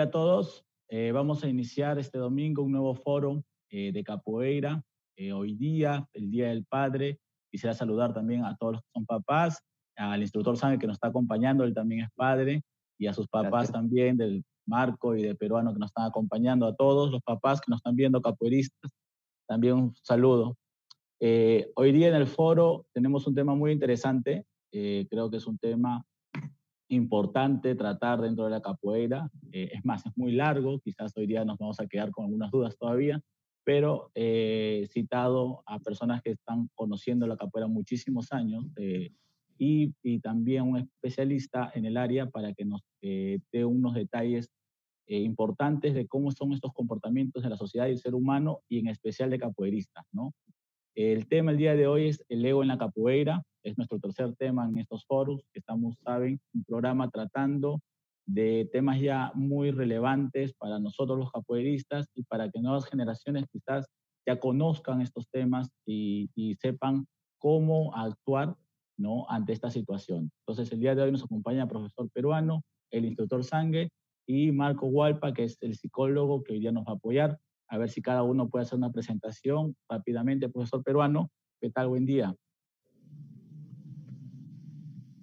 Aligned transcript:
Día 0.00 0.06
a 0.06 0.10
todos. 0.10 0.64
Eh, 0.88 1.12
vamos 1.12 1.44
a 1.44 1.48
iniciar 1.48 1.98
este 1.98 2.16
domingo 2.16 2.62
un 2.62 2.72
nuevo 2.72 2.94
foro 2.94 3.44
eh, 3.68 3.92
de 3.92 4.02
capoeira. 4.02 4.82
Eh, 5.14 5.30
hoy 5.30 5.54
día, 5.56 6.08
el 6.14 6.30
Día 6.30 6.48
del 6.48 6.64
Padre, 6.64 7.18
quisiera 7.50 7.74
saludar 7.74 8.14
también 8.14 8.46
a 8.46 8.56
todos 8.56 8.72
los 8.74 8.82
que 8.82 8.88
son 8.94 9.04
papás, 9.04 9.62
al 9.96 10.22
instructor 10.22 10.56
Sánchez 10.56 10.80
que 10.80 10.86
nos 10.86 10.94
está 10.94 11.08
acompañando, 11.08 11.64
él 11.64 11.74
también 11.74 12.04
es 12.04 12.08
padre, 12.14 12.62
y 12.98 13.08
a 13.08 13.12
sus 13.12 13.28
papás 13.28 13.70
también, 13.70 14.16
del 14.16 14.42
Marco 14.66 15.14
y 15.14 15.22
de 15.22 15.34
Peruano 15.34 15.74
que 15.74 15.78
nos 15.78 15.90
están 15.90 16.06
acompañando, 16.06 16.66
a 16.66 16.74
todos 16.74 17.10
los 17.10 17.20
papás 17.20 17.60
que 17.60 17.70
nos 17.70 17.80
están 17.80 17.94
viendo, 17.94 18.22
capoeiristas, 18.22 18.90
también 19.46 19.74
un 19.74 19.94
saludo. 20.02 20.56
hoy 21.20 21.92
día 21.92 22.08
en 22.08 22.14
el 22.14 22.26
foro 22.26 22.86
tenemos 22.94 23.26
un 23.26 23.34
tema 23.34 23.54
muy 23.54 23.72
interesante, 23.72 24.46
creo 24.70 25.30
que 25.30 25.36
es 25.36 25.46
un 25.46 25.58
tema 25.58 26.02
importante 26.90 27.74
tratar 27.74 28.20
dentro 28.20 28.44
de 28.44 28.50
la 28.50 28.60
capoeira. 28.60 29.30
Eh, 29.52 29.70
es 29.72 29.84
más, 29.84 30.04
es 30.04 30.12
muy 30.16 30.32
largo, 30.32 30.80
quizás 30.80 31.16
hoy 31.16 31.26
día 31.26 31.44
nos 31.44 31.58
vamos 31.58 31.80
a 31.80 31.86
quedar 31.86 32.10
con 32.10 32.26
algunas 32.26 32.50
dudas 32.50 32.76
todavía, 32.76 33.20
pero 33.64 34.10
he 34.14 34.88
citado 34.90 35.62
a 35.66 35.78
personas 35.78 36.20
que 36.22 36.32
están 36.32 36.68
conociendo 36.74 37.26
la 37.26 37.36
capoeira 37.36 37.68
muchísimos 37.68 38.32
años 38.32 38.66
eh, 38.76 39.12
y, 39.56 39.94
y, 40.02 40.18
también 40.20 40.64
un 40.64 40.78
especialista 40.78 41.70
en 41.74 41.84
el 41.84 41.96
área 41.96 42.28
para 42.28 42.52
que 42.54 42.64
nos 42.64 42.80
eh, 43.02 43.38
dé 43.52 43.64
unos 43.64 43.94
detalles 43.94 44.50
importantes 45.06 45.92
de 45.92 46.06
cómo 46.06 46.30
son 46.30 46.52
estos 46.52 46.72
comportamientos 46.72 47.42
de 47.42 47.50
la 47.50 47.56
sociedad 47.56 47.88
y 47.88 47.90
el 47.90 47.98
ser 47.98 48.14
humano 48.14 48.60
y 48.68 48.78
en 48.78 48.86
especial 48.86 49.28
de 49.28 49.40
capoeiristas, 49.40 50.04
¿no? 50.12 50.32
El 50.94 51.26
tema 51.26 51.50
el 51.50 51.56
día 51.56 51.74
de 51.74 51.88
hoy 51.88 52.08
es 52.08 52.24
el 52.28 52.44
ego 52.44 52.62
en 52.62 52.68
la 52.68 52.78
capoeira, 52.78 53.42
es 53.62 53.76
nuestro 53.76 53.98
tercer 53.98 54.34
tema 54.36 54.68
en 54.68 54.78
estos 54.78 55.04
foros, 55.06 55.42
que 55.52 55.60
estamos, 55.60 55.96
saben, 56.02 56.40
un 56.54 56.64
programa 56.64 57.10
tratando 57.10 57.80
de 58.26 58.68
temas 58.72 59.00
ya 59.00 59.32
muy 59.34 59.70
relevantes 59.70 60.52
para 60.54 60.78
nosotros 60.78 61.18
los 61.18 61.32
capoeiristas 61.32 62.08
y 62.14 62.22
para 62.24 62.48
que 62.50 62.60
nuevas 62.60 62.86
generaciones 62.86 63.46
quizás 63.50 63.86
ya 64.26 64.38
conozcan 64.38 65.00
estos 65.00 65.28
temas 65.30 65.68
y, 65.86 66.28
sepan 66.60 67.06
cómo 67.38 67.94
actuar 67.96 68.54
¿no? 68.98 69.26
ante 69.28 69.52
esta 69.52 69.70
situación. 69.70 70.30
Entonces, 70.46 70.72
el 70.72 70.80
día 70.80 70.94
de 70.94 71.02
hoy 71.02 71.12
nos 71.12 71.24
acompaña 71.24 71.62
el 71.62 71.68
profesor 71.68 72.08
peruano, 72.10 72.62
el 72.90 73.06
instructor 73.06 73.42
Sangue 73.44 73.88
y 74.26 74.52
Marco 74.52 74.86
Hualpa, 74.86 75.32
que 75.32 75.44
es 75.44 75.56
el 75.62 75.74
psicólogo 75.74 76.42
que 76.44 76.52
hoy 76.52 76.60
día 76.60 76.72
nos 76.72 76.84
va 76.84 76.92
a 76.92 76.96
apoyar. 76.96 77.38
A 77.68 77.78
ver 77.78 77.88
si 77.88 78.02
cada 78.02 78.22
uno 78.22 78.48
puede 78.48 78.64
hacer 78.64 78.78
una 78.78 78.92
presentación 78.92 79.74
rápidamente, 79.88 80.48
profesor 80.48 80.82
peruano. 80.84 81.30
¿Qué 81.60 81.70
tal? 81.70 81.88
Buen 81.88 82.04
día. 82.04 82.34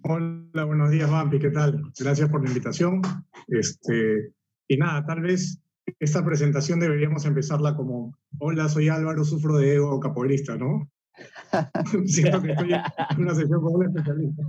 Hola, 0.09 0.63
buenos 0.63 0.89
días, 0.89 1.11
Vampi, 1.11 1.38
¿qué 1.38 1.50
tal? 1.50 1.81
Gracias 2.00 2.30
por 2.30 2.41
la 2.41 2.47
invitación. 2.47 3.02
Este, 3.50 4.31
y 4.69 4.77
nada, 4.77 5.05
tal 5.05 5.19
vez 5.19 5.61
esta 5.99 6.23
presentación 6.23 6.80
deberíamos 6.80 7.25
empezarla 7.25 7.75
como, 7.75 8.17
hola, 8.39 8.69
soy 8.69 8.88
Álvaro, 8.88 9.25
sufro 9.25 9.58
de 9.58 9.75
ego 9.75 9.99
capoeirista, 9.99 10.55
¿no? 10.55 10.89
Siento 12.05 12.42
que 12.42 12.52
estoy 12.54 12.71
en 12.71 13.21
una 13.21 13.36
sesión 13.36 13.61
con 13.61 13.76
un 13.76 13.83
especialista. 13.83 14.43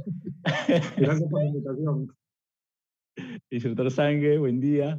Gracias 0.96 1.28
por 1.28 1.42
la 1.42 1.48
invitación. 1.48 2.16
Instructor 3.50 3.90
Sangue, 3.90 4.38
buen 4.38 4.60
día. 4.60 4.94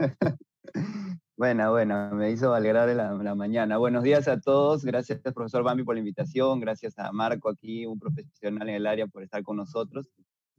Bueno, 1.38 1.72
bueno, 1.72 2.12
me 2.16 2.31
hizo 2.31 2.53
alegrar 2.53 2.94
la, 2.94 3.13
la, 3.13 3.33
mañana. 3.33 3.78
Buenos 3.78 4.03
días 4.03 4.28
a 4.28 4.41
todos. 4.41 4.83
Gracias, 4.83 5.22
profesor 5.22 5.63
Bambi, 5.63 5.85
por 5.85 5.95
la 5.95 6.00
invitación. 6.00 6.59
Gracias 6.59 7.00
a 7.00 7.13
Marco 7.13 7.47
aquí, 7.47 7.85
un 7.85 7.97
profesional 7.97 8.67
en 8.67 8.75
el 8.75 8.85
área, 8.85 9.07
por 9.07 9.23
estar 9.23 9.41
con 9.41 9.56
nosotros. 9.56 10.09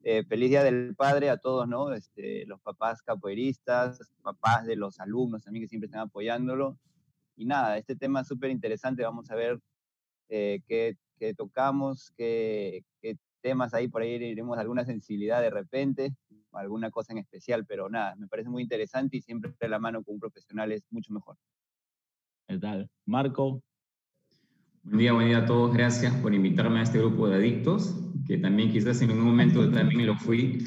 Eh, 0.03 0.25
feliz 0.25 0.49
Día 0.49 0.65
del 0.65 0.95
Padre 0.97 1.29
a 1.29 1.37
todos, 1.37 1.69
¿no? 1.69 1.93
Este, 1.93 2.47
los 2.47 2.61
papás 2.61 3.03
capoeiristas, 3.03 4.01
papás 4.23 4.65
de 4.65 4.77
los 4.77 4.99
alumnos 4.99 5.45
también 5.45 5.65
que 5.65 5.69
siempre 5.69 5.87
están 5.87 6.01
apoyándolo. 6.01 6.79
Y 7.37 7.45
nada, 7.45 7.77
este 7.77 7.97
tema 7.97 8.23
es 8.23 8.29
súper 8.29 8.51
interesante, 8.51 9.03
vamos 9.03 9.31
a 9.31 9.35
ver 9.35 9.61
eh, 10.29 10.61
qué, 10.67 10.97
qué, 11.19 11.35
tocamos, 11.35 12.13
qué, 12.17 12.85
qué, 13.03 13.17
temas 13.43 13.73
ahí, 13.73 13.89
por 13.89 14.03
ahí 14.03 14.11
iremos 14.11 14.59
alguna 14.59 14.85
sensibilidad 14.85 15.41
de 15.41 15.49
repente, 15.49 16.15
alguna 16.53 16.91
cosa 16.91 17.13
en 17.13 17.19
especial, 17.19 17.65
pero 17.65 17.89
nada, 17.89 18.15
me 18.17 18.29
parece 18.29 18.51
muy 18.51 18.63
interesante 18.63 19.17
y 19.17 19.23
siempre 19.23 19.55
de 19.59 19.69
la 19.69 19.79
mano 19.79 20.05
con 20.05 20.15
un 20.15 20.21
profesional 20.21 20.73
es 20.73 20.83
mucho 20.91 21.15
mejor. 21.15 21.37
¿Qué 22.47 22.59
tal? 22.59 22.91
Marco. 23.07 23.63
Buen 24.83 24.99
día, 24.99 25.13
buen 25.13 25.29
día 25.29 25.39
a 25.39 25.47
todos. 25.47 25.73
Gracias 25.73 26.15
por 26.17 26.35
invitarme 26.35 26.81
a 26.81 26.83
este 26.83 26.99
grupo 26.99 27.29
de 27.29 27.37
adictos 27.37 27.95
que 28.27 28.39
también 28.39 28.71
quizás 28.71 29.01
en 29.03 29.11
un 29.11 29.21
momento 29.21 29.71
también 29.71 30.07
lo 30.07 30.17
fui. 30.17 30.65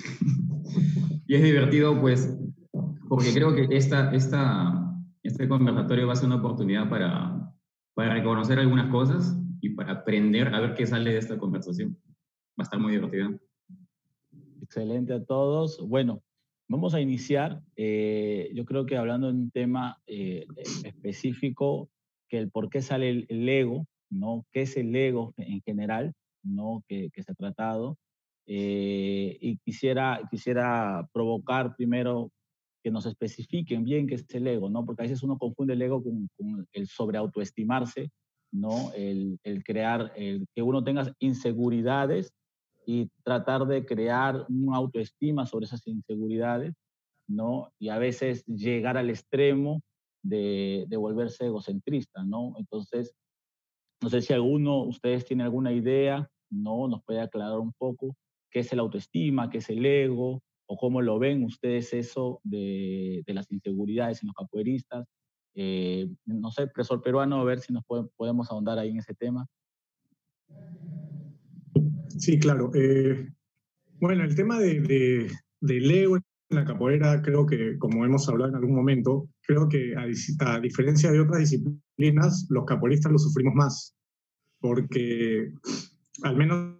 y 1.27 1.35
es 1.35 1.43
divertido, 1.43 1.99
pues, 1.99 2.37
porque 3.07 3.33
creo 3.33 3.55
que 3.55 3.67
esta, 3.71 4.13
esta, 4.13 4.95
este 5.23 5.47
conversatorio 5.47 6.07
va 6.07 6.13
a 6.13 6.15
ser 6.15 6.27
una 6.27 6.37
oportunidad 6.37 6.89
para, 6.89 7.53
para 7.93 8.13
reconocer 8.13 8.59
algunas 8.59 8.89
cosas 8.89 9.37
y 9.61 9.69
para 9.69 9.93
aprender 9.93 10.53
a 10.53 10.59
ver 10.59 10.73
qué 10.73 10.85
sale 10.85 11.11
de 11.11 11.19
esta 11.19 11.37
conversación. 11.37 11.97
Va 12.59 12.59
a 12.59 12.63
estar 12.63 12.79
muy 12.79 12.91
divertido. 12.91 13.39
Excelente 14.61 15.13
a 15.13 15.23
todos. 15.23 15.79
Bueno, 15.87 16.21
vamos 16.67 16.93
a 16.93 17.01
iniciar. 17.01 17.61
Eh, 17.75 18.51
yo 18.53 18.65
creo 18.65 18.85
que 18.85 18.97
hablando 18.97 19.27
de 19.27 19.33
un 19.33 19.51
tema 19.51 20.01
eh, 20.07 20.45
específico, 20.83 21.89
que 22.27 22.39
el 22.39 22.49
por 22.49 22.69
qué 22.69 22.81
sale 22.81 23.09
el, 23.09 23.25
el, 23.29 23.47
ego, 23.47 23.85
¿no? 24.09 24.45
¿Qué 24.51 24.61
es 24.61 24.75
el 24.77 24.95
ego 24.95 25.33
en 25.37 25.61
general? 25.61 26.13
¿No? 26.43 26.83
que, 26.87 27.09
se 27.15 27.31
ha 27.31 27.35
tratado. 27.35 27.97
Eh, 28.45 29.37
y 29.39 29.57
quisiera, 29.57 30.21
quisiera 30.29 31.09
provocar 31.13 31.75
primero 31.75 32.31
que 32.83 32.91
nos 32.91 33.05
especifiquen 33.05 33.83
bien 33.83 34.07
qué 34.07 34.15
es 34.15 34.25
el 34.35 34.47
ego, 34.47 34.69
¿no? 34.69 34.85
porque 34.85 35.03
a 35.03 35.05
veces 35.05 35.23
uno 35.23 35.37
confunde 35.37 35.73
el 35.73 35.81
ego 35.81 36.03
con, 36.03 36.29
el 36.73 36.87
sobreautoestimarse, 36.87 38.11
¿no? 38.51 38.91
el, 38.93 39.39
el 39.43 39.63
crear, 39.63 40.11
el, 40.17 40.45
que 40.53 40.61
uno 40.61 40.83
tenga 40.83 41.15
inseguridades 41.19 42.33
y 42.85 43.09
tratar 43.23 43.65
de 43.65 43.85
crear 43.85 44.45
una 44.49 44.77
autoestima 44.77 45.45
sobre 45.45 45.65
esas 45.65 45.87
inseguridades, 45.87 46.73
¿no? 47.27 47.71
Y 47.79 47.87
a 47.87 47.97
veces 47.97 48.45
llegar 48.45 48.97
al 48.97 49.09
extremo 49.09 49.81
de, 50.21 50.85
de 50.89 50.97
volverse 50.97 51.45
egocentrista, 51.45 52.25
¿no? 52.25 52.53
Entonces, 52.57 53.15
no 54.01 54.09
sé 54.09 54.21
si 54.21 54.33
alguno, 54.33 54.83
ustedes 54.83 55.23
tienen 55.23 55.45
alguna 55.45 55.71
idea 55.71 56.29
¿no? 56.53 56.87
Nos 56.87 57.03
puede 57.03 57.21
aclarar 57.21 57.59
un 57.59 57.73
poco 57.73 58.15
qué 58.51 58.59
es 58.59 58.71
el 58.71 58.79
autoestima, 58.79 59.49
qué 59.49 59.57
es 59.57 59.69
el 59.69 59.85
ego, 59.85 60.41
o 60.65 60.77
cómo 60.77 61.01
lo 61.01 61.19
ven 61.19 61.43
ustedes 61.43 61.93
eso 61.93 62.39
de, 62.43 63.23
las 63.27 63.51
inseguridades 63.51 64.21
en 64.23 64.27
los 64.27 64.35
capoeiristas. 64.35 65.05
Eh, 65.55 66.09
no 66.25 66.51
sé, 66.51 66.67
profesor 66.67 67.01
peruano, 67.01 67.39
a 67.39 67.43
ver 67.43 67.59
si 67.59 67.73
nos 67.73 67.83
podemos 68.15 68.49
ahondar 68.49 68.79
ahí 68.79 68.89
en 68.89 68.97
ese 68.97 69.13
tema. 69.13 69.45
Sí, 72.17 72.39
claro. 72.39 72.71
Eh, 72.73 73.31
bueno, 73.99 74.23
el 74.23 74.35
tema 74.35 74.59
de, 74.59 75.29
del 75.61 75.91
ego 75.91 76.17
en 76.17 76.23
la 76.49 76.65
capoeira, 76.65 77.21
creo 77.21 77.45
que, 77.45 77.77
como 77.77 78.05
hemos 78.05 78.27
hablado 78.29 78.51
en 78.51 78.55
algún 78.57 78.75
momento, 78.75 79.27
creo 79.41 79.67
que 79.67 79.95
a, 79.95 80.05
a 80.53 80.59
diferencia 80.59 81.11
de 81.11 81.19
otras 81.19 81.39
disciplinas, 81.39 82.47
los 82.49 82.65
capoeiristas 82.65 83.11
lo 83.11 83.17
sufrimos 83.17 83.53
más, 83.55 83.95
porque 84.59 85.51
al 86.23 86.37
menos 86.37 86.77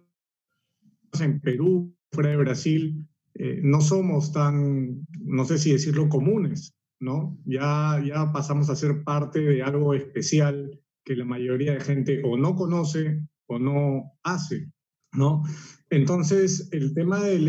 en 1.20 1.40
Perú, 1.40 1.94
fuera 2.10 2.30
de 2.30 2.36
Brasil, 2.38 3.06
eh, 3.34 3.60
no 3.62 3.80
somos 3.80 4.32
tan, 4.32 5.06
no 5.20 5.44
sé 5.44 5.58
si 5.58 5.72
decirlo, 5.72 6.08
comunes, 6.08 6.74
¿no? 7.00 7.38
Ya, 7.44 8.02
ya 8.04 8.32
pasamos 8.32 8.70
a 8.70 8.76
ser 8.76 9.04
parte 9.04 9.40
de 9.40 9.62
algo 9.62 9.94
especial 9.94 10.80
que 11.04 11.16
la 11.16 11.24
mayoría 11.24 11.74
de 11.74 11.80
gente 11.80 12.22
o 12.24 12.36
no 12.36 12.54
conoce 12.54 13.20
o 13.46 13.58
no 13.58 14.12
hace, 14.22 14.70
¿no? 15.12 15.42
Entonces, 15.90 16.68
el 16.72 16.94
tema 16.94 17.20
del 17.20 17.48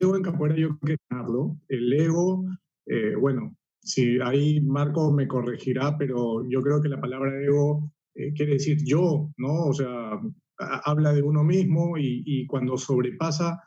ego 0.00 0.16
en 0.16 0.22
capoeira 0.22 0.56
yo 0.56 0.78
creo 0.78 0.98
que 0.98 1.16
El 1.68 1.92
ego, 1.92 2.44
eh, 2.86 3.14
bueno, 3.14 3.56
si 3.80 4.18
ahí 4.20 4.60
Marco 4.60 5.12
me 5.12 5.28
corregirá, 5.28 5.96
pero 5.96 6.48
yo 6.48 6.62
creo 6.62 6.80
que 6.82 6.88
la 6.88 7.00
palabra 7.00 7.40
ego 7.42 7.92
eh, 8.14 8.32
quiere 8.34 8.54
decir 8.54 8.78
yo, 8.84 9.32
¿no? 9.36 9.66
O 9.66 9.72
sea, 9.72 10.20
habla 10.58 11.12
de 11.12 11.22
uno 11.22 11.44
mismo 11.44 11.96
y, 11.98 12.46
cuando 12.46 12.76
sobrepasa 12.76 13.62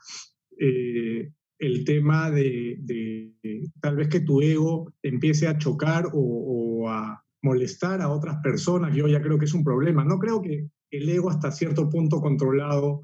eh, 0.59 1.31
el 1.59 1.85
tema 1.85 2.29
de, 2.31 3.33
tal 3.81 3.95
vez 3.95 4.09
que 4.09 4.19
tu 4.21 4.41
ego 4.41 4.93
empiece 5.01 5.47
a 5.47 5.57
chocar 5.57 6.07
o, 6.13 6.89
a 6.89 7.23
molestar 7.41 8.01
a 8.01 8.09
otras 8.09 8.37
personas. 8.41 8.95
Yo 8.95 9.07
ya 9.07 9.21
creo 9.21 9.37
que 9.37 9.45
es 9.45 9.53
un 9.53 9.63
problema. 9.63 10.03
No 10.03 10.19
creo 10.19 10.41
que 10.41 10.67
el 10.91 11.09
ego 11.09 11.29
hasta 11.29 11.51
cierto 11.51 11.89
punto 11.89 12.19
controlado 12.21 13.01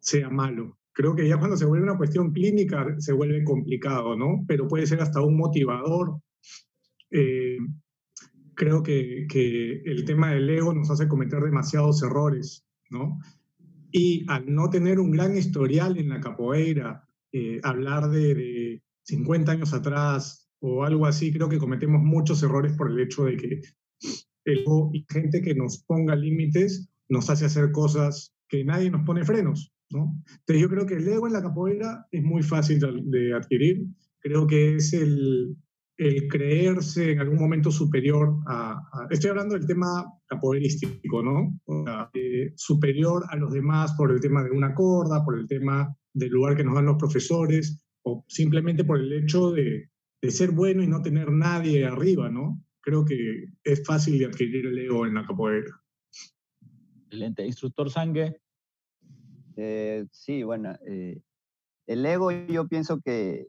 sea 0.00 0.30
malo. 0.30 0.78
Creo 0.92 1.14
que 1.14 1.26
ya 1.26 1.38
cuando 1.38 1.56
se 1.56 1.64
vuelve 1.64 1.84
una 1.84 1.96
cuestión 1.96 2.32
clínica 2.32 2.86
se 2.98 3.12
vuelve 3.12 3.42
complicado, 3.42 4.16
¿no? 4.16 4.44
Pero 4.46 4.68
puede 4.68 4.86
ser 4.86 5.00
hasta 5.00 5.20
un 5.20 5.36
motivador. 5.36 6.20
Eh, 7.10 7.58
creo 8.54 8.82
que, 8.82 9.26
que, 9.28 9.82
el 9.84 10.04
tema 10.04 10.32
del 10.32 10.48
ego 10.48 10.72
nos 10.72 10.90
hace 10.90 11.08
cometer 11.08 11.40
demasiados 11.42 12.02
errores, 12.02 12.63
¿no? 12.90 13.18
Y 13.90 14.24
al 14.28 14.52
no 14.52 14.70
tener 14.70 14.98
un 14.98 15.12
gran 15.12 15.36
historial 15.36 15.98
en 15.98 16.08
la 16.08 16.20
capoeira, 16.20 17.04
eh, 17.32 17.60
hablar 17.62 18.10
de, 18.10 18.82
50 19.06 19.52
años 19.52 19.74
atrás 19.74 20.48
o 20.60 20.82
algo 20.82 21.04
así, 21.04 21.30
creo 21.30 21.48
que 21.48 21.58
cometemos 21.58 22.00
muchos 22.02 22.42
errores 22.42 22.72
por 22.72 22.90
el 22.90 22.98
hecho 22.98 23.24
de 23.24 23.36
que 23.36 23.60
el 24.46 24.60
ego 24.60 24.90
y 24.94 25.04
gente 25.10 25.42
que 25.42 25.54
nos 25.54 25.84
ponga 25.84 26.16
límites 26.16 26.88
nos 27.10 27.28
hace 27.28 27.44
hacer 27.44 27.70
cosas 27.70 28.34
que 28.48 28.64
nadie 28.64 28.90
nos 28.90 29.04
pone 29.04 29.24
frenos, 29.24 29.74
¿no? 29.90 30.14
Entonces 30.26 30.62
yo 30.62 30.68
creo 30.70 30.86
que 30.86 30.94
el 30.94 31.06
ego 31.06 31.26
en 31.26 31.34
la 31.34 31.42
capoeira 31.42 32.06
es 32.10 32.22
muy 32.22 32.42
fácil 32.42 32.80
de 32.80 33.34
adquirir, 33.34 33.84
creo 34.20 34.46
que 34.46 34.76
es 34.76 34.94
el, 34.94 35.54
el 35.96 36.28
creerse 36.28 37.12
en 37.12 37.20
algún 37.20 37.38
momento 37.38 37.70
superior 37.70 38.36
a, 38.46 39.08
estoy 39.10 39.30
hablando 39.30 39.54
del 39.54 39.66
tema 39.66 40.04
capoeirístico, 40.26 41.22
¿no? 41.22 41.60
Eh, 42.14 42.52
superior 42.56 43.24
a 43.28 43.36
los 43.36 43.52
demás 43.52 43.94
por 43.94 44.10
el 44.10 44.20
tema 44.20 44.42
de 44.42 44.50
una 44.50 44.74
corda, 44.74 45.24
por 45.24 45.38
el 45.38 45.46
tema 45.46 45.96
del 46.12 46.30
lugar 46.30 46.56
que 46.56 46.64
nos 46.64 46.74
dan 46.74 46.86
los 46.86 46.96
profesores, 46.96 47.80
o 48.02 48.24
simplemente 48.28 48.84
por 48.84 49.00
el 49.00 49.12
hecho 49.12 49.52
de, 49.52 49.88
de 50.20 50.30
ser 50.30 50.50
bueno 50.50 50.82
y 50.82 50.86
no 50.86 51.02
tener 51.02 51.30
nadie 51.30 51.84
arriba, 51.84 52.30
¿no? 52.30 52.60
Creo 52.80 53.04
que 53.04 53.46
es 53.62 53.84
fácil 53.84 54.18
de 54.18 54.26
adquirir 54.26 54.66
el 54.66 54.78
ego 54.78 55.06
en 55.06 55.14
la 55.14 55.26
capoeira. 55.26 55.80
Excelente. 57.04 57.46
Instructor 57.46 57.90
Sangue. 57.90 58.40
Eh, 59.56 60.04
sí, 60.10 60.42
bueno, 60.42 60.76
eh, 60.86 61.22
el 61.86 62.04
ego 62.04 62.30
yo 62.30 62.66
pienso 62.66 63.00
que 63.00 63.46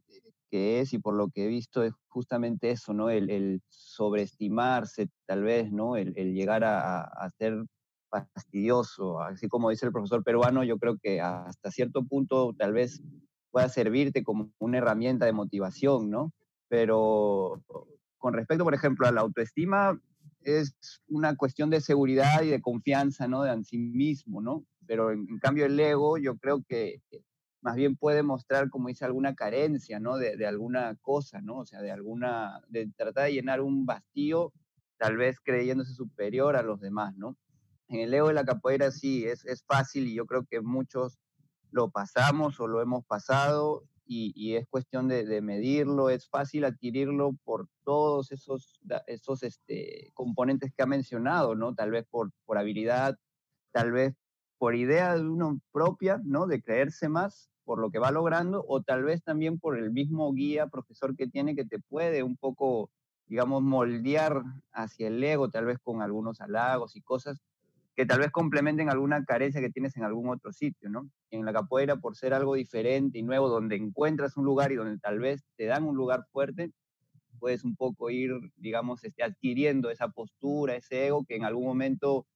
que 0.50 0.80
es 0.80 0.94
y 0.94 1.00
por 1.00 1.15
lo 1.15 1.30
que 1.30 1.45
he 1.45 1.47
visto 1.47 1.83
es 1.83 1.94
justamente 2.07 2.71
eso, 2.71 2.94
¿no? 2.94 3.09
El, 3.09 3.62
sobreestimarse 3.69 5.09
tal 5.25 5.44
vez, 5.44 5.71
¿no? 5.71 5.95
El, 5.97 6.13
llegar 6.33 6.63
a, 6.63 7.30
ser 7.38 7.65
fastidioso, 8.09 9.19
así 9.19 9.47
como 9.50 9.69
dice 9.69 9.86
el 9.86 9.92
profesor 9.92 10.24
peruano, 10.24 10.63
yo 10.63 10.77
creo 10.77 10.97
que 10.97 11.19
hasta 11.19 11.71
cierto 11.71 12.06
punto 12.06 12.53
tal 12.57 12.71
vez 12.71 13.01
pueda 13.51 13.68
servirte 13.68 14.24
como 14.24 14.51
una 14.59 14.77
herramienta 14.77 15.25
de 15.25 15.33
motivación, 15.33 16.09
¿no? 16.09 16.31
Pero 16.69 17.62
con 18.18 18.33
respecto, 18.33 18.63
por 18.63 18.74
ejemplo, 18.74 19.07
a 19.07 19.12
la 19.12 19.21
autoestima, 19.21 20.00
es 20.41 20.75
una 21.07 21.36
cuestión 21.36 21.69
de 21.69 21.81
seguridad 21.81 22.41
y 22.44 22.50
de 22.50 22.62
confianza, 22.62 23.27
¿no? 23.27 23.44
De 23.44 23.51
en 23.51 23.65
sí 23.65 23.77
mismo, 23.77 24.41
¿no? 24.41 24.65
Pero 24.88 25.12
en, 25.12 25.25
en 25.30 25.39
cambio 25.39 25.65
el 25.65 25.80
ego, 25.80 26.18
yo 26.18 26.38
creo 26.38 26.63
que 26.68 27.01
más 27.65 27.75
bien 27.75 27.95
puede 27.95 28.21
mostrar, 28.21 28.69
como 28.69 28.89
dice, 28.89 29.06
alguna 29.06 29.33
carencia, 29.33 30.00
¿no? 30.00 30.17
De, 30.17 30.45
alguna 30.45 30.95
cosa, 31.01 31.41
¿no? 31.41 31.62
O 31.62 31.65
sea, 31.65 31.81
de 31.81 31.89
alguna, 31.89 32.62
de 32.67 32.91
tratar 32.95 33.25
de 33.25 33.33
llenar 33.33 33.59
un 33.59 33.88
vacío, 33.88 34.53
tal 34.97 35.17
vez 35.17 35.39
creyéndose 35.44 35.95
superior 35.95 36.56
a 36.56 36.62
los 36.62 36.79
demás, 36.79 37.17
¿no? 37.17 37.35
En 37.88 38.01
el 38.01 38.13
ego 38.13 38.27
de 38.27 38.35
la 38.35 38.45
capoeira 38.45 38.91
sí, 38.91 39.25
es, 39.25 39.45
es 39.45 39.63
fácil 39.63 40.06
y 40.07 40.13
yo 40.13 40.27
creo 40.27 40.45
que 40.45 40.62
muchos 40.62 41.17
lo 41.71 41.89
pasamos 41.89 42.59
o 42.59 42.67
lo 42.67 42.83
hemos 42.83 43.03
pasado 43.03 43.88
y, 44.06 44.56
es 44.56 44.67
cuestión 44.67 45.07
de, 45.07 45.41
medirlo, 45.41 46.12
es 46.12 46.29
fácil 46.29 46.65
adquirirlo 46.65 47.31
por 47.45 47.67
todos 47.83 48.31
esos, 48.31 48.79
esos 49.07 49.41
este, 49.41 50.12
componentes 50.13 50.71
que 50.71 50.83
ha 50.83 50.85
mencionado, 50.85 51.56
¿no? 51.56 51.73
Tal 51.73 51.89
vez 51.89 52.06
por, 52.12 52.31
por 52.45 52.59
habilidad, 52.59 53.17
tal 53.71 53.91
vez 53.91 54.13
por 54.59 54.75
idea 54.75 55.15
de 55.15 55.27
uno 55.27 55.59
propia, 55.71 56.21
¿no? 56.23 56.45
De 56.45 56.62
creerse 56.62 57.09
más 57.09 57.50
por 57.65 57.79
lo 57.79 57.91
que 57.91 58.00
va 58.00 58.12
logrando 58.12 58.63
o 58.67 58.81
tal 58.81 59.03
vez 59.03 59.23
también 59.23 59.59
por 59.59 59.77
el 59.77 59.91
mismo 59.91 60.31
guía, 60.33 60.67
profesor 60.67 61.15
que 61.15 61.27
tiene 61.27 61.56
que 61.56 61.65
te 61.65 61.79
puede 61.79 62.23
un 62.23 62.38
poco, 62.38 62.91
digamos, 63.27 63.63
moldear 63.63 64.44
hacia 64.71 65.07
el 65.07 65.23
ego, 65.23 65.50
tal 65.50 65.65
vez 65.65 65.79
con 65.79 66.01
algunos 66.01 66.39
halagos 66.41 66.95
y 66.95 67.01
cosas 67.01 67.41
que 67.95 68.06
tal 68.06 68.19
vez 68.19 68.31
complementen 68.31 68.89
alguna 68.89 69.23
carencia 69.23 69.62
que 69.62 69.69
tienes 69.69 69.95
en 69.95 70.03
algún 70.03 70.29
otro 70.29 70.51
sitio, 70.51 70.89
¿no? 70.89 71.09
En 71.31 71.45
la 71.45 71.53
capoeira, 71.53 71.95
por 71.95 72.15
ser 72.17 72.33
algo 72.33 72.56
diferente 72.56 73.17
y 73.19 73.23
nuevo, 73.23 73.47
donde 73.50 73.77
encuentras 73.77 74.35
un 74.35 74.44
lugar 74.45 74.71
y 74.71 74.75
donde 74.75 75.00
tal 75.00 75.19
vez 75.19 75.45
te 75.56 75.65
dan 75.65 75.85
un 75.85 75.95
lugar 75.95 76.25
fuerte, 76.31 76.71
puedes 77.39 77.63
un 77.63 77.75
poco 77.75 78.09
ir, 78.09 78.33
digamos, 78.57 79.03
este, 79.03 79.23
adquiriendo 79.23 79.89
esa 79.89 80.09
postura, 80.09 80.75
ese 80.75 81.07
ego 81.07 81.25
que 81.25 81.35
en 81.38 81.45
algún 81.45 81.65
momento 81.65 82.27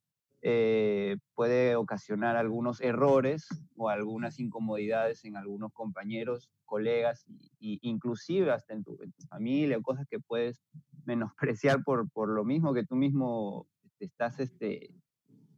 eh, 0.41 1.17
puede 1.35 1.75
ocasionar 1.75 2.37
algunos 2.37 2.79
errores 2.79 3.47
o 3.75 3.89
algunas 3.89 4.39
incomodidades 4.39 5.25
en 5.25 5.35
algunos 5.35 5.73
compañeros, 5.73 6.49
colegas, 6.65 7.25
y, 7.59 7.79
inclusive 7.81 8.51
hasta 8.51 8.73
en 8.73 8.83
tu, 8.83 8.97
familia 9.27 9.77
o 9.77 9.81
cosas 9.81 10.07
que 10.07 10.19
puedes 10.19 10.61
menospreciar 11.05 11.83
por, 11.83 12.09
por 12.11 12.29
lo 12.29 12.45
mismo 12.45 12.73
que 12.73 12.85
tú 12.85 12.95
mismo 12.95 13.67
estás, 13.99 14.39
este, 14.39 14.93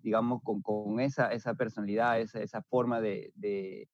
digamos, 0.01 0.41
con, 0.43 0.61
con 0.61 0.99
esa, 0.99 1.31
esa 1.31 1.53
personalidad, 1.53 2.19
esa, 2.19 2.41
esa 2.41 2.63
forma 2.63 3.01
de, 3.01 3.31
de, 3.35 3.87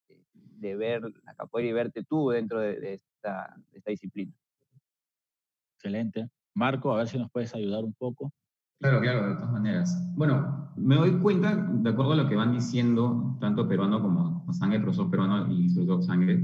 ver 0.75 1.01
la 1.23 1.33
capoeira 1.35 1.69
y 1.69 1.73
verte 1.73 2.03
tú 2.03 2.29
dentro 2.29 2.59
de, 2.59 2.93
esta, 2.93 3.55
de 3.71 3.77
esta 3.79 3.91
disciplina. 3.91 4.33
Excelente. 5.75 6.29
Marco, 6.53 6.93
a 6.93 6.97
ver 6.97 7.07
si 7.07 7.17
nos 7.17 7.29
puedes 7.31 7.53
ayudar 7.53 7.83
un 7.83 7.93
poco. 7.93 8.31
Claro, 8.79 9.01
claro, 9.01 9.29
de 9.29 9.35
todas 9.35 9.51
maneras. 9.51 10.13
Bueno, 10.15 10.71
me 10.75 10.95
doy 10.95 11.19
cuenta, 11.19 11.55
de 11.55 11.89
acuerdo 11.89 12.13
a 12.13 12.15
lo 12.15 12.29
que 12.29 12.35
van 12.35 12.53
diciendo, 12.53 13.35
tanto 13.39 13.67
peruano 13.67 14.01
como 14.01 14.45
sangre, 14.53 14.79
profesor 14.79 15.09
peruano 15.09 15.51
y 15.51 15.63
instructor 15.63 16.03
sangre, 16.03 16.43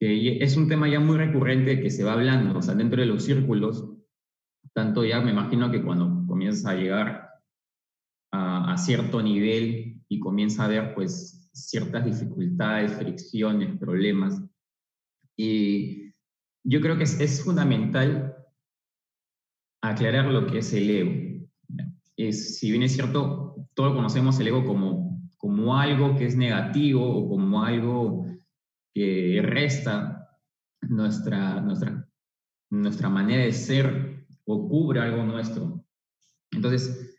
que 0.00 0.42
es 0.42 0.56
un 0.56 0.68
tema 0.68 0.88
ya 0.88 0.98
muy 1.00 1.18
recurrente 1.18 1.80
que 1.80 1.90
se 1.90 2.04
va 2.04 2.14
hablando, 2.14 2.58
o 2.58 2.62
sea, 2.62 2.74
dentro 2.74 3.00
de 3.00 3.06
los 3.06 3.24
círculos, 3.24 3.86
tanto 4.72 5.04
ya 5.04 5.20
me 5.20 5.30
imagino 5.30 5.70
que 5.70 5.82
cuando 5.82 6.26
comienzas 6.26 6.66
a 6.66 6.74
llegar 6.74 7.30
a, 8.32 8.76
cierto 8.76 9.22
nivel 9.22 10.02
y 10.08 10.20
comienza 10.20 10.62
a 10.62 10.66
haber 10.66 10.94
pues 10.94 11.48
ciertas 11.52 12.04
dificultades, 12.04 12.92
fricciones, 12.92 13.78
problemas, 13.78 14.42
y 15.36 16.12
yo 16.64 16.80
creo 16.80 16.96
que 16.96 17.04
es, 17.04 17.20
es 17.20 17.42
fundamental 17.42 18.36
aclarar 19.82 20.26
lo 20.26 20.46
que 20.46 20.58
es 20.58 20.72
el 20.72 20.90
ego. 20.90 21.25
Es, 22.16 22.58
si 22.58 22.70
bien 22.70 22.82
es 22.82 22.92
cierto, 22.92 23.68
todos 23.74 23.94
conocemos 23.94 24.38
el 24.40 24.48
ego 24.48 24.64
como, 24.64 25.20
como 25.36 25.76
algo 25.76 26.16
que 26.16 26.26
es 26.26 26.36
negativo 26.36 27.06
o 27.06 27.28
como 27.28 27.62
algo 27.62 28.26
que 28.94 29.40
resta 29.42 30.30
nuestra, 30.80 31.60
nuestra, 31.60 32.08
nuestra 32.70 33.08
manera 33.10 33.44
de 33.44 33.52
ser 33.52 34.26
o 34.44 34.68
cubre 34.68 35.00
algo 35.00 35.24
nuestro. 35.24 35.84
Entonces, 36.52 37.14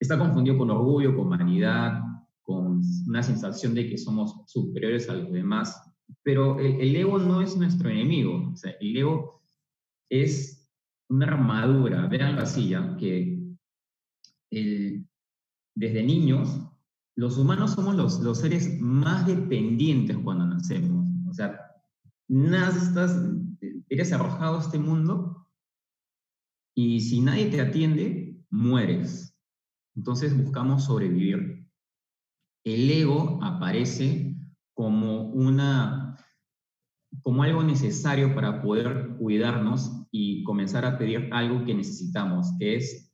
está 0.00 0.18
confundido 0.18 0.58
con 0.58 0.70
orgullo, 0.70 1.14
con 1.14 1.30
vanidad, 1.30 2.00
con 2.42 2.82
una 3.06 3.22
sensación 3.22 3.74
de 3.74 3.88
que 3.88 3.98
somos 3.98 4.42
superiores 4.46 5.08
a 5.08 5.14
los 5.14 5.30
demás. 5.30 5.80
Pero 6.22 6.58
el, 6.58 6.96
ego 6.96 7.18
no 7.18 7.40
es 7.40 7.56
nuestro 7.56 7.88
enemigo. 7.88 8.52
El 8.80 8.96
ego 8.96 9.42
es 10.08 10.68
una 11.08 11.26
armadura, 11.26 12.06
vean 12.08 12.36
la 12.36 12.46
silla, 12.46 12.96
que 12.98 13.39
desde 14.50 16.02
niños, 16.02 16.60
los 17.16 17.38
humanos 17.38 17.72
somos 17.72 17.94
los, 17.94 18.20
los 18.20 18.38
seres 18.38 18.80
más 18.80 19.26
dependientes 19.26 20.16
cuando 20.18 20.46
nacemos. 20.46 21.06
O 21.28 21.32
sea, 21.32 21.58
naces, 22.28 22.92
eres 23.88 24.12
arrojado 24.12 24.58
a 24.58 24.60
este 24.60 24.78
mundo 24.78 25.48
y 26.74 27.00
si 27.00 27.20
nadie 27.20 27.46
te 27.46 27.60
atiende, 27.60 28.42
mueres. 28.50 29.36
Entonces 29.96 30.36
buscamos 30.36 30.84
sobrevivir. 30.84 31.68
El 32.64 32.90
ego 32.90 33.38
aparece 33.42 34.36
como 34.74 35.30
una 35.30 36.16
como 37.22 37.42
algo 37.42 37.62
necesario 37.62 38.34
para 38.34 38.62
poder 38.62 39.16
cuidarnos 39.18 40.06
y 40.12 40.44
comenzar 40.44 40.84
a 40.84 40.96
pedir 40.96 41.28
algo 41.32 41.64
que 41.64 41.74
necesitamos, 41.74 42.52
que 42.58 42.76
es 42.76 43.09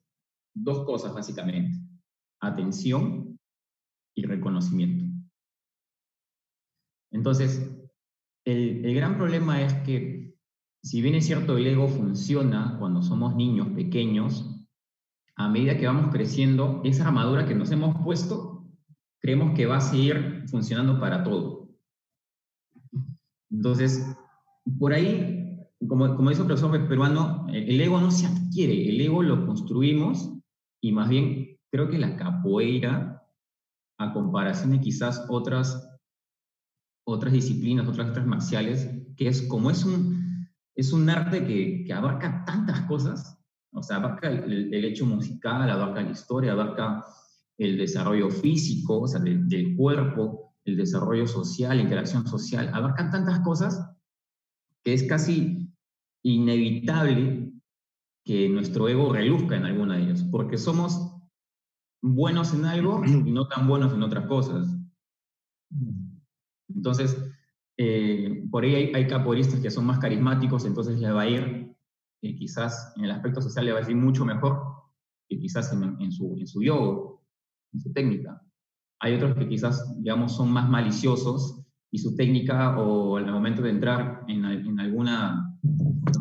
dos 0.56 0.84
cosas 0.84 1.14
básicamente, 1.14 1.78
atención 2.40 3.38
y 4.14 4.24
reconocimiento. 4.24 5.04
Entonces, 7.12 7.70
el, 8.44 8.84
el 8.84 8.94
gran 8.94 9.16
problema 9.16 9.62
es 9.62 9.74
que 9.82 10.34
si 10.82 11.02
bien 11.02 11.14
es 11.14 11.26
cierto 11.26 11.56
el 11.56 11.66
ego 11.66 11.88
funciona 11.88 12.76
cuando 12.78 13.02
somos 13.02 13.34
niños 13.36 13.68
pequeños, 13.68 14.66
a 15.36 15.48
medida 15.48 15.76
que 15.76 15.86
vamos 15.86 16.12
creciendo, 16.12 16.80
esa 16.84 17.06
armadura 17.06 17.46
que 17.46 17.54
nos 17.54 17.70
hemos 17.70 18.02
puesto, 18.02 18.66
creemos 19.20 19.54
que 19.54 19.66
va 19.66 19.76
a 19.76 19.80
seguir 19.80 20.44
funcionando 20.48 20.98
para 20.98 21.22
todo. 21.22 21.68
Entonces, 23.50 24.16
por 24.78 24.92
ahí 24.92 25.36
como, 25.86 26.16
como 26.16 26.30
dice 26.30 26.42
el 26.42 26.46
profesor 26.46 26.88
peruano, 26.88 27.46
el 27.52 27.80
ego 27.80 28.00
no 28.00 28.10
se 28.10 28.26
adquiere, 28.26 28.88
el 28.88 29.00
ego 29.00 29.22
lo 29.22 29.46
construimos 29.46 30.35
y 30.82 30.92
más 30.92 31.08
bien 31.08 31.58
creo 31.70 31.88
que 31.88 31.98
la 31.98 32.16
capoeira, 32.16 33.22
a 33.98 34.12
comparación 34.12 34.72
de 34.72 34.80
quizás 34.80 35.24
otras, 35.28 35.90
otras 37.06 37.32
disciplinas, 37.32 37.88
otras 37.88 38.08
artes 38.08 38.26
marciales, 38.26 38.90
que 39.16 39.28
es 39.28 39.42
como 39.42 39.70
es 39.70 39.84
un, 39.84 40.48
es 40.74 40.92
un 40.92 41.08
arte 41.08 41.44
que, 41.46 41.84
que 41.84 41.92
abarca 41.92 42.44
tantas 42.44 42.82
cosas, 42.82 43.36
o 43.72 43.82
sea, 43.82 43.96
abarca 43.96 44.30
el, 44.30 44.84
hecho 44.84 45.04
musical, 45.04 45.68
abarca 45.68 46.02
la 46.02 46.10
historia, 46.10 46.52
abarca 46.52 47.04
el 47.58 47.76
desarrollo 47.76 48.30
físico, 48.30 49.02
o 49.02 49.08
sea, 49.08 49.20
del 49.20 49.76
cuerpo, 49.76 50.54
el 50.64 50.76
desarrollo 50.76 51.26
social, 51.26 51.76
la 51.76 51.82
interacción 51.82 52.26
social, 52.26 52.70
abarcan 52.72 53.10
tantas 53.10 53.40
cosas 53.40 53.94
que 54.82 54.94
es 54.94 55.02
casi 55.04 55.70
inevitable 56.22 57.45
que 58.26 58.48
nuestro 58.48 58.88
ego 58.88 59.12
reluzca 59.12 59.56
en 59.56 59.64
alguna 59.64 59.96
de 59.96 60.02
ellas, 60.02 60.24
porque 60.24 60.58
somos 60.58 61.16
buenos 62.02 62.52
en 62.52 62.64
algo 62.64 63.02
y 63.04 63.30
no 63.30 63.46
tan 63.46 63.68
buenos 63.68 63.94
en 63.94 64.02
otras 64.02 64.26
cosas. 64.26 64.76
Entonces, 66.68 67.16
eh, 67.78 68.44
por 68.50 68.64
ahí 68.64 68.74
hay, 68.74 68.94
hay, 68.94 69.06
capoeiristas 69.06 69.60
que 69.60 69.70
son 69.70 69.86
más 69.86 70.00
carismáticos, 70.00 70.64
entonces 70.64 70.98
le 70.98 71.12
va 71.12 71.22
a 71.22 71.28
ir, 71.28 71.72
eh, 72.22 72.34
quizás 72.34 72.92
en 72.96 73.04
el 73.04 73.12
aspecto 73.12 73.40
social 73.40 73.64
le 73.64 73.72
va 73.72 73.78
a 73.78 73.88
ir 73.88 73.96
mucho 73.96 74.24
mejor 74.24 74.60
que 75.28 75.38
quizás 75.38 75.72
en, 75.72 76.10
su, 76.10 76.36
en 76.36 76.48
su 76.48 76.62
yoga, 76.64 77.12
en 77.72 77.80
su 77.80 77.92
técnica. 77.92 78.42
Hay 79.00 79.14
otros 79.14 79.36
que 79.36 79.48
quizás, 79.48 79.96
digamos, 79.98 80.34
son 80.34 80.50
más 80.50 80.68
maliciosos 80.68 81.62
y 81.92 81.98
su 81.98 82.16
técnica 82.16 82.76
o 82.76 83.18
al 83.18 83.30
momento 83.30 83.62
de 83.62 83.70
entrar 83.70 84.24
en, 84.26 84.44
en 84.44 84.80
alguna 84.80 85.55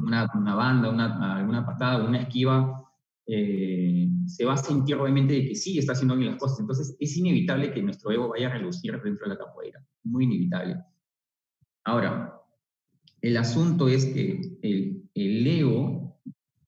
una, 0.03 0.55
banda, 0.55 0.89
una, 0.89 1.37
alguna 1.37 1.65
patada, 1.65 2.05
una 2.05 2.19
esquiva, 2.19 2.85
eh, 3.27 4.07
se 4.27 4.45
va 4.45 4.53
a 4.53 4.57
sentir 4.57 4.95
obviamente 4.95 5.33
de 5.33 5.47
que 5.47 5.55
sí 5.55 5.79
está 5.79 5.93
haciendo 5.93 6.15
bien 6.15 6.31
las 6.31 6.39
cosas. 6.39 6.59
Entonces 6.59 6.95
es 6.99 7.17
inevitable 7.17 7.73
que 7.73 7.81
nuestro 7.81 8.11
ego 8.11 8.29
vaya 8.29 8.47
a 8.47 8.53
relucir 8.53 8.99
dentro 9.01 9.27
de 9.27 9.35
la 9.35 9.39
capoeira. 9.39 9.83
Muy 10.03 10.25
inevitable. 10.25 10.77
Ahora, 11.83 12.41
el 13.21 13.37
asunto 13.37 13.87
es 13.87 14.05
que 14.05 14.41
el, 14.61 15.47
ego 15.47 16.19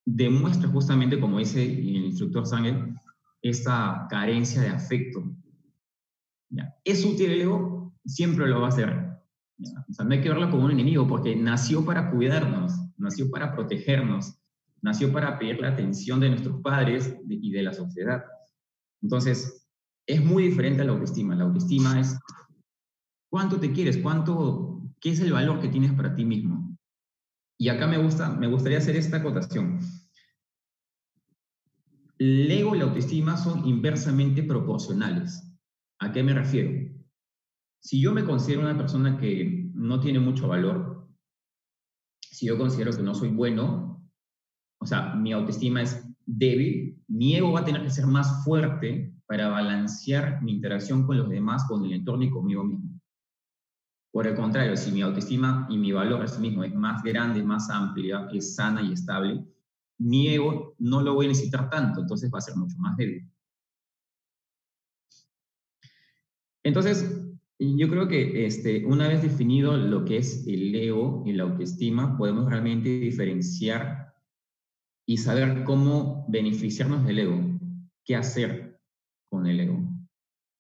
demuestra 0.06 0.70
justamente, 0.70 1.20
como 1.20 1.40
dice 1.40 1.64
el 1.64 2.06
instructor 2.06 2.46
Sangel, 2.46 2.96
esa 3.42 4.08
carencia 4.10 4.62
de 4.62 4.70
afecto. 4.70 5.24
¿Ya? 6.50 6.76
¿Es 6.84 7.06
útil 7.06 7.32
el 7.32 7.42
ego? 7.42 7.94
Siempre 8.06 8.48
lo 8.48 8.62
va 8.62 8.68
a 8.68 8.70
hacer. 8.70 9.17
Sea, 9.62 10.06
no 10.06 10.14
hay 10.14 10.22
que 10.22 10.30
verlo 10.30 10.50
como 10.52 10.66
un 10.66 10.72
enemigo, 10.72 11.08
porque 11.08 11.36
nació 11.36 11.84
para 11.84 12.12
cuidarnos, 12.12 12.74
nació 12.98 13.30
para 13.32 13.56
protegernos, 13.56 14.40
nació 14.82 15.12
para 15.12 15.40
pedir 15.40 15.60
la 15.60 15.70
atención 15.70 16.20
de 16.20 16.30
nuestros 16.30 16.62
padres 16.62 17.16
y 17.28 17.52
de 17.52 17.64
la 17.64 17.74
sociedad. 17.74 18.24
Entonces, 19.02 19.68
es 20.06 20.24
muy 20.24 20.44
diferente 20.44 20.82
a 20.82 20.86
la 20.86 20.94
autoestima. 20.94 21.36
La 21.36 21.46
autoestima 21.46 22.00
es 22.00 22.18
cuánto 23.30 23.60
te 23.60 23.72
quieres, 23.72 23.98
cuánto, 23.98 24.82
qué 25.00 25.12
es 25.12 25.20
el 25.20 25.34
valor 25.34 25.60
que 25.60 25.70
tienes 25.70 25.94
para 25.94 26.14
ti 26.14 26.24
mismo. 26.24 26.78
Y 27.58 27.70
acá 27.70 27.88
me, 27.88 27.98
gusta, 27.98 28.30
me 28.30 28.48
gustaría 28.48 28.78
hacer 28.78 28.96
esta 28.96 29.18
acotación. 29.18 29.80
El 32.20 32.50
ego 32.50 32.76
y 32.76 32.80
la 32.80 32.86
autoestima 32.86 33.38
son 33.38 33.68
inversamente 33.68 34.44
proporcionales. 34.44 35.44
¿A 36.00 36.12
qué 36.12 36.24
me 36.24 36.34
refiero? 36.34 36.97
Si 37.80 38.02
yo 38.02 38.14
me 38.14 38.26
considero 38.26 38.62
una 38.62 38.78
persona 38.78 39.18
que 39.18 39.70
no 39.74 40.00
tiene 40.00 40.20
mucho 40.20 40.48
valor, 40.48 41.08
si 42.20 42.48
yo 42.48 42.58
considero 42.58 42.92
que 42.92 43.04
no 43.04 43.16
soy 43.16 43.30
bueno, 43.30 44.08
o 44.80 44.86
sea, 44.86 45.16
mi 45.16 45.32
autoestima 45.34 45.82
es 45.82 46.08
débil, 46.26 47.02
mi 47.08 47.36
ego 47.36 47.52
va 47.52 47.62
a 47.62 47.66
tener 47.66 47.84
que 47.84 47.90
ser 47.90 48.06
más 48.06 48.44
fuerte 48.44 49.14
para 49.26 49.50
balancear 49.50 50.42
mi 50.42 50.54
interacción 50.54 51.06
con 51.06 51.18
los 51.18 51.30
demás, 51.30 51.66
con 51.68 51.84
el 51.86 51.94
entorno 51.94 52.24
y 52.24 52.30
conmigo 52.30 52.64
mismo. 52.64 53.00
Por 54.12 54.28
el 54.28 54.36
contrario, 54.36 54.76
si 54.78 54.92
mi 54.92 55.02
autoestima 55.02 55.68
y 55.70 55.78
mi 55.78 55.92
valor 55.92 56.24
a 56.24 56.28
sí 56.28 56.42
mismo 56.42 56.64
es 56.64 56.74
más 56.74 57.04
grande, 57.04 57.44
más 57.44 57.70
amplia, 57.70 58.28
es 58.32 58.56
sana 58.56 58.82
y 58.82 58.94
estable, 58.94 59.46
mi 60.00 60.30
ego 60.30 60.76
no 60.80 61.02
lo 61.02 61.14
voy 61.14 61.26
a 61.26 61.30
necesitar 61.30 61.70
tanto, 61.70 62.02
entonces 62.02 62.32
va 62.34 62.38
a 62.38 62.42
ser 62.42 62.56
mucho 62.56 62.78
más 62.78 62.96
débil. 62.98 63.30
Entonces, 66.64 67.27
yo 67.60 67.90
creo 67.90 68.08
que 68.08 68.46
este, 68.46 68.86
una 68.86 69.08
vez 69.08 69.22
definido 69.22 69.76
lo 69.78 70.06
que 70.06 70.18
es 70.18 70.46
el 70.48 70.74
ego 70.76 71.24
y 71.26 71.34
la 71.34 71.44
autoestima, 71.44 72.18
podemos 72.18 72.50
realmente 72.50 73.00
diferenciar 73.00 74.14
y 75.08 75.18
saber 75.18 75.64
cómo 75.64 76.26
beneficiarnos 76.28 77.06
del 77.06 77.20
ego, 77.20 77.60
qué 78.06 78.16
hacer 78.16 78.80
con 79.30 79.48
el 79.48 79.60
ego. 79.60 79.80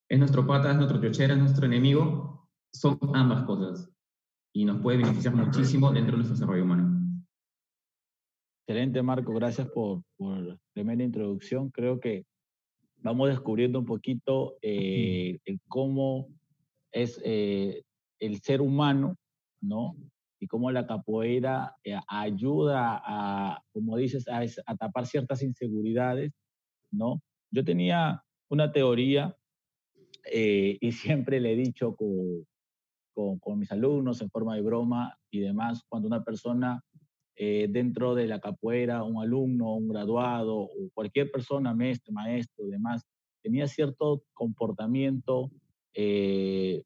¿Es 0.09 0.17
nuestro 0.17 0.47
pata, 0.47 0.71
es 0.71 0.77
nuestro 0.77 1.01
chochera, 1.01 1.33
es 1.33 1.39
nuestro 1.39 1.65
enemigo? 1.65 2.49
Son 2.73 2.97
ambas 3.13 3.43
cosas 3.43 3.91
y 4.53 4.65
nos 4.65 4.81
puede 4.81 4.97
beneficiar 4.97 5.35
muchísimo 5.35 5.91
dentro 5.91 6.13
de 6.13 6.17
nuestro 6.17 6.35
desarrollo 6.35 6.63
humano. 6.63 6.97
Excelente, 8.65 9.01
Marco. 9.03 9.33
Gracias 9.33 9.69
por, 9.69 10.01
por 10.17 10.59
tremenda 10.73 11.03
introducción. 11.03 11.69
Creo 11.69 11.99
que 11.99 12.25
vamos 12.97 13.29
descubriendo 13.29 13.79
un 13.79 13.85
poquito 13.85 14.57
eh, 14.61 15.39
el 15.45 15.59
cómo 15.67 16.29
es 16.91 17.19
eh, 17.23 17.83
el 18.19 18.41
ser 18.41 18.61
humano, 18.61 19.15
¿no? 19.61 19.95
Y 20.39 20.47
cómo 20.47 20.71
la 20.71 20.85
capoeira 20.85 21.75
eh, 21.83 21.97
ayuda 22.07 23.01
a, 23.03 23.61
como 23.71 23.97
dices, 23.97 24.25
a, 24.27 24.75
tapar 24.75 25.07
ciertas 25.07 25.41
inseguridades, 25.41 26.33
¿no? 26.91 27.21
Yo 27.51 27.63
tenía 27.63 28.23
una 28.49 28.71
teoría 28.71 29.35
eh, 30.31 30.77
y 30.79 30.91
siempre 30.91 31.39
le 31.39 31.53
he 31.53 31.55
dicho 31.55 31.95
con, 31.95 32.45
con, 33.13 33.39
con, 33.39 33.59
mis 33.59 33.71
alumnos 33.71 34.21
en 34.21 34.29
forma 34.29 34.55
de 34.55 34.61
broma 34.61 35.17
y 35.31 35.39
demás, 35.39 35.83
cuando 35.89 36.07
una 36.07 36.23
persona 36.23 36.81
dentro 37.39 38.15
de 38.15 38.25
la 38.25 38.39
capoeira, 38.39 39.03
un 39.03 39.21
alumno, 39.21 39.75
un 39.75 39.87
graduado 39.87 40.57
o 40.57 40.89
cualquier 40.95 41.29
persona, 41.29 41.71
maestro, 41.71 42.11
maestro, 42.11 42.65
demás, 42.65 43.05
tenía 43.43 43.67
cierto 43.67 44.23
comportamiento 44.33 45.51
eh, 45.99 46.83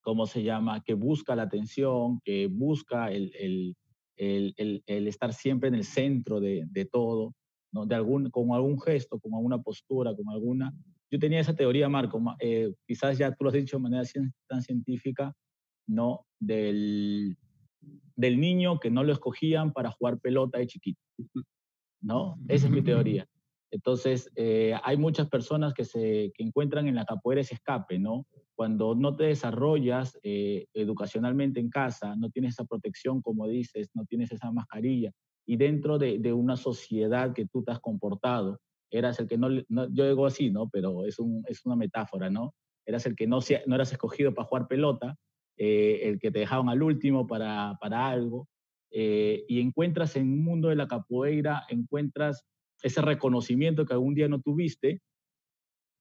¿cómo 0.00 0.26
se 0.26 0.44
llama? 0.44 0.82
Que 0.84 0.94
busca 0.94 1.34
la 1.34 1.42
atención, 1.42 2.20
que 2.24 2.46
busca 2.46 3.10
el, 3.10 3.32
el, 3.36 4.54
el, 4.56 4.82
el 4.86 5.08
estar 5.08 5.32
siempre 5.34 5.68
en 5.68 5.74
el 5.74 5.84
centro 5.84 6.38
de, 6.38 6.64
de 6.70 6.84
todo, 6.84 7.34
¿no? 7.72 7.84
De 7.84 7.96
algún, 7.96 8.30
con 8.30 8.52
algún 8.52 8.80
gesto, 8.80 9.18
con 9.18 9.34
alguna 9.34 9.60
postura, 9.60 10.14
con 10.14 10.28
alguna... 10.28 10.72
Yo 11.10 11.18
tenía 11.18 11.40
esa 11.40 11.56
teoría, 11.56 11.88
Marco, 11.88 12.22
eh, 12.38 12.72
quizás 12.86 13.18
ya 13.18 13.34
tú 13.34 13.42
lo 13.44 13.50
has 13.50 13.54
dicho 13.54 13.76
de 13.76 13.82
manera 13.82 14.04
tan 14.48 14.62
científica, 14.62 15.34
¿no? 15.88 16.24
Del, 16.38 17.36
del 18.14 18.40
niño 18.40 18.78
que 18.78 18.90
no 18.90 19.02
lo 19.02 19.12
escogían 19.12 19.72
para 19.72 19.90
jugar 19.90 20.20
pelota 20.20 20.58
de 20.58 20.68
chiquito, 20.68 21.00
¿no? 22.00 22.38
Esa 22.46 22.66
es 22.66 22.72
mi 22.72 22.82
teoría. 22.82 23.26
Entonces, 23.72 24.30
eh, 24.36 24.74
hay 24.84 24.98
muchas 24.98 25.30
personas 25.30 25.72
que 25.72 25.84
se 25.84 26.30
que 26.34 26.42
encuentran 26.42 26.88
en 26.88 26.94
la 26.94 27.06
capoeira 27.06 27.40
ese 27.40 27.54
escape, 27.54 27.98
¿no? 27.98 28.26
Cuando 28.54 28.94
no 28.94 29.16
te 29.16 29.24
desarrollas 29.24 30.18
eh, 30.22 30.66
educacionalmente 30.74 31.58
en 31.58 31.70
casa, 31.70 32.14
no 32.14 32.28
tienes 32.28 32.52
esa 32.52 32.66
protección, 32.66 33.22
como 33.22 33.48
dices, 33.48 33.88
no 33.94 34.04
tienes 34.04 34.30
esa 34.30 34.52
mascarilla, 34.52 35.10
y 35.46 35.56
dentro 35.56 35.98
de, 35.98 36.18
de 36.18 36.34
una 36.34 36.56
sociedad 36.56 37.32
que 37.32 37.46
tú 37.46 37.64
te 37.64 37.72
has 37.72 37.80
comportado, 37.80 38.60
eras 38.90 39.18
el 39.20 39.26
que 39.26 39.38
no, 39.38 39.48
yo 39.48 40.06
digo 40.06 40.26
así, 40.26 40.50
¿no? 40.50 40.68
Pero 40.68 41.06
es, 41.06 41.18
un, 41.18 41.42
es 41.48 41.64
una 41.64 41.74
metáfora, 41.74 42.28
¿no? 42.28 42.52
Eras 42.84 43.06
el 43.06 43.16
que 43.16 43.26
no, 43.26 43.38
no 43.66 43.74
eras 43.74 43.90
escogido 43.90 44.34
para 44.34 44.48
jugar 44.48 44.68
pelota, 44.68 45.16
eh, 45.56 46.00
el 46.02 46.20
que 46.20 46.30
te 46.30 46.40
dejaban 46.40 46.68
al 46.68 46.82
último 46.82 47.26
para, 47.26 47.78
para 47.80 48.06
algo, 48.06 48.48
y 48.94 49.58
encuentras 49.58 50.16
en 50.16 50.30
un 50.30 50.44
mundo 50.44 50.68
de 50.68 50.76
la 50.76 50.86
capoeira, 50.86 51.64
encuentras 51.70 52.44
ese 52.82 53.00
reconocimiento 53.00 53.86
que 53.86 53.94
algún 53.94 54.14
día 54.14 54.28
no 54.28 54.40
tuviste, 54.40 55.00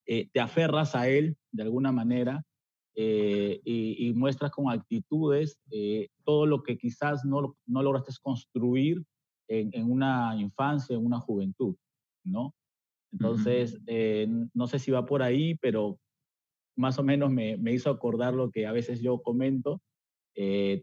eh, 0.08 0.30
te 0.34 0.40
aferras 0.40 0.96
a 0.96 1.08
él 1.08 1.38
de 1.52 1.64
alguna 1.64 1.92
manera 1.92 2.44
eh, 2.96 3.62
y, 3.64 4.12
muestras 4.14 4.52
con 4.52 4.70
actitudes 4.70 5.58
eh, 5.72 6.10
todo 6.26 6.46
lo 6.46 6.64
que 6.64 6.78
quizás 6.78 7.24
no, 7.24 7.56
no 7.66 7.84
lograste 7.84 8.12
construir 8.22 9.04
en, 9.48 9.92
una 9.92 10.34
infancia, 10.38 10.96
en 10.96 11.06
una 11.06 11.20
juventud, 11.20 11.76
¿no? 12.24 12.56
Entonces, 13.12 13.78
no 14.54 14.68
sé 14.68 14.80
si 14.80 14.92
va 14.92 15.06
por 15.06 15.22
ahí, 15.22 15.56
pero 15.56 16.00
más 16.78 16.98
o 17.00 17.04
menos 17.04 17.30
me, 17.30 17.58
me 17.58 17.74
hizo 17.74 17.90
acordar 17.90 18.34
lo 18.34 18.50
que 18.50 18.66
a 18.66 18.72
veces 18.72 19.02
yo 19.02 19.22
comento, 19.22 19.82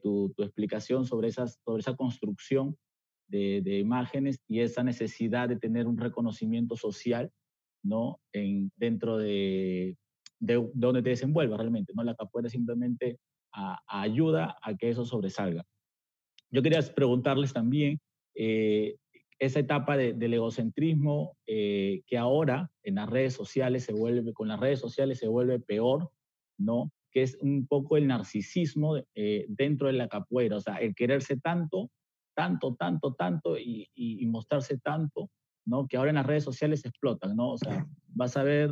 tu, 0.03 0.35
tu, 0.37 0.43
explicación 0.43 1.07
sobre, 1.07 1.29
esas, 1.29 1.59
sobre 1.65 1.81
esa 1.81 1.97
construcción 1.97 2.77
de, 3.29 3.79
imágenes 3.79 4.41
y 4.49 4.61
esa 4.61 4.83
necesidad 4.83 5.49
de 5.49 5.57
tener 5.57 5.87
un 5.87 5.99
reconocimiento 5.99 6.77
social, 6.77 7.31
¿no? 7.83 8.21
En, 8.33 8.71
dentro 8.77 9.19
de, 9.19 9.97
de, 10.41 10.69
donde 10.75 11.03
te 11.03 11.11
desenvuelvas 11.11 11.59
realmente, 11.59 11.93
¿no? 11.95 12.03
La 12.03 12.15
capoeira 12.15 12.49
simplemente 12.49 13.19
ayuda 13.87 14.57
a 14.63 14.77
que 14.77 14.91
eso 14.91 15.05
sobresalga. 15.05 15.65
yo 16.51 16.63
quería 16.63 16.81
preguntarles 16.95 17.53
también, 17.53 17.99
eh, 18.35 18.97
esa 19.39 19.61
etapa 19.61 19.97
del 19.97 20.35
egocentrismo 20.35 21.37
eh, 21.47 22.03
que 22.07 22.19
ahora 22.19 22.71
en 22.83 22.97
las 22.97 23.09
redes 23.09 23.35
sociales 23.35 23.85
se 23.85 23.93
vuelve, 23.93 24.33
con 24.33 24.49
las 24.49 24.59
redes 24.59 24.81
sociales 24.81 25.19
se 25.19 25.29
vuelve 25.29 25.61
peor, 25.61 26.11
¿no? 26.59 26.91
Que 27.13 27.23
es 27.23 27.39
un 27.41 27.67
poco 27.67 27.97
el 27.97 28.09
narcisismo 28.09 28.97
eh, 29.15 29.47
dentro 29.49 29.87
de 29.87 29.93
la 29.93 30.09
capoeira, 30.09 30.57
o 30.57 30.61
sea, 30.61 30.77
el 30.77 30.95
quererse 30.95 31.37
tanto, 31.37 31.91
tanto, 32.39 32.77
tanto, 32.77 33.15
tanto 33.15 33.59
y, 33.59 34.25
mostrarse 34.27 34.79
tanto, 34.79 35.29
¿no? 35.67 35.89
Que 35.89 35.97
ahora 35.97 36.11
en 36.11 36.15
las 36.15 36.27
redes 36.27 36.45
sociales 36.45 36.85
explotan, 36.85 37.35
¿no? 37.35 37.51
O 37.51 37.59
sea, 37.59 37.85
vas 38.15 38.37
a 38.37 38.45
ver 38.45 38.71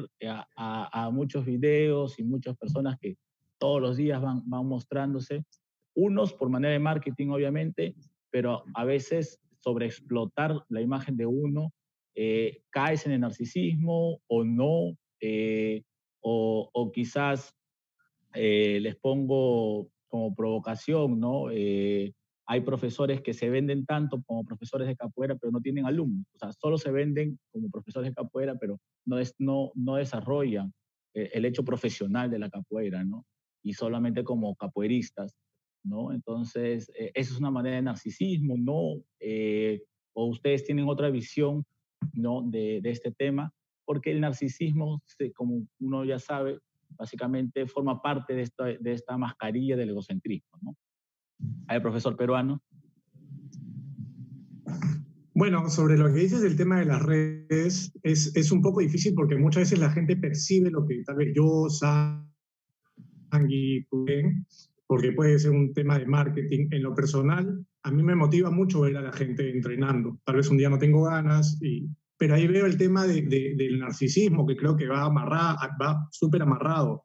a, 0.56 1.10
muchos 1.12 1.44
videos 1.44 2.16
y 2.20 2.22
muchas 2.22 2.56
personas 2.56 2.96
que 3.00 3.16
todos 3.58 3.82
los 3.82 3.96
días 3.96 4.22
van, 4.22 4.48
van 4.48 4.66
mostrándose, 4.66 5.44
unos 5.96 6.32
por 6.32 6.48
manera 6.48 6.74
de 6.74 6.78
marketing, 6.78 7.30
obviamente, 7.30 7.96
pero 8.30 8.62
a 8.72 8.84
veces 8.84 9.40
sobreexplotar 9.58 10.64
la 10.68 10.80
imagen 10.80 11.16
de 11.16 11.26
uno, 11.26 11.72
eh, 12.14 12.62
caes 12.70 13.04
en 13.06 13.12
el 13.12 13.20
narcisismo 13.20 14.20
o 14.28 14.44
no, 14.44 14.96
eh, 15.20 15.82
o, 16.20 16.92
quizás 16.94 17.52
eh, 18.32 18.78
les 18.80 18.94
pongo 18.94 19.88
como 20.06 20.36
provocación, 20.36 21.18
¿no? 21.18 21.50
Hay 22.46 22.60
profesores 22.60 23.20
que 23.20 23.34
se 23.34 23.50
venden 23.50 23.86
tanto 23.86 24.22
como 24.22 24.44
profesores 24.44 24.86
de 24.86 24.96
capoeira, 24.96 25.36
pero 25.36 25.50
no 25.50 25.60
tienen 25.60 25.86
alumnos. 25.86 26.26
O 26.34 26.38
sea, 26.38 26.52
solo 26.52 26.78
se 26.78 26.90
venden 26.90 27.38
como 27.52 27.68
profesores 27.70 28.10
de 28.10 28.14
capoeira, 28.14 28.56
pero 28.56 28.78
no, 29.04 29.18
es, 29.18 29.34
no, 29.38 29.72
no 29.74 29.96
desarrollan 29.96 30.72
el 31.14 31.44
hecho 31.46 31.64
profesional 31.64 32.30
de 32.30 32.38
la 32.38 32.50
capoeira, 32.50 33.02
¿no? 33.02 33.24
Y 33.64 33.72
solamente 33.72 34.22
como 34.22 34.54
capoeiristas. 34.54 35.34
¿no? 35.86 36.12
Entonces, 36.12 36.90
eh, 36.98 37.12
esa 37.14 37.32
es 37.32 37.38
una 37.38 37.50
manera 37.50 37.76
de 37.76 37.82
narcisismo, 37.82 38.56
¿no? 38.58 39.02
Eh, 39.20 39.82
o 40.14 40.26
ustedes 40.26 40.64
tienen 40.64 40.88
otra 40.88 41.10
visión, 41.10 41.64
¿no? 42.12 42.42
De, 42.42 42.80
este 42.84 43.12
tema, 43.12 43.52
porque 43.84 44.10
el 44.10 44.20
narcisismo, 44.20 45.02
como 45.34 45.66
uno 45.78 46.04
ya 46.04 46.18
sabe, 46.18 46.58
básicamente 46.90 47.66
forma 47.66 48.02
parte 48.02 48.34
de 48.34 48.42
esta, 48.42 48.64
de 48.64 48.92
esta 48.92 49.16
mascarilla 49.16 49.76
del 49.76 49.90
egocentrismo, 49.90 50.58
¿no? 50.60 50.76
Al 51.68 51.82
profesor 51.82 52.16
peruano. 52.16 52.62
Bueno, 55.34 55.68
sobre 55.68 55.98
lo 55.98 56.06
que 56.06 56.20
dices 56.20 56.40
del 56.40 56.56
tema 56.56 56.78
de 56.78 56.86
las 56.86 57.02
redes, 57.02 57.92
es, 58.02 58.34
es, 58.34 58.52
un 58.52 58.62
poco 58.62 58.80
difícil 58.80 59.12
porque 59.14 59.36
muchas 59.36 59.64
veces 59.64 59.78
la 59.78 59.90
gente 59.90 60.16
percibe 60.16 60.70
lo 60.70 60.86
que 60.86 61.02
tal 61.04 61.16
vez 61.16 61.34
yo, 61.34 61.68
Sangui, 61.68 62.16
porque 64.86 65.12
puede 65.12 65.38
ser 65.38 65.50
un 65.50 65.74
tema 65.74 65.98
de 65.98 66.06
marketing. 66.06 66.68
En 66.70 66.82
lo 66.82 66.94
personal, 66.94 67.66
a 67.82 67.90
mí 67.90 68.02
me 68.02 68.14
motiva 68.14 68.50
mucho 68.50 68.80
ver 68.80 68.96
a 68.96 69.02
la 69.02 69.12
gente 69.12 69.50
entrenando. 69.50 70.18
Tal 70.24 70.36
vez 70.36 70.48
un 70.48 70.56
día 70.56 70.70
no 70.70 70.78
tengo 70.78 71.02
ganas, 71.02 71.58
y, 71.60 71.86
pero 72.16 72.34
ahí 72.34 72.46
veo 72.46 72.64
el 72.64 72.78
tema 72.78 73.06
de, 73.06 73.20
del 73.20 73.78
narcisismo, 73.78 74.46
que 74.46 74.56
creo 74.56 74.74
que 74.74 74.86
va, 74.86 75.06
va 75.10 76.08
súper 76.12 76.40
amarrado. 76.40 77.04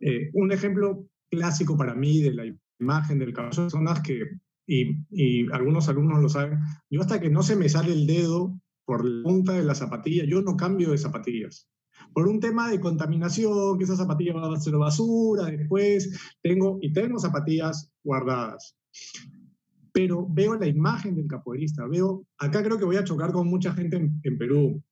Eh, 0.00 0.30
un 0.34 0.52
ejemplo 0.52 1.08
clásico 1.28 1.76
para 1.76 1.96
mí 1.96 2.20
de 2.20 2.34
la 2.34 2.44
imagen 2.84 3.18
del 3.18 3.32
caso 3.32 3.66
de 3.66 4.02
que, 4.04 4.38
y, 4.66 4.98
y 5.10 5.50
algunos 5.52 5.88
alumnos 5.88 6.22
lo 6.22 6.28
saben, 6.28 6.60
yo 6.90 7.00
hasta 7.00 7.20
que 7.20 7.30
no 7.30 7.42
se 7.42 7.56
me 7.56 7.68
sale 7.68 7.92
el 7.92 8.06
dedo 8.06 8.58
por 8.84 9.04
la 9.04 9.22
punta 9.24 9.52
de 9.52 9.64
la 9.64 9.74
zapatilla, 9.74 10.24
yo 10.24 10.42
no 10.42 10.56
cambio 10.56 10.90
de 10.90 10.98
zapatillas 10.98 11.68
por 12.12 12.28
un 12.28 12.40
tema 12.40 12.70
de 12.70 12.80
contaminación, 12.80 13.78
que 13.78 13.84
esa 13.84 13.96
zapatilla 13.96 14.34
va 14.34 14.54
a 14.54 14.60
ser 14.60 14.76
basura, 14.76 15.46
después 15.46 16.36
tengo, 16.42 16.78
y 16.80 16.92
tengo 16.92 17.18
zapatillas 17.18 17.90
guardadas. 18.02 18.76
Pero 19.92 20.26
veo 20.28 20.54
la 20.54 20.66
imagen 20.66 21.14
del 21.14 21.26
capoeirista, 21.26 21.86
veo, 21.86 22.26
acá 22.38 22.62
creo 22.62 22.78
que 22.78 22.84
voy 22.84 22.96
a 22.96 23.04
chocar 23.04 23.32
con 23.32 23.48
mucha 23.48 23.72
gente 23.72 23.96
en, 23.96 24.38
Perú, 24.38 24.82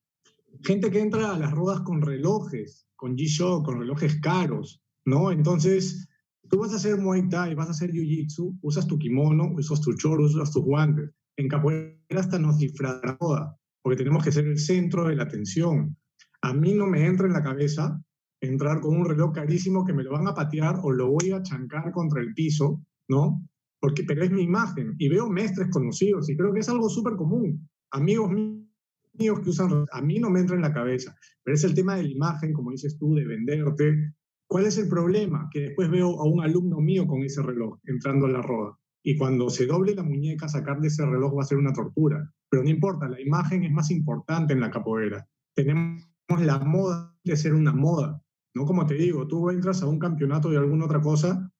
gente 0.62 0.90
que 0.90 1.00
entra 1.00 1.34
a 1.34 1.38
las 1.38 1.52
rodas 1.52 1.80
con 1.80 2.02
relojes, 2.02 2.86
con 2.96 3.16
G-Shock, 3.16 3.64
con 3.64 3.80
relojes 3.80 4.20
caros, 4.20 4.80
¿no? 5.04 5.32
Entonces, 5.32 6.08
tú 6.52 6.60
vas 6.60 6.72
a 6.72 6.76
hacer 6.76 6.98
Muay 6.98 7.28
Thai, 7.28 7.56
vas 7.56 7.68
a 7.68 7.72
hacer 7.72 7.90
Jiu-Jitsu, 7.90 8.58
usas 8.62 8.86
tu 8.86 8.98
kimono, 8.98 9.52
usas 9.56 9.80
tu 9.80 9.94
choro, 9.94 10.26
usas 10.26 10.52
tus 10.52 10.62
guantes. 10.62 11.10
En 11.36 11.48
capoeira 11.48 11.96
hasta 12.10 12.38
nos 12.38 12.58
cifra 12.58 13.00
la 13.02 13.16
roda, 13.18 13.58
porque 13.82 13.96
tenemos 13.96 14.22
que 14.22 14.30
ser 14.30 14.46
el 14.46 14.58
centro 14.58 15.08
de 15.08 15.16
la 15.16 15.24
atención 15.24 15.96
a 16.42 16.52
mí 16.52 16.74
no 16.74 16.86
me 16.86 17.06
entra 17.06 17.26
en 17.26 17.32
la 17.32 17.42
cabeza 17.42 18.02
entrar 18.40 18.80
con 18.80 18.96
un 18.96 19.04
reloj 19.06 19.32
carísimo 19.32 19.84
que 19.84 19.92
me 19.92 20.02
lo 20.02 20.12
van 20.12 20.26
a 20.26 20.34
patear 20.34 20.80
o 20.82 20.90
lo 20.90 21.12
voy 21.12 21.30
a 21.30 21.42
chancar 21.42 21.92
contra 21.92 22.20
el 22.20 22.34
piso, 22.34 22.84
¿no? 23.08 23.48
Porque, 23.80 24.02
pero 24.02 24.24
es 24.24 24.30
mi 24.30 24.42
imagen 24.42 24.94
y 24.98 25.08
veo 25.08 25.28
mestres 25.28 25.70
conocidos 25.70 26.28
y 26.28 26.36
creo 26.36 26.52
que 26.52 26.60
es 26.60 26.68
algo 26.68 26.88
súper 26.88 27.14
común. 27.14 27.68
Amigos 27.92 28.32
míos 28.32 29.40
que 29.40 29.50
usan, 29.50 29.86
a 29.90 30.02
mí 30.02 30.18
no 30.18 30.30
me 30.30 30.40
entra 30.40 30.56
en 30.56 30.62
la 30.62 30.72
cabeza, 30.72 31.14
pero 31.44 31.54
es 31.54 31.62
el 31.62 31.74
tema 31.74 31.94
de 31.94 32.04
la 32.04 32.10
imagen, 32.10 32.52
como 32.52 32.72
dices 32.72 32.98
tú, 32.98 33.14
de 33.14 33.24
venderte. 33.24 34.12
¿Cuál 34.52 34.66
es 34.66 34.76
el 34.76 34.86
problema? 34.86 35.48
Que 35.50 35.60
después 35.60 35.90
veo 35.90 36.20
a 36.20 36.24
un 36.24 36.42
alumno 36.44 36.78
mío 36.78 37.06
con 37.06 37.22
ese 37.22 37.40
reloj 37.40 37.78
entrando 37.86 38.26
a 38.26 38.28
la 38.28 38.42
roda. 38.42 38.78
Y 39.02 39.16
cuando 39.16 39.48
se 39.48 39.64
doble 39.64 39.94
la 39.94 40.02
muñeca, 40.02 40.46
sacar 40.46 40.78
de 40.78 40.88
ese 40.88 41.06
reloj 41.06 41.38
va 41.38 41.40
a 41.40 41.46
ser 41.46 41.56
una 41.56 41.72
tortura. 41.72 42.30
Pero 42.50 42.62
no 42.62 42.68
importa, 42.68 43.08
la 43.08 43.18
imagen 43.18 43.64
es 43.64 43.72
más 43.72 43.90
importante 43.90 44.52
en 44.52 44.60
la 44.60 44.70
capoeira. 44.70 45.26
Tenemos 45.54 46.02
la 46.38 46.58
moda 46.58 47.16
de 47.24 47.34
ser 47.34 47.54
una 47.54 47.72
moda. 47.72 48.22
No 48.54 48.66
como 48.66 48.84
te 48.84 48.92
digo, 48.92 49.26
tú 49.26 49.48
entras 49.48 49.82
a 49.82 49.86
un 49.86 49.98
campeonato 49.98 50.50
de 50.50 50.58
alguna 50.58 50.84
otra 50.84 51.00
cosa 51.00 51.50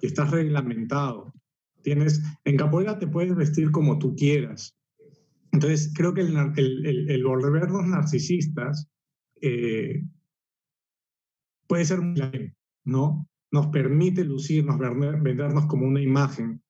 y 0.00 0.06
estás 0.08 0.32
reglamentado. 0.32 1.32
Tienes, 1.82 2.20
en 2.44 2.56
capoeira 2.56 2.98
te 2.98 3.06
puedes 3.06 3.36
vestir 3.36 3.70
como 3.70 4.00
tú 4.00 4.16
quieras. 4.16 4.76
Entonces, 5.52 5.92
creo 5.94 6.14
que 6.14 6.22
el, 6.22 6.36
el, 6.56 7.10
el, 7.10 7.24
volvernos 7.24 7.86
narcisistas 7.86 8.88
eh, 9.40 10.02
puede 11.70 11.86
ser 11.86 12.02
muy 12.02 12.20
bien, 12.20 12.54
¿no? 12.84 13.26
Nos 13.50 13.68
permite 13.68 14.24
lucirnos, 14.24 14.76
vendernos 14.78 15.66
como 15.66 15.86
una 15.86 16.02
imagen. 16.02 16.62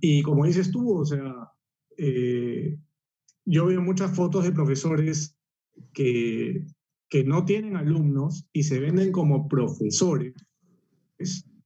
Y 0.00 0.22
como 0.22 0.44
dices 0.44 0.70
tú, 0.70 0.98
o 0.98 1.04
sea, 1.04 1.32
eh, 1.96 2.76
yo 3.46 3.66
veo 3.66 3.80
muchas 3.80 4.14
fotos 4.14 4.44
de 4.44 4.52
profesores 4.52 5.38
que 5.94 6.66
que 7.12 7.24
no 7.24 7.44
tienen 7.44 7.76
alumnos 7.76 8.48
y 8.54 8.62
se 8.62 8.80
venden 8.80 9.12
como 9.12 9.46
profesores, 9.46 10.32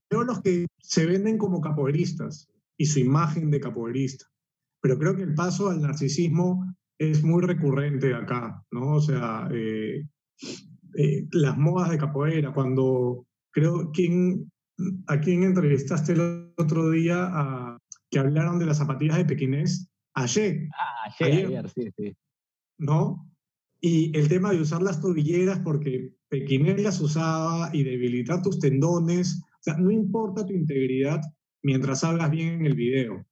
veo 0.09 0.25
los 0.25 0.41
que 0.41 0.65
se 0.81 1.05
venden 1.05 1.37
como 1.37 1.61
capoeiristas 1.61 2.49
y 2.77 2.85
su 2.85 2.99
imagen 2.99 3.49
de 3.49 3.61
capoeirista. 3.61 4.25
Pero 4.81 4.99
creo 4.99 5.15
que 5.15 5.23
el 5.23 5.35
paso 5.35 5.69
al 5.69 5.79
narcisismo 5.79 6.75
es 6.99 7.23
muy 7.23 7.41
recurrente 7.43 8.13
acá, 8.13 8.61
¿no? 8.71 8.95
O 8.95 8.99
sea, 8.99 9.47
eh, 9.53 10.05
eh, 10.95 11.27
las 11.31 11.57
modas 11.57 11.89
de 11.89 11.97
capoeira, 11.97 12.53
cuando 12.53 13.25
creo, 13.51 13.91
¿quién, 13.91 14.51
¿a 15.07 15.19
quién 15.19 15.43
entrevistaste 15.43 16.13
el 16.13 16.53
otro 16.57 16.89
día 16.91 17.29
a, 17.31 17.77
que 18.09 18.19
hablaron 18.19 18.59
de 18.59 18.65
las 18.65 18.77
zapatillas 18.77 19.17
de 19.17 19.25
pequinés? 19.25 19.89
Ayer. 20.13 20.69
Ah, 20.73 21.11
ayer, 21.19 21.47
ayer 21.47 21.69
sí, 21.69 21.89
sí. 21.95 22.15
¿No? 22.77 23.27
Y 23.81 24.17
el 24.17 24.27
tema 24.27 24.51
de 24.51 24.61
usar 24.61 24.81
las 24.81 25.01
tobilleras 25.01 25.59
porque 25.59 26.17
Pequinel 26.29 26.83
las 26.83 26.99
usaba 26.99 27.69
y 27.73 27.83
debilitar 27.83 28.41
tus 28.41 28.59
tendones, 28.59 29.41
o 29.43 29.63
sea, 29.63 29.77
no 29.77 29.91
importa 29.91 30.45
tu 30.45 30.53
integridad 30.53 31.21
mientras 31.63 32.03
hablas 32.03 32.29
bien 32.31 32.55
en 32.55 32.65
el 32.65 32.75
video. 32.75 33.25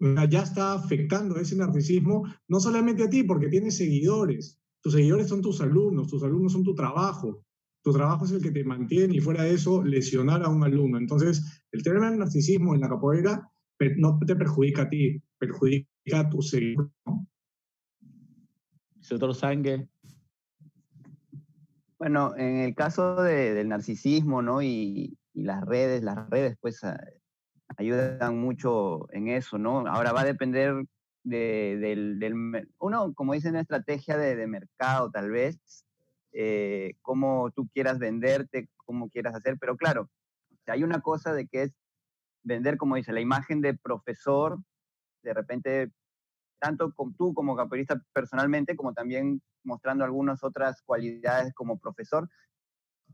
Ya 0.00 0.42
está 0.42 0.74
afectando 0.74 1.38
ese 1.38 1.56
narcisismo 1.56 2.24
no 2.46 2.60
solamente 2.60 3.04
a 3.04 3.10
ti, 3.10 3.24
porque 3.24 3.48
tienes 3.48 3.76
seguidores. 3.76 4.57
Tus 4.82 4.92
seguidores 4.92 5.28
son 5.28 5.42
tus 5.42 5.60
alumnos, 5.60 6.08
tus 6.08 6.22
alumnos 6.22 6.52
son 6.52 6.64
tu 6.64 6.74
trabajo. 6.74 7.44
Tu 7.82 7.92
trabajo 7.92 8.24
es 8.24 8.32
el 8.32 8.42
que 8.42 8.50
te 8.50 8.64
mantiene 8.64 9.14
y 9.14 9.20
fuera 9.20 9.44
de 9.44 9.54
eso 9.54 9.82
lesionar 9.82 10.42
a 10.42 10.48
un 10.48 10.62
alumno. 10.64 10.98
Entonces, 10.98 11.64
el 11.72 11.82
tema 11.82 12.10
del 12.10 12.18
narcisismo 12.18 12.74
en 12.74 12.80
la 12.80 12.88
capoeira 12.88 13.50
no 13.96 14.18
te 14.26 14.34
perjudica 14.34 14.82
a 14.82 14.88
ti, 14.88 15.22
perjudica 15.38 15.86
a 16.14 16.28
tus 16.28 16.50
seguidores. 16.50 16.90
Doctor 19.08 19.34
Sangue. 19.34 19.88
Bueno, 21.98 22.36
en 22.36 22.58
el 22.58 22.74
caso 22.74 23.22
del 23.22 23.68
narcisismo, 23.68 24.42
¿no? 24.42 24.62
Y, 24.62 25.16
las 25.34 25.64
redes, 25.64 26.02
las 26.02 26.28
redes 26.30 26.56
pues 26.60 26.80
ayudan 27.76 28.38
mucho 28.38 29.06
en 29.12 29.28
eso, 29.28 29.56
¿no? 29.56 29.86
Ahora 29.86 30.12
va 30.12 30.22
a 30.22 30.24
depender 30.24 30.84
del, 31.24 32.68
uno, 32.78 33.14
como 33.14 33.34
dice, 33.34 33.50
una 33.50 33.60
estrategia 33.60 34.16
de, 34.16 34.46
mercado 34.46 35.10
tal 35.10 35.30
vez, 35.30 35.84
eh, 36.32 36.94
cómo 37.02 37.50
tú 37.50 37.68
quieras 37.72 37.98
venderte, 37.98 38.68
cómo 38.76 39.08
quieras 39.10 39.34
hacer, 39.34 39.56
pero 39.58 39.76
claro, 39.76 40.10
hay 40.66 40.82
una 40.82 41.00
cosa 41.00 41.32
de 41.32 41.46
que 41.46 41.62
es 41.62 41.72
vender, 42.42 42.76
como 42.76 42.96
dice, 42.96 43.12
la 43.12 43.20
imagen 43.20 43.60
de 43.60 43.74
profesor, 43.74 44.58
de 45.22 45.34
repente 45.34 45.92
tanto 46.58 46.92
tú 47.16 47.34
como 47.34 47.56
capoeirista 47.56 48.02
personalmente, 48.12 48.76
como 48.76 48.92
también 48.92 49.40
mostrando 49.62 50.04
algunas 50.04 50.42
otras 50.42 50.82
cualidades 50.82 51.54
como 51.54 51.78
profesor. 51.78 52.28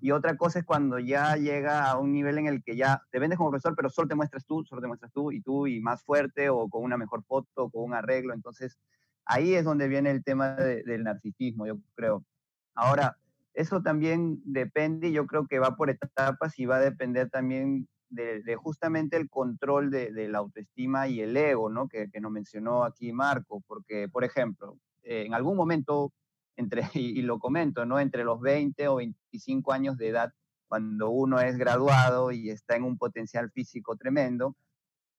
Y 0.01 0.11
otra 0.11 0.37
cosa 0.37 0.59
es 0.59 0.65
cuando 0.65 0.99
ya 0.99 1.37
llega 1.37 1.91
a 1.91 1.99
un 1.99 2.13
nivel 2.13 2.39
en 2.39 2.47
el 2.47 2.63
que 2.63 2.77
ya 2.77 3.03
te 3.11 3.19
vendes 3.19 3.39
como 3.39 3.51
profesor, 3.51 3.75
pero 3.77 3.91
solo 3.91 4.09
te 4.09 4.15
muestras 4.15 4.45
tú, 4.45 4.65
solo 4.65 4.83
te 4.83 4.89
muestras 4.89 5.13
tú 5.13 5.33
y 5.33 5.41
tú 5.41 5.67
y 5.67 5.81
más 5.81 6.03
fuerte 6.03 6.49
o 6.51 6.69
con 6.69 6.83
una 6.83 6.97
mejor 6.97 7.25
foto, 7.25 7.65
o 7.65 7.71
con 7.71 7.85
un 7.85 7.95
arreglo. 7.95 8.35
Entonces, 8.35 8.79
ahí 9.25 9.55
es 9.55 9.65
donde 9.65 9.89
viene 9.89 10.11
el 10.11 10.23
tema 10.23 10.55
del 10.55 11.05
narcisismo, 11.05 11.67
yo 11.67 11.79
creo. 11.95 12.25
Ahora, 12.75 13.17
eso 13.55 13.83
también 13.83 14.41
depende, 14.45 15.13
yo 15.13 15.27
creo 15.27 15.47
que 15.47 15.59
va 15.59 15.77
por 15.77 15.91
etapas 15.91 16.59
y 16.59 16.67
va 16.67 16.77
a 16.77 16.81
depender 16.81 17.31
también 17.31 17.89
de, 18.09 18.57
justamente 18.57 19.17
el 19.17 19.31
control 19.31 19.91
de, 19.91 20.29
la 20.29 20.39
autoestima 20.39 21.09
y 21.09 21.21
el 21.21 21.37
ego, 21.37 21.71
¿no? 21.71 21.89
Que, 21.89 22.11
que 22.11 22.21
nos 22.21 22.33
mencionó 22.33 22.85
aquí 22.85 23.13
Marco, 23.13 23.63
porque, 23.67 24.09
por 24.09 24.25
ejemplo, 24.25 24.77
en 25.03 25.35
algún 25.35 25.57
momento 25.57 26.13
entre, 26.57 26.83
y, 26.95 27.23
lo 27.23 27.39
comento, 27.39 27.85
¿no? 27.87 28.01
Entre 28.01 28.25
los 28.25 28.41
20 28.41 28.89
o 28.89 28.97
25 28.97 29.73
años 29.73 29.97
de 29.97 30.09
edad, 30.09 30.33
cuando 30.69 31.11
uno 31.11 31.41
es 31.41 31.57
graduado 31.57 32.33
y 32.33 32.51
está 32.51 32.77
en 32.77 32.85
un 32.85 32.99
potencial 32.99 33.51
físico 33.51 33.97
tremendo, 33.97 34.57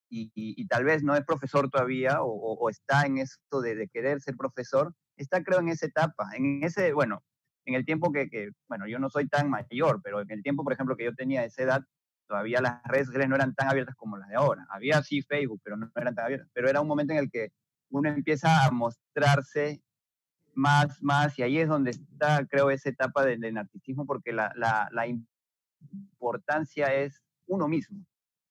y, 0.09 0.67
tal 0.67 0.85
vez 0.85 1.03
no 1.03 1.15
es 1.15 1.25
profesor 1.25 1.69
todavía 1.69 2.19
o, 2.21 2.69
está 2.69 3.05
en 3.05 3.17
esto 3.17 3.59
de, 3.61 3.89
querer 3.89 4.21
ser 4.21 4.35
profesor, 4.37 4.93
está 5.17 5.43
creo 5.43 5.59
en 5.59 5.69
esa 5.69 5.87
etapa, 5.87 6.29
en 6.35 6.63
ese, 6.63 6.93
bueno, 6.93 7.21
en 7.65 7.73
el 7.75 7.85
tiempo 7.85 8.13
que, 8.13 8.29
que, 8.29 8.51
bueno, 8.69 8.87
yo 8.87 8.97
no 8.99 9.09
soy 9.09 9.27
tan 9.27 9.49
mayor, 9.49 10.01
pero 10.03 10.21
en 10.21 10.31
el 10.31 10.43
tiempo, 10.43 10.63
por 10.63 10.71
ejemplo, 10.71 10.95
que 10.95 11.03
yo 11.05 11.15
tenía 11.15 11.43
esa 11.43 11.63
edad, 11.63 11.83
todavía 12.27 12.61
las 12.61 12.81
redes 12.85 13.07
sociales 13.07 13.29
no 13.29 13.35
eran 13.35 13.55
tan 13.55 13.67
abiertas 13.67 13.95
como 13.95 14.17
las 14.17 14.29
de 14.29 14.35
ahora. 14.35 14.65
Había 14.69 15.01
sí 15.03 15.21
Facebook, 15.21 15.61
pero 15.63 15.77
no 15.77 15.91
eran 15.95 16.15
tan 16.15 16.25
abiertas. 16.25 16.49
Pero 16.53 16.69
era 16.69 16.81
un 16.81 16.87
momento 16.87 17.13
en 17.13 17.19
el 17.19 17.29
que 17.29 17.51
uno 17.89 18.09
empieza 18.09 18.65
a 18.65 18.71
mostrarse 18.71 19.81
más, 20.55 21.03
más, 21.03 21.37
y 21.37 21.43
ahí 21.43 21.57
es 21.59 21.67
donde 21.67 21.91
está, 21.91 22.45
creo, 22.47 22.71
esa 22.71 22.89
etapa 22.89 23.23
del, 23.25 23.53
narcisismo, 23.53 24.05
porque 24.05 24.31
la, 24.31 24.51
la, 24.55 25.07
importancia 25.07 26.93
es 26.93 27.21
uno 27.45 27.67
mismo, 27.67 28.05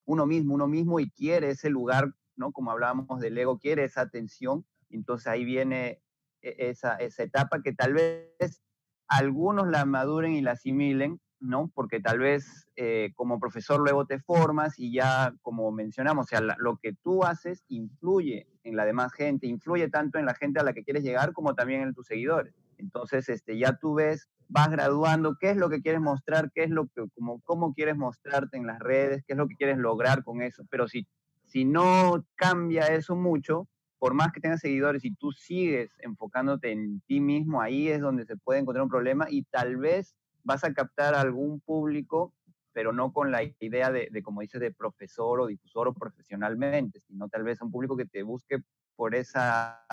uno 0.05 0.27
mismo, 0.27 0.55
uno 0.55 0.69
mismo, 0.69 1.01
y 1.01 1.11
quiere 1.11 1.51
ese 1.51 1.71
lugar, 1.71 2.13
¿no? 2.37 2.53
Como 2.53 2.71
hablábamos 2.71 3.21
del 3.21 3.37
ego, 3.37 3.59
quiere 3.59 3.85
esa 3.85 4.03
atención, 4.03 4.65
entonces 4.91 5.27
ahí 5.27 5.45
viene 5.45 6.03
e, 6.43 6.71
esa, 6.71 6.97
esa 6.97 7.23
etapa 7.23 7.63
que 7.63 7.73
tal 7.73 7.95
vez 7.95 8.63
algunos 9.09 9.69
la 9.69 9.85
maduren 9.85 10.33
y 10.33 10.43
la 10.43 10.53
asimilen, 10.53 11.21
¿no? 11.41 11.71
Porque 11.75 12.01
tal 12.01 12.19
vez 12.19 12.69
eh, 12.77 13.13
como 13.17 13.41
profesor 13.41 13.81
luego 13.81 14.07
te 14.07 14.21
formas 14.21 14.79
y 14.79 14.93
ya, 14.93 15.35
como 15.43 15.73
mencionamos, 15.73 16.27
o 16.27 16.29
sea, 16.29 16.41
lo 16.41 16.77
que 16.77 16.95
tú 17.03 17.25
haces 17.25 17.65
influye 17.69 18.47
en 18.65 18.77
la 18.77 18.85
demás 18.85 19.13
gente, 19.13 19.47
influye 19.47 19.89
tanto 19.89 20.19
en 20.19 20.27
la 20.27 20.35
gente 20.35 20.59
a 20.59 20.65
la 20.65 20.73
que 20.73 20.83
quieres 20.83 21.05
llegar 21.05 21.33
como 21.33 21.55
también 21.55 21.83
en 21.83 21.95
tus 21.95 22.07
seguidores. 22.07 22.55
Entonces, 22.79 23.29
este, 23.29 23.57
ya 23.59 23.77
tú 23.77 23.95
ves, 23.95 24.29
vas 24.49 24.71
graduando, 24.71 25.37
qué 25.39 25.51
es 25.51 25.57
lo 25.57 25.71
que 25.71 25.81
quieres 25.81 26.01
mostrar, 26.01 26.51
qué 26.53 26.65
es 26.65 26.71
lo 26.71 26.87
que, 26.89 27.05
como, 27.15 27.41
cómo 27.43 27.75
quieres 27.75 27.97
mostrarte 27.97 28.57
en 28.57 28.67
las 28.67 28.79
redes, 28.79 29.23
qué 29.27 29.35
es 29.35 29.39
lo 29.39 29.49
que 29.49 29.57
quieres 29.57 29.79
lograr 29.79 30.25
con 30.25 30.43
eso. 30.43 30.65
Pero 30.71 30.89
si, 30.89 31.07
si 31.45 31.65
no 31.65 32.27
cambia 32.35 32.87
eso 32.87 33.15
mucho, 33.15 33.69
por 33.99 34.15
más 34.15 34.33
que 34.33 34.41
tengas 34.41 34.61
seguidores 34.61 35.05
y 35.05 35.15
tú 35.15 35.33
sigues 35.33 35.97
enfocándote 36.01 36.73
en 36.73 37.01
ti 37.07 37.21
mismo, 37.21 37.63
ahí 37.63 37.89
es 37.89 38.01
donde 38.01 38.25
se 38.25 38.37
puede 38.37 38.61
encontrar 38.61 38.83
un 38.83 38.91
problema 38.91 39.27
y 39.31 39.45
tal 39.45 39.77
vez 39.77 40.15
vas 40.43 40.63
a 40.65 40.75
captar 40.75 41.15
algún 41.15 41.61
público, 41.61 42.33
pero 42.75 42.93
no 42.93 43.13
con 43.13 43.31
la 43.31 43.43
idea 43.61 43.91
de, 43.91 44.11
como 44.23 44.41
dices, 44.43 44.61
de 44.61 44.73
profesor 44.73 45.41
o 45.41 45.47
difusor 45.47 45.89
o 45.89 45.95
profesionalmente, 45.95 47.01
sino 47.01 47.29
tal 47.29 47.45
vez 47.45 47.63
un 47.63 47.71
público 47.71 47.97
que 47.97 48.05
te 48.05 48.25
busque 48.25 48.59
por 48.97 49.15
esa, 49.15 49.87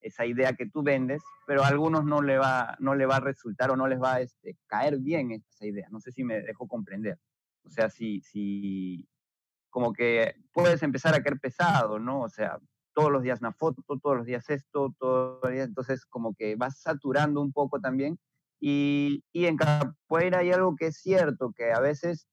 esa 0.00 0.24
idea 0.24 0.54
que 0.54 0.66
tú 0.66 0.82
vendes, 0.82 1.22
pero 1.46 1.62
a 1.62 1.68
algunos 1.68 2.04
no 2.06 2.22
le 2.22 2.38
va, 2.38 2.74
no 2.80 2.94
le 2.94 3.04
va 3.04 3.16
a 3.16 3.20
resultar 3.20 3.70
o 3.70 3.76
no 3.76 3.86
les 3.86 4.02
va 4.02 4.14
a 4.14 4.20
este, 4.22 4.56
caer 4.66 4.98
bien 4.98 5.30
esa 5.30 5.66
idea. 5.66 5.88
No 5.90 6.00
sé 6.00 6.10
si 6.10 6.24
me 6.24 6.40
dejo 6.40 6.66
comprender. 6.66 7.18
O 7.64 7.68
sea, 7.68 7.90
si, 7.90 8.22
si 8.22 9.06
como 9.68 9.92
que 9.92 10.36
puedes 10.52 10.82
empezar 10.82 11.14
a 11.14 11.22
caer 11.22 11.38
pesado, 11.38 11.98
¿no? 11.98 12.22
O 12.22 12.30
sea, 12.30 12.58
todos 12.94 13.12
los 13.12 13.22
días 13.22 13.40
una 13.40 13.52
foto, 13.52 13.82
todos 13.82 14.16
los 14.16 14.24
días 14.24 14.48
esto, 14.48 14.94
todos 14.98 15.38
los 15.42 15.52
días, 15.52 15.68
entonces 15.68 16.06
como 16.06 16.34
que 16.34 16.56
vas 16.56 16.80
saturando 16.80 17.42
un 17.42 17.52
poco 17.52 17.78
también 17.78 18.18
y, 18.60 19.22
en 19.32 19.56
capoeira 19.56 20.38
hay 20.38 20.52
algo 20.52 20.76
que 20.76 20.86
es 20.86 20.96
cierto, 20.96 21.52
que 21.52 21.72
a 21.72 21.80
veces 21.80 22.26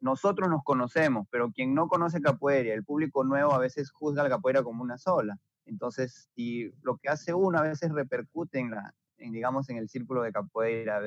nosotros 0.00 0.48
nos 0.48 0.62
conocemos, 0.64 1.26
pero 1.30 1.52
quien 1.52 1.74
no 1.74 1.88
conoce 1.88 2.20
capoeira, 2.20 2.74
el 2.74 2.84
público 2.84 3.24
nuevo 3.24 3.52
a 3.52 3.58
veces 3.58 3.90
juzga 3.90 4.22
la 4.22 4.30
capoeira 4.30 4.62
como 4.62 4.82
una 4.82 4.98
sola. 4.98 5.38
Entonces, 5.66 6.28
y 6.34 6.70
lo 6.82 6.96
que 6.96 7.08
hace 7.08 7.34
uno 7.34 7.58
a 7.58 7.62
veces 7.62 7.92
repercute 7.92 8.58
en 8.58 8.70
la, 8.70 8.94
digamos, 9.18 9.68
en 9.68 9.76
el 9.76 9.88
círculo 9.88 10.22
de 10.22 10.32
capoeira, 10.32 11.00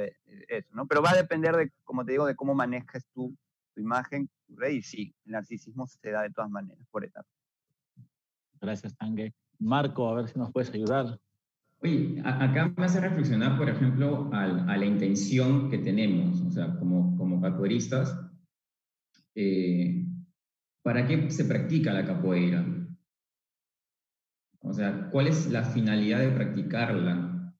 eso, 0.48 0.70
¿no? 0.74 0.88
Pero 0.88 1.02
va 1.02 1.12
a 1.12 1.16
depender 1.16 1.56
de, 1.56 1.72
como 1.84 2.06
te 2.06 2.12
digo, 2.12 2.26
de 2.26 2.36
cómo 2.36 2.54
manejas 2.54 3.06
tú 3.14 3.36
tu 3.74 3.82
imagen, 3.82 4.30
tu 4.48 4.64
y 4.66 4.82
sí, 4.82 5.16
el 5.26 5.34
narcisismo 5.34 5.88
se 5.88 6.12
da 6.12 6.22
de 6.22 6.32
todas 6.32 6.50
maneras, 6.50 6.86
por 6.92 7.04
etapas. 7.04 7.32
Gracias, 8.62 8.96
Tangue. 8.96 9.34
Marco, 9.60 10.08
a 10.10 10.16
ver 10.16 10.30
si 10.30 10.40
nos 10.40 10.52
puedes 10.52 10.72
ayudar. 10.74 11.20
Oye, 11.84 12.22
acá 12.24 12.74
me 12.78 12.86
hace 12.86 13.02
reflexionar, 13.02 13.58
por 13.58 13.69
ejemplo, 13.69 14.30
a, 14.32 14.48
la 14.48 14.86
intención 14.86 15.69
que 15.69 15.80
tenemos, 15.80 16.39
o 16.39 16.50
sea, 16.50 16.80
como, 16.80 17.17
como 17.17 17.41
capoeiristas, 17.41 18.17
eh, 19.36 20.06
¿para 20.82 21.06
qué 21.06 21.30
se 21.30 21.43
practica 21.43 21.91
la 21.91 22.06
capoeira? 22.06 22.65
O 24.62 24.72
sea, 24.72 25.10
¿cuál 25.12 25.28
es 25.28 25.52
la 25.52 25.63
finalidad 25.65 26.19
de 26.19 26.32
practicarla? 26.32 27.54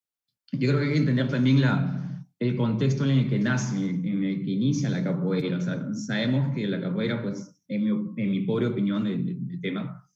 Yo 0.54 0.70
creo 0.70 0.80
que 0.80 0.86
hay 0.86 0.94
que 0.94 1.00
entender 1.00 1.28
también 1.28 1.60
la, 1.60 2.26
el 2.40 2.56
contexto 2.56 3.04
en 3.04 3.12
el 3.12 3.30
que 3.30 3.40
nace, 3.40 3.90
en 3.90 4.24
el 4.24 4.46
que 4.46 4.52
inicia 4.52 4.90
la 4.90 5.04
capoeira. 5.04 5.58
O 5.58 5.62
sea, 5.62 5.94
sabemos 5.94 6.56
que 6.56 6.66
la 6.66 6.80
capoeira, 6.80 7.22
pues, 7.22 7.62
en 7.68 7.84
mi, 7.84 7.90
en 7.90 8.32
mi 8.32 8.40
pobre 8.46 8.68
opinión 8.68 9.04
del 9.04 9.60
tema, 9.60 10.10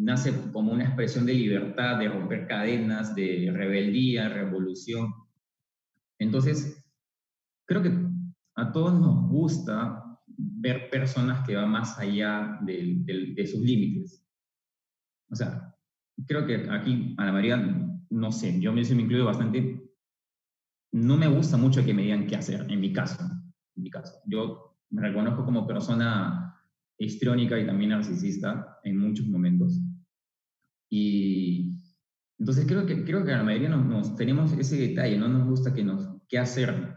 nace 0.00 0.32
como 0.50 0.72
una 0.72 0.84
expresión 0.84 1.26
de 1.26 1.34
libertad, 1.34 1.98
de 1.98 2.08
romper 2.08 2.46
cadenas, 2.46 3.14
de 3.14 3.50
rebeldía, 3.52 4.30
revolución. 4.30 5.12
Entonces, 6.18 6.82
creo 7.66 7.82
que 7.82 7.92
a 8.56 8.72
todos 8.72 8.98
nos 8.98 9.28
gusta 9.28 10.18
ver 10.26 10.88
personas 10.88 11.46
que 11.46 11.54
van 11.54 11.70
más 11.70 11.98
allá 11.98 12.58
de, 12.62 13.46
sus 13.46 13.60
límites. 13.60 14.24
O 15.30 15.34
sea, 15.34 15.76
creo 16.26 16.46
que 16.46 16.66
aquí, 16.70 17.14
Ana 17.18 17.32
María, 17.32 17.56
no 18.08 18.32
sé, 18.32 18.58
yo 18.58 18.72
me, 18.72 18.82
me 18.82 19.02
incluyo 19.02 19.26
bastante, 19.26 19.82
no 20.92 21.16
me 21.18 21.28
gusta 21.28 21.58
mucho 21.58 21.84
que 21.84 21.94
me 21.94 22.02
digan 22.02 22.26
qué 22.26 22.36
hacer, 22.36 22.66
en 22.70 22.80
mi 22.80 22.92
caso. 22.92 23.22
Mi 23.76 23.90
caso. 23.90 24.14
Yo 24.26 24.78
me 24.88 25.02
reconozco 25.02 25.44
como 25.44 25.66
persona 25.66 26.56
histriónica 26.98 27.58
y 27.58 27.66
también 27.66 27.90
narcisista 27.90 28.78
en 28.82 28.96
muchos 28.96 29.26
momentos. 29.26 29.78
Y 30.90 31.70
entonces 32.38 32.66
creo 32.66 32.84
que, 32.84 33.04
creo 33.04 33.24
que 33.24 33.30
la 33.30 33.44
mayoría 33.44 33.68
nos, 33.68 34.16
tenemos 34.16 34.52
ese 34.52 34.76
detalle, 34.76 35.16
no 35.16 35.28
nos 35.28 35.48
gusta 35.48 35.72
que 35.72 35.84
nos, 35.84 36.20
qué 36.28 36.38
hacer. 36.38 36.96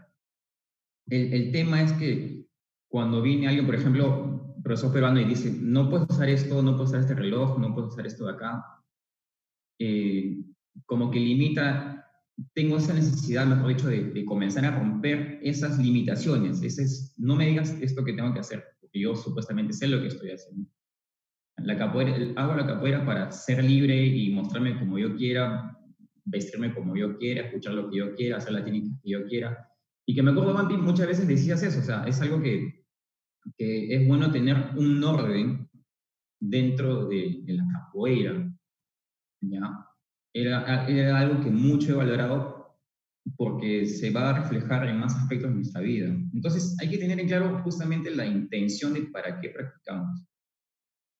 El, 1.06 1.32
el 1.32 1.52
tema 1.52 1.80
es 1.82 1.92
que 1.92 2.46
cuando 2.88 3.22
viene 3.22 3.48
alguien, 3.48 3.66
por 3.66 3.74
ejemplo, 3.74 4.56
profesor 4.62 4.92
peruano 4.92 5.20
y 5.20 5.24
dice, 5.24 5.54
no 5.60 5.90
puedes 5.90 6.08
usar 6.08 6.28
esto, 6.28 6.62
no 6.62 6.74
puedes 6.76 6.90
usar 6.90 7.00
este 7.02 7.14
reloj, 7.14 7.58
no 7.58 7.74
puedes 7.74 7.92
usar 7.92 8.06
esto 8.06 8.24
de 8.26 8.32
acá, 8.32 8.64
eh, 9.78 10.42
como 10.86 11.10
que 11.10 11.20
limita, 11.20 12.10
tengo 12.54 12.78
esa 12.78 12.94
necesidad, 12.94 13.46
mejor 13.46 13.68
dicho, 13.68 13.88
de, 13.88 14.04
de, 14.10 14.24
comenzar 14.24 14.64
a 14.64 14.76
romper 14.76 15.38
esas 15.42 15.78
limitaciones. 15.78 16.62
Ese 16.62 16.84
es, 16.84 17.14
no 17.18 17.36
me 17.36 17.46
digas 17.46 17.76
esto 17.80 18.04
que 18.04 18.14
tengo 18.14 18.32
que 18.32 18.40
hacer, 18.40 18.64
porque 18.80 19.00
yo 19.00 19.14
supuestamente 19.14 19.72
sé 19.74 19.86
lo 19.86 20.00
que 20.00 20.08
estoy 20.08 20.30
haciendo. 20.30 20.68
La 21.58 21.78
capoeira, 21.78 22.16
hago 22.36 22.54
la 22.54 22.66
capoeira 22.66 23.04
para 23.04 23.30
ser 23.30 23.62
libre 23.62 24.04
y 24.06 24.30
mostrarme 24.30 24.78
como 24.78 24.98
yo 24.98 25.16
quiera, 25.16 25.78
vestirme 26.24 26.74
como 26.74 26.96
yo 26.96 27.16
quiera, 27.18 27.46
escuchar 27.46 27.74
lo 27.74 27.90
que 27.90 27.98
yo 27.98 28.14
quiera, 28.14 28.38
hacer 28.38 28.52
la 28.52 28.64
técnica 28.64 28.90
que 29.02 29.10
yo 29.10 29.24
quiera. 29.26 29.68
Y 30.06 30.14
que 30.14 30.22
me 30.22 30.32
acuerdo, 30.32 30.52
Vampi, 30.52 30.76
muchas 30.76 31.06
veces 31.06 31.26
decías 31.28 31.62
eso, 31.62 31.80
o 31.80 31.82
sea, 31.82 32.04
es 32.04 32.20
algo 32.20 32.42
que, 32.42 32.84
que 33.56 33.94
es 33.94 34.06
bueno 34.06 34.30
tener 34.30 34.56
un 34.76 35.02
orden 35.02 35.68
dentro 36.40 37.06
de, 37.08 37.42
la 37.46 37.64
capoeira. 37.72 38.52
¿ya? 39.40 39.86
Era, 40.34 40.86
era 40.88 41.18
algo 41.18 41.42
que 41.42 41.50
mucho 41.50 41.92
he 41.92 41.96
valorado 41.96 42.54
porque 43.36 43.86
se 43.86 44.10
va 44.10 44.30
a 44.30 44.42
reflejar 44.42 44.86
en 44.88 44.98
más 44.98 45.16
aspectos 45.16 45.50
de 45.50 45.56
nuestra 45.56 45.80
vida. 45.80 46.06
Entonces, 46.34 46.76
hay 46.80 46.90
que 46.90 46.98
tener 46.98 47.18
en 47.18 47.28
claro 47.28 47.60
justamente 47.62 48.14
la 48.14 48.26
intención 48.26 48.92
de 48.92 49.02
para 49.02 49.40
qué 49.40 49.50
practicamos. 49.50 50.24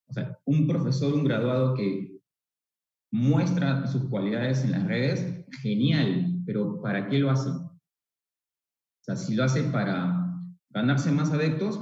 O 0.07 0.13
sea, 0.13 0.37
un 0.45 0.67
profesor, 0.67 1.13
un 1.13 1.23
graduado 1.23 1.73
que 1.73 2.19
muestra 3.11 3.87
sus 3.87 4.05
cualidades 4.09 4.63
en 4.63 4.71
las 4.71 4.85
redes, 4.87 5.45
genial, 5.61 6.41
pero 6.45 6.81
¿para 6.81 7.07
qué 7.07 7.19
lo 7.19 7.31
hace? 7.31 7.49
O 7.49 7.71
sea, 9.01 9.15
si 9.15 9.35
lo 9.35 9.43
hace 9.43 9.63
para 9.63 10.33
ganarse 10.69 11.11
más 11.11 11.31
adeptos, 11.31 11.79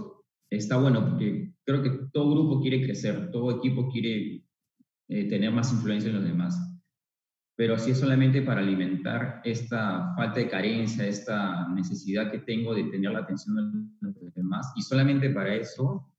está 0.49 0.77
bueno, 0.77 1.09
porque 1.09 1.53
creo 1.65 1.81
que 1.81 2.07
todo 2.11 2.31
grupo 2.31 2.61
quiere 2.61 2.83
crecer, 2.83 3.31
todo 3.31 3.57
equipo 3.57 3.89
quiere 3.89 4.45
eh, 5.09 5.29
tener 5.29 5.51
más 5.51 5.71
influencia 5.73 6.09
en 6.09 6.17
los 6.17 6.25
demás. 6.25 6.59
pero 7.55 7.77
sí 7.77 7.91
es 7.91 7.99
solamente 7.99 8.41
para 8.41 8.61
alimentar 8.61 9.41
esta 9.43 10.13
falta 10.15 10.39
de 10.39 10.49
carencia, 10.49 11.07
esta 11.07 11.67
necesidad 11.69 12.31
que 12.31 12.39
tengo 12.39 12.73
de 12.73 12.85
tener 12.85 13.11
la 13.11 13.19
atención 13.19 13.55
de 14.01 14.11
los 14.21 14.33
demás, 14.33 14.71
y 14.75 14.81
solamente 14.81 15.29
para 15.29 15.55
eso 15.55 16.12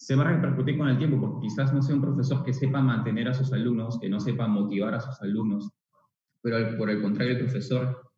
se 0.00 0.16
va 0.16 0.22
a 0.22 0.32
repercutir 0.32 0.78
con 0.78 0.88
el 0.88 0.96
tiempo, 0.96 1.20
porque 1.20 1.46
quizás 1.46 1.74
no 1.74 1.82
sea 1.82 1.94
un 1.94 2.00
profesor 2.00 2.42
que 2.42 2.54
sepa 2.54 2.80
mantener 2.80 3.28
a 3.28 3.34
sus 3.34 3.52
alumnos, 3.52 4.00
que 4.00 4.08
no 4.08 4.18
sepa 4.18 4.48
motivar 4.48 4.94
a 4.94 5.00
sus 5.00 5.20
alumnos, 5.20 5.70
pero 6.40 6.78
por 6.78 6.88
el 6.88 7.02
contrario, 7.02 7.34
el 7.34 7.40
profesor 7.40 8.10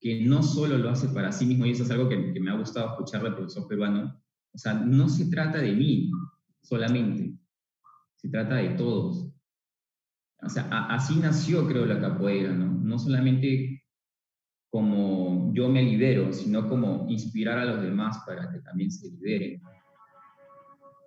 que 0.00 0.24
no 0.24 0.42
solo 0.42 0.76
lo 0.76 0.90
hace 0.90 1.08
para 1.10 1.30
sí 1.30 1.46
mismo, 1.46 1.64
y 1.64 1.70
eso 1.70 1.84
es 1.84 1.92
algo 1.92 2.08
que, 2.08 2.32
que 2.32 2.40
me 2.40 2.50
ha 2.50 2.58
gustado 2.58 2.90
escuchar 2.90 3.22
del 3.22 3.36
profesor 3.36 3.68
peruano, 3.68 4.20
o 4.52 4.58
sea, 4.58 4.74
no 4.74 5.08
se 5.08 5.30
trata 5.30 5.58
de 5.58 5.72
mí 5.72 6.10
solamente, 6.60 7.38
se 8.16 8.28
trata 8.28 8.56
de 8.56 8.70
todos. 8.70 9.30
O 10.42 10.48
sea, 10.48 10.68
así 10.88 11.20
nació, 11.20 11.68
creo, 11.68 11.86
la 11.86 12.00
capoeira, 12.00 12.52
¿no? 12.52 12.66
No 12.66 12.98
solamente 12.98 13.84
como 14.70 15.52
yo 15.54 15.68
me 15.68 15.84
libero, 15.84 16.32
sino 16.32 16.68
como 16.68 17.06
inspirar 17.08 17.58
a 17.58 17.64
los 17.64 17.80
demás 17.80 18.18
para 18.26 18.50
que 18.50 18.58
también 18.58 18.90
se 18.90 19.08
liberen. 19.08 19.62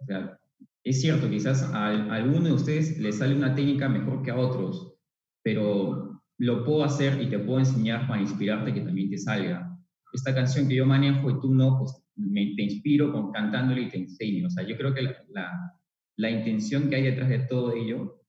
O 0.02 0.06
sea, 0.06 0.40
es 0.84 1.02
cierto, 1.02 1.30
quizás 1.30 1.64
a, 1.64 1.88
a 1.88 2.16
alguno 2.16 2.46
de 2.46 2.54
ustedes 2.54 2.98
le 3.00 3.12
sale 3.12 3.36
una 3.36 3.56
técnica 3.56 3.90
mejor 3.90 4.24
que 4.24 4.32
a 4.32 4.38
otros, 4.38 4.96
pero 5.44 6.10
lo 6.40 6.64
puedo 6.64 6.84
hacer 6.84 7.22
y 7.22 7.30
te 7.30 7.40
puedo 7.40 7.60
enseñar 7.60 8.08
para 8.08 8.22
inspirarte 8.22 8.74
que 8.74 8.82
también 8.82 9.10
te 9.10 9.18
salga. 9.18 9.78
Esta 10.14 10.34
canción 10.34 10.68
que 10.68 10.76
yo 10.76 10.86
manejo 10.86 11.30
y 11.30 11.40
tú 11.40 11.54
no, 11.54 11.78
pues 11.78 12.02
me, 12.16 12.54
te 12.56 12.64
inspiro 12.64 13.12
con 13.12 13.32
cantándole 13.32 13.82
y 13.82 13.90
te 13.90 13.98
enseño. 13.98 14.48
O 14.48 14.50
sea, 14.50 14.66
yo 14.66 14.78
creo 14.78 14.94
que 14.94 15.02
la, 15.02 15.76
la, 16.16 16.30
intención 16.32 16.90
que 16.90 16.96
hay 16.96 17.04
detrás 17.04 17.30
de 17.30 17.40
todo 17.40 17.74
ello 17.74 18.22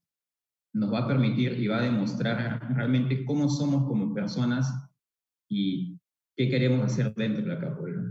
nos 0.72 0.92
va 0.92 1.00
a 1.00 1.09
permitir 1.09 1.59
y 1.59 1.68
va 1.68 1.78
a 1.78 1.83
demostrar 1.83 2.61
realmente 2.74 3.24
cómo 3.24 3.48
somos 3.48 3.87
como 3.87 4.12
personas 4.12 4.72
y 5.48 5.98
qué 6.37 6.48
queremos 6.48 6.85
hacer 6.85 7.14
dentro 7.14 7.42
de 7.42 7.48
la 7.48 7.61
capoeira. 7.61 8.02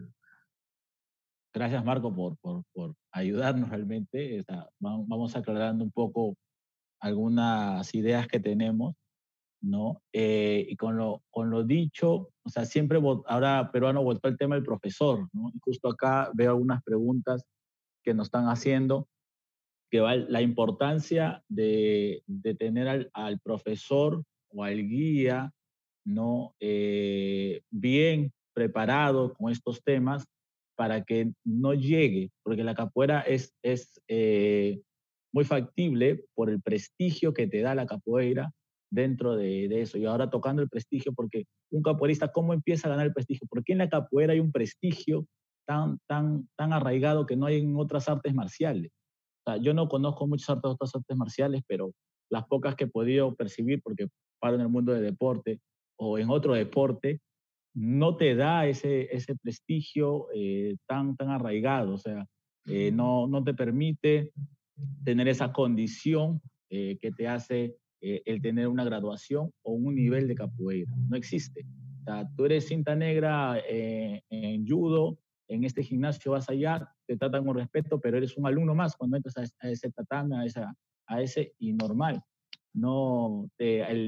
Gracias, 1.54 1.84
Marco, 1.84 2.14
por, 2.14 2.38
por, 2.38 2.64
por 2.74 2.96
ayudarnos 3.12 3.70
realmente. 3.70 4.44
vamos 4.80 5.36
aclarando 5.36 5.84
un 5.84 5.92
poco 5.92 6.36
algunas 7.02 7.94
ideas 7.96 8.28
que 8.28 8.40
tenemos, 8.40 8.96
¿no? 9.62 10.02
Eh, 10.14 10.66
y 10.70 10.76
con 10.76 10.98
lo, 10.98 11.24
con 11.32 11.50
lo 11.50 11.64
dicho, 11.64 12.30
o 12.44 12.50
sea, 12.50 12.66
siempre, 12.66 13.00
ahora 13.26 13.72
peruano 13.72 14.04
vuelto 14.04 14.28
el 14.28 14.38
tema 14.38 14.56
del 14.56 14.64
profesor, 14.64 15.28
¿no? 15.34 15.50
Y 15.54 15.60
justo 15.60 15.90
acá 15.90 16.30
veo 16.34 16.52
algunas 16.52 16.84
preguntas 16.84 17.44
que 18.04 18.14
nos 18.14 18.28
están 18.28 18.48
haciendo 18.48 19.08
que 19.92 20.02
va 20.02 20.16
la 20.16 20.42
importancia 20.42 21.44
de, 21.50 22.22
de 22.28 22.54
tener 22.54 22.88
al, 22.88 23.10
al, 23.14 23.40
profesor 23.40 24.24
o 24.50 24.64
al 24.64 24.88
guía 24.88 25.52
¿no? 26.06 26.56
Eh, 26.60 27.62
bien 27.70 28.34
preparado 28.54 29.34
con 29.34 29.52
estos 29.52 29.84
temas 29.84 30.26
para 30.80 31.04
que 31.04 31.34
no 31.44 31.74
llegue, 31.74 32.32
porque 32.42 32.63
la 32.63 32.74
capoeira 32.74 33.20
es, 33.20 33.54
es 33.62 34.00
eh, 34.08 34.80
muy 35.34 35.44
factible 35.44 36.24
por 36.36 36.50
el 36.50 36.62
prestigio 36.62 37.34
que 37.34 37.48
te 37.48 37.60
da 37.60 37.76
la 37.76 37.86
capoeira 37.86 38.54
dentro 38.89 39.36
de, 39.36 39.65
eso. 39.82 39.98
Y 39.98 40.06
ahora 40.06 40.30
tocando 40.30 40.62
el 40.62 40.70
prestigio, 40.70 41.12
porque 41.13 41.44
un 41.72 41.84
capoeirista, 41.84 42.32
¿cómo 42.32 42.54
empieza 42.54 42.88
a 42.88 42.92
ganar 42.92 43.08
el 43.08 43.13
prestigio? 43.13 43.46
Porque 43.50 43.74
en 43.74 43.80
la 43.80 43.89
capoeira 43.89 44.32
hay 44.32 44.39
un 44.39 44.54
prestigio 44.54 45.28
tan, 45.68 46.00
tan, 46.08 46.48
tan 46.56 46.72
arraigado 46.72 47.26
que 47.26 47.36
no 47.36 47.48
hay 47.48 47.60
en 47.60 47.76
otras 47.76 48.08
artes 48.08 48.34
marciales 48.34 48.92
yo 49.58 49.74
no 49.74 49.88
conozco 49.88 50.28
muchas 50.28 50.50
otras 50.50 50.96
artes 50.96 51.18
marciales, 51.18 51.62
pero 51.68 51.92
las 52.30 52.46
pocas 52.48 52.76
que 52.76 52.86
he 52.86 52.88
podido 52.88 53.36
percibir, 53.36 53.82
porque 53.82 54.08
paro 54.39 54.56
en 54.56 54.62
el 54.62 54.70
mundo 54.70 54.94
de 54.94 55.02
deporte 55.02 55.60
o 55.98 56.18
en 56.18 56.30
otro 56.30 56.54
deporte, 56.54 57.20
no 57.74 58.16
te 58.18 58.36
da 58.36 58.68
ese, 58.68 59.14
ese 59.16 59.36
prestigio 59.36 60.28
eh, 60.34 60.76
tan, 60.88 61.16
tan 61.16 61.30
arraigado, 61.30 61.94
o 61.94 61.98
sea, 61.98 62.26
eh, 62.66 62.92
no, 62.92 63.28
no 63.28 63.44
te 63.44 63.54
permite 63.54 64.32
tener 65.04 65.28
esa 65.28 65.52
condición 65.52 66.42
eh, 66.70 66.98
que 67.02 67.12
te 67.12 67.28
hace 67.28 67.76
el 68.02 68.42
tener 68.42 68.70
una 68.70 68.86
graduación 68.86 69.52
o 69.62 69.74
un 69.74 69.94
nivel 69.94 70.30
de 70.30 70.36
capoeira. 70.36 70.94
No 71.10 71.18
existe. 71.18 71.66
O 72.00 72.04
sea, 72.06 72.30
tú 72.34 72.46
eres 72.46 72.66
cinta 72.66 72.96
negra 72.96 73.62
en 73.68 74.66
judo, 74.66 75.20
en 75.50 75.66
este 75.66 75.84
gimnasio 75.84 76.32
vas 76.32 76.50
allá, 76.50 76.90
te 77.06 77.18
tratan 77.18 77.46
con 77.46 77.58
respeto, 77.58 78.00
pero 78.00 78.18
eres 78.18 78.38
un 78.38 78.48
alumno 78.48 78.74
más 78.74 78.96
cuando 78.96 79.18
entras 79.18 79.54
a, 79.60 79.70
ese 79.70 79.92
tatame, 79.92 80.38
a, 80.38 80.46
esa, 80.46 80.74
a 81.08 81.22
ese 81.22 81.54
y 81.60 81.74
normal. 81.74 82.24
No, 82.74 83.50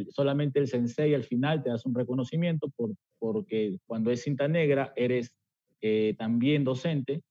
solamente 0.09 0.59
el 0.59 0.67
sensei 0.67 1.13
al 1.13 1.23
final 1.23 1.63
te 1.63 1.69
das 1.69 1.85
un 1.85 1.95
reconocimiento 1.95 2.69
por, 2.69 2.91
porque 3.19 3.77
cuando 3.87 4.11
es 4.11 4.21
cinta 4.21 4.47
negra 4.47 4.93
eres 4.95 5.33
eh, 5.81 6.15
también 6.17 6.63
docente, 6.63 7.23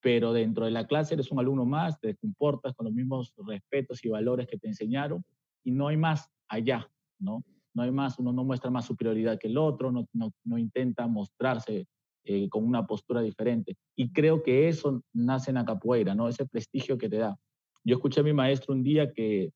pero 0.00 0.32
dentro 0.32 0.64
de 0.64 0.70
la 0.70 0.86
clase 0.86 1.14
eres 1.14 1.30
un 1.30 1.38
alumno 1.38 1.66
más, 1.66 2.00
te 2.00 2.16
comportas 2.16 2.74
con 2.74 2.86
los 2.86 2.94
mismos 2.94 3.34
respetos 3.46 4.04
y 4.04 4.08
valores 4.08 4.46
que 4.46 4.58
te 4.58 4.68
enseñaron 4.68 5.22
y 5.62 5.70
no 5.70 5.88
hay 5.88 5.96
más 5.96 6.28
allá, 6.48 6.90
¿no? 7.18 7.44
No 7.74 7.82
hay 7.82 7.90
más, 7.90 8.18
uno 8.18 8.32
no 8.32 8.42
muestra 8.42 8.70
más 8.70 8.86
superioridad 8.86 9.38
que 9.38 9.48
el 9.48 9.58
otro, 9.58 9.92
no, 9.92 10.08
no, 10.12 10.32
no 10.44 10.58
intenta 10.58 11.06
mostrarse 11.06 11.86
eh, 12.24 12.48
con 12.48 12.64
una 12.64 12.86
postura 12.86 13.20
diferente. 13.20 13.76
Y 13.96 14.12
creo 14.12 14.42
que 14.42 14.68
eso 14.68 15.02
nace 15.12 15.50
en 15.50 15.56
la 15.56 15.64
capoeira, 15.64 16.14
¿no? 16.14 16.28
Ese 16.28 16.46
prestigio 16.46 16.98
que 16.98 17.08
te 17.08 17.18
da. 17.18 17.38
Yo 17.84 17.96
escuché 17.96 18.20
a 18.20 18.24
mi 18.24 18.32
maestro 18.32 18.74
un 18.74 18.82
día 18.82 19.12
que 19.12 19.52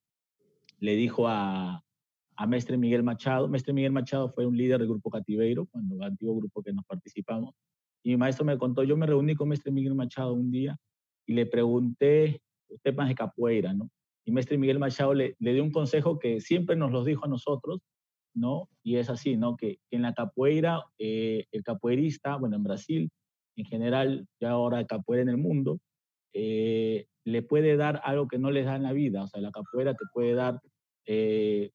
le 0.78 0.96
dijo 0.96 1.28
a, 1.28 1.82
a 2.36 2.46
Mestre 2.46 2.76
Miguel 2.76 3.02
Machado, 3.02 3.48
Mestre 3.48 3.72
Miguel 3.72 3.92
Machado 3.92 4.30
fue 4.30 4.46
un 4.46 4.56
líder 4.56 4.78
del 4.78 4.88
grupo 4.88 5.10
Cativeiro, 5.10 5.66
cuando 5.66 6.02
antiguo 6.04 6.36
grupo 6.36 6.62
que 6.62 6.72
nos 6.72 6.84
participamos, 6.84 7.54
y 8.02 8.10
mi 8.10 8.16
maestro 8.18 8.44
me 8.44 8.58
contó, 8.58 8.82
yo 8.82 8.96
me 8.96 9.06
reuní 9.06 9.34
con 9.34 9.48
Mestre 9.48 9.72
Miguel 9.72 9.94
Machado 9.94 10.34
un 10.34 10.50
día 10.50 10.76
y 11.26 11.32
le 11.32 11.46
pregunté 11.46 12.42
temas 12.82 13.08
de 13.08 13.14
capoeira, 13.14 13.72
¿no? 13.72 13.90
Y 14.26 14.32
Mestre 14.32 14.58
Miguel 14.58 14.78
Machado 14.78 15.14
le, 15.14 15.36
dio 15.38 15.62
un 15.62 15.72
consejo 15.72 16.18
que 16.18 16.40
siempre 16.40 16.76
nos 16.76 16.92
lo 16.92 17.02
dijo 17.04 17.24
a 17.24 17.28
nosotros, 17.28 17.80
¿no? 18.34 18.68
Y 18.82 18.96
es 18.96 19.08
así, 19.08 19.36
¿no? 19.36 19.56
Que, 19.56 19.78
en 19.90 20.02
la 20.02 20.12
capoeira, 20.12 20.82
eh, 20.98 21.46
el 21.50 21.62
capoeirista, 21.62 22.36
bueno, 22.36 22.56
en 22.56 22.64
Brasil, 22.64 23.10
en 23.56 23.64
general, 23.64 24.26
ya 24.40 24.50
ahora 24.50 24.84
capoeira 24.86 25.22
en 25.22 25.28
el 25.30 25.38
mundo, 25.38 25.78
eh, 26.34 27.06
le 27.24 27.42
puede 27.42 27.76
dar 27.76 28.00
algo 28.04 28.28
que 28.28 28.38
no 28.38 28.50
les 28.50 28.66
da 28.66 28.76
en 28.76 28.82
la 28.82 28.92
vida. 28.92 29.24
O 29.24 29.28
sea, 29.28 29.40
la 29.40 29.50
capoeira 29.50 29.94
te 29.94 30.04
puede 30.12 30.34
dar 30.34 30.60
eh, 31.06 31.70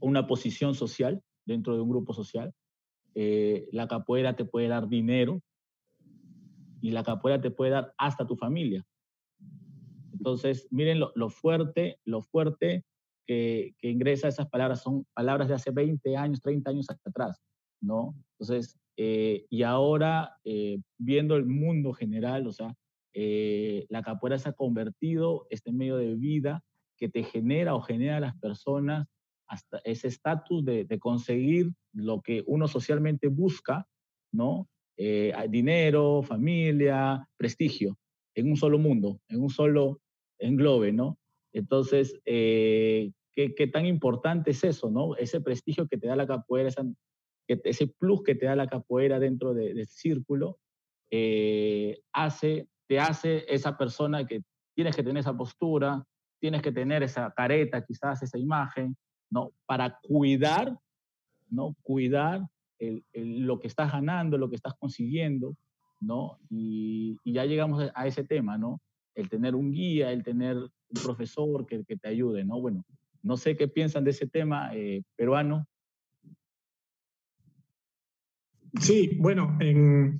una 0.00 0.26
posición 0.26 0.74
social 0.74 1.22
dentro 1.46 1.76
de 1.76 1.82
un 1.82 1.90
grupo 1.90 2.12
social. 2.12 2.52
la 3.14 3.86
capoeira 3.86 4.34
te 4.34 4.44
puede 4.44 4.66
dar 4.68 4.88
dinero 4.88 5.40
y 6.80 6.90
la 6.90 7.02
capoeira 7.02 7.40
te 7.40 7.50
puede 7.50 7.70
dar 7.70 7.94
hasta 7.96 8.26
tu 8.26 8.36
familia. 8.36 8.84
Entonces, 10.12 10.68
miren 10.70 11.00
lo, 11.00 11.28
fuerte, 11.28 11.98
lo 12.04 12.22
fuerte 12.22 12.84
que, 13.26 13.74
ingresa 13.82 14.28
esas 14.28 14.48
palabras 14.48 14.82
son 14.82 15.06
palabras 15.14 15.48
de 15.48 15.54
hace 15.54 15.70
20 15.70 16.16
años, 16.16 16.40
30 16.40 16.70
años 16.70 16.86
atrás, 16.90 17.40
¿no? 17.80 18.14
Entonces, 18.32 18.78
eh, 18.96 19.46
y 19.50 19.62
ahora, 19.62 20.36
eh, 20.44 20.78
viendo 20.98 21.36
el 21.36 21.46
mundo 21.46 21.92
general, 21.92 22.46
o 22.46 22.52
sea, 22.52 22.74
eh, 23.14 23.86
la 23.88 24.02
capoeira 24.02 24.38
se 24.38 24.48
ha 24.50 24.52
convertido 24.52 25.46
este 25.50 25.72
medio 25.72 25.96
de 25.96 26.14
vida 26.14 26.62
que 26.96 27.08
te 27.08 27.22
genera 27.22 27.74
o 27.74 27.80
genera 27.80 28.18
a 28.18 28.20
las 28.20 28.36
personas 28.36 29.06
hasta 29.46 29.78
ese 29.84 30.08
estatus 30.08 30.64
de, 30.64 30.98
conseguir 30.98 31.72
lo 31.92 32.20
que 32.22 32.42
uno 32.46 32.66
socialmente 32.66 33.28
busca, 33.28 33.86
¿no? 34.32 34.68
dinero, 35.48 36.22
familia, 36.22 37.28
prestigio, 37.36 37.98
en 38.34 38.50
un 38.50 38.56
solo 38.56 38.78
mundo, 38.78 39.20
en 39.28 39.42
un 39.42 39.50
solo 39.50 40.00
englobe, 40.38 40.92
¿no? 40.92 41.18
Entonces, 41.52 42.20
eh, 42.24 43.12
¿qué, 43.32 43.66
tan 43.68 43.86
importante 43.86 44.50
es 44.50 44.64
eso, 44.64 44.90
no? 44.90 45.16
Ese 45.16 45.40
prestigio 45.40 45.86
que 45.86 45.96
te 45.96 46.08
da 46.08 46.16
la 46.16 46.26
capoeira, 46.26 46.70
ese 47.46 47.86
plus 47.86 48.22
que 48.22 48.34
te 48.34 48.46
da 48.46 48.56
la 48.56 48.66
capoeira 48.66 49.18
dentro 49.18 49.54
de, 49.54 49.72
del 49.72 49.86
círculo, 49.86 50.58
eh, 51.10 52.00
hace, 52.12 52.68
te 52.86 52.98
hace 52.98 53.44
esa 53.48 53.76
persona 53.76 54.26
que 54.26 54.42
tienes 54.74 54.94
que 54.96 55.02
tener 55.02 55.20
esa 55.20 55.36
postura, 55.36 56.04
tienes 56.40 56.62
que 56.62 56.72
tener 56.72 57.02
esa 57.02 57.32
careta, 57.32 57.84
quizás 57.84 58.22
esa 58.22 58.38
imagen, 58.38 58.96
¿no? 59.30 59.52
Para 59.66 59.98
cuidar, 60.02 60.76
¿no? 61.48 61.74
Cuidar 61.82 62.42
lo 63.14 63.60
que 63.60 63.68
estás 63.68 63.92
ganando, 63.92 64.36
lo 64.36 64.50
que 64.50 64.56
estás 64.56 64.74
consiguiendo, 64.74 65.56
¿no? 66.00 66.38
Y, 66.50 67.16
ya 67.24 67.44
llegamos 67.44 67.90
a 67.94 68.06
ese 68.06 68.24
tema, 68.24 68.58
¿no? 68.58 68.80
El 69.14 69.28
tener 69.28 69.54
un 69.54 69.72
guía, 69.72 70.12
el 70.12 70.22
tener 70.22 70.56
un 70.56 71.02
profesor 71.02 71.66
que, 71.66 71.84
que, 71.84 71.96
te 71.96 72.08
ayude, 72.08 72.44
¿no? 72.44 72.60
Bueno, 72.60 72.84
no 73.22 73.36
sé 73.36 73.56
qué 73.56 73.68
piensan 73.68 74.04
de 74.04 74.10
ese 74.10 74.26
tema 74.26 74.70
eh, 74.74 75.02
peruano. 75.16 75.66
Sí, 78.80 79.16
bueno, 79.18 79.56
en, 79.60 80.18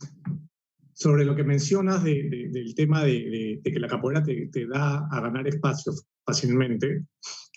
sobre 0.95 1.25
lo 1.25 1.35
que 1.35 1.45
mencionas 1.45 2.05
de, 2.05 2.49
del 2.51 2.75
tema 2.75 3.05
de, 3.05 3.61
que 3.63 3.81
la 3.81 3.89
capoeira 3.89 4.23
te, 4.23 4.47
te, 4.49 4.67
da 4.67 5.07
a 5.11 5.21
ganar 5.21 5.47
espacio 5.49 5.93
fácilmente, 6.25 7.05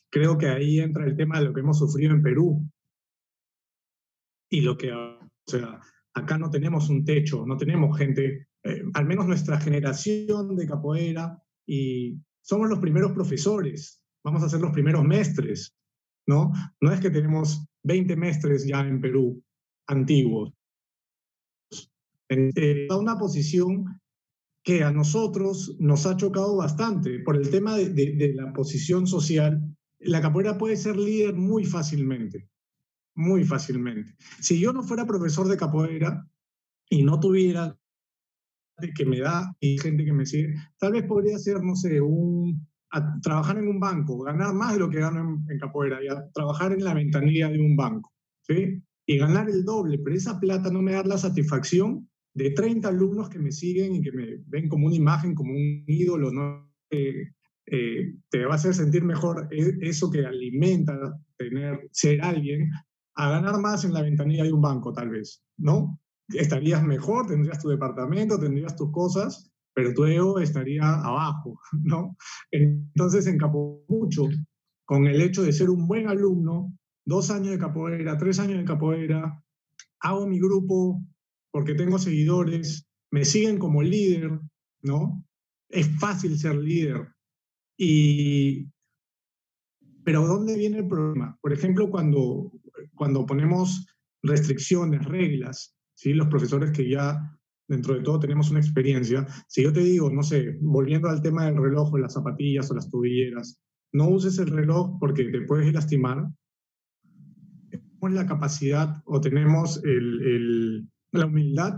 creo 0.09 0.37
que 0.37 0.47
ahí 0.47 0.79
entra 0.79 1.05
el 1.05 1.15
tema 1.15 1.39
de 1.39 1.45
lo 1.45 1.53
que 1.53 1.61
hemos 1.61 1.79
sufrido 1.79 2.13
en 2.13 2.23
Perú. 2.23 2.67
Y 4.49 4.61
lo 4.61 4.77
que, 4.77 4.91
o 4.91 5.29
sea, 5.45 5.79
acá 6.13 6.37
no 6.37 6.49
tenemos 6.49 6.89
un 6.89 7.05
techo, 7.05 7.45
no 7.45 7.57
tenemos 7.57 7.97
gente, 7.97 8.47
eh, 8.63 8.83
al 8.93 9.05
menos 9.05 9.27
nuestra 9.27 9.59
generación 9.59 10.55
de 10.55 10.67
capoeira, 10.67 11.41
y 11.65 12.17
somos 12.41 12.69
los 12.69 12.79
primeros 12.79 13.11
profesores, 13.11 14.01
vamos 14.23 14.41
a 14.41 14.49
ser 14.49 14.61
los 14.61 14.71
primeros 14.71 15.03
mestres, 15.03 15.75
¿no? 16.27 16.51
No 16.81 16.91
es 16.91 16.99
que 16.99 17.09
tenemos 17.09 17.65
20 17.83 18.15
mestres 18.15 18.65
ya 18.65 18.79
en 18.81 19.01
Perú, 19.01 19.43
antiguos. 19.87 20.53
Eh, 22.29 22.87
una 22.91 23.17
posición 23.17 23.99
que 24.63 24.83
a 24.83 24.91
nosotros 24.91 25.77
nos 25.79 26.05
ha 26.05 26.17
chocado 26.17 26.57
bastante 26.57 27.19
por 27.19 27.37
el 27.37 27.49
tema 27.49 27.77
de, 27.77 28.33
la 28.35 28.51
posición 28.51 29.07
social. 29.07 29.61
La 29.99 30.21
capoeira 30.21 30.57
puede 30.57 30.75
ser 30.75 30.97
líder 30.97 31.35
muy 31.35 31.63
fácilmente, 31.63 32.49
muy 33.15 33.45
fácilmente. 33.45 34.13
Si 34.41 34.59
yo 34.59 34.73
no 34.73 34.83
fuera 34.83 35.05
profesor 35.05 35.47
de 35.47 35.55
capoeira 35.55 36.27
y 36.89 37.03
no 37.03 37.17
tuviera 37.19 37.77
que 38.93 39.05
me 39.05 39.21
da 39.21 39.55
y 39.61 39.77
gente 39.79 40.03
que 40.03 40.13
me 40.13 40.25
sigue, 40.25 40.53
tal 40.77 40.91
vez 40.91 41.03
podría 41.03 41.37
ser, 41.39 41.63
no 41.63 41.75
sé, 41.75 42.01
un, 42.01 42.67
trabajar 43.21 43.57
en 43.57 43.69
un 43.69 43.79
banco, 43.79 44.19
ganar 44.19 44.53
más 44.53 44.73
de 44.73 44.79
lo 44.79 44.89
que 44.89 44.99
gano 44.99 45.45
en, 45.47 45.59
capoeira 45.59 46.03
y 46.03 46.07
trabajar 46.33 46.73
en 46.73 46.83
la 46.83 46.93
ventanilla 46.93 47.47
de 47.47 47.59
un 47.59 47.77
banco, 47.77 48.11
¿sí? 48.41 48.83
Y 49.05 49.17
ganar 49.17 49.49
el 49.49 49.63
doble, 49.63 49.97
pero 49.99 50.15
esa 50.15 50.41
plata 50.41 50.69
no 50.69 50.81
me 50.81 50.91
da 50.91 51.03
la 51.03 51.17
satisfacción 51.17 52.09
de 52.37 52.51
30 52.51 52.87
alumnos 52.87 53.29
que 53.29 53.39
me 53.39 53.51
siguen 53.51 53.95
y 53.95 54.01
que 54.01 54.11
me 54.11 54.37
ven 54.45 54.69
como 54.69 54.85
una 54.85 54.95
imagen, 54.95 55.33
como 55.33 55.53
un 55.53 55.83
ídolo, 55.87 56.31
¿no? 56.31 56.71
Eh, 56.91 57.33
eh, 57.65 58.13
te 58.29 58.45
va 58.45 58.53
a 58.53 58.55
hacer 58.55 58.75
sentir 58.75 59.03
mejor 59.03 59.47
e, 59.51 59.75
eso 59.81 60.11
que 60.11 60.23
alimenta 60.23 60.95
tener, 61.35 61.89
ser 61.91 62.21
alguien, 62.21 62.69
a 63.15 63.31
ganar 63.31 63.59
más 63.59 63.85
en 63.85 63.93
la 63.93 64.03
ventanilla 64.03 64.43
de 64.43 64.53
un 64.53 64.61
banco, 64.61 64.93
tal 64.93 65.09
vez, 65.09 65.43
¿no? 65.57 65.99
Estarías 66.29 66.83
mejor, 66.83 67.25
tendrías 67.25 67.59
tu 67.59 67.69
departamento, 67.69 68.39
tendrías 68.39 68.75
tus 68.75 68.91
cosas, 68.91 69.51
pero 69.73 69.93
tu 69.95 70.05
ego 70.05 70.39
estaría 70.39 70.83
abajo, 70.83 71.59
¿no? 71.83 72.15
Entonces 72.51 73.25
encapó 73.25 73.83
mucho 73.87 74.29
con 74.85 75.07
el 75.07 75.21
hecho 75.21 75.41
de 75.41 75.53
ser 75.53 75.71
un 75.71 75.87
buen 75.87 76.07
alumno, 76.07 76.71
dos 77.03 77.31
años 77.31 77.49
de 77.49 77.57
capoeira, 77.57 78.15
tres 78.15 78.37
años 78.37 78.59
de 78.59 78.65
capoeira, 78.65 79.43
hago 80.01 80.27
mi 80.27 80.39
grupo, 80.39 81.01
porque 81.57 81.73
tengo 81.73 81.97
seguidores, 81.97 82.87
me 83.09 83.25
siguen 83.25 83.57
como 83.57 83.81
líder, 83.81 84.39
¿no? 84.83 85.25
Es 85.69 85.87
fácil 85.99 86.37
ser 86.37 86.55
líder. 86.55 87.07
Y, 87.75 88.67
pero 90.03 90.27
¿dónde 90.27 90.55
viene 90.55 90.77
el 90.77 90.87
problema? 90.87 91.35
Por 91.41 91.51
ejemplo, 91.51 91.89
cuando, 91.89 92.51
cuando 92.93 93.25
ponemos 93.25 93.87
restricciones, 94.21 95.03
reglas, 95.05 95.75
¿sí? 95.95 96.13
los 96.13 96.27
profesores 96.27 96.69
que 96.69 96.87
ya 96.87 97.35
dentro 97.67 97.95
de 97.95 98.03
todo 98.03 98.19
tenemos 98.19 98.51
una 98.51 98.59
experiencia, 98.59 99.25
si 99.47 99.63
yo 99.63 99.73
te 99.73 99.79
digo, 99.79 100.11
no 100.11 100.21
sé, 100.21 100.59
volviendo 100.61 101.09
al 101.09 101.23
tema 101.23 101.47
del 101.47 101.57
reloj 101.57 101.91
o 101.91 101.97
las 101.97 102.13
zapatillas 102.13 102.69
o 102.69 102.75
las 102.75 102.87
tobilleras, 102.91 103.59
no 103.93 104.09
uses 104.09 104.37
el 104.37 104.49
reloj 104.49 104.99
porque 104.99 105.23
te 105.23 105.41
puedes 105.41 105.73
lastimar, 105.73 106.23
tenemos 107.71 108.11
la 108.11 108.27
capacidad 108.27 109.01
o 109.05 109.19
tenemos 109.19 109.83
el, 109.83 110.21
el, 110.21 110.89
la 111.11 111.25
humildad, 111.25 111.73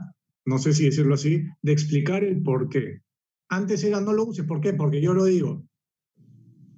no 0.45 0.57
sé 0.57 0.73
si 0.73 0.85
decirlo 0.85 1.15
así, 1.15 1.43
de 1.61 1.71
explicar 1.71 2.23
el 2.23 2.41
por 2.41 2.69
qué. 2.69 3.01
Antes 3.49 3.83
era 3.83 4.01
no 4.01 4.13
lo 4.13 4.25
uses, 4.25 4.45
¿por 4.45 4.61
qué? 4.61 4.73
Porque 4.73 5.01
yo 5.01 5.13
lo 5.13 5.25
digo. 5.25 5.65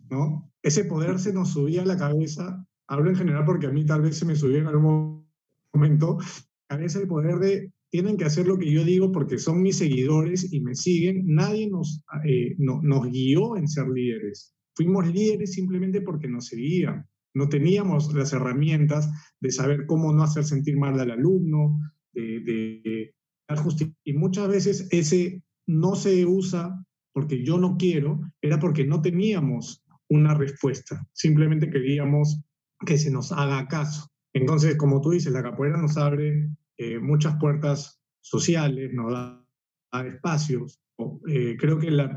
¿No? 0.09 0.51
Ese 0.61 0.85
poder 0.85 1.19
se 1.19 1.33
nos 1.33 1.53
subía 1.53 1.81
a 1.81 1.85
la 1.85 1.97
cabeza, 1.97 2.65
hablo 2.87 3.09
en 3.09 3.15
general 3.15 3.45
porque 3.45 3.67
a 3.67 3.71
mí 3.71 3.85
tal 3.85 4.01
vez 4.01 4.17
se 4.17 4.25
me 4.25 4.35
subió 4.35 4.57
en 4.57 4.67
algún 4.67 5.25
momento, 5.73 6.17
a 6.69 6.77
veces 6.77 7.01
el 7.01 7.07
poder 7.07 7.39
de 7.39 7.71
tienen 7.91 8.15
que 8.15 8.23
hacer 8.23 8.47
lo 8.47 8.57
que 8.57 8.71
yo 8.71 8.85
digo 8.85 9.11
porque 9.11 9.37
son 9.37 9.61
mis 9.61 9.77
seguidores 9.77 10.51
y 10.51 10.61
me 10.61 10.75
siguen. 10.75 11.25
Nadie 11.27 11.69
nos, 11.69 12.03
eh, 12.25 12.55
no, 12.57 12.81
nos 12.81 13.11
guió 13.11 13.57
en 13.57 13.67
ser 13.67 13.89
líderes. 13.89 14.55
Fuimos 14.75 15.05
líderes 15.07 15.51
simplemente 15.51 16.01
porque 16.01 16.29
nos 16.29 16.47
seguían. 16.47 17.05
No 17.33 17.49
teníamos 17.49 18.13
las 18.13 18.31
herramientas 18.31 19.09
de 19.41 19.51
saber 19.51 19.85
cómo 19.85 20.13
no 20.13 20.23
hacer 20.23 20.45
sentir 20.45 20.77
mal 20.77 20.97
al 20.99 21.11
alumno, 21.11 21.79
de, 22.13 23.13
dar 23.47 23.57
justicia. 23.57 23.93
Y 24.03 24.13
muchas 24.13 24.47
veces 24.47 24.87
ese 24.91 25.43
no 25.67 25.95
se 25.95 26.25
usa 26.25 26.83
porque 27.13 27.43
yo 27.43 27.57
no 27.57 27.77
quiero, 27.77 28.21
era 28.41 28.59
porque 28.59 28.85
no 28.85 29.01
teníamos 29.01 29.83
una 30.09 30.33
respuesta. 30.33 31.05
Simplemente 31.13 31.69
queríamos 31.69 32.41
que 32.85 32.97
se 32.97 33.11
nos 33.11 33.31
haga 33.31 33.67
caso. 33.67 34.07
Entonces, 34.33 34.77
como 34.77 35.01
tú 35.01 35.11
dices, 35.11 35.33
la 35.33 35.43
capoeira 35.43 35.77
nos 35.77 35.97
abre 35.97 36.49
eh, 36.77 36.99
muchas 36.99 37.37
puertas 37.37 38.01
sociales, 38.21 38.93
nos 38.93 39.11
da, 39.11 39.37
espacios. 40.05 40.79
Eh, 41.27 41.57
creo 41.59 41.79
que 41.79 41.91
la 41.91 42.15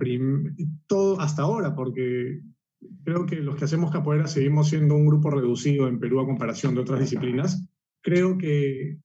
todo 0.86 1.20
hasta 1.20 1.42
ahora, 1.42 1.74
porque 1.74 2.40
creo 3.02 3.26
que 3.26 3.36
los 3.36 3.56
que 3.56 3.64
hacemos 3.64 3.90
capoeira 3.90 4.26
seguimos 4.26 4.68
siendo 4.68 4.94
un 4.94 5.06
grupo 5.06 5.30
reducido 5.30 5.88
en 5.88 5.98
Perú 5.98 6.20
a 6.20 6.26
comparación 6.26 6.74
de 6.74 6.82
otras 6.82 7.00
disciplinas. 7.00 7.66
Creo 8.02 8.38
que 8.38 8.98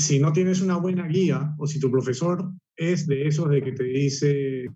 si 0.00 0.18
no 0.18 0.32
tienes 0.32 0.62
una 0.62 0.78
buena 0.78 1.06
guía 1.06 1.54
o 1.58 1.66
si 1.66 1.78
tu 1.78 1.90
profesor 1.90 2.50
es 2.74 3.06
de 3.06 3.26
esos 3.26 3.50
de 3.50 3.62
que 3.62 3.72
te 3.72 3.84
dice 3.84 4.66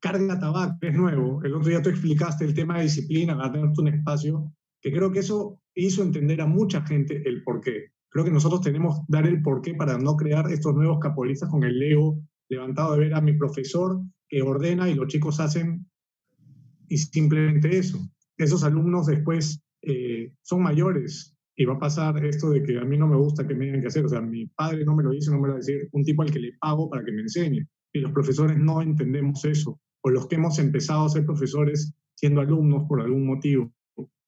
carga 0.00 0.38
tabaco, 0.38 0.76
es 0.82 0.94
nuevo, 0.94 1.42
el 1.44 1.54
otro 1.54 1.68
día 1.68 1.80
tú 1.80 1.90
explicaste 1.90 2.44
el 2.44 2.54
tema 2.54 2.76
de 2.76 2.84
disciplina, 2.84 3.40
tener 3.50 3.70
un 3.76 3.88
espacio, 3.88 4.52
que 4.82 4.92
creo 4.92 5.12
que 5.12 5.20
eso 5.20 5.60
hizo 5.74 6.02
entender 6.02 6.40
a 6.40 6.46
mucha 6.46 6.84
gente 6.84 7.22
el 7.24 7.42
por 7.42 7.60
qué. 7.60 7.92
Creo 8.10 8.24
que 8.24 8.30
nosotros 8.30 8.60
tenemos 8.60 8.98
que 8.98 9.04
dar 9.08 9.26
el 9.26 9.42
porqué 9.42 9.74
para 9.74 9.96
no 9.96 10.16
crear 10.16 10.50
estos 10.50 10.74
nuevos 10.74 10.98
capolistas 11.00 11.48
con 11.48 11.62
el 11.64 11.80
ego 11.80 12.20
levantado 12.48 12.92
de 12.92 12.98
ver 12.98 13.14
a 13.14 13.20
mi 13.20 13.32
profesor 13.32 14.00
que 14.28 14.42
ordena 14.42 14.90
y 14.90 14.94
los 14.94 15.06
chicos 15.06 15.40
hacen 15.40 15.86
y 16.88 16.98
simplemente 16.98 17.78
eso. 17.78 17.98
Esos 18.36 18.64
alumnos 18.64 19.06
después 19.06 19.62
eh, 19.82 20.32
son 20.42 20.62
mayores, 20.62 21.33
y 21.56 21.64
va 21.64 21.74
a 21.74 21.78
pasar 21.78 22.24
esto 22.24 22.50
de 22.50 22.62
que 22.62 22.78
a 22.78 22.84
mí 22.84 22.98
no 22.98 23.06
me 23.06 23.16
gusta 23.16 23.46
que 23.46 23.54
me 23.54 23.66
digan 23.66 23.80
qué 23.80 23.86
hacer. 23.86 24.04
O 24.04 24.08
sea, 24.08 24.20
mi 24.20 24.46
padre 24.46 24.84
no 24.84 24.94
me 24.94 25.02
lo 25.02 25.10
dice, 25.10 25.30
no 25.30 25.40
me 25.40 25.48
lo 25.48 25.54
va 25.54 25.58
a 25.58 25.60
decir, 25.60 25.88
un 25.92 26.04
tipo 26.04 26.22
al 26.22 26.30
que 26.30 26.40
le 26.40 26.52
pago 26.60 26.90
para 26.90 27.04
que 27.04 27.12
me 27.12 27.22
enseñe. 27.22 27.66
Y 27.92 28.00
los 28.00 28.12
profesores 28.12 28.58
no 28.58 28.82
entendemos 28.82 29.44
eso, 29.44 29.80
o 30.02 30.10
los 30.10 30.26
que 30.26 30.34
hemos 30.34 30.58
empezado 30.58 31.04
a 31.04 31.08
ser 31.08 31.24
profesores 31.24 31.94
siendo 32.16 32.40
alumnos 32.40 32.84
por 32.88 33.00
algún 33.00 33.26
motivo. 33.26 33.72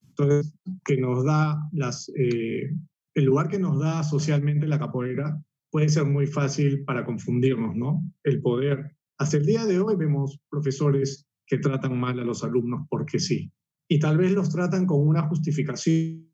Entonces, 0.08 0.54
que 0.84 0.96
nos 0.98 1.24
da 1.24 1.58
las, 1.72 2.10
eh, 2.16 2.70
el 3.14 3.24
lugar 3.24 3.48
que 3.48 3.58
nos 3.58 3.80
da 3.80 4.02
socialmente 4.04 4.66
la 4.66 4.78
capoeira 4.78 5.42
puede 5.70 5.88
ser 5.88 6.04
muy 6.04 6.26
fácil 6.26 6.84
para 6.84 7.04
confundirnos, 7.04 7.74
¿no? 7.74 8.02
El 8.22 8.40
poder. 8.40 8.96
Hasta 9.18 9.38
el 9.38 9.46
día 9.46 9.66
de 9.66 9.80
hoy 9.80 9.96
vemos 9.96 10.40
profesores 10.48 11.26
que 11.46 11.58
tratan 11.58 11.98
mal 11.98 12.18
a 12.20 12.24
los 12.24 12.44
alumnos 12.44 12.86
porque 12.88 13.18
sí. 13.18 13.50
Y 13.88 13.98
tal 13.98 14.16
vez 14.18 14.32
los 14.32 14.50
tratan 14.50 14.86
con 14.86 15.06
una 15.06 15.28
justificación 15.28 16.26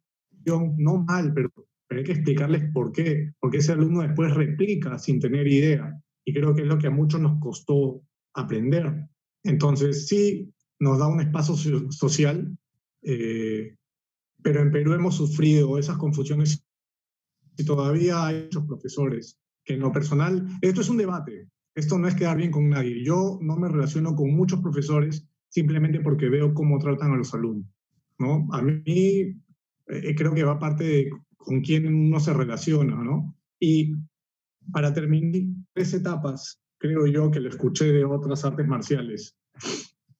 no 0.46 1.04
mal, 1.04 1.32
pero, 1.34 1.50
hay 1.90 2.04
que 2.04 2.12
explicarles 2.12 2.72
por 2.72 2.90
qué, 2.90 3.34
porque 3.38 3.58
ese 3.58 3.72
alumno 3.72 4.00
después 4.00 4.32
replica 4.34 4.98
sin 4.98 5.20
tener 5.20 5.46
idea. 5.46 6.00
Y 6.24 6.32
creo 6.32 6.54
que 6.54 6.62
es 6.62 6.68
lo 6.68 6.78
que 6.78 6.86
a 6.86 6.90
muchos 6.90 7.20
nos 7.20 7.38
costó 7.38 8.02
aprender. 8.32 9.08
Entonces, 9.42 10.06
sí, 10.06 10.50
nos 10.78 10.98
da 10.98 11.08
un 11.08 11.20
espacio 11.20 11.54
social, 11.90 12.56
eh, 13.02 13.76
pero 14.42 14.60
en 14.60 14.70
Perú 14.70 14.94
hemos 14.94 15.16
sufrido 15.16 15.78
esas 15.78 15.96
confusiones 15.98 16.64
y 17.56 17.64
todavía 17.64 18.26
hay 18.26 18.44
muchos 18.44 18.66
profesores 18.66 19.38
que 19.64 19.74
en 19.74 19.80
lo 19.80 19.92
personal, 19.92 20.46
esto 20.60 20.80
es 20.80 20.88
un 20.88 20.96
debate, 20.96 21.48
esto 21.74 21.98
no 21.98 22.08
es 22.08 22.14
quedar 22.14 22.36
bien 22.36 22.50
con 22.50 22.68
nadie. 22.68 23.04
Yo 23.04 23.38
no 23.40 23.56
me 23.56 23.68
relaciono 23.68 24.14
con 24.14 24.34
muchos 24.34 24.60
profesores 24.60 25.28
simplemente 25.48 26.00
porque 26.00 26.28
veo 26.28 26.54
cómo 26.54 26.78
tratan 26.78 27.12
a 27.12 27.16
los 27.16 27.32
alumnos. 27.34 27.68
¿no? 28.18 28.48
A 28.52 28.62
mí 28.62 29.36
eh, 29.86 30.14
creo 30.14 30.34
que 30.34 30.44
va 30.44 30.58
parte 30.58 30.84
de 30.84 31.10
con 31.36 31.60
quién 31.60 31.92
uno 31.92 32.20
se 32.20 32.32
relaciona, 32.32 32.94
¿no? 32.96 33.36
Y 33.58 33.94
para 34.72 34.92
terminar, 34.92 35.42
tres 35.74 35.94
etapas, 35.94 36.60
creo 36.78 37.06
yo, 37.06 37.30
que 37.30 37.40
lo 37.40 37.48
escuché 37.48 37.86
de 37.92 38.04
otras 38.04 38.44
artes 38.44 38.66
marciales. 38.66 39.36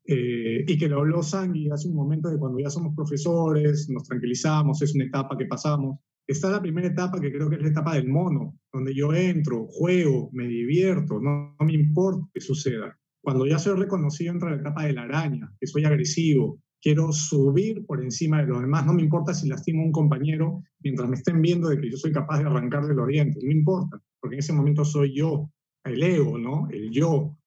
Eh, 0.04 0.64
y 0.66 0.78
que 0.78 0.88
lo 0.88 0.98
habló 0.98 1.22
Sangui 1.22 1.70
hace 1.70 1.88
un 1.88 1.94
momento 1.94 2.28
de 2.28 2.38
cuando 2.38 2.58
ya 2.58 2.70
somos 2.70 2.94
profesores, 2.94 3.88
nos 3.88 4.02
tranquilizamos, 4.04 4.82
es 4.82 4.94
una 4.94 5.04
etapa 5.04 5.36
que 5.38 5.46
pasamos. 5.46 6.00
Está 6.26 6.50
la 6.50 6.60
primera 6.60 6.88
etapa 6.88 7.20
que 7.20 7.32
creo 7.32 7.48
que 7.48 7.56
es 7.56 7.62
la 7.62 7.68
etapa 7.68 7.94
del 7.94 8.08
mono, 8.08 8.58
donde 8.72 8.94
yo 8.94 9.12
entro, 9.14 9.66
juego, 9.68 10.30
me 10.32 10.46
divierto, 10.46 11.20
no, 11.20 11.54
no 11.58 11.66
me 11.66 11.74
importa 11.74 12.28
que 12.34 12.40
suceda. 12.40 12.98
Cuando 13.20 13.46
ya 13.46 13.58
soy 13.58 13.78
reconocido 13.78 14.32
entra 14.32 14.50
la 14.50 14.56
etapa 14.56 14.84
de 14.84 14.92
la 14.92 15.02
araña, 15.02 15.52
que 15.60 15.66
soy 15.66 15.84
agresivo, 15.84 16.60
quiero 16.82 17.12
subir 17.12 17.86
por 17.86 18.02
encima 18.02 18.40
de 18.40 18.48
los 18.48 18.60
demás, 18.60 18.84
no 18.84 18.92
me 18.92 19.02
importa 19.02 19.32
si 19.32 19.48
lastimo 19.48 19.82
a 19.82 19.86
un 19.86 19.92
compañero 19.92 20.62
mientras 20.80 21.08
me 21.08 21.16
estén 21.16 21.40
viendo 21.40 21.68
de 21.68 21.80
que 21.80 21.90
yo 21.90 21.96
soy 21.96 22.12
capaz 22.12 22.40
de 22.40 22.46
arrancarle 22.46 22.92
los 22.92 23.06
dientes, 23.06 23.42
no 23.42 23.52
importa, 23.52 24.02
porque 24.20 24.34
en 24.34 24.40
ese 24.40 24.52
momento 24.52 24.84
soy 24.84 25.14
yo, 25.14 25.48
el 25.84 26.02
ego, 26.02 26.36
¿no? 26.38 26.68
El 26.70 26.90
yo. 26.90 27.38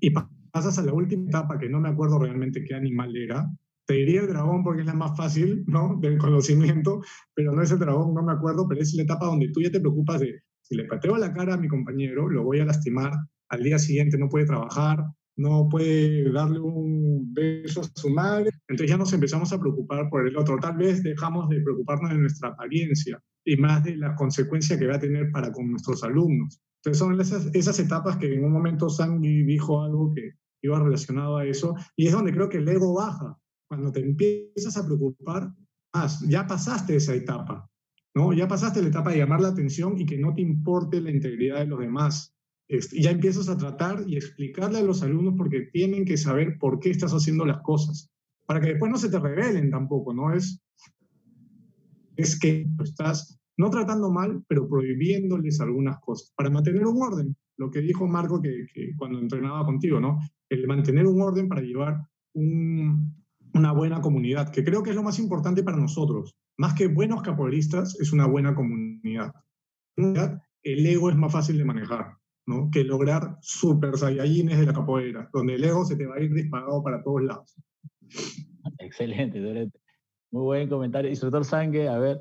Y 0.00 0.10
pasas 0.52 0.78
a 0.78 0.82
la 0.82 0.92
última 0.92 1.26
etapa, 1.26 1.58
que 1.58 1.68
no 1.68 1.80
me 1.80 1.88
acuerdo 1.88 2.20
realmente 2.20 2.64
qué 2.64 2.74
animal 2.74 3.14
era, 3.16 3.50
te 3.86 3.94
diría 3.94 4.20
el 4.20 4.28
dragón 4.28 4.62
porque 4.62 4.82
es 4.82 4.86
la 4.86 4.94
más 4.94 5.16
fácil, 5.16 5.64
¿no? 5.66 5.98
Del 6.00 6.16
conocimiento, 6.18 7.02
pero 7.34 7.52
no 7.52 7.62
es 7.62 7.72
el 7.72 7.80
dragón, 7.80 8.14
no 8.14 8.22
me 8.22 8.32
acuerdo, 8.32 8.68
pero 8.68 8.80
es 8.80 8.94
la 8.94 9.02
etapa 9.02 9.26
donde 9.26 9.48
tú 9.48 9.60
ya 9.60 9.72
te 9.72 9.80
preocupas 9.80 10.20
de, 10.20 10.42
si 10.62 10.76
le 10.76 10.84
pateo 10.84 11.16
la 11.16 11.32
cara 11.32 11.54
a 11.54 11.58
mi 11.58 11.66
compañero, 11.66 12.28
lo 12.28 12.44
voy 12.44 12.60
a 12.60 12.64
lastimar, 12.64 13.12
al 13.48 13.62
día 13.64 13.80
siguiente 13.80 14.16
no 14.16 14.28
puede 14.28 14.46
trabajar, 14.46 15.04
no 15.40 15.68
puede 15.70 16.30
darle 16.30 16.60
un 16.60 17.32
beso 17.32 17.80
a 17.80 17.84
su 17.94 18.10
madre, 18.10 18.50
entonces 18.68 18.90
ya 18.90 18.98
nos 18.98 19.12
empezamos 19.14 19.50
a 19.52 19.58
preocupar 19.58 20.10
por 20.10 20.28
el 20.28 20.36
otro. 20.36 20.58
Tal 20.58 20.76
vez 20.76 21.02
dejamos 21.02 21.48
de 21.48 21.62
preocuparnos 21.62 22.10
de 22.10 22.18
nuestra 22.18 22.50
apariencia 22.50 23.18
y 23.46 23.56
más 23.56 23.82
de 23.82 23.96
la 23.96 24.14
consecuencia 24.16 24.78
que 24.78 24.86
va 24.86 24.96
a 24.96 25.00
tener 25.00 25.30
para 25.32 25.50
con 25.50 25.70
nuestros 25.70 26.04
alumnos. 26.04 26.60
Entonces 26.82 26.98
son 26.98 27.18
esas, 27.54 27.78
etapas 27.78 28.18
que 28.18 28.34
en 28.34 28.44
un 28.44 28.52
momento 28.52 28.90
Sangui 28.90 29.42
dijo 29.44 29.82
algo 29.82 30.12
que 30.14 30.34
iba 30.62 30.78
relacionado 30.78 31.38
a 31.38 31.46
eso 31.46 31.74
y 31.96 32.06
es 32.06 32.12
donde 32.12 32.32
creo 32.32 32.50
que 32.50 32.58
el 32.58 32.68
ego 32.68 32.94
baja. 32.94 33.38
Cuando 33.66 33.90
te 33.92 34.00
empiezas 34.00 34.76
a 34.76 34.84
preocupar, 34.84 35.54
más, 35.94 36.20
ya 36.28 36.46
pasaste 36.46 36.96
esa 36.96 37.14
etapa, 37.14 37.66
¿no? 38.14 38.34
Ya 38.34 38.46
pasaste 38.46 38.82
la 38.82 38.88
etapa 38.88 39.12
de 39.12 39.18
llamar 39.18 39.40
la 39.40 39.48
atención 39.48 39.98
y 39.98 40.04
que 40.04 40.18
no 40.18 40.34
te 40.34 40.42
importe 40.42 41.00
la 41.00 41.10
integridad 41.10 41.60
de 41.60 41.66
los 41.66 41.80
demás. 41.80 42.34
Este, 42.70 43.02
ya 43.02 43.10
empiezas 43.10 43.48
a 43.48 43.56
tratar 43.56 44.04
y 44.06 44.16
explicarle 44.16 44.78
a 44.78 44.84
los 44.84 45.02
alumnos 45.02 45.34
porque 45.36 45.62
tienen 45.72 46.04
que 46.04 46.16
saber 46.16 46.56
por 46.56 46.78
qué 46.78 46.90
estás 46.90 47.10
haciendo 47.10 47.44
las 47.44 47.62
cosas, 47.62 48.08
para 48.46 48.60
que 48.60 48.68
después 48.68 48.92
no 48.92 48.96
se 48.96 49.10
te 49.10 49.18
revelen 49.18 49.72
tampoco, 49.72 50.14
¿no? 50.14 50.32
Es, 50.32 50.62
es 52.14 52.38
que 52.38 52.68
estás 52.84 53.40
no 53.56 53.70
tratando 53.70 54.12
mal, 54.12 54.44
pero 54.46 54.68
prohibiéndoles 54.68 55.60
algunas 55.60 55.98
cosas, 55.98 56.32
para 56.36 56.48
mantener 56.48 56.86
un 56.86 57.02
orden. 57.02 57.36
Lo 57.56 57.72
que 57.72 57.80
dijo 57.80 58.06
Marco 58.06 58.40
que, 58.40 58.66
cuando 58.96 59.18
entrenaba 59.18 59.64
contigo, 59.66 59.98
¿no? 59.98 60.20
El 60.48 60.68
mantener 60.68 61.08
un 61.08 61.20
orden 61.20 61.48
para 61.48 61.62
llevar 61.62 61.98
una 62.34 63.72
buena 63.72 64.00
comunidad, 64.00 64.52
que 64.52 64.62
creo 64.62 64.84
que 64.84 64.90
es 64.90 64.96
lo 64.96 65.02
más 65.02 65.18
importante 65.18 65.64
para 65.64 65.76
nosotros. 65.76 66.36
Más 66.56 66.74
que 66.74 66.86
buenos 66.86 67.22
capoeiristas, 67.22 67.98
es 67.98 68.12
una 68.12 68.28
buena 68.28 68.54
comunidad. 68.54 69.32
El 69.96 70.86
ego 70.86 71.10
es 71.10 71.16
más 71.16 71.32
fácil 71.32 71.58
de 71.58 71.64
manejar 71.64 72.19
que 72.72 72.84
lograr 72.84 73.36
super 73.40 73.96
saiyajines 73.96 74.58
de 74.58 74.66
la 74.66 74.72
capoeira, 74.72 75.28
donde 75.32 75.54
el 75.54 75.64
ego 75.64 75.84
se 75.84 75.96
te 75.96 76.06
va 76.06 76.16
a 76.16 76.20
ir 76.20 76.32
disparado 76.32 76.82
para 76.82 77.02
todos 77.02 77.22
lados. 77.22 77.56
Excelente, 78.78 79.40
Muy 80.30 80.42
buen 80.42 80.68
comentario. 80.68 81.10
Instructor 81.10 81.44
Sangue, 81.44 81.88
a 81.88 81.98
ver. 81.98 82.20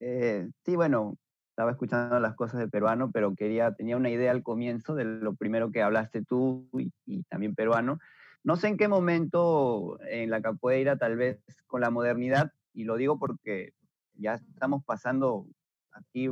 Eh, 0.00 0.48
sí, 0.64 0.76
bueno, 0.76 1.16
estaba 1.50 1.72
escuchando 1.72 2.18
las 2.20 2.34
cosas 2.34 2.60
de 2.60 2.68
peruano, 2.68 3.10
pero 3.10 3.34
quería, 3.34 3.74
tenía 3.74 3.96
una 3.96 4.10
idea 4.10 4.30
al 4.30 4.42
comienzo 4.42 4.94
de 4.94 5.04
lo 5.04 5.34
primero 5.34 5.70
que 5.70 5.82
hablaste 5.82 6.24
tú 6.24 6.68
y, 6.78 6.92
y 7.04 7.22
también 7.24 7.54
peruano. 7.54 7.98
No 8.42 8.56
sé 8.56 8.68
en 8.68 8.78
qué 8.78 8.88
momento 8.88 9.98
en 10.08 10.30
la 10.30 10.40
capoeira, 10.40 10.96
tal 10.96 11.16
vez 11.16 11.42
con 11.66 11.82
la 11.82 11.90
modernidad, 11.90 12.52
y 12.72 12.84
lo 12.84 12.96
digo 12.96 13.18
porque 13.18 13.74
ya 14.14 14.34
estamos 14.34 14.82
pasando 14.84 15.46
aquí 15.92 16.30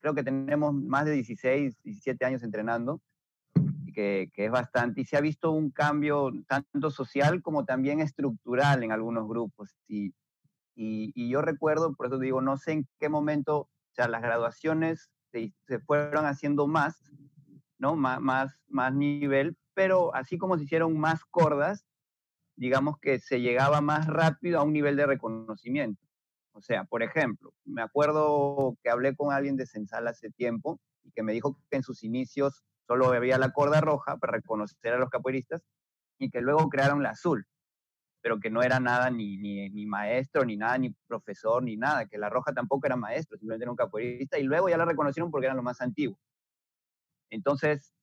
creo 0.00 0.14
que 0.14 0.24
tenemos 0.24 0.74
más 0.74 1.04
de 1.04 1.12
16, 1.12 1.82
17 1.82 2.24
años 2.24 2.42
entrenando, 2.42 3.00
que, 3.94 4.30
que, 4.32 4.46
es 4.46 4.50
bastante, 4.50 5.00
y 5.00 5.04
se 5.04 5.16
ha 5.16 5.20
visto 5.20 5.50
un 5.50 5.70
cambio 5.70 6.30
tanto 6.46 6.90
social 6.90 7.42
como 7.42 7.64
también 7.64 8.00
estructural 8.00 8.82
en 8.82 8.92
algunos 8.92 9.28
grupos. 9.28 9.76
Y, 9.88 10.14
y, 10.74 11.12
y 11.14 11.28
yo 11.28 11.42
recuerdo, 11.42 11.94
por 11.94 12.06
eso 12.06 12.18
digo, 12.18 12.40
no 12.40 12.56
sé 12.56 12.72
en 12.72 12.88
qué 12.98 13.08
momento, 13.08 13.58
o 13.58 13.68
sea, 13.92 14.08
las 14.08 14.22
graduaciones 14.22 15.10
se, 15.32 15.52
se 15.66 15.78
fueron 15.80 16.24
haciendo 16.26 16.66
más, 16.66 17.02
¿no? 17.78 17.96
Más, 17.96 18.20
más, 18.20 18.60
más 18.68 18.94
nivel, 18.94 19.56
pero 19.74 20.14
así 20.14 20.38
como 20.38 20.56
se 20.56 20.64
hicieron 20.64 20.98
más 20.98 21.24
cordas, 21.24 21.86
digamos 22.56 22.98
que 23.00 23.18
se 23.18 23.40
llegaba 23.40 23.80
más 23.80 24.06
rápido 24.06 24.60
a 24.60 24.62
un 24.62 24.72
nivel 24.72 24.96
de 24.96 25.06
reconocimiento. 25.06 26.09
O 26.52 26.62
sea, 26.62 26.84
por 26.84 27.02
ejemplo, 27.02 27.54
me 27.64 27.82
acuerdo 27.82 28.76
que 28.82 28.90
hablé 28.90 29.14
con 29.14 29.32
alguien 29.32 29.56
de 29.56 29.66
Censal 29.66 30.08
hace 30.08 30.30
tiempo 30.30 30.80
y 31.04 31.12
que 31.12 31.22
me 31.22 31.32
dijo 31.32 31.58
que 31.70 31.76
en 31.76 31.82
sus 31.82 32.02
inicios 32.02 32.64
solo 32.86 33.06
había 33.12 33.38
la 33.38 33.52
corda 33.52 33.80
roja 33.80 34.16
para 34.18 34.32
reconocer 34.34 34.94
a 34.94 34.98
los 34.98 35.10
capoeiristas 35.10 35.62
y 36.18 36.30
que 36.30 36.40
luego 36.40 36.68
crearon 36.68 37.02
la 37.02 37.10
azul, 37.10 37.46
pero 38.20 38.40
que 38.40 38.50
no 38.50 38.62
era 38.62 38.80
nada 38.80 39.10
ni, 39.10 39.36
ni, 39.38 39.86
maestro, 39.86 40.44
ni 40.44 40.56
nada, 40.56 40.76
ni 40.76 40.90
profesor, 41.06 41.62
ni 41.62 41.76
nada, 41.76 42.06
que 42.06 42.18
la 42.18 42.28
roja 42.28 42.52
tampoco 42.52 42.86
era 42.86 42.96
maestro, 42.96 43.38
simplemente 43.38 43.64
era 43.64 43.70
un 43.70 43.76
capoeirista 43.76 44.38
y 44.38 44.42
luego 44.42 44.68
ya 44.68 44.76
la 44.76 44.84
reconocieron 44.84 45.30
porque 45.30 45.46
eran 45.46 45.56
lo 45.56 45.62
más 45.62 45.80
antiguo. 45.80 46.18
Entonces, 47.30 47.94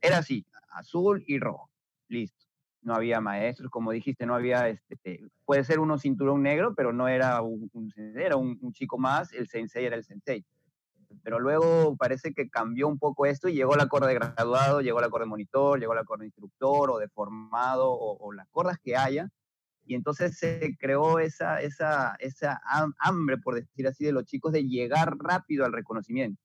era 0.00 0.18
así, 0.18 0.46
azul 0.70 1.24
y 1.26 1.38
rojo, 1.38 1.70
listo 2.08 2.47
no 2.88 2.94
había 2.94 3.20
maestros, 3.20 3.70
como 3.70 3.92
dijiste, 3.92 4.24
no 4.24 4.34
había, 4.34 4.68
este, 4.70 5.20
puede 5.44 5.62
ser 5.62 5.78
uno 5.78 5.98
cinturón 5.98 6.42
negro, 6.42 6.74
pero 6.74 6.92
no 6.92 7.06
era 7.06 7.42
un, 7.42 7.70
era 8.16 8.36
un, 8.36 8.72
chico 8.72 8.96
más, 8.98 9.32
el 9.34 9.46
sensei 9.46 9.84
era 9.84 9.94
el 9.94 10.04
sensei. 10.04 10.44
Pero 11.22 11.38
luego 11.38 11.96
parece 11.96 12.32
que 12.32 12.48
cambió 12.48 12.88
un 12.88 12.98
poco 12.98 13.26
esto 13.26 13.48
y 13.48 13.54
llegó 13.54 13.76
la 13.76 13.88
corda 13.88 14.06
de 14.06 14.14
graduado, 14.14 14.80
llegó 14.80 15.00
la 15.00 15.10
corda 15.10 15.26
de 15.26 15.30
monitor, 15.30 15.78
llegó 15.78 15.94
la 15.94 16.04
corda 16.04 16.22
de 16.22 16.28
instructor 16.28 16.90
o 16.90 16.98
de 16.98 17.08
formado 17.08 17.92
o, 17.92 18.32
las 18.32 18.48
cordas 18.48 18.78
que 18.82 18.96
haya. 18.96 19.28
Y 19.84 19.94
entonces 19.94 20.38
se 20.38 20.76
creó 20.78 21.18
esa, 21.18 21.60
esa, 21.60 22.16
esa 22.20 22.60
hambre, 22.98 23.36
por 23.38 23.54
decir 23.54 23.86
así, 23.86 24.04
de 24.04 24.12
los 24.12 24.24
chicos 24.24 24.52
de 24.52 24.64
llegar 24.66 25.16
rápido 25.18 25.64
al 25.66 25.72
reconocimiento. 25.72 26.40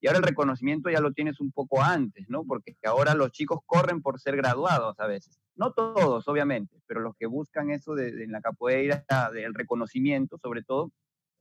Y 0.00 0.06
ahora 0.06 0.18
el 0.18 0.24
reconocimiento 0.24 0.90
ya 0.90 1.00
lo 1.00 1.12
tienes 1.12 1.40
un 1.40 1.50
poco 1.50 1.82
antes, 1.82 2.28
¿no? 2.28 2.44
Porque 2.44 2.76
ahora 2.84 3.14
los 3.14 3.32
chicos 3.32 3.60
corren 3.66 4.02
por 4.02 4.20
ser 4.20 4.36
graduados 4.36 4.98
a 5.00 5.06
veces. 5.06 5.43
No 5.56 5.72
todos, 5.72 6.26
obviamente, 6.26 6.80
pero 6.86 7.00
los 7.00 7.16
que 7.16 7.26
buscan 7.26 7.70
eso 7.70 7.94
de, 7.94 8.24
en 8.24 8.32
la 8.32 8.40
capoeira, 8.40 9.04
del 9.32 9.54
reconocimiento 9.54 10.36
sobre 10.38 10.62
todo, 10.62 10.92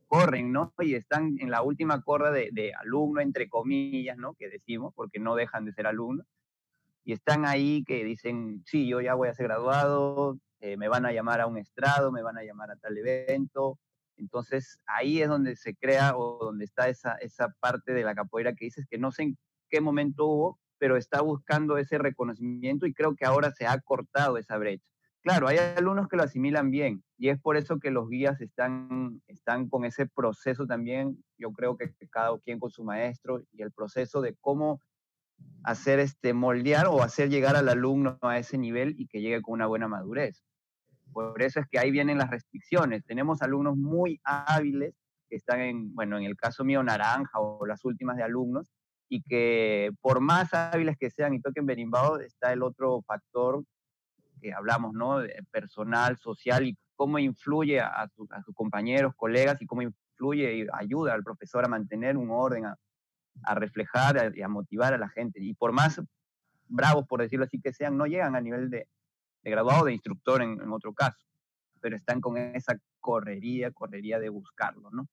corren, 0.08 0.52
¿no? 0.52 0.74
Y 0.80 0.94
están 0.94 1.38
en 1.40 1.50
la 1.50 1.64
última 1.64 2.04
corda 2.04 2.30
de, 2.32 2.74
alumno, 2.80 3.22
entre 3.22 3.50
comillas, 3.50 4.18
¿no? 4.18 4.36
Que 4.36 4.50
decimos, 4.50 4.94
porque 4.96 5.20
no 5.20 5.36
dejan 5.36 5.66
de 5.66 5.74
ser 5.74 5.88
alumnos. 5.88 6.28
Y 7.04 7.14
están 7.14 7.46
ahí 7.46 7.84
que 7.84 8.04
dicen, 8.04 8.64
sí, 8.66 8.88
yo 8.88 9.02
ya 9.02 9.16
voy 9.16 9.30
a 9.30 9.34
ser 9.34 9.48
graduado, 9.48 10.38
eh, 10.60 10.78
me 10.78 10.88
van 10.88 11.06
a 11.06 11.12
llamar 11.12 11.42
a 11.42 11.48
un 11.48 11.58
estrado, 11.58 12.12
me 12.12 12.22
van 12.22 12.38
a 12.38 12.44
llamar 12.44 12.70
a 12.70 12.76
tal 12.76 12.98
evento, 12.98 13.80
entonces 14.18 14.80
ahí 14.86 15.22
es 15.22 15.28
donde 15.28 15.56
se 15.56 15.76
crea 15.76 16.16
o 16.16 16.38
donde 16.46 16.66
está 16.66 16.88
esa, 16.88 17.16
esa 17.16 17.50
parte 17.60 17.94
de 17.94 18.04
la 18.04 18.16
capoeira 18.16 18.54
que 18.54 18.66
dices 18.66 18.86
que 18.90 18.98
no 18.98 19.12
sé 19.12 19.24
en 19.24 19.38
qué 19.70 19.82
momento 19.82 20.26
hubo, 20.26 20.60
pero 20.84 20.98
está 20.98 21.22
buscando 21.22 21.78
ese 21.78 21.98
reconocimiento 21.98 22.86
y 22.86 22.94
creo 22.94 23.16
que 23.16 23.24
ahora 23.24 23.52
se 23.52 23.66
ha 23.66 23.80
cortado 23.80 24.38
esa 24.38 24.58
brecha. 24.58 24.86
Claro, 25.22 25.48
hay 25.48 25.58
alumnos 25.58 26.10
que 26.10 26.18
lo 26.18 26.24
asimilan 26.24 26.72
bien 26.72 27.06
y 27.18 27.30
es 27.30 27.40
por 27.40 27.56
eso 27.56 27.80
que 27.80 27.90
los 27.90 28.10
guías 28.10 28.42
están, 28.42 29.22
están 29.28 29.70
con 29.70 29.86
ese 29.86 30.08
proceso 30.08 30.68
también, 30.68 31.24
yo 31.38 31.54
creo 31.54 31.78
que 31.78 31.90
cada 32.12 32.38
quien 32.40 32.60
con 32.60 32.70
su 32.70 32.84
maestro 32.84 33.42
y 33.54 33.62
el 33.62 33.72
proceso 33.72 34.20
de 34.20 34.36
cómo 34.42 34.82
hacer 35.64 36.00
este 36.00 36.34
moldear 36.34 36.88
o 36.88 37.02
hacer 37.02 37.30
llegar 37.30 37.56
al 37.56 37.70
alumno 37.70 38.20
a 38.22 38.38
ese 38.38 38.58
nivel 38.58 38.94
y 38.98 39.08
que 39.08 39.22
llegue 39.22 39.42
con 39.42 39.54
una 39.54 39.68
buena 39.68 39.88
madurez. 39.88 40.44
Por 41.14 41.42
eso 41.42 41.62
es 41.62 41.68
que 41.70 41.80
ahí 41.80 41.92
vienen 41.92 42.18
las 42.18 42.30
restricciones. 42.30 43.06
Tenemos 43.06 43.42
alumnos 43.42 43.78
muy 43.78 44.20
hábiles 44.26 44.96
que 45.30 45.38
están 45.38 45.62
en, 45.62 45.96
bueno, 45.96 46.18
en 46.18 46.26
el 46.26 46.36
caso 46.36 46.66
mío, 46.66 46.84
naranja 46.84 47.40
o 47.40 47.66
las 47.66 47.86
últimas 47.86 48.18
de 48.18 48.24
alumnos, 48.24 48.74
y 49.10 49.22
que 49.22 49.92
por 50.02 50.20
más 50.20 50.54
hábiles 50.54 50.98
que 50.98 51.10
sean 51.10 51.34
y 51.34 51.42
toquen 51.42 51.66
berimbau, 51.66 52.18
está 52.18 52.54
el 52.54 52.64
otro 52.64 53.02
factor 53.04 53.64
que 54.42 54.54
hablamos, 54.54 54.94
¿no? 54.94 55.20
Personal, 55.52 56.18
social 56.18 56.66
y 56.66 56.78
cómo 56.96 57.20
influye 57.20 57.80
a, 57.80 58.08
sus 58.16 58.56
compañeros, 58.56 59.14
colegas 59.16 59.62
y 59.62 59.66
cómo 59.66 59.82
influye 59.82 60.58
y 60.58 60.68
ayuda 60.74 61.14
al 61.14 61.24
profesor 61.24 61.66
a 61.66 61.70
mantener 61.70 62.18
un 62.18 62.30
orden, 62.32 62.66
a, 62.66 62.78
a 63.44 63.56
reflejar 63.56 64.34
y 64.36 64.42
a 64.42 64.48
motivar 64.48 64.94
a 64.94 64.98
la 64.98 65.10
gente. 65.10 65.40
Y 65.42 65.54
por 65.54 65.72
más 65.72 66.02
bravos, 66.68 67.06
por 67.08 67.22
decirlo 67.22 67.46
así, 67.46 67.62
que 67.62 67.74
sean, 67.74 67.98
no 67.98 68.06
llegan 68.06 68.36
a 68.36 68.42
nivel 68.42 68.70
de, 68.70 68.88
de 69.44 69.52
graduado, 69.52 69.86
de 69.86 69.94
instructor 69.94 70.42
en, 70.42 70.72
otro 70.72 70.94
caso, 70.94 71.18
pero 71.82 71.96
están 71.96 72.22
con 72.22 72.38
esa 72.38 72.78
correría, 73.00 73.72
correría 73.72 74.20
de 74.20 74.30
buscarlo, 74.30 74.90
¿no? 74.92 75.08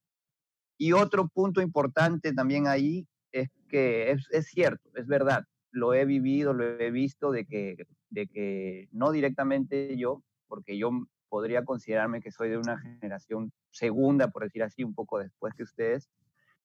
Y 0.78 0.92
otro 0.92 1.28
punto 1.28 1.60
importante 1.60 2.32
también 2.32 2.66
ahí 2.66 3.06
es 3.32 3.48
que 3.68 4.10
es, 4.10 4.26
es, 4.30 4.46
cierto, 4.46 4.90
es 4.94 5.06
verdad, 5.06 5.44
lo 5.70 5.94
he 5.94 6.04
vivido, 6.04 6.52
lo 6.52 6.64
he 6.64 6.90
visto 6.90 7.30
de 7.30 7.46
que, 7.46 7.76
de 8.10 8.26
que 8.26 8.88
no 8.92 9.12
directamente 9.12 9.96
yo, 9.96 10.22
porque 10.48 10.76
yo 10.76 10.90
podría 11.28 11.64
considerarme 11.64 12.20
que 12.20 12.32
soy 12.32 12.50
de 12.50 12.58
una 12.58 12.78
generación 12.78 13.52
segunda, 13.70 14.28
por 14.28 14.44
decir 14.44 14.62
así, 14.62 14.84
un 14.84 14.94
poco 14.94 15.18
después 15.18 15.54
que 15.54 15.62
ustedes, 15.62 16.10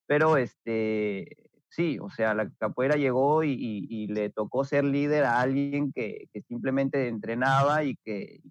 pero 0.07 0.37
este, 0.37 1.49
sí, 1.69 1.97
o 1.99 2.09
sea, 2.09 2.33
la 2.33 2.49
capoeira 2.57 2.95
llegó 2.95 3.43
y, 3.43 4.07
le 4.07 4.29
tocó 4.29 4.63
ser 4.65 4.83
líder 4.83 5.23
a 5.25 5.41
alguien 5.41 5.91
que, 5.91 6.27
simplemente 6.47 7.07
entrenaba 7.07 7.83
y 7.83 7.95
que, 7.97 8.41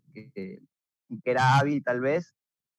era 1.24 1.58
hábil 1.58 1.82
tal 1.82 2.00
vez, 2.00 2.34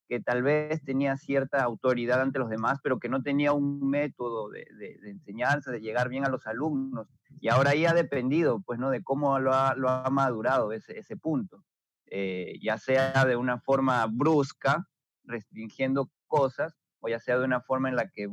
que 0.08 0.20
tal 0.20 0.44
vez 0.44 0.84
tenía 0.84 1.18
cierta 1.18 1.64
autoridad 1.64 2.22
ante 2.22 2.40
los 2.40 2.50
demás, 2.50 2.80
pero 2.84 3.00
que 3.00 3.10
no 3.10 3.24
tenía 3.24 3.54
un 3.54 3.90
método 3.90 4.50
de, 4.50 4.66
enseñanza, 5.04 5.72
de 5.72 5.82
llegar 5.82 6.10
bien 6.10 6.26
a 6.26 6.30
los 6.30 6.46
alumnos. 6.48 7.08
Y 7.40 7.50
ahora 7.50 7.72
ahí 7.72 7.86
ha 7.86 7.94
dependido, 7.94 8.62
pues, 8.62 8.80
¿no? 8.80 8.90
De 8.90 9.04
cómo 9.04 9.40
lo 9.40 9.54
ha, 9.54 10.10
madurado 10.12 10.72
ese, 10.72 11.18
punto. 11.18 11.64
eh, 12.08 12.60
ya 12.62 12.78
sea 12.78 13.26
de 13.26 13.36
una 13.36 13.60
forma 13.60 14.06
brusca, 14.08 14.88
restringiendo 15.24 16.10
cosas, 16.28 16.76
o 17.00 17.10
ya 17.10 17.20
sea 17.20 17.40
de 17.40 17.46
una 17.46 17.62
forma 17.62 17.90
en 17.90 17.96
la 17.96 18.10
que 18.10 18.30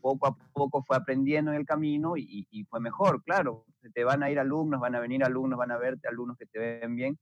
poco 0.00 0.26
a 0.26 0.36
poco 0.52 0.82
fue 0.82 0.96
aprendiendo 0.96 1.52
en 1.52 1.58
el 1.58 1.64
camino 1.64 2.16
y, 2.16 2.66
fue 2.68 2.80
mejor, 2.80 3.22
claro. 3.22 3.64
Te 3.94 4.04
van 4.04 4.22
a 4.22 4.30
ir 4.30 4.38
alumnos, 4.38 4.80
van 4.80 4.94
a 4.94 5.00
venir 5.00 5.24
alumnos, 5.24 5.58
van 5.58 5.70
a 5.70 5.78
verte 5.78 6.08
alumnos 6.08 6.36
que 6.36 6.46
te 6.46 6.58
ven 6.58 6.94
bien 6.94 7.18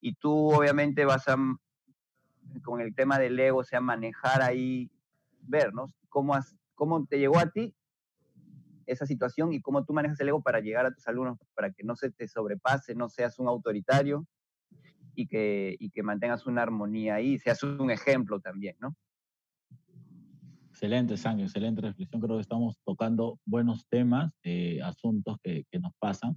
y 0.00 0.14
tú 0.14 0.52
obviamente 0.52 1.04
vas 1.04 1.28
a, 1.28 1.36
con 2.62 2.80
el 2.80 2.94
tema 2.94 3.18
del 3.18 3.38
ego, 3.38 3.58
o 3.58 3.64
sea, 3.64 3.80
manejar 3.80 4.42
ahí, 4.42 4.90
vernos, 5.42 5.96
cómo, 6.08 6.34
cómo 6.74 7.06
te 7.06 7.18
llegó 7.18 7.38
a 7.38 7.50
ti 7.50 7.74
esa 8.86 9.06
situación 9.06 9.52
y 9.52 9.60
cómo 9.60 9.84
tú 9.84 9.92
manejas 9.92 10.20
el 10.20 10.28
ego 10.28 10.42
para 10.42 10.60
llegar 10.60 10.84
a 10.86 10.92
tus 10.92 11.06
alumnos, 11.06 11.38
para 11.54 11.70
que 11.70 11.84
no 11.84 11.96
se 11.96 12.10
te 12.10 12.26
sobrepase, 12.26 12.94
no 12.94 13.08
seas 13.08 13.38
un 13.38 13.48
autoritario 13.48 14.26
y 15.14 15.26
que, 15.26 15.76
y 15.78 15.90
que 15.90 16.02
mantengas 16.02 16.46
una 16.46 16.62
armonía 16.62 17.16
ahí, 17.16 17.38
seas 17.38 17.62
un 17.62 17.90
ejemplo 17.90 18.40
también, 18.40 18.76
¿no? 18.80 18.94
Excelente, 20.70 21.16
Sánchez, 21.16 21.48
excelente 21.48 21.82
reflexión. 21.82 22.22
Creo 22.22 22.36
que 22.36 22.42
estamos 22.42 22.76
tocando 22.84 23.38
buenos 23.44 23.86
temas, 23.88 24.32
eh, 24.42 24.80
asuntos 24.82 25.36
que, 25.42 25.64
que, 25.70 25.78
nos 25.78 25.92
pasan. 25.98 26.36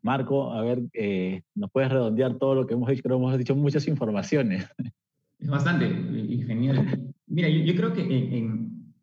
Marco, 0.00 0.52
a 0.52 0.62
ver, 0.62 0.80
eh, 0.94 1.42
¿nos 1.54 1.70
puedes 1.70 1.90
redondear 1.90 2.38
todo 2.38 2.54
lo 2.54 2.66
que 2.66 2.74
hemos 2.74 2.88
dicho? 2.88 3.02
Creo 3.02 3.18
que 3.18 3.22
hemos 3.22 3.38
dicho 3.38 3.54
muchas 3.54 3.86
informaciones. 3.86 4.66
Es 5.38 5.48
bastante 5.48 5.86
y 5.86 6.42
genial. 6.42 7.12
Mira, 7.26 7.48
yo, 7.48 7.74
creo 7.74 7.92
que 7.92 8.02
en, 8.02 8.94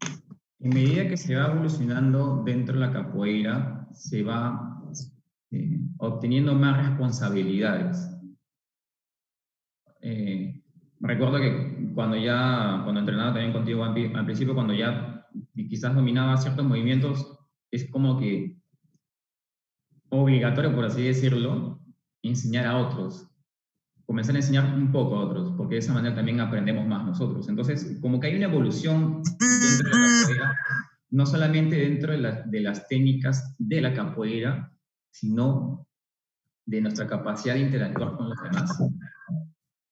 en, 0.60 0.70
medida 0.70 1.08
que 1.08 1.18
se 1.18 1.36
va 1.36 1.52
evolucionando 1.52 2.44
dentro 2.44 2.76
de 2.76 2.82
la 2.82 2.94
capoeira, 2.94 3.88
se 3.94 4.24
va 4.24 4.82
eh, 5.52 5.80
obteniendo 5.98 6.56
más 6.56 6.88
responsabilidades. 6.88 8.10
Eh, 10.02 10.62
recuerdo 11.00 11.40
que 11.40 11.92
cuando 11.94 12.18
ya, 12.18 12.82
cuando 12.84 13.02
entrenaba 13.02 13.34
también 13.34 13.54
contigo 13.54 13.84
al 13.84 14.26
principio, 14.26 14.56
cuando 14.56 14.74
ya 14.74 15.28
quizás 15.56 15.94
dominaba 15.94 16.38
ciertos 16.38 16.66
movimientos, 16.66 17.38
es 17.70 17.90
como 17.90 18.20
que 18.20 18.58
obligatorio, 20.10 20.76
por 20.76 20.86
así 20.86 21.04
decirlo, 21.04 21.80
enseñar 22.22 22.68
a 22.68 22.78
otros. 22.78 23.31
Comenzar 24.12 24.36
a 24.36 24.40
enseñar 24.40 24.76
un 24.76 24.92
poco 24.92 25.16
a 25.16 25.26
otros, 25.26 25.54
porque 25.56 25.76
de 25.76 25.80
esa 25.80 25.94
manera 25.94 26.14
también 26.14 26.42
aprendemos 26.42 26.86
más 26.86 27.06
nosotros. 27.06 27.48
Entonces, 27.48 27.98
como 28.02 28.20
que 28.20 28.28
hay 28.28 28.36
una 28.36 28.48
evolución 28.48 29.22
dentro 29.24 29.90
de 29.90 30.00
la 30.00 30.20
capoeira, 30.20 30.58
no 31.12 31.26
solamente 31.26 31.78
dentro 31.78 32.12
de, 32.12 32.44
de 32.46 32.60
las 32.60 32.90
técnicas 32.90 33.56
de 33.58 33.80
la 33.80 33.94
capoeira, 33.94 34.70
sino 35.14 35.88
de 36.66 36.82
nuestra 36.82 37.08
capacidad 37.08 37.54
de 37.54 37.62
interactuar 37.62 38.18
con 38.18 38.28
los 38.28 38.44
demás. 38.44 38.78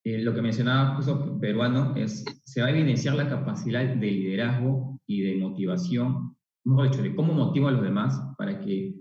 Eh, 0.03 0.21
lo 0.21 0.33
que 0.33 0.41
mencionaba 0.41 0.97
justo 0.97 1.39
peruano 1.39 1.95
es, 1.95 2.25
se 2.43 2.61
va 2.61 2.67
a 2.67 2.71
evidenciar 2.71 3.15
la 3.15 3.29
capacidad 3.29 3.85
de 3.85 4.11
liderazgo 4.11 4.99
y 5.07 5.21
de 5.21 5.37
motivación, 5.37 6.35
mejor 6.65 6.91
dicho, 6.91 7.01
de 7.01 7.15
cómo 7.15 7.31
motivo 7.31 7.69
a 7.69 7.71
los 7.71 7.83
demás 7.83 8.19
para 8.37 8.59
que 8.59 8.95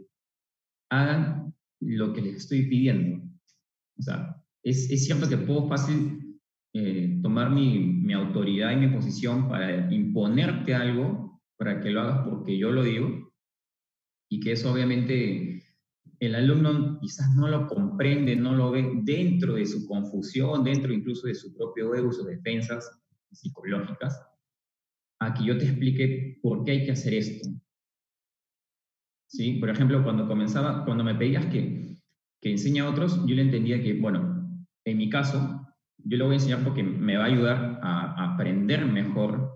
hagan 0.92 1.52
lo 1.80 2.12
que 2.12 2.22
les 2.22 2.36
estoy 2.36 2.68
pidiendo. 2.68 3.24
O 3.98 4.02
sea, 4.02 4.37
es, 4.62 4.90
es 4.90 5.04
cierto 5.04 5.28
que 5.28 5.38
puedo 5.38 5.68
fácil 5.68 6.40
eh, 6.74 7.18
tomar 7.22 7.50
mi, 7.50 7.78
mi, 7.78 8.12
autoridad 8.12 8.72
y 8.72 8.76
mi 8.76 8.88
posición 8.88 9.48
para 9.48 9.92
imponerte 9.92 10.74
algo, 10.74 11.40
para 11.56 11.80
que 11.80 11.90
lo 11.90 12.02
hagas 12.02 12.28
porque 12.28 12.58
yo 12.58 12.70
lo 12.70 12.82
digo, 12.82 13.32
y 14.30 14.40
que 14.40 14.52
eso 14.52 14.72
obviamente 14.72 15.62
el 16.20 16.34
alumno 16.34 16.98
quizás 17.00 17.34
no 17.36 17.48
lo 17.48 17.66
comprende, 17.66 18.36
no 18.36 18.54
lo 18.54 18.70
ve 18.70 19.00
dentro 19.02 19.54
de 19.54 19.66
su 19.66 19.86
confusión, 19.86 20.64
dentro 20.64 20.92
incluso 20.92 21.26
de 21.26 21.34
su 21.34 21.56
propio 21.56 21.94
ego, 21.94 22.12
sus 22.12 22.26
defensas 22.26 23.00
psicológicas, 23.32 24.20
a 25.20 25.34
que 25.34 25.44
yo 25.44 25.58
te 25.58 25.64
explique 25.64 26.38
por 26.42 26.64
qué 26.64 26.72
hay 26.72 26.84
que 26.84 26.92
hacer 26.92 27.14
esto. 27.14 27.48
¿Sí? 29.28 29.54
Por 29.54 29.70
ejemplo, 29.70 30.02
cuando 30.02 30.26
comenzaba, 30.26 30.84
cuando 30.84 31.04
me 31.04 31.14
pedías 31.14 31.46
que, 31.46 31.98
que 32.40 32.50
enseñe 32.50 32.80
a 32.80 32.88
otros, 32.88 33.24
yo 33.26 33.34
le 33.34 33.42
entendía 33.42 33.82
que, 33.82 33.94
bueno, 33.94 34.37
en 34.90 34.98
mi 34.98 35.10
caso, 35.10 35.66
yo 36.04 36.18
lo 36.18 36.26
voy 36.26 36.34
a 36.34 36.38
enseñar 36.38 36.64
porque 36.64 36.82
me 36.82 37.16
va 37.16 37.24
a 37.24 37.28
ayudar 37.28 37.80
a, 37.82 38.32
aprender 38.32 38.84
mejor. 38.86 39.52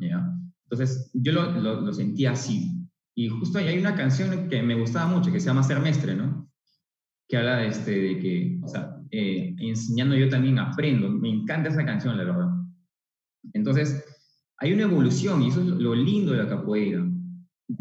¿ya? 0.00 0.26
Entonces, 0.64 1.10
yo 1.14 1.32
lo, 1.32 1.50
lo 1.52 1.92
sentía 1.92 2.32
así. 2.32 2.84
Y 3.16 3.28
justo 3.28 3.58
ahí 3.58 3.68
hay 3.68 3.78
una 3.78 3.94
canción 3.94 4.48
que 4.48 4.62
me 4.62 4.74
gustaba 4.74 5.06
mucho, 5.06 5.30
que 5.30 5.38
se 5.38 5.46
llama 5.46 5.62
Ser 5.62 5.80
Mestre, 5.80 6.14
¿no? 6.16 6.50
Que 7.28 7.36
habla 7.36 7.58
de, 7.58 7.68
este, 7.68 7.90
de 7.92 8.18
que, 8.18 8.60
o 8.62 8.68
sea, 8.68 8.96
eh, 9.10 9.54
enseñando 9.58 10.16
yo 10.16 10.28
también 10.28 10.58
aprendo. 10.58 11.08
Me 11.08 11.30
encanta 11.30 11.70
esa 11.70 11.84
canción, 11.84 12.16
la 12.16 12.24
verdad. 12.24 12.48
Entonces, 13.52 14.04
hay 14.58 14.72
una 14.72 14.82
evolución 14.82 15.42
y 15.42 15.48
eso 15.48 15.60
es 15.60 15.66
lo 15.66 15.94
lindo 15.94 16.32
de 16.32 16.42
la 16.42 16.48
capoeira. 16.48 17.06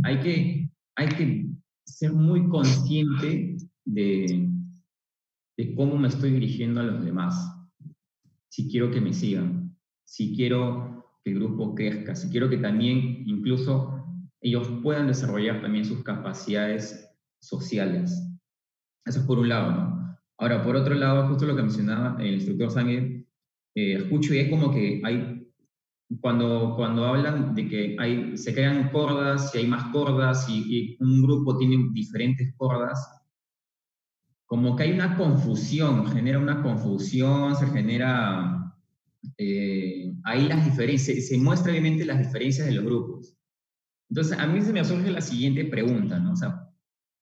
Hay 0.04 0.20
que, 0.20 0.70
hay 0.96 1.08
que 1.10 1.48
ser 1.86 2.14
muy 2.14 2.48
consciente 2.48 3.58
de, 3.86 4.50
de 5.58 5.76
cómo 5.76 5.98
me 5.98 6.08
estoy 6.08 6.32
dirigiendo 6.32 6.82
a 6.82 6.84
los 6.84 7.04
demás. 7.04 7.36
Si 8.50 8.70
quiero 8.70 8.92
que 8.92 9.02
me 9.02 9.14
sigan, 9.14 9.76
si 10.06 10.36
quiero 10.36 11.06
que 11.24 11.32
el 11.32 11.40
grupo 11.40 11.76
crezca, 11.76 12.16
si 12.16 12.30
quiero 12.30 12.50
que 12.50 12.58
también 12.58 13.24
incluso 13.26 14.04
ellos 14.42 14.70
puedan 14.84 15.08
desarrollar 15.08 15.62
también 15.62 15.86
sus 15.86 16.04
capacidades 16.04 17.10
sociales. 17.40 18.30
Eso 19.06 19.20
es 19.20 19.26
por 19.26 19.40
un 19.40 19.50
lado, 19.50 19.72
¿no? 19.72 20.18
Ahora, 20.38 20.64
por 20.64 20.76
otro 20.76 20.94
lado, 20.96 21.28
justo 21.30 21.46
lo 21.46 21.56
que 21.56 21.62
mencionaba 21.62 22.22
el 22.22 22.36
instructor 22.36 22.72
Sánchez, 22.72 23.26
eh, 23.76 23.94
escucho 23.94 24.34
y 24.34 24.40
es 24.40 24.50
como 24.50 24.72
que 24.72 25.02
hay, 25.04 25.48
cuando, 26.20 26.74
cuando 26.76 27.06
hablan 27.06 27.56
de 27.56 27.68
que 27.68 27.96
hay, 28.00 28.38
se 28.38 28.54
crean 28.54 28.90
cordas 28.92 29.54
y 29.56 29.60
hay 29.60 29.68
más 29.68 29.92
cordas 29.92 30.48
y, 30.50 30.98
un 31.00 31.24
grupo 31.24 31.58
tiene 31.58 31.90
diferentes 31.92 32.54
cordas, 32.58 33.23
como 34.54 34.76
que 34.76 34.84
hay 34.84 34.92
una 34.92 35.18
confusión, 35.18 36.06
genera 36.06 36.38
una 36.38 36.62
confusión, 36.62 37.56
se 37.56 37.66
genera 37.66 38.72
eh, 39.36 40.14
ahí 40.26 40.48
las 40.48 40.64
diferencias, 40.64 41.28
se 41.28 41.40
muestra 41.40 41.72
obviamente 41.72 42.06
las 42.06 42.20
diferencias 42.20 42.68
de 42.68 42.74
los 42.74 42.86
grupos. 42.86 43.36
Entonces, 44.12 44.38
a 44.38 44.46
mí 44.46 44.62
se 44.62 44.72
me 44.72 44.86
surge 44.86 45.10
la 45.10 45.22
siguiente 45.22 45.66
pregunta, 45.66 46.20
¿no? 46.20 46.34
O 46.34 46.36
sea, 46.36 46.70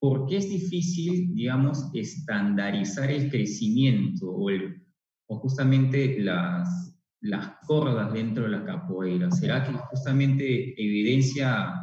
¿por 0.01 0.27
qué 0.27 0.35
es 0.35 0.49
difícil, 0.49 1.33
digamos, 1.33 1.89
estandarizar 1.93 3.09
el 3.09 3.31
crecimiento 3.31 4.29
o, 4.29 5.39
justamente 5.39 6.19
las, 6.19 6.99
las 7.21 7.53
cordas 7.65 8.11
dentro 8.11 8.43
de 8.43 8.49
la 8.49 8.65
capoeira? 8.65 9.31
¿Será 9.31 9.63
que 9.63 9.71
justamente 9.71 10.73
evidencia 10.73 11.75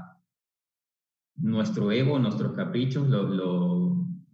nuestro 1.37 1.91
ego, 1.91 2.19
nuestros 2.19 2.53
caprichos, 2.53 3.09
lo, 3.09 3.23
lo, 3.23 3.78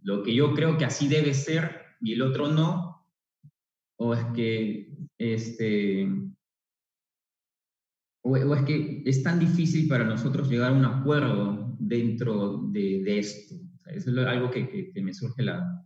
lo 0.05 0.21
que 0.21 0.33
yo 0.33 0.53
creo 0.53 0.77
que 0.77 0.85
así 0.85 1.07
debe 1.07 1.33
ser 1.33 1.81
y 1.99 2.13
el 2.13 2.21
otro 2.21 2.47
no? 2.47 3.07
¿O 3.97 4.13
es 4.13 4.23
que 4.35 4.93
este, 5.17 6.07
o, 8.23 8.37
es 8.37 8.61
que 8.63 9.01
es 9.05 9.23
tan 9.23 9.39
difícil 9.39 9.87
para 9.87 10.03
nosotros 10.03 10.47
llegar 10.47 10.71
a 10.71 10.75
un 10.75 10.85
acuerdo 10.85 11.75
dentro 11.79 12.59
de, 12.67 13.17
esto? 13.17 13.55
eso 13.87 14.11
es 14.11 14.27
algo 14.27 14.51
que, 14.51 14.91
me 14.95 15.13
surge 15.13 15.41
la, 15.41 15.83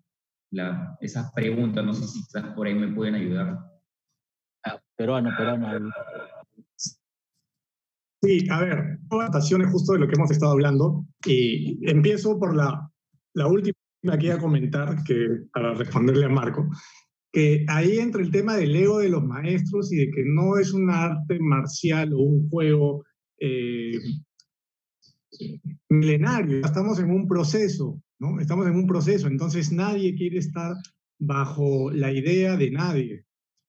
la, 0.51 0.97
esa 0.99 1.31
pregunta, 1.33 1.81
no 1.81 1.93
sé 1.93 2.05
si 2.05 2.19
quizás 2.25 2.53
por 2.55 2.67
ahí 2.67 2.75
me 2.75 2.93
pueden 2.93 3.15
ayudar. 3.15 3.57
Ah, 4.65 4.81
peruano, 4.97 5.29
peruano. 5.37 5.91
Sí, 8.21 8.45
a 8.49 8.59
ver, 8.59 8.99
anotaciones 9.09 9.71
justo 9.71 9.93
de 9.93 9.99
lo 9.99 10.07
que 10.09 10.15
hemos 10.15 10.29
estado 10.29 10.51
hablando. 10.51 11.05
Y 11.25 11.79
empiezo 11.89 12.37
por 12.37 12.53
la, 12.53 12.91
la 13.33 13.47
última 13.47 13.78
iba 14.01 14.35
a 14.35 14.39
comentar, 14.39 15.03
que, 15.03 15.43
para 15.53 15.73
responderle 15.73 16.25
a 16.25 16.29
Marco, 16.29 16.69
que 17.31 17.65
ahí 17.67 17.99
entra 17.99 18.21
el 18.21 18.31
tema 18.31 18.55
del 18.55 18.75
ego 18.75 18.99
de 18.99 19.09
los 19.09 19.23
maestros 19.23 19.91
y 19.91 19.97
de 19.97 20.11
que 20.11 20.23
no 20.25 20.57
es 20.57 20.73
un 20.73 20.89
arte 20.89 21.39
marcial 21.39 22.13
o 22.13 22.19
un 22.19 22.49
juego 22.49 23.05
eh, 23.39 23.99
milenario, 25.89 26.65
estamos 26.65 26.99
en 26.99 27.11
un 27.11 27.27
proceso, 27.27 28.01
¿no? 28.19 28.39
Estamos 28.39 28.67
en 28.67 28.75
un 28.75 28.87
proceso, 28.87 29.27
entonces 29.27 29.71
nadie 29.71 30.15
quiere 30.15 30.37
estar 30.37 30.75
bajo 31.19 31.91
la 31.91 32.11
idea 32.11 32.57
de 32.57 32.71
nadie. 32.71 33.25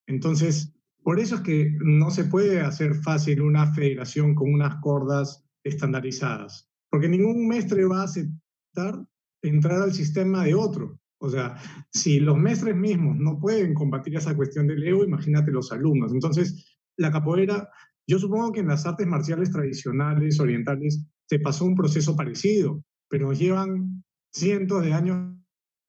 Entonces, 0.06 0.72
por 1.02 1.20
eso 1.20 1.36
es 1.36 1.40
que 1.42 1.70
no 1.84 2.10
se 2.10 2.24
puede 2.24 2.60
hacer 2.60 2.94
fácil 2.94 3.42
una 3.42 3.72
federación 3.74 4.34
con 4.34 4.52
unas 4.52 4.76
cordas 4.80 5.44
estandarizadas, 5.64 6.68
porque 6.90 7.08
ningún 7.08 7.46
maestro 7.48 7.88
va 7.88 8.02
a 8.02 8.04
aceptar 8.04 9.06
entrar 9.42 9.80
al 9.82 9.92
sistema 9.92 10.44
de 10.44 10.54
otro. 10.54 10.98
O 11.18 11.28
sea, 11.28 11.56
si 11.92 12.18
los 12.18 12.38
maestros 12.38 12.74
mismos 12.74 13.16
no 13.18 13.38
pueden 13.38 13.74
combatir 13.74 14.16
esa 14.16 14.34
cuestión 14.34 14.66
del 14.66 14.82
ego, 14.82 15.04
imagínate 15.04 15.50
los 15.50 15.70
alumnos. 15.70 16.12
Entonces, 16.12 16.78
la 16.96 17.10
capoeira, 17.10 17.68
yo 18.06 18.18
supongo 18.18 18.52
que 18.52 18.60
en 18.60 18.68
las 18.68 18.86
artes 18.86 19.06
marciales 19.06 19.50
tradicionales, 19.50 20.40
orientales, 20.40 21.04
se 21.28 21.38
pasó 21.38 21.66
un 21.66 21.74
proceso 21.74 22.16
parecido, 22.16 22.82
pero 23.08 23.32
llevan 23.32 24.02
cientos 24.32 24.82
de 24.82 24.92
años 24.92 25.34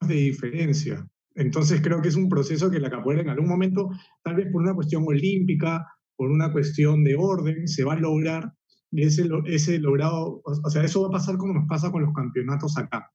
de 0.01 0.15
diferencia. 0.15 1.07
Entonces 1.35 1.81
creo 1.81 2.01
que 2.01 2.09
es 2.09 2.15
un 2.15 2.29
proceso 2.29 2.69
que 2.69 2.79
la 2.79 2.89
capoeira 2.89 3.21
en 3.21 3.29
algún 3.29 3.47
momento, 3.47 3.89
tal 4.23 4.35
vez 4.35 4.51
por 4.51 4.61
una 4.61 4.73
cuestión 4.73 5.03
olímpica, 5.07 5.85
por 6.15 6.29
una 6.29 6.51
cuestión 6.51 7.03
de 7.03 7.15
orden, 7.15 7.67
se 7.67 7.83
va 7.83 7.93
a 7.93 7.99
lograr 7.99 8.53
ese, 8.91 9.29
ese 9.45 9.79
logrado, 9.79 10.41
o 10.43 10.69
sea, 10.69 10.83
eso 10.83 11.03
va 11.03 11.07
a 11.07 11.11
pasar 11.11 11.37
como 11.37 11.53
nos 11.53 11.67
pasa 11.67 11.91
con 11.91 12.03
los 12.03 12.13
campeonatos 12.13 12.77
acá. 12.77 13.09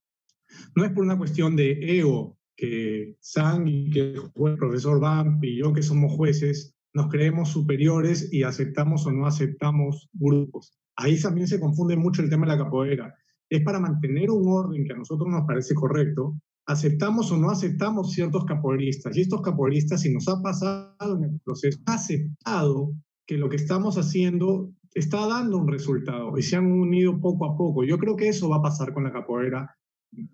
No 0.75 0.85
es 0.85 0.91
por 0.91 1.03
una 1.03 1.17
cuestión 1.17 1.55
de 1.55 1.99
ego, 1.99 2.37
que 2.55 3.15
Sang 3.19 3.67
y 3.67 3.89
que 3.91 4.13
el 4.13 4.57
profesor 4.57 4.99
Vamp 4.99 5.43
y 5.43 5.57
yo 5.59 5.73
que 5.73 5.83
somos 5.83 6.11
jueces, 6.13 6.75
nos 6.93 7.09
creemos 7.09 7.49
superiores 7.49 8.33
y 8.33 8.43
aceptamos 8.43 9.05
o 9.05 9.11
no 9.11 9.27
aceptamos 9.27 10.09
grupos. 10.13 10.73
Ahí 10.95 11.21
también 11.21 11.47
se 11.47 11.59
confunde 11.59 11.95
mucho 11.95 12.23
el 12.23 12.29
tema 12.29 12.47
de 12.47 12.53
la 12.53 12.63
capoeira. 12.63 13.13
Es 13.49 13.61
para 13.63 13.79
mantener 13.79 14.31
un 14.31 14.47
orden 14.47 14.83
que 14.85 14.93
a 14.93 14.97
nosotros 14.97 15.29
nos 15.29 15.45
parece 15.45 15.75
correcto, 15.75 16.39
aceptamos 16.65 17.31
o 17.31 17.37
no 17.37 17.51
aceptamos 17.51 18.11
ciertos 18.11 18.43
capoeiristas. 18.45 19.15
Y 19.15 19.21
estos 19.21 19.41
capoeiristas, 19.41 20.01
si 20.01 20.13
nos 20.13 20.27
ha 20.27 20.41
pasado 20.41 21.17
en 21.17 21.23
el 21.23 21.39
proceso, 21.41 21.79
ha 21.85 21.93
aceptado 21.93 22.91
que 23.27 23.37
lo 23.37 23.49
que 23.49 23.57
estamos 23.57 23.97
haciendo 23.97 24.71
está 24.93 25.27
dando 25.27 25.57
un 25.57 25.67
resultado 25.67 26.37
y 26.37 26.41
se 26.41 26.55
han 26.55 26.71
unido 26.71 27.19
poco 27.19 27.45
a 27.45 27.55
poco. 27.55 27.83
Yo 27.83 27.99
creo 27.99 28.15
que 28.15 28.29
eso 28.29 28.49
va 28.49 28.57
a 28.57 28.61
pasar 28.63 28.93
con 28.93 29.03
la 29.03 29.13
capoeira. 29.13 29.76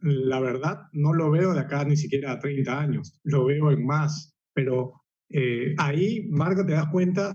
La 0.02 0.40
verdad, 0.40 0.84
no 0.94 1.14
lo 1.14 1.32
veo 1.32 1.54
de 1.54 1.62
acá 1.62 1.84
ni 1.84 1.98
siquiera 1.98 2.34
a 2.34 2.40
30 2.40 2.80
años, 2.80 3.20
lo 3.24 3.46
veo 3.46 3.72
en 3.72 3.86
más, 3.86 4.34
pero 4.54 5.04
eh, 5.30 5.74
ahí, 5.78 6.28
Marco, 6.30 6.66
te 6.66 6.74
das 6.74 6.88
cuenta 6.90 7.34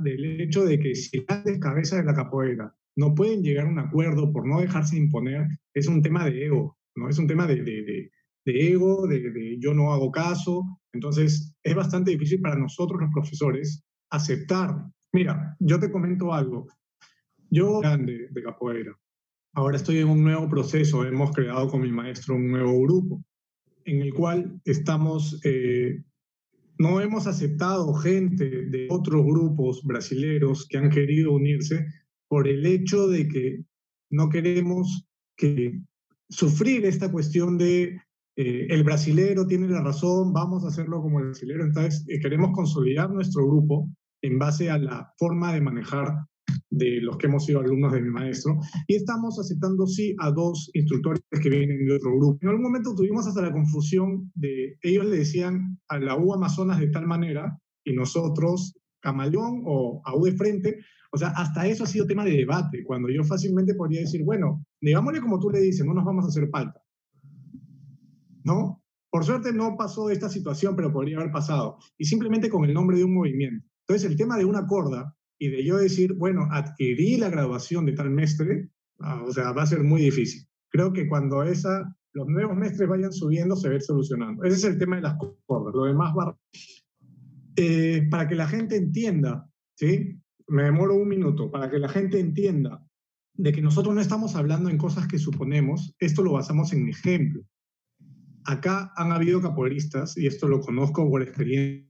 del 0.00 0.42
hecho 0.42 0.64
de 0.64 0.78
que 0.78 0.94
si 0.94 1.24
las 1.26 1.58
cabezas 1.58 2.00
de 2.00 2.04
la 2.04 2.14
capoeira 2.14 2.74
no 2.96 3.14
pueden 3.14 3.42
llegar 3.42 3.66
a 3.66 3.70
un 3.70 3.78
acuerdo 3.78 4.32
por 4.32 4.46
no 4.46 4.60
dejarse 4.60 4.96
imponer, 4.96 5.46
es 5.72 5.86
un 5.86 6.02
tema 6.02 6.24
de 6.24 6.46
ego, 6.46 6.76
¿no? 6.96 7.08
Es 7.08 7.18
un 7.18 7.26
tema 7.26 7.46
de, 7.46 7.62
de, 7.62 8.10
de, 8.44 8.68
ego, 8.68 9.06
de, 9.06 9.56
yo 9.60 9.72
no 9.72 9.92
hago 9.92 10.10
caso. 10.10 10.80
Entonces, 10.92 11.54
es 11.62 11.74
bastante 11.74 12.10
difícil 12.10 12.40
para 12.40 12.56
nosotros 12.56 13.00
los 13.00 13.10
profesores 13.12 13.84
aceptar. 14.10 14.74
Mira, 15.12 15.56
yo 15.60 15.78
te 15.78 15.90
comento 15.90 16.34
algo. 16.34 16.66
Yo, 17.50 17.80
grande 17.80 18.28
de 18.30 18.42
capoeira, 18.42 18.92
ahora 19.58 19.76
estoy 19.76 19.98
en 19.98 20.08
un 20.08 20.22
nuevo 20.22 20.48
proceso. 20.48 21.04
Hemos 21.04 21.32
creado 21.32 21.68
con 21.68 21.80
mi 21.80 21.90
maestro 21.90 22.36
un 22.36 22.48
nuevo 22.48 22.80
grupo 22.80 23.24
en 23.84 24.00
el 24.02 24.14
cual 24.14 24.60
estamos 24.64 25.40
eh, 25.44 26.00
no 26.78 27.00
hemos 27.00 27.26
aceptado 27.26 27.92
gente 27.94 28.66
de 28.66 28.86
otros 28.88 29.24
grupos 29.24 29.82
brasileros 29.82 30.64
que 30.68 30.78
han 30.78 30.90
querido 30.90 31.32
unirse 31.32 31.86
por 32.28 32.46
el 32.46 32.64
hecho 32.66 33.08
de 33.08 33.26
que 33.26 33.64
no 34.10 34.28
queremos 34.28 35.08
que 35.36 35.80
sufrir 36.28 36.84
esta 36.84 37.10
cuestión 37.10 37.58
de 37.58 38.00
eh, 38.36 38.66
el 38.70 38.84
brasilero 38.84 39.44
tiene 39.48 39.66
la 39.66 39.82
razón, 39.82 40.32
vamos 40.32 40.64
a 40.64 40.68
hacerlo 40.68 41.02
como 41.02 41.18
el 41.18 41.26
brasilero. 41.26 41.64
Entonces, 41.64 42.04
eh, 42.08 42.20
queremos 42.20 42.52
consolidar 42.52 43.10
nuestro 43.10 43.44
grupo 43.44 43.88
en 44.22 44.38
base 44.38 44.70
a 44.70 44.78
la 44.78 45.12
forma 45.18 45.52
de 45.52 45.60
manejar 45.60 46.14
de 46.70 47.00
los 47.00 47.16
que 47.16 47.26
hemos 47.26 47.44
sido 47.44 47.60
alumnos 47.60 47.92
de 47.92 48.00
mi 48.00 48.10
maestro, 48.10 48.58
y 48.86 48.96
estamos 48.96 49.38
aceptando 49.38 49.86
sí 49.86 50.14
a 50.18 50.30
dos 50.30 50.70
instructores 50.74 51.20
que 51.42 51.48
vienen 51.48 51.86
de 51.86 51.94
otro 51.94 52.16
grupo. 52.16 52.38
En 52.40 52.48
algún 52.48 52.64
momento 52.64 52.94
tuvimos 52.94 53.26
hasta 53.26 53.42
la 53.42 53.52
confusión 53.52 54.30
de, 54.34 54.76
ellos 54.82 55.06
le 55.06 55.18
decían 55.18 55.78
a 55.88 55.98
la 55.98 56.16
U 56.16 56.34
Amazonas 56.34 56.78
de 56.78 56.88
tal 56.88 57.06
manera, 57.06 57.58
y 57.84 57.94
nosotros 57.94 58.76
Camaleón 59.00 59.62
o 59.64 60.02
a 60.04 60.16
U 60.16 60.24
de 60.24 60.32
frente, 60.32 60.78
o 61.10 61.18
sea, 61.18 61.28
hasta 61.28 61.66
eso 61.66 61.84
ha 61.84 61.86
sido 61.86 62.06
tema 62.06 62.24
de 62.24 62.32
debate, 62.32 62.84
cuando 62.84 63.08
yo 63.08 63.24
fácilmente 63.24 63.74
podría 63.74 64.00
decir, 64.00 64.24
bueno, 64.24 64.64
digámosle 64.80 65.20
como 65.20 65.38
tú 65.38 65.50
le 65.50 65.60
dices, 65.60 65.86
no 65.86 65.94
nos 65.94 66.04
vamos 66.04 66.24
a 66.24 66.28
hacer 66.28 66.48
falta. 66.50 66.80
¿No? 68.44 68.82
Por 69.10 69.24
suerte 69.24 69.52
no 69.52 69.76
pasó 69.76 70.10
esta 70.10 70.28
situación, 70.28 70.76
pero 70.76 70.92
podría 70.92 71.18
haber 71.18 71.32
pasado. 71.32 71.78
Y 71.96 72.04
simplemente 72.04 72.50
con 72.50 72.64
el 72.64 72.74
nombre 72.74 72.98
de 72.98 73.04
un 73.04 73.14
movimiento. 73.14 73.66
Entonces, 73.86 74.10
el 74.10 74.16
tema 74.16 74.36
de 74.36 74.44
una 74.44 74.66
corda 74.66 75.16
y 75.38 75.48
de 75.48 75.64
yo 75.64 75.76
decir, 75.76 76.14
bueno, 76.14 76.48
adquirí 76.50 77.16
la 77.16 77.30
graduación 77.30 77.86
de 77.86 77.92
tal 77.92 78.10
mestre, 78.10 78.70
ah, 79.00 79.22
o 79.24 79.32
sea, 79.32 79.52
va 79.52 79.62
a 79.62 79.66
ser 79.66 79.84
muy 79.84 80.02
difícil. 80.02 80.46
Creo 80.70 80.92
que 80.92 81.08
cuando 81.08 81.42
esa, 81.42 81.94
los 82.12 82.26
nuevos 82.26 82.56
mestres 82.56 82.88
vayan 82.88 83.12
subiendo, 83.12 83.56
se 83.56 83.68
va 83.68 83.74
a 83.74 83.76
ir 83.76 83.82
solucionando. 83.82 84.44
Ese 84.44 84.56
es 84.56 84.64
el 84.64 84.78
tema 84.78 84.96
de 84.96 85.02
las 85.02 85.16
cordas. 85.46 85.74
Lo 85.74 85.84
demás 85.84 86.12
va... 86.16 86.36
Eh, 87.56 88.06
para 88.10 88.28
que 88.28 88.34
la 88.34 88.46
gente 88.46 88.76
entienda, 88.76 89.48
¿sí? 89.74 90.20
Me 90.48 90.64
demoro 90.64 90.94
un 90.94 91.08
minuto, 91.08 91.50
para 91.50 91.70
que 91.70 91.78
la 91.78 91.88
gente 91.88 92.20
entienda 92.20 92.84
de 93.34 93.52
que 93.52 93.62
nosotros 93.62 93.94
no 93.94 94.00
estamos 94.00 94.34
hablando 94.34 94.68
en 94.68 94.78
cosas 94.78 95.06
que 95.06 95.18
suponemos, 95.18 95.94
esto 95.98 96.22
lo 96.22 96.32
basamos 96.32 96.72
en 96.72 96.88
ejemplo. 96.88 97.42
Acá 98.44 98.92
han 98.96 99.12
habido 99.12 99.40
capoeiristas, 99.40 100.16
y 100.16 100.26
esto 100.26 100.48
lo 100.48 100.60
conozco 100.60 101.08
por 101.08 101.22
experiencia 101.22 101.87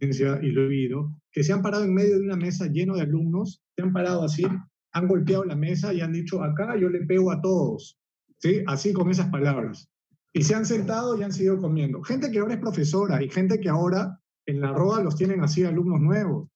y 0.00 0.50
lo 0.50 0.62
he 0.62 0.66
oído, 0.66 1.14
que 1.32 1.44
se 1.44 1.52
han 1.52 1.62
parado 1.62 1.84
en 1.84 1.94
medio 1.94 2.18
de 2.18 2.24
una 2.24 2.36
mesa 2.36 2.66
lleno 2.66 2.94
de 2.94 3.02
alumnos, 3.02 3.62
se 3.76 3.82
han 3.82 3.92
parado 3.92 4.24
así, 4.24 4.44
han 4.92 5.08
golpeado 5.08 5.44
la 5.44 5.56
mesa 5.56 5.92
y 5.92 6.00
han 6.00 6.12
dicho, 6.12 6.42
acá 6.42 6.76
yo 6.76 6.88
le 6.88 7.04
pego 7.06 7.30
a 7.30 7.40
todos, 7.40 7.98
¿sí? 8.38 8.62
Así 8.66 8.92
con 8.92 9.10
esas 9.10 9.28
palabras. 9.28 9.88
Y 10.32 10.42
se 10.42 10.54
han 10.54 10.64
sentado 10.64 11.18
y 11.18 11.22
han 11.22 11.32
seguido 11.32 11.58
comiendo. 11.58 12.02
Gente 12.02 12.30
que 12.30 12.38
ahora 12.38 12.54
es 12.54 12.60
profesora 12.60 13.22
y 13.22 13.28
gente 13.28 13.60
que 13.60 13.68
ahora 13.68 14.20
en 14.46 14.60
la 14.60 14.72
roda 14.72 15.02
los 15.02 15.16
tienen 15.16 15.42
así 15.42 15.64
alumnos 15.64 16.00
nuevos. 16.00 16.48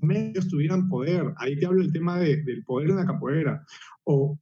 Medios 0.00 0.48
tuvieran 0.48 0.88
poder. 0.88 1.34
Ahí 1.36 1.58
te 1.58 1.66
hablo 1.66 1.82
el 1.82 1.92
tema 1.92 2.18
de, 2.18 2.42
del 2.42 2.64
poder 2.64 2.90
en 2.90 2.96
la 2.96 3.06
capoeira. 3.06 3.62
O 4.04 4.38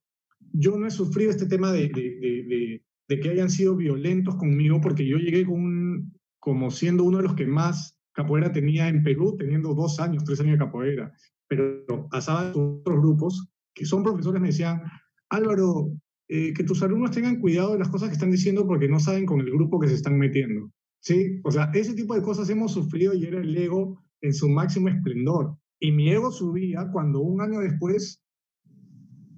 yo 0.53 0.77
no 0.79 0.87
he 0.87 0.91
sufrido 0.91 1.31
este 1.31 1.47
tema 1.47 1.73
de, 1.73 1.89
de, 1.89 2.81
de, 3.09 3.21
que 3.21 3.31
hayan 3.31 3.51
sido 3.51 3.75
violentos 3.75 4.37
conmigo 4.37 4.81
porque 4.81 5.07
yo 5.07 5.17
llegué 5.17 5.45
con 5.45 5.61
un, 5.61 6.18
como 6.39 6.71
siendo 6.71 7.05
uno 7.05 7.19
de 7.19 7.25
los 7.25 7.35
que 7.35 7.47
más 7.47 7.99
capoeira 8.13 8.53
tenía 8.53 8.89
en 8.89 9.03
Perú, 9.03 9.37
teniendo 9.37 9.75
dos 9.75 10.01
años, 10.01 10.25
tres 10.25 10.41
años 10.41 10.53
de 10.53 10.65
capoeira. 10.65 11.13
Pero 11.49 12.09
pasaba 12.11 12.51
otros 12.51 13.01
grupos 13.01 13.49
que 13.75 13.85
son 13.85 14.03
profesores, 14.03 14.41
me 14.41 14.49
decían, 14.49 14.83
Álvaro, 15.31 15.93
eh, 16.29 16.53
que 16.53 16.65
tus 16.65 16.83
alumnos 16.83 17.13
tengan 17.13 17.41
cuidado 17.41 17.73
de 17.73 17.79
las 17.79 17.89
cosas 17.89 18.09
que 18.09 18.15
están 18.15 18.31
diciendo 18.31 18.67
porque 18.67 18.89
no 18.89 19.01
saben 19.01 19.25
con 19.25 19.41
el 19.41 19.51
grupo 19.51 19.79
que 19.79 19.89
se 19.89 19.95
están 19.95 20.19
metiendo. 20.19 20.71
¿Sí? 21.01 21.41
O 21.45 21.51
sea, 21.51 21.71
ese 21.75 21.95
tipo 21.95 22.15
de 22.15 22.23
cosas 22.23 22.51
hemos 22.51 22.73
sufrido 22.73 23.15
y 23.15 23.25
era 23.25 23.41
el 23.41 23.57
ego 23.57 24.03
en 24.21 24.35
su 24.35 24.49
máximo 24.49 24.89
esplendor. 24.89 25.57
Y 25.81 25.93
mi 25.93 26.11
ego 26.11 26.33
subía 26.33 26.89
cuando 26.93 27.21
un 27.21 27.41
año 27.41 27.61
después 27.61 28.21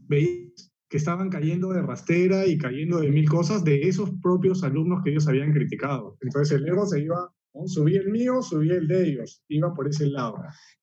veía 0.09 0.51
que 0.91 0.99
estaban 0.99 1.31
cayendo 1.31 1.71
de 1.71 1.81
rastera 1.81 2.47
y 2.47 2.59
cayendo 2.59 3.01
de 3.01 3.11
mil 3.11 3.29
cosas 3.29 3.65
de 3.65 3.89
esos 3.89 4.11
propios 4.21 4.63
alumnos 4.65 5.03
que 5.03 5.11
ellos 5.11 5.29
habían 5.29 5.53
criticado. 5.53 6.19
Entonces 6.21 6.59
el 6.59 6.69
ego 6.69 6.85
se 6.85 7.01
iba 7.01 7.33
Subí 7.67 7.97
el 7.97 8.11
mío, 8.11 8.43
subí 8.43 8.71
el 8.71 8.87
de 8.87 9.09
ellos, 9.09 9.43
iba 9.49 9.75
por 9.75 9.89
ese 9.89 10.07
lado. 10.07 10.43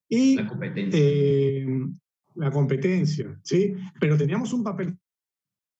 Y 0.10 0.36
la 0.36 0.47
competencia. 0.47 0.99
Eh, 1.01 1.66
la 2.36 2.51
competencia, 2.51 3.39
¿sí? 3.43 3.74
Pero 3.99 4.18
teníamos 4.18 4.53
un 4.53 4.64
papel 4.64 4.97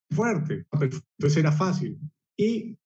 fuerte, 0.10 0.66
entonces 0.72 1.38
era 1.38 1.52
fácil. 1.52 2.00
Y 2.38 2.78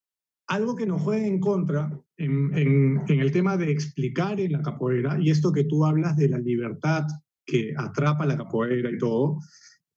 algo 0.48 0.74
que 0.74 0.86
nos 0.86 1.00
juega 1.00 1.26
en 1.26 1.40
contra 1.40 1.98
en, 2.16 2.56
en, 2.56 3.20
el 3.20 3.32
tema 3.32 3.56
de 3.56 3.70
explicar 3.70 4.40
en 4.40 4.52
la 4.52 4.62
capoeira, 4.62 5.18
y 5.20 5.30
esto 5.30 5.52
que 5.52 5.64
tú 5.64 5.84
hablas 5.84 6.16
de 6.16 6.28
la 6.28 6.38
libertad 6.38 7.06
que 7.46 7.72
atrapa 7.76 8.26
la 8.26 8.36
capoeira 8.36 8.90
y 8.90 8.98
todo, 8.98 9.38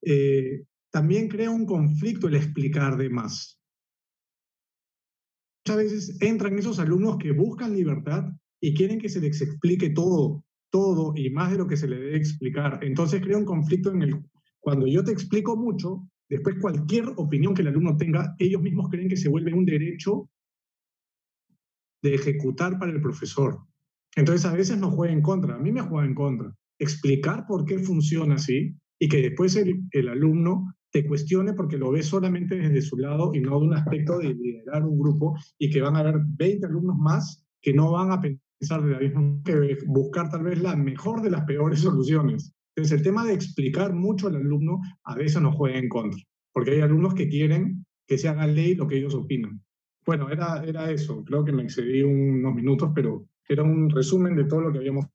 eh, 0.03 0.63
también 0.95 1.27
crea 1.27 1.51
un 1.51 1.65
conflicto 1.65 2.29
el 2.29 2.35
explicar 2.35 2.95
de 2.95 3.09
más 3.09 3.55
muchas 5.65 5.83
veces 5.83 6.17
entran 6.21 6.57
esos 6.59 6.79
alumnos 6.79 7.17
que 7.17 7.31
buscan 7.31 7.73
libertad 7.73 8.25
y 8.61 8.75
quieren 8.75 8.99
que 8.99 9.09
se 9.09 9.19
les 9.19 9.41
explique 9.41 9.89
todo, 9.89 10.43
todo 10.69 11.13
y 11.15 11.31
más 11.31 11.51
de 11.51 11.57
lo 11.57 11.67
que 11.67 11.77
se 11.77 11.87
le 11.87 11.97
debe 11.97 12.17
explicar. 12.17 12.79
Entonces 12.83 13.21
crea 13.21 13.37
un 13.37 13.45
conflicto 13.45 13.91
en 13.91 14.03
el 14.03 14.23
cuando 14.59 14.87
yo 14.87 15.03
te 15.03 15.11
explico 15.11 15.55
mucho, 15.55 16.07
después 16.29 16.57
cualquier 16.59 17.05
opinión 17.17 17.53
que 17.53 17.61
el 17.61 17.69
alumno 17.69 17.97
tenga, 17.97 18.35
ellos 18.39 18.61
mismos 18.61 18.89
creen 18.89 19.09
que 19.09 19.17
se 19.17 19.29
vuelve 19.29 19.53
un 19.53 19.65
derecho 19.65 20.29
de 22.03 22.15
ejecutar 22.15 22.79
para 22.79 22.91
el 22.91 23.01
profesor. 23.01 23.59
Entonces 24.15 24.45
a 24.45 24.53
veces 24.53 24.77
nos 24.77 24.93
juega 24.93 25.13
en 25.13 25.21
contra, 25.21 25.55
a 25.55 25.59
mí 25.59 25.71
me 25.71 25.81
juega 25.81 26.05
en 26.05 26.15
contra. 26.15 26.55
Explicar 26.79 27.45
por 27.47 27.65
qué 27.65 27.79
funciona 27.79 28.35
así 28.35 28.75
y 28.99 29.07
que 29.07 29.21
después 29.21 29.55
el, 29.55 29.83
el 29.91 30.09
alumno 30.09 30.75
te 30.95 31.05
cuestione 31.05 31.51
porque 31.51 31.77
lo 31.77 31.91
ves 31.91 32.05
solamente 32.05 32.55
desde 32.55 32.81
su 32.81 32.95
lado 32.95 33.31
y 33.33 33.41
no 33.41 33.59
de 33.59 33.65
un 33.67 33.73
aspecto 33.73 34.17
de 34.17 34.33
liderar 34.33 34.85
un 34.85 34.97
grupo 34.97 35.35
y 35.59 35.69
que 35.69 35.81
van 35.81 35.97
a 35.97 35.99
haber 35.99 36.21
20 36.25 36.67
alumnos 36.67 36.95
más 36.95 37.45
que 37.61 37.73
no 37.73 37.91
van 37.91 38.13
a 38.13 38.21
pensar 38.21 38.81
de 38.81 38.91
la 38.91 38.99
misma 38.99 39.41
que 39.43 39.77
buscar 39.87 40.29
tal 40.29 40.43
vez 40.43 40.61
la 40.61 40.77
mejor 40.77 41.21
de 41.21 41.31
las 41.31 41.43
peores 41.43 41.79
soluciones. 41.81 42.53
Entonces 42.73 42.97
el 42.97 43.03
tema 43.03 43.25
de 43.25 43.33
explicar 43.33 43.93
mucho 43.93 44.27
al 44.27 44.37
alumno 44.37 44.79
a 45.03 45.15
veces 45.15 45.41
nos 45.41 45.55
juega 45.55 45.77
en 45.77 45.89
contra, 45.89 46.21
porque 46.53 46.71
hay 46.71 46.79
alumnos 46.79 47.13
que 47.13 47.27
quieren 47.27 47.85
que 48.07 48.17
se 48.17 48.29
haga 48.29 48.47
ley 48.47 48.75
lo 48.75 48.87
que 48.87 48.97
ellos 48.97 49.15
opinan. 49.15 49.61
Bueno, 50.05 50.29
era, 50.29 50.63
era 50.63 50.91
eso, 50.91 51.25
creo 51.25 51.43
que 51.43 51.51
me 51.51 51.63
excedí 51.63 52.03
unos 52.03 52.55
minutos, 52.55 52.91
pero 52.95 53.25
era 53.49 53.63
un 53.63 53.89
resumen 53.89 54.33
de 54.37 54.45
todo 54.45 54.61
lo 54.61 54.71
que 54.71 54.77
habíamos 54.77 55.07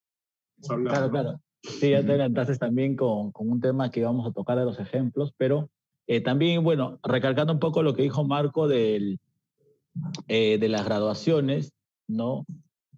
hablado. 0.68 1.08
Claro, 1.08 1.10
claro. 1.10 1.40
Sí, 1.62 1.90
ya 1.90 2.00
te 2.02 2.12
adelantaste 2.12 2.56
también 2.56 2.96
con, 2.96 3.32
con, 3.32 3.50
un 3.50 3.60
tema 3.60 3.90
que 3.90 4.02
vamos 4.02 4.26
a 4.26 4.32
tocar 4.32 4.58
de 4.58 4.64
los 4.64 4.80
ejemplos, 4.80 5.34
pero 5.36 5.70
eh, 6.06 6.20
también, 6.20 6.64
bueno, 6.64 6.98
recalcando 7.02 7.52
un 7.52 7.60
poco 7.60 7.82
lo 7.82 7.94
que 7.94 8.02
dijo 8.02 8.24
Marco 8.24 8.66
del, 8.66 9.20
eh, 10.28 10.58
de 10.58 10.68
las 10.68 10.84
graduaciones, 10.84 11.72
¿no? 12.08 12.46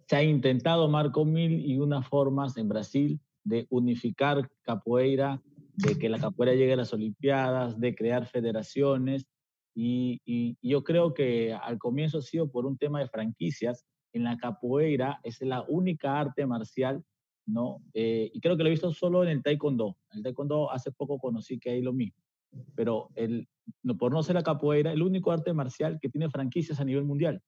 Se 0.09 0.17
ha 0.17 0.23
intentado, 0.23 0.89
Marco, 0.89 1.25
mil 1.25 1.65
y 1.65 1.79
unas 1.79 2.07
formas 2.07 2.57
en 2.57 2.69
Brasil 2.69 3.21
de 3.45 3.67
unificar 3.71 4.49
capoeira, 4.63 5.43
de 5.75 5.99
que 5.99 6.09
la 6.09 6.19
capoeira 6.19 6.55
llegue 6.55 6.75
a 6.75 6.77
las 6.77 6.93
Olimpiadas, 6.93 7.81
de 7.81 7.95
crear 7.95 8.27
federaciones. 8.27 9.27
Y, 9.75 10.21
y, 10.25 10.57
yo 10.63 10.85
creo 10.85 11.15
que 11.15 11.55
al 11.55 11.79
comienzo 11.79 12.19
ha 12.19 12.23
sido 12.23 12.51
por 12.51 12.67
un 12.67 12.77
tema 12.77 13.01
de 13.01 13.09
franquicias. 13.09 13.85
En 14.13 14.25
la 14.25 14.37
capoeira 14.37 15.21
es 15.23 15.41
la 15.41 15.65
única 15.69 16.21
arte 16.21 16.47
marcial, 16.47 17.03
¿no? 17.53 17.83
Eh, 17.95 18.31
y 18.33 18.41
creo 18.41 18.57
que 18.57 18.63
lo 18.63 18.69
he 18.69 18.73
visto 18.73 18.93
solo 18.93 19.23
en 19.23 19.29
el 19.31 19.43
taekwondo. 19.43 19.97
En 20.11 20.19
el 20.19 20.23
taekwondo 20.25 20.71
hace 20.71 20.91
poco 20.93 21.19
conocí 21.19 21.59
que 21.59 21.71
hay 21.71 21.83
lo 21.83 21.93
mismo. 21.93 22.23
Pero 22.75 23.09
el, 23.15 23.49
no, 23.83 23.97
por 23.97 24.13
no 24.13 24.23
ser 24.23 24.35
la 24.35 24.43
capoeira, 24.43 24.93
el 24.93 25.03
único 25.03 25.33
arte 25.33 25.53
marcial 25.53 25.99
que 26.01 26.09
tiene 26.09 26.31
franquicias 26.31 26.81
a 26.81 26.85
nivel 26.85 27.05
mundial. 27.05 27.41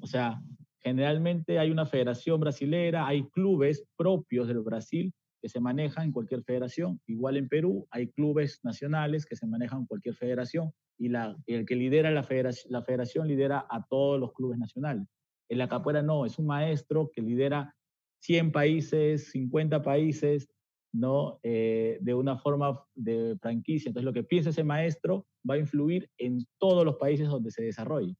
O 0.00 0.06
sea, 0.06 0.40
generalmente 0.80 1.58
hay 1.58 1.70
una 1.70 1.86
federación 1.86 2.40
brasilera, 2.40 3.06
hay 3.06 3.28
clubes 3.30 3.84
propios 3.96 4.48
del 4.48 4.60
Brasil 4.60 5.12
que 5.40 5.48
se 5.48 5.60
manejan 5.60 6.06
en 6.06 6.12
cualquier 6.12 6.42
federación. 6.42 7.00
Igual 7.06 7.36
en 7.36 7.48
Perú 7.48 7.86
hay 7.90 8.08
clubes 8.08 8.60
nacionales 8.62 9.26
que 9.26 9.36
se 9.36 9.46
manejan 9.46 9.80
en 9.80 9.86
cualquier 9.86 10.14
federación 10.14 10.72
y 10.98 11.08
la, 11.08 11.36
el 11.46 11.64
que 11.64 11.76
lidera 11.76 12.10
la 12.10 12.22
federación, 12.22 12.72
la 12.72 12.82
federación 12.82 13.26
lidera 13.26 13.66
a 13.70 13.84
todos 13.88 14.20
los 14.20 14.32
clubes 14.32 14.58
nacionales. 14.58 15.06
En 15.48 15.58
la 15.58 15.68
capoeira 15.68 16.02
no, 16.02 16.26
es 16.26 16.38
un 16.38 16.46
maestro 16.46 17.10
que 17.12 17.22
lidera 17.22 17.74
100 18.20 18.52
países, 18.52 19.30
50 19.30 19.82
países, 19.82 20.48
¿no? 20.92 21.38
Eh, 21.42 21.98
de 22.00 22.14
una 22.14 22.38
forma 22.38 22.84
de 22.94 23.36
franquicia. 23.40 23.88
Entonces, 23.88 24.04
lo 24.04 24.12
que 24.12 24.24
piensa 24.24 24.50
ese 24.50 24.64
maestro 24.64 25.26
va 25.48 25.54
a 25.54 25.58
influir 25.58 26.08
en 26.18 26.46
todos 26.58 26.84
los 26.84 26.96
países 26.96 27.28
donde 27.28 27.50
se 27.50 27.62
desarrolle. 27.62 28.16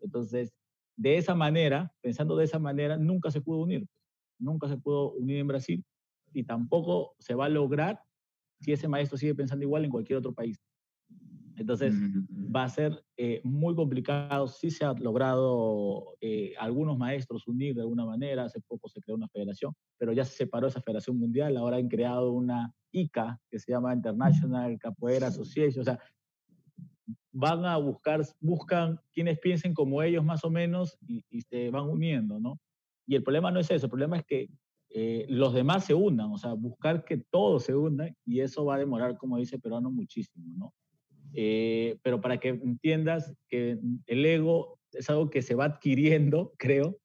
Entonces, 0.00 0.52
de 0.96 1.16
esa 1.16 1.34
manera, 1.34 1.92
pensando 2.00 2.36
de 2.36 2.44
esa 2.44 2.58
manera, 2.58 2.96
nunca 2.96 3.30
se 3.30 3.40
pudo 3.40 3.62
unir. 3.62 3.86
Nunca 4.38 4.68
se 4.68 4.76
pudo 4.76 5.12
unir 5.12 5.38
en 5.38 5.48
Brasil 5.48 5.84
y 6.32 6.44
tampoco 6.44 7.14
se 7.18 7.34
va 7.34 7.46
a 7.46 7.48
lograr 7.48 8.00
si 8.60 8.72
ese 8.72 8.88
maestro 8.88 9.18
sigue 9.18 9.34
pensando 9.34 9.64
igual 9.64 9.84
en 9.84 9.90
cualquier 9.90 10.18
otro 10.18 10.34
país. 10.34 10.58
Entonces, 11.56 11.94
va 12.54 12.64
a 12.64 12.68
ser 12.68 13.04
eh, 13.16 13.40
muy 13.44 13.74
complicado. 13.74 14.48
Sí 14.48 14.70
se 14.70 14.84
ha 14.84 14.92
logrado 14.94 16.16
eh, 16.20 16.54
algunos 16.58 16.98
maestros 16.98 17.46
unir 17.46 17.74
de 17.74 17.82
alguna 17.82 18.04
manera. 18.04 18.44
Hace 18.44 18.60
poco 18.60 18.88
se 18.88 19.00
creó 19.00 19.16
una 19.16 19.28
federación, 19.28 19.72
pero 19.98 20.12
ya 20.12 20.24
se 20.24 20.36
separó 20.36 20.66
esa 20.66 20.80
federación 20.80 21.18
mundial. 21.18 21.56
Ahora 21.56 21.76
han 21.76 21.88
creado 21.88 22.32
una 22.32 22.72
ICA 22.90 23.40
que 23.50 23.58
se 23.58 23.72
llama 23.72 23.94
International 23.94 24.78
Capoeira 24.78 25.28
Association. 25.28 25.82
O 25.82 25.84
sea, 25.84 26.00
van 27.32 27.64
a 27.64 27.76
buscar, 27.76 28.22
buscan 28.40 29.00
quienes 29.12 29.38
piensen 29.38 29.74
como 29.74 30.02
ellos 30.02 30.24
más 30.24 30.44
o 30.44 30.50
menos 30.50 30.96
y, 31.06 31.24
y 31.30 31.42
se 31.42 31.70
van 31.70 31.88
uniendo, 31.88 32.40
¿no? 32.40 32.58
Y 33.06 33.14
el 33.14 33.22
problema 33.22 33.50
no 33.50 33.60
es 33.60 33.70
eso. 33.70 33.86
El 33.86 33.90
problema 33.90 34.16
es 34.16 34.24
que 34.24 34.48
eh, 34.96 35.26
los 35.28 35.52
demás 35.52 35.84
se 35.84 35.92
unan, 35.92 36.30
o 36.30 36.38
sea, 36.38 36.52
buscar 36.52 37.04
que 37.04 37.16
todos 37.16 37.64
se 37.64 37.74
unan 37.74 38.16
y 38.24 38.38
eso 38.38 38.64
va 38.64 38.76
a 38.76 38.78
demorar, 38.78 39.18
como 39.18 39.38
dice 39.38 39.58
Peruano, 39.58 39.90
muchísimo, 39.90 40.46
¿no? 40.56 40.72
Eh, 41.34 41.98
pero 42.02 42.20
para 42.20 42.38
que 42.38 42.50
entiendas 42.50 43.34
que 43.48 43.78
el 44.06 44.24
ego 44.24 44.78
es 44.92 45.10
algo 45.10 45.30
que 45.30 45.42
se 45.42 45.54
va 45.54 45.64
adquiriendo, 45.64 46.52
creo, 46.58 46.96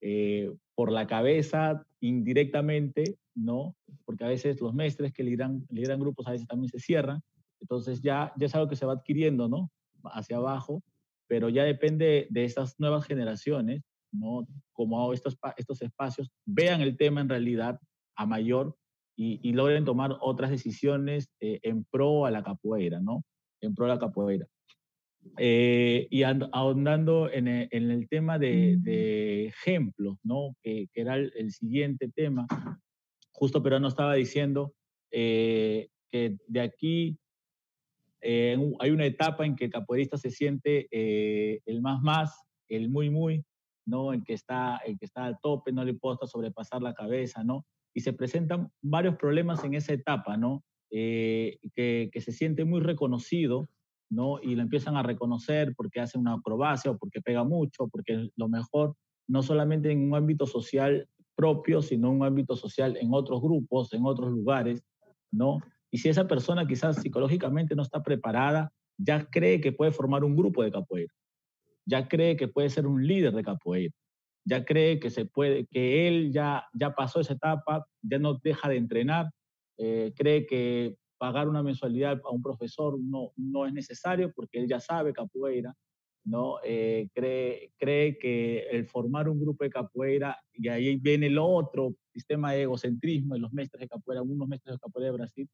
eh, 0.00 0.52
por 0.74 0.90
la 0.90 1.06
cabeza 1.06 1.86
indirectamente, 2.00 3.16
¿no? 3.34 3.76
Porque 4.04 4.24
a 4.24 4.28
veces 4.28 4.60
los 4.60 4.74
mestres 4.74 5.12
que 5.12 5.22
lideran, 5.22 5.64
lideran 5.70 6.00
grupos 6.00 6.26
a 6.26 6.32
veces 6.32 6.46
también 6.46 6.70
se 6.70 6.78
cierran, 6.78 7.20
entonces 7.60 8.02
ya, 8.02 8.32
ya 8.36 8.46
es 8.46 8.54
algo 8.54 8.68
que 8.68 8.76
se 8.76 8.86
va 8.86 8.94
adquiriendo, 8.94 9.48
¿no? 9.48 9.70
Hacia 10.04 10.36
abajo, 10.36 10.82
pero 11.26 11.48
ya 11.48 11.64
depende 11.64 12.26
de 12.30 12.44
estas 12.44 12.78
nuevas 12.78 13.06
generaciones 13.06 13.82
¿no? 14.14 14.46
Como 14.72 15.12
estos, 15.12 15.36
estos 15.56 15.82
espacios 15.82 16.30
vean 16.46 16.80
el 16.80 16.96
tema 16.96 17.20
en 17.20 17.28
realidad 17.28 17.80
a 18.16 18.26
mayor 18.26 18.76
y, 19.16 19.52
logren 19.52 19.84
tomar 19.84 20.16
otras 20.20 20.50
decisiones 20.50 21.30
eh, 21.40 21.60
en 21.62 21.84
pro 21.84 22.26
a 22.26 22.32
la 22.32 22.42
capoeira, 22.42 22.98
¿no? 22.98 23.22
En 23.66 23.74
pro 23.74 23.86
a 23.86 23.88
la 23.88 23.98
capoeira. 23.98 24.46
Eh, 25.38 26.06
y 26.10 26.22
ahondando 26.22 27.30
en 27.30 27.48
el, 27.48 27.68
en 27.70 27.90
el 27.90 28.08
tema 28.08 28.38
de, 28.38 28.76
de, 28.78 29.46
ejemplos, 29.46 30.18
¿no? 30.22 30.54
Que, 30.62 30.88
que 30.92 31.00
era 31.00 31.16
el, 31.16 31.50
siguiente 31.50 32.10
tema, 32.14 32.46
justo 33.32 33.62
pero 33.62 33.80
no 33.80 33.88
estaba 33.88 34.14
diciendo 34.14 34.74
eh, 35.10 35.88
que 36.10 36.36
de 36.46 36.60
aquí 36.60 37.18
hay 38.22 38.90
una 38.90 39.04
etapa 39.04 39.44
en 39.44 39.54
que 39.54 39.66
el 39.66 39.70
capoeirista 39.70 40.16
se 40.16 40.30
siente 40.30 40.88
el 40.90 41.82
más 41.82 42.00
más, 42.00 42.42
el 42.68 42.88
muy 42.88 43.10
muy, 43.10 43.44
¿no? 43.86 44.12
El 44.12 44.24
que 44.24 44.32
está, 44.32 44.78
el 44.78 44.98
que 44.98 45.04
está 45.04 45.24
al 45.24 45.38
tope, 45.40 45.72
no 45.72 45.84
le 45.84 45.90
importa 45.90 46.26
sobrepasar 46.26 46.82
la 46.82 46.94
cabeza, 46.94 47.44
¿no? 47.44 47.66
Y 47.92 48.00
se 48.00 48.12
presentan 48.12 48.70
varios 48.82 49.16
problemas 49.16 49.62
en 49.64 49.74
esa 49.74 49.92
etapa, 49.92 50.36
¿no? 50.36 50.64
Eh, 50.96 51.58
que, 51.74 52.20
se 52.20 52.30
siente 52.30 52.64
muy 52.64 52.80
reconocido, 52.80 53.68
¿no? 54.10 54.40
Y 54.40 54.54
lo 54.54 54.62
empiezan 54.62 54.96
a 54.96 55.02
reconocer 55.02 55.74
porque 55.76 56.00
hace 56.00 56.18
una 56.18 56.34
acrobacia 56.34 56.92
o 56.92 56.98
porque 56.98 57.20
pega 57.20 57.42
mucho, 57.42 57.88
porque 57.88 58.30
lo 58.36 58.48
mejor, 58.48 58.94
no 59.26 59.42
solamente 59.42 59.90
en 59.90 60.08
un 60.08 60.14
ámbito 60.14 60.46
social 60.46 61.08
propio, 61.34 61.82
sino 61.82 62.08
en 62.08 62.20
un 62.20 62.24
ámbito 62.24 62.54
social 62.54 62.96
en 63.00 63.08
otros 63.12 63.42
grupos, 63.42 63.92
en 63.92 64.06
otros 64.06 64.30
lugares, 64.30 64.84
¿no? 65.32 65.58
Y 65.90 65.98
si 65.98 66.10
esa 66.10 66.28
persona 66.28 66.66
quizás 66.66 67.02
psicológicamente 67.02 67.74
no 67.74 67.82
está 67.82 68.02
preparada, 68.02 68.72
ya 68.96 69.28
cree 69.28 69.60
que 69.60 69.72
puede 69.72 69.90
formar 69.90 70.22
un 70.22 70.36
grupo 70.36 70.62
de 70.62 70.70
capoeira 70.70 71.12
ya 71.86 72.08
cree 72.08 72.36
que 72.36 72.48
puede 72.48 72.70
ser 72.70 72.86
un 72.86 73.06
líder 73.06 73.34
de 73.34 73.42
capoeira, 73.42 73.94
ya 74.44 74.64
cree 74.64 74.98
que 74.98 75.10
se 75.10 75.24
puede, 75.24 75.66
que 75.66 76.08
él 76.08 76.32
ya, 76.32 76.66
ya 76.72 76.94
pasó 76.94 77.20
esa 77.20 77.34
etapa, 77.34 77.86
ya 78.02 78.18
no 78.18 78.34
deja 78.42 78.68
de 78.68 78.76
entrenar, 78.76 79.30
eh, 79.78 80.12
cree 80.16 80.46
que 80.46 80.96
pagar 81.18 81.48
una 81.48 81.62
mensualidad 81.62 82.20
a 82.24 82.30
un 82.30 82.42
profesor 82.42 82.98
no, 83.00 83.32
no 83.36 83.66
es 83.66 83.72
necesario 83.72 84.32
porque 84.34 84.58
él 84.58 84.68
ya 84.68 84.80
sabe 84.80 85.12
capoeira, 85.12 85.74
¿no? 86.24 86.56
Eh, 86.64 87.08
cree, 87.14 87.72
cree 87.78 88.18
que 88.18 88.66
el 88.70 88.86
formar 88.86 89.28
un 89.28 89.40
grupo 89.40 89.64
de 89.64 89.70
capoeira, 89.70 90.38
y 90.52 90.68
ahí 90.68 90.96
viene 90.96 91.26
el 91.26 91.38
otro 91.38 91.94
sistema 92.12 92.52
de 92.52 92.62
egocentrismo 92.62 93.34
de 93.34 93.40
los 93.40 93.52
maestros 93.52 93.80
de 93.80 93.88
capoeira, 93.88 94.20
algunos 94.20 94.48
maestros 94.48 94.76
de 94.76 94.80
capoeira 94.80 95.10
de 95.10 95.16
Brasil, 95.16 95.48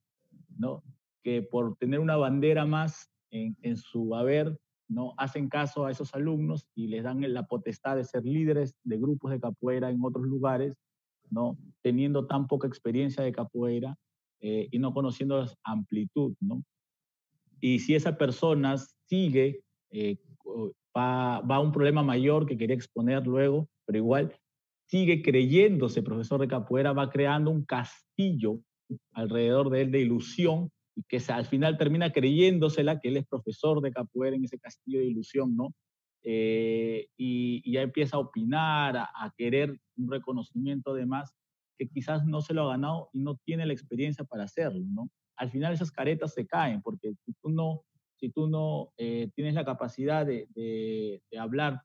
¿no? 0.56 0.82
que 1.22 1.42
por 1.42 1.76
tener 1.76 2.00
una 2.00 2.16
bandera 2.16 2.64
más 2.64 3.10
en, 3.30 3.56
en 3.62 3.76
su 3.76 4.14
haber, 4.14 4.58
no 4.88 5.14
hacen 5.18 5.48
caso 5.48 5.86
a 5.86 5.92
esos 5.92 6.14
alumnos 6.14 6.66
y 6.74 6.88
les 6.88 7.04
dan 7.04 7.20
la 7.32 7.46
potestad 7.46 7.96
de 7.96 8.04
ser 8.04 8.24
líderes 8.24 8.74
de 8.82 8.98
grupos 8.98 9.30
de 9.30 9.40
capoeira 9.40 9.90
en 9.90 10.02
otros 10.02 10.24
lugares, 10.24 10.76
¿no? 11.30 11.56
teniendo 11.82 12.26
tan 12.26 12.48
poca 12.48 12.66
experiencia 12.66 13.22
de 13.22 13.32
capoeira 13.32 13.96
eh, 14.40 14.68
y 14.70 14.78
no 14.78 14.92
conociendo 14.92 15.42
la 15.42 15.50
amplitud. 15.64 16.34
¿no? 16.40 16.62
Y 17.60 17.80
si 17.80 17.94
esa 17.94 18.16
persona 18.16 18.76
sigue, 19.06 19.62
eh, 19.90 20.16
va, 20.96 21.40
va, 21.40 21.56
a 21.56 21.60
un 21.60 21.72
problema 21.72 22.02
mayor 22.02 22.46
que 22.46 22.56
quería 22.56 22.76
exponer 22.76 23.26
luego, 23.26 23.68
pero 23.86 23.98
igual 23.98 24.34
sigue 24.86 25.22
creyéndose 25.22 26.02
profesor 26.02 26.40
de 26.40 26.48
capoeira, 26.48 26.92
va 26.92 27.10
creando 27.10 27.50
un 27.50 27.64
castillo 27.64 28.60
alrededor 29.12 29.70
de 29.70 29.82
él 29.82 29.90
de 29.92 30.00
ilusión 30.00 30.70
y 30.96 31.02
que 31.04 31.22
al 31.32 31.46
final 31.46 31.78
termina 31.78 32.12
creyéndosela 32.12 32.98
que 32.98 33.08
él 33.08 33.16
es 33.16 33.26
profesor 33.26 33.80
de 33.80 33.92
capoeira 33.92 34.36
en 34.36 34.44
ese 34.44 34.58
castillo 34.58 34.98
de 34.98 35.06
ilusión, 35.06 35.56
¿no? 35.56 35.74
Eh, 36.22 37.08
y, 37.16 37.72
ya 37.72 37.82
empieza 37.82 38.16
a 38.16 38.20
opinar, 38.20 38.96
a, 38.96 39.32
querer 39.36 39.78
un 39.96 40.10
reconocimiento 40.10 40.92
de 40.92 41.06
más 41.06 41.32
que 41.80 41.88
quizás 41.88 42.26
no 42.26 42.42
se 42.42 42.52
lo 42.52 42.64
ha 42.64 42.72
ganado 42.72 43.08
y 43.14 43.20
no 43.20 43.36
tiene 43.36 43.64
la 43.64 43.72
experiencia 43.72 44.22
para 44.22 44.44
hacerlo, 44.44 44.84
¿no? 44.86 45.10
Al 45.36 45.50
final 45.50 45.72
esas 45.72 45.90
caretas 45.90 46.34
se 46.34 46.46
caen 46.46 46.82
porque 46.82 47.14
si 47.24 47.32
tú 47.40 47.48
no, 47.48 47.84
si 48.16 48.28
tú 48.28 48.48
no 48.48 48.92
eh, 48.98 49.30
tienes 49.34 49.54
la 49.54 49.64
capacidad 49.64 50.26
de, 50.26 50.46
de, 50.54 51.22
de 51.30 51.38
hablar 51.38 51.80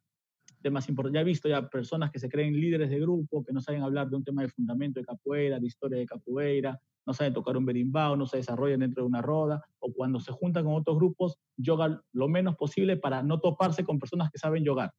temas 0.62 0.90
importantes. 0.90 1.20
Ya 1.20 1.22
he 1.22 1.24
visto 1.24 1.48
ya 1.48 1.70
personas 1.70 2.12
que 2.12 2.20
se 2.20 2.28
creen 2.28 2.60
líderes 2.60 2.90
de 2.90 3.00
grupo, 3.00 3.46
que 3.46 3.54
no 3.54 3.62
saben 3.62 3.84
hablar 3.84 4.10
de 4.10 4.18
un 4.18 4.24
tema 4.26 4.42
de 4.42 4.50
fundamento 4.50 5.00
de 5.00 5.06
capoeira, 5.06 5.60
de 5.60 5.68
historia 5.68 5.98
de 5.98 6.06
capoeira, 6.06 6.78
no 7.06 7.14
saben 7.14 7.34
tocar 7.34 7.56
un 7.56 7.66
berimbau, 7.66 8.18
no 8.18 8.26
se 8.26 8.38
desarrollan 8.38 8.82
dentro 8.82 9.04
de 9.04 9.08
una 9.08 9.22
roda, 9.22 9.64
o 9.80 9.94
cuando 9.94 10.20
se 10.20 10.34
juntan 10.34 10.66
con 10.66 10.74
otros 10.74 10.98
grupos, 10.98 11.38
yogan 11.56 12.02
lo 12.12 12.28
menos 12.28 12.58
posible 12.58 12.98
para 12.98 13.24
no 13.24 13.40
toparse 13.40 13.86
con 13.86 14.00
personas 14.00 14.30
que 14.30 14.40
saben 14.40 14.66
yogar. 14.66 14.92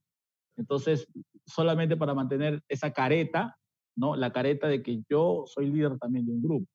Entonces, 0.56 1.06
solamente 1.44 1.98
para 1.98 2.14
mantener 2.14 2.62
esa 2.68 2.92
careta, 2.92 3.58
¿no? 3.96 4.16
La 4.16 4.32
careta 4.32 4.68
de 4.68 4.82
que 4.82 5.02
yo 5.08 5.44
soy 5.46 5.70
líder 5.70 5.98
también 5.98 6.26
de 6.26 6.32
un 6.32 6.42
grupo, 6.42 6.66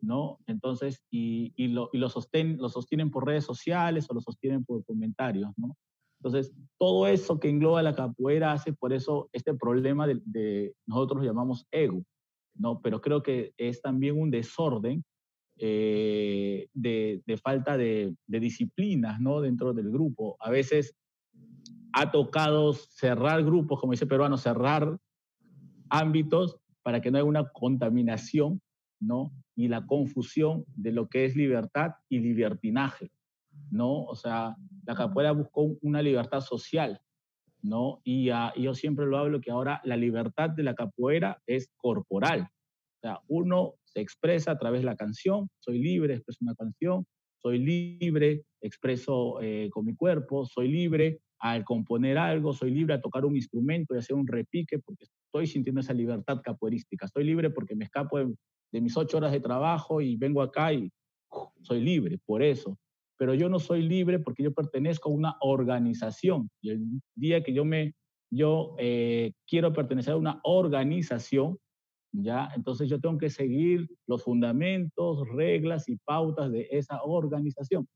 ¿no? 0.00 0.38
Entonces, 0.46 1.02
y, 1.10 1.52
y, 1.56 1.68
lo, 1.68 1.90
y 1.92 1.98
lo, 1.98 2.08
sosten, 2.08 2.58
lo 2.58 2.68
sostienen 2.68 3.10
por 3.10 3.26
redes 3.26 3.44
sociales 3.44 4.06
o 4.10 4.14
lo 4.14 4.20
sostienen 4.20 4.64
por 4.64 4.84
comentarios, 4.84 5.52
¿no? 5.56 5.76
Entonces, 6.20 6.52
todo 6.78 7.06
eso 7.06 7.38
que 7.38 7.48
engloba 7.48 7.82
la 7.82 7.94
capoeira 7.94 8.52
hace 8.52 8.72
por 8.72 8.92
eso 8.92 9.28
este 9.32 9.54
problema 9.54 10.06
de, 10.06 10.74
nosotros 10.86 11.20
lo 11.20 11.26
llamamos 11.26 11.66
ego, 11.70 12.02
¿no? 12.54 12.80
Pero 12.80 13.00
creo 13.00 13.22
que 13.22 13.52
es 13.56 13.80
también 13.82 14.20
un 14.20 14.30
desorden 14.30 15.04
eh, 15.58 16.68
de, 16.74 17.22
falta 17.42 17.76
de, 17.76 18.14
disciplinas, 18.26 19.20
¿no? 19.20 19.40
Dentro 19.40 19.72
del 19.72 19.90
grupo. 19.90 20.36
A 20.40 20.50
veces 20.50 20.94
ha 21.92 22.10
tocado 22.10 22.72
cerrar 22.72 23.44
grupos, 23.44 23.78
como 23.78 23.92
dice 23.92 24.06
peruano, 24.06 24.36
cerrar 24.36 24.98
ámbitos 25.90 26.58
para 26.82 27.00
que 27.00 27.10
no 27.10 27.18
haya 27.18 27.24
una 27.24 27.48
contaminación, 27.48 28.60
¿no? 29.00 29.32
Y 29.54 29.68
la 29.68 29.86
confusión 29.86 30.64
de 30.74 30.92
lo 30.92 31.08
que 31.08 31.24
es 31.24 31.34
libertad 31.34 31.92
y 32.08 32.20
libertinaje, 32.20 33.10
¿no? 33.70 34.04
O 34.04 34.14
sea, 34.14 34.56
la 34.86 34.94
capoeira 34.94 35.32
buscó 35.32 35.76
una 35.82 36.02
libertad 36.02 36.40
social, 36.40 37.00
¿no? 37.62 38.00
Y, 38.04 38.30
yo 38.56 38.74
siempre 38.74 39.06
lo 39.06 39.18
hablo 39.18 39.40
que 39.40 39.50
ahora 39.50 39.80
la 39.84 39.96
libertad 39.96 40.50
de 40.50 40.62
la 40.62 40.74
capoeira 40.74 41.42
es 41.46 41.70
corporal. 41.76 42.42
O 42.42 42.98
sea, 43.00 43.20
uno 43.28 43.74
se 43.84 44.00
expresa 44.00 44.52
a 44.52 44.58
través 44.58 44.82
de 44.82 44.86
la 44.86 44.96
canción, 44.96 45.48
soy 45.58 45.78
libre, 45.78 46.14
expreso 46.14 46.38
una 46.42 46.54
canción, 46.54 47.06
soy 47.42 47.58
libre, 47.58 48.44
expreso 48.60 49.40
eh, 49.42 49.68
con 49.70 49.84
mi 49.84 49.94
cuerpo, 49.94 50.46
soy 50.46 50.68
libre 50.68 51.20
al 51.38 51.64
componer 51.64 52.18
algo, 52.18 52.52
soy 52.52 52.70
libre 52.70 52.94
a 52.94 53.00
tocar 53.00 53.24
un 53.24 53.36
instrumento 53.36 53.94
y 53.94 53.98
hacer 53.98 54.16
un 54.16 54.26
repique 54.26 54.78
porque 54.78 55.04
estoy 55.04 55.46
sintiendo 55.46 55.80
esa 55.80 55.92
libertad 55.92 56.40
capoeirística. 56.42 57.06
Estoy 57.06 57.24
libre 57.24 57.50
porque 57.50 57.74
me 57.74 57.84
escapo 57.84 58.18
de, 58.18 58.80
mis 58.80 58.96
ocho 58.96 59.18
horas 59.18 59.32
de 59.32 59.40
trabajo 59.40 60.00
y 60.00 60.16
vengo 60.16 60.42
acá 60.42 60.72
y 60.72 60.90
soy 61.62 61.80
libre, 61.80 62.18
por 62.24 62.42
eso. 62.42 62.78
Pero 63.18 63.34
yo 63.34 63.48
no 63.48 63.58
soy 63.58 63.82
libre 63.82 64.18
porque 64.18 64.42
yo 64.42 64.52
pertenezco 64.52 65.08
a 65.08 65.12
una 65.12 65.36
organización. 65.40 66.50
Y 66.60 66.70
el 66.70 66.84
día 67.14 67.42
que 67.42 67.54
yo 67.54 67.64
me 67.64 67.94
yo 68.30 68.74
eh, 68.78 69.32
quiero 69.46 69.72
pertenecer 69.72 70.14
a 70.14 70.16
una 70.16 70.40
organización, 70.42 71.58
¿ya? 72.12 72.50
Entonces 72.56 72.88
yo 72.88 73.00
tengo 73.00 73.18
que 73.18 73.30
seguir 73.30 73.88
los 74.06 74.24
fundamentos, 74.24 75.28
reglas 75.28 75.88
y 75.88 75.96
pautas 75.98 76.50
de 76.50 76.68
esa 76.70 77.02
organización, 77.02 77.88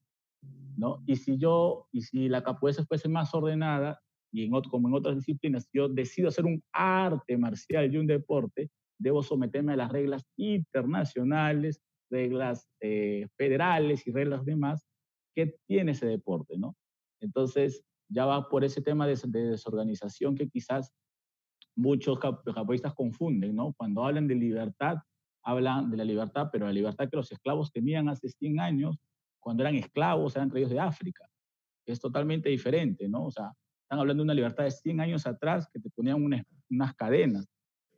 ¿no? 0.80 1.02
Y 1.06 1.16
si 1.16 1.36
yo, 1.36 1.86
y 1.92 2.00
si 2.00 2.28
la 2.28 2.42
capoeira 2.42 2.82
fuese 2.84 3.08
más 3.08 3.34
ordenada, 3.34 4.00
y 4.32 4.44
en 4.44 4.50
como 4.62 4.88
en 4.88 4.94
otras 4.94 5.16
disciplinas, 5.16 5.68
yo 5.72 5.88
decido 5.88 6.28
hacer 6.28 6.46
un 6.46 6.62
arte 6.72 7.36
marcial 7.36 7.92
y 7.92 7.98
un 7.98 8.06
deporte, 8.06 8.70
debo 8.98 9.22
someterme 9.22 9.74
a 9.74 9.76
las 9.76 9.92
reglas 9.92 10.24
internacionales, 10.38 11.80
reglas 12.10 12.66
eh, 12.80 13.28
federales 13.36 14.06
y 14.06 14.10
reglas 14.10 14.44
demás 14.44 14.86
que 15.34 15.56
tiene 15.66 15.92
ese 15.92 16.06
deporte, 16.06 16.56
¿no? 16.56 16.74
Entonces, 17.20 17.82
ya 18.08 18.24
va 18.24 18.48
por 18.48 18.64
ese 18.64 18.80
tema 18.80 19.06
de, 19.06 19.20
de 19.26 19.50
desorganización 19.50 20.34
que 20.34 20.48
quizás 20.48 20.92
muchos 21.76 22.18
capoeistas 22.18 22.94
confunden. 22.94 23.56
Cuando 23.76 24.04
hablan 24.04 24.26
de 24.26 24.34
libertad, 24.34 24.96
hablan 25.44 25.90
de 25.90 25.96
la 25.98 26.04
libertad, 26.04 26.48
pero 26.50 26.66
la 26.66 26.72
libertad 26.72 27.08
que 27.10 27.16
los 27.16 27.30
esclavos 27.30 27.70
tenían 27.70 28.08
hace 28.08 28.28
100 28.28 28.60
años, 28.60 28.96
cuando 29.40 29.62
eran 29.62 29.74
esclavos, 29.74 30.36
eran 30.36 30.50
traídos 30.50 30.70
de 30.70 30.80
África. 30.80 31.24
Es 31.86 31.98
totalmente 31.98 32.48
diferente, 32.48 33.08
¿no? 33.08 33.26
O 33.26 33.30
sea, 33.30 33.52
están 33.82 33.98
hablando 33.98 34.22
de 34.22 34.26
una 34.26 34.34
libertad 34.34 34.64
de 34.64 34.70
100 34.70 35.00
años 35.00 35.26
atrás 35.26 35.68
que 35.72 35.80
te 35.80 35.90
ponían 35.90 36.22
unas, 36.22 36.94
cadenas. 36.94 37.46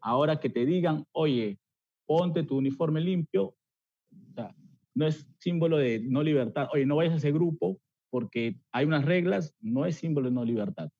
Ahora 0.01 0.41
que 0.41 0.49
te 0.49 0.65
digan, 0.65 1.05
oye, 1.13 1.59
ponte 2.07 2.43
tu 2.43 2.57
uniforme 2.57 3.01
limpio, 3.01 3.45
o 3.45 4.33
sea, 4.35 4.55
no 4.95 5.07
es 5.07 5.29
símbolo 5.39 5.77
de 5.77 6.01
no 6.01 6.23
libertad. 6.23 6.69
Oye, 6.73 6.87
no 6.87 6.97
vayas 6.97 7.15
a 7.15 7.17
ese 7.17 7.33
grupo 7.33 7.79
porque 8.11 8.61
hay 8.73 8.87
unas 8.87 9.05
reglas, 9.05 9.55
no 9.61 9.85
es 9.87 9.97
símbolo 9.97 10.29
de 10.29 10.35
no 10.35 10.45
libertad. 10.45 10.91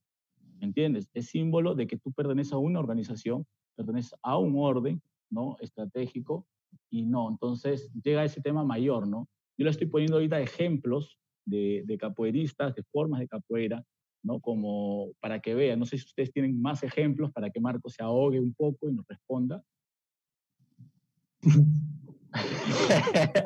¿entiendes? 0.63 1.11
Es 1.13 1.27
símbolo 1.27 1.75
de 1.75 1.87
que 1.87 1.99
tú 1.99 2.13
perteneces 2.13 2.53
a 2.53 2.59
una 2.59 2.79
organización, 2.79 3.47
perteneces 3.75 4.15
a 4.23 4.39
un 4.39 4.55
orden, 4.57 5.03
¿no? 5.29 5.57
Estratégico, 5.61 6.47
y 6.89 7.05
no, 7.05 7.29
entonces 7.29 7.91
llega 8.03 8.25
ese 8.25 8.41
tema 8.41 8.65
mayor, 8.65 9.07
¿no? 9.07 9.29
Yo 9.63 9.67
le 9.67 9.71
estoy 9.71 9.87
poniendo 9.87 10.17
ahorita 10.17 10.41
ejemplos 10.41 11.21
de, 11.45 11.85
de 11.87 11.97
capoeiristas, 11.97 12.75
de 12.75 12.83
formas 12.83 13.21
de 13.21 13.29
capoeira, 13.29 13.85
¿no? 14.25 14.41
Como 14.41 15.13
para 15.21 15.39
que 15.39 15.55
vean, 15.55 15.79
no 15.79 15.87
sé 15.87 15.99
si 15.99 16.05
ustedes 16.05 16.33
tienen 16.33 16.61
más 16.61 16.83
ejemplos 16.83 17.31
para 17.31 17.49
que 17.49 17.61
Marco 17.61 17.89
se 17.89 18.03
ahogue 18.03 18.41
un 18.41 18.53
poco 18.55 18.89
y 18.89 18.93
nos 18.93 19.07
responda. 19.07 19.63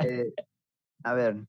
Eh, 0.08 0.32
a 1.02 1.12
ver, 1.12 1.44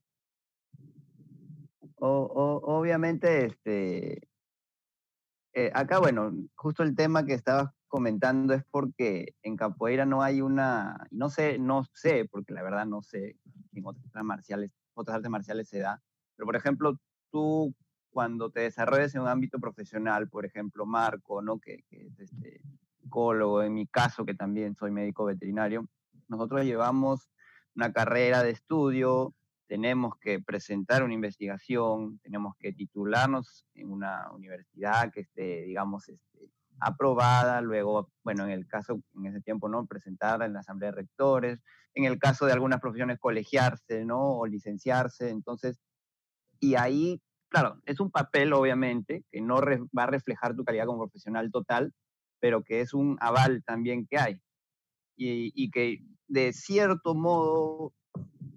obviamente, 1.99 3.45
este, 3.45 4.27
eh, 5.53 5.71
acá, 5.73 5.99
bueno, 5.99 6.33
justo 6.55 6.83
el 6.83 6.93
tema 6.93 7.25
que 7.25 7.35
estabas 7.35 7.71
comentando 7.87 8.53
es 8.53 8.63
porque 8.69 9.35
en 9.43 9.55
capoeira 9.55 10.05
no 10.05 10.21
hay 10.21 10.41
una, 10.41 11.07
no 11.11 11.29
sé, 11.29 11.57
no 11.59 11.85
sé, 11.93 12.25
porque 12.29 12.53
la 12.53 12.63
verdad 12.63 12.85
no 12.85 13.01
sé 13.01 13.37
en 13.73 13.85
otras 13.85 14.23
marciales, 14.23 14.71
otras 14.93 15.15
artes 15.17 15.31
marciales 15.31 15.69
se 15.69 15.79
da, 15.79 16.01
pero 16.35 16.45
por 16.45 16.55
ejemplo, 16.55 16.99
tú 17.31 17.73
cuando 18.09 18.49
te 18.49 18.61
desarrollas 18.61 19.13
en 19.15 19.21
un 19.21 19.27
ámbito 19.27 19.59
profesional, 19.59 20.27
por 20.29 20.45
ejemplo, 20.45 20.85
Marco, 20.85 21.41
¿no? 21.41 21.59
que, 21.59 21.83
que 21.89 22.07
es 22.07 22.19
este, 22.19 22.61
psicólogo, 22.99 23.61
en 23.61 23.73
mi 23.73 23.87
caso, 23.87 24.25
que 24.25 24.33
también 24.33 24.75
soy 24.75 24.91
médico 24.91 25.25
veterinario, 25.25 25.87
nosotros 26.27 26.65
llevamos 26.65 27.29
una 27.75 27.93
carrera 27.93 28.41
de 28.43 28.51
estudio 28.51 29.35
tenemos 29.67 30.17
que 30.17 30.39
presentar 30.39 31.03
una 31.03 31.13
investigación, 31.13 32.19
tenemos 32.19 32.55
que 32.57 32.71
titularnos 32.71 33.65
en 33.75 33.91
una 33.91 34.31
universidad 34.31 35.11
que 35.11 35.21
esté, 35.21 35.63
digamos, 35.63 36.07
este, 36.09 36.49
aprobada, 36.79 37.61
luego, 37.61 38.09
bueno, 38.23 38.45
en 38.45 38.51
el 38.51 38.67
caso, 38.67 39.01
en 39.15 39.27
ese 39.27 39.41
tiempo, 39.41 39.69
¿no? 39.69 39.85
Presentarla 39.85 40.45
en 40.45 40.53
la 40.53 40.59
asamblea 40.59 40.91
de 40.91 40.97
rectores, 40.97 41.59
en 41.93 42.05
el 42.05 42.19
caso 42.19 42.45
de 42.45 42.53
algunas 42.53 42.79
profesiones, 42.79 43.19
colegiarse, 43.19 44.05
¿no? 44.05 44.37
O 44.37 44.45
licenciarse, 44.45 45.29
entonces, 45.29 45.79
y 46.59 46.75
ahí, 46.75 47.21
claro, 47.49 47.81
es 47.85 47.99
un 47.99 48.11
papel, 48.11 48.53
obviamente, 48.53 49.23
que 49.31 49.41
no 49.41 49.61
va 49.97 50.03
a 50.03 50.07
reflejar 50.07 50.55
tu 50.55 50.63
calidad 50.63 50.85
como 50.85 51.07
profesional 51.07 51.51
total, 51.51 51.93
pero 52.39 52.63
que 52.63 52.81
es 52.81 52.93
un 52.93 53.17
aval 53.19 53.63
también 53.65 54.05
que 54.07 54.17
hay. 54.17 54.41
Y, 55.15 55.51
y 55.55 55.71
que 55.71 55.99
de 56.27 56.53
cierto 56.53 57.15
modo 57.15 57.93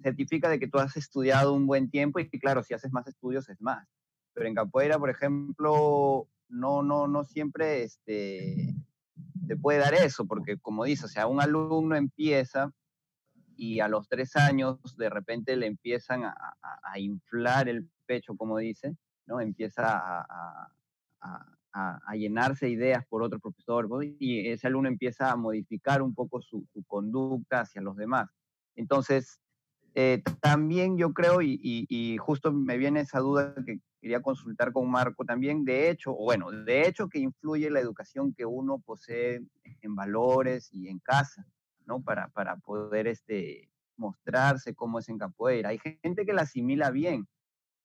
certifica 0.03 0.49
de 0.49 0.59
que 0.59 0.69
tú 0.69 0.79
has 0.79 0.97
estudiado 0.97 1.53
un 1.53 1.67
buen 1.67 1.91
tiempo 1.91 2.21
y 2.21 2.29
claro, 2.39 2.63
si 2.63 2.75
haces 2.75 2.93
más 2.93 3.07
estudios 3.07 3.49
es 3.49 3.61
más. 3.61 3.89
Pero 4.35 4.49
en 4.49 4.55
capoeira, 4.55 4.99
por 4.99 5.11
ejemplo, 5.11 6.29
no, 6.51 6.83
no, 6.83 7.09
no 7.09 7.25
siempre 7.25 7.85
este, 7.85 8.75
te 9.47 9.57
puede 9.57 9.79
dar 9.79 9.95
eso, 9.95 10.27
porque 10.27 10.59
como 10.59 10.85
dices, 10.85 11.07
o 11.07 11.09
sea, 11.09 11.27
un 11.27 11.41
alumno 11.41 11.97
empieza 11.97 12.73
y 13.57 13.81
a 13.81 13.89
los 13.89 14.09
tres 14.09 14.37
años 14.37 14.79
de 14.97 15.11
repente 15.11 15.57
le 15.57 15.67
empiezan 15.67 16.25
a, 16.25 16.35
a, 16.83 16.99
inflar 16.99 17.69
el 17.69 17.89
pecho, 18.07 18.37
como 18.37 18.59
dice, 18.59 18.97
¿no? 19.27 19.41
Empieza 19.41 19.85
a, 19.87 20.73
a, 21.73 22.15
llenarse 22.15 22.69
ideas 22.69 23.05
por 23.07 23.23
otro 23.23 23.39
profesor 23.39 23.87
y 24.19 24.49
ese 24.49 24.67
alumno 24.67 24.89
empieza 24.89 25.31
a 25.31 25.37
modificar 25.37 26.03
un 26.03 26.15
poco 26.15 26.41
su 26.41 26.67
conducta 26.87 27.61
hacia 27.61 27.83
los 27.83 27.97
demás. 27.97 28.31
Entonces, 28.77 29.41
eh, 29.95 30.23
también 30.41 30.97
yo 30.97 31.13
creo, 31.13 31.43
y, 31.43 32.17
justo 32.19 32.53
me 32.53 32.79
viene 32.79 33.01
esa 33.01 33.19
duda 33.21 33.55
que 33.67 33.81
quería 34.01 34.23
consultar 34.23 34.73
con 34.73 34.91
Marco 34.91 35.25
también, 35.25 35.65
de 35.65 35.91
hecho, 35.91 36.15
bueno, 36.15 36.51
de 36.51 36.87
hecho 36.87 37.09
que 37.09 37.19
influye 37.19 37.71
la 37.71 37.81
educación 37.81 38.33
que 38.33 38.47
uno 38.47 38.79
posee 38.79 39.43
en 39.83 39.95
valores 39.95 40.73
y 40.73 40.89
en 40.89 40.99
casa, 41.01 41.47
¿no? 41.87 42.01
Para, 42.03 42.29
para 42.29 42.57
poder 42.57 43.09
este, 43.09 43.69
mostrarse 43.97 44.75
cómo 44.75 44.99
es 44.99 45.09
en 45.09 45.19
capoeira. 45.19 45.69
Hay 45.69 45.79
gente 46.03 46.25
que 46.25 46.33
la 46.33 46.43
asimila 46.43 46.91
bien 46.91 47.29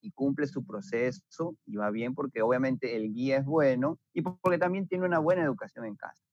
y 0.01 0.12
cumple 0.12 0.47
su 0.47 0.66
proceso 0.66 1.56
y 1.66 1.76
va 1.76 1.89
bien 1.91 2.16
porque 2.16 2.41
obviamente 2.41 2.95
el 2.95 3.12
guía 3.14 3.38
es 3.38 3.45
bueno 3.45 3.99
y 4.14 4.22
porque 4.22 4.58
también 4.58 4.88
tiene 4.88 5.06
una 5.06 5.20
buena 5.20 5.43
educación 5.43 5.86
en 5.86 5.95
casa. 5.95 6.24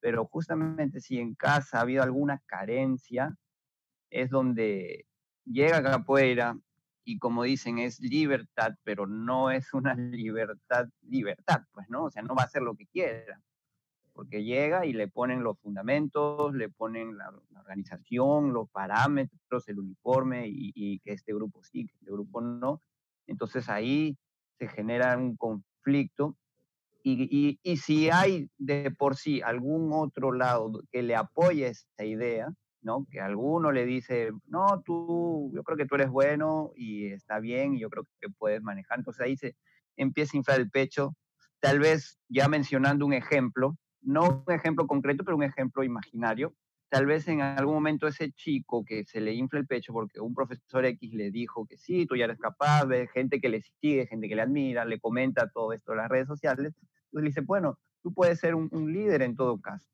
Pero 0.00 0.26
justamente 0.26 1.00
si 1.00 1.18
en 1.18 1.34
casa 1.34 1.78
ha 1.78 1.82
habido 1.82 2.02
alguna 2.02 2.42
carencia, 2.46 3.36
es 4.10 4.30
donde 4.30 5.06
llega 5.50 5.78
a 5.78 5.82
capoeira 5.82 6.56
y 7.04 7.18
como 7.18 7.42
dicen 7.42 7.78
es 7.78 8.00
libertad, 8.00 8.74
pero 8.84 9.06
no 9.06 9.50
es 9.50 9.72
una 9.72 9.94
libertad, 9.94 10.88
libertad, 11.02 11.62
pues, 11.72 11.88
¿no? 11.88 12.04
O 12.04 12.10
sea, 12.10 12.22
no 12.22 12.34
va 12.34 12.42
a 12.42 12.46
hacer 12.46 12.62
lo 12.62 12.74
que 12.74 12.86
quiera, 12.86 13.40
porque 14.12 14.44
llega 14.44 14.84
y 14.84 14.92
le 14.92 15.08
ponen 15.08 15.42
los 15.42 15.58
fundamentos, 15.58 16.54
le 16.54 16.68
ponen 16.68 17.16
la, 17.16 17.32
organización, 17.58 18.52
los 18.52 18.68
parámetros, 18.70 19.68
el 19.68 19.78
uniforme 19.78 20.46
y, 20.48 20.98
que 21.00 21.12
este 21.12 21.34
grupo 21.34 21.62
sí, 21.62 21.86
que 21.86 21.94
este 21.94 22.10
grupo 22.10 22.40
no. 22.40 22.82
Entonces 23.26 23.68
ahí 23.68 24.16
se 24.58 24.68
genera 24.68 25.16
un 25.16 25.36
conflicto 25.36 26.36
y, 27.02 27.58
y, 27.62 27.76
si 27.76 28.10
hay 28.10 28.50
de 28.58 28.90
por 28.90 29.16
sí 29.16 29.40
algún 29.40 29.92
otro 29.92 30.32
lado 30.32 30.82
que 30.90 31.02
le 31.02 31.14
apoye 31.14 31.68
esta 31.68 32.04
idea, 32.04 32.52
¿no? 32.82 33.06
Que 33.10 33.20
alguno 33.20 33.72
le 33.72 33.86
dice, 33.86 34.30
no, 34.46 34.82
tú, 34.84 35.50
yo 35.54 35.62
creo 35.62 35.76
que 35.76 35.86
tú 35.86 35.96
eres 35.96 36.10
bueno 36.10 36.72
y 36.76 37.06
está 37.06 37.40
bien 37.40 37.74
y 37.74 37.80
yo 37.80 37.90
creo 37.90 38.04
que 38.20 38.28
puedes 38.28 38.62
manejar. 38.62 38.98
Entonces 38.98 39.20
ahí 39.20 39.36
se 39.36 39.56
empieza 39.96 40.36
a 40.36 40.38
inflar 40.38 40.60
el 40.60 40.70
pecho, 40.70 41.14
tal 41.60 41.78
vez 41.80 42.18
ya 42.28 42.48
mencionando 42.48 43.04
un 43.04 43.12
ejemplo, 43.12 43.76
no 44.00 44.44
un 44.46 44.54
ejemplo 44.54 44.86
concreto, 44.86 45.24
pero 45.24 45.36
un 45.36 45.42
ejemplo 45.42 45.82
imaginario. 45.82 46.54
tal 46.90 47.04
vez 47.04 47.28
en 47.28 47.42
algún 47.42 47.74
momento 47.74 48.06
ese 48.06 48.32
chico 48.32 48.84
que 48.84 49.04
se 49.04 49.20
le 49.20 49.34
infla 49.34 49.58
el 49.60 49.66
pecho 49.66 49.92
porque 49.92 50.20
un 50.20 50.34
profesor 50.34 50.86
X 50.86 51.12
le 51.12 51.30
dijo 51.30 51.66
que 51.66 51.76
sí, 51.76 52.06
tú 52.06 52.16
ya 52.16 52.24
eres 52.24 52.38
capaz, 52.38 52.86
de 52.86 53.08
gente 53.08 53.40
que 53.40 53.50
le 53.50 53.60
sigue, 53.60 54.06
gente 54.06 54.28
que 54.28 54.36
le 54.36 54.42
admira, 54.42 54.84
le 54.84 54.98
comenta 54.98 55.50
todo 55.50 55.72
esto 55.72 55.92
en 55.92 55.98
las 55.98 56.08
redes 56.08 56.28
sociales, 56.28 56.74
entonces 57.06 57.22
le 57.24 57.28
dice, 57.28 57.40
bueno, 57.42 57.78
tú 58.02 58.14
puedes 58.14 58.38
ser 58.38 58.54
un 58.54 58.92
líder 58.92 59.22
en 59.22 59.36
todo 59.36 59.60
caso. 59.60 59.86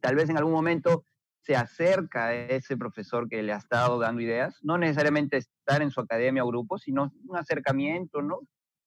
Tal 0.00 0.16
vez 0.16 0.28
en 0.30 0.36
algún 0.38 0.52
momento 0.52 1.04
se 1.42 1.56
acerca 1.56 2.26
a 2.26 2.34
ese 2.34 2.76
profesor 2.76 3.28
que 3.28 3.42
le 3.42 3.52
ha 3.52 3.56
estado 3.56 3.98
dando 3.98 4.20
ideas, 4.20 4.58
no 4.62 4.78
necesariamente 4.78 5.38
estar 5.38 5.82
en 5.82 5.90
su 5.90 6.00
academia 6.00 6.44
o 6.44 6.48
grupo, 6.48 6.78
sino 6.78 7.12
un 7.26 7.36
acercamiento, 7.36 8.22
¿no? 8.22 8.40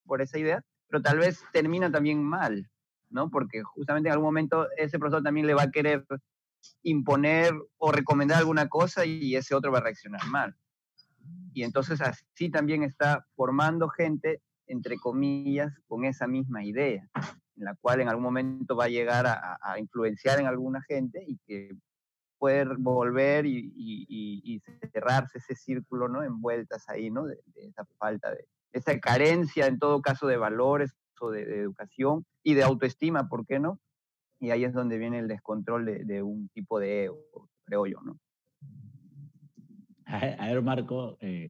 Por 0.06 0.22
esa 0.22 0.38
idea, 0.38 0.64
pero 0.88 1.02
tal 1.02 1.18
vez 1.18 1.44
termina 1.52 1.92
también 1.92 2.24
mal, 2.24 2.70
¿no? 3.10 3.30
Porque 3.30 3.64
justamente 3.64 4.10
en 4.10 4.14
algún 4.14 4.28
momento 4.28 4.68
ese 4.78 5.00
profesor 5.00 5.24
también 5.24 5.48
le 5.48 5.54
va 5.54 5.64
a 5.64 5.72
querer 5.72 6.06
imponer 6.84 7.54
o 7.78 7.92
recomendar 7.92 8.40
alguna 8.40 8.70
cosa 8.70 9.06
y 9.06 9.36
ese 9.36 9.56
otro 9.56 9.72
va 9.72 9.80
a 9.80 9.84
reaccionar 9.84 10.26
mal. 10.28 10.56
Y 11.54 11.64
entonces 11.64 12.02
así 12.02 12.50
también 12.50 12.84
está 12.84 13.26
formando 13.36 13.90
gente, 13.90 14.42
entre 14.68 14.98
comillas, 14.98 15.74
con 15.88 16.06
esa 16.06 16.28
misma 16.28 16.64
idea, 16.64 17.08
en 17.56 17.64
la 17.66 17.76
cual 17.76 18.02
en 18.02 18.10
algún 18.10 18.24
momento 18.24 18.76
va 18.76 18.86
a 18.86 18.90
llegar 18.90 19.26
a, 19.28 19.80
influenciar 19.80 20.40
en 20.40 20.48
alguna 20.48 20.82
gente 20.82 21.24
y 21.26 21.38
que 21.46 21.72
puede 22.44 22.66
volver 22.78 23.46
y, 23.46 24.62
cerrarse 24.92 25.38
ese 25.38 25.56
círculo, 25.56 26.10
¿no? 26.10 26.24
Envueltas 26.24 26.90
ahí, 26.90 27.10
¿no? 27.10 27.26
De, 27.26 27.40
esa 27.56 27.86
falta 27.98 28.32
de, 28.32 28.46
esa 28.74 29.00
carencia 29.00 29.68
en 29.68 29.80
todo 29.80 30.02
caso 30.02 30.28
de 30.28 30.36
valores 30.36 30.94
o 31.22 31.32
de, 31.32 31.46
de 31.46 31.60
educación 31.60 32.26
y 32.44 32.56
de 32.56 32.64
autoestima, 32.64 33.30
¿por 33.30 33.46
qué 33.46 33.60
no? 33.60 33.80
y 34.44 34.52
ahí 34.52 34.66
es 34.66 34.74
donde 34.74 34.98
viene 34.98 35.20
el 35.20 35.30
descontrol 35.30 35.86
de, 35.86 36.22
un 36.22 36.50
tipo 36.50 36.78
de 36.78 37.06
ego, 37.06 37.50
creo 37.64 37.88
yo, 37.88 38.02
¿no? 38.02 38.20
A 40.06 40.48
ver, 40.48 40.62
Marco, 40.62 41.18
eh, 41.22 41.50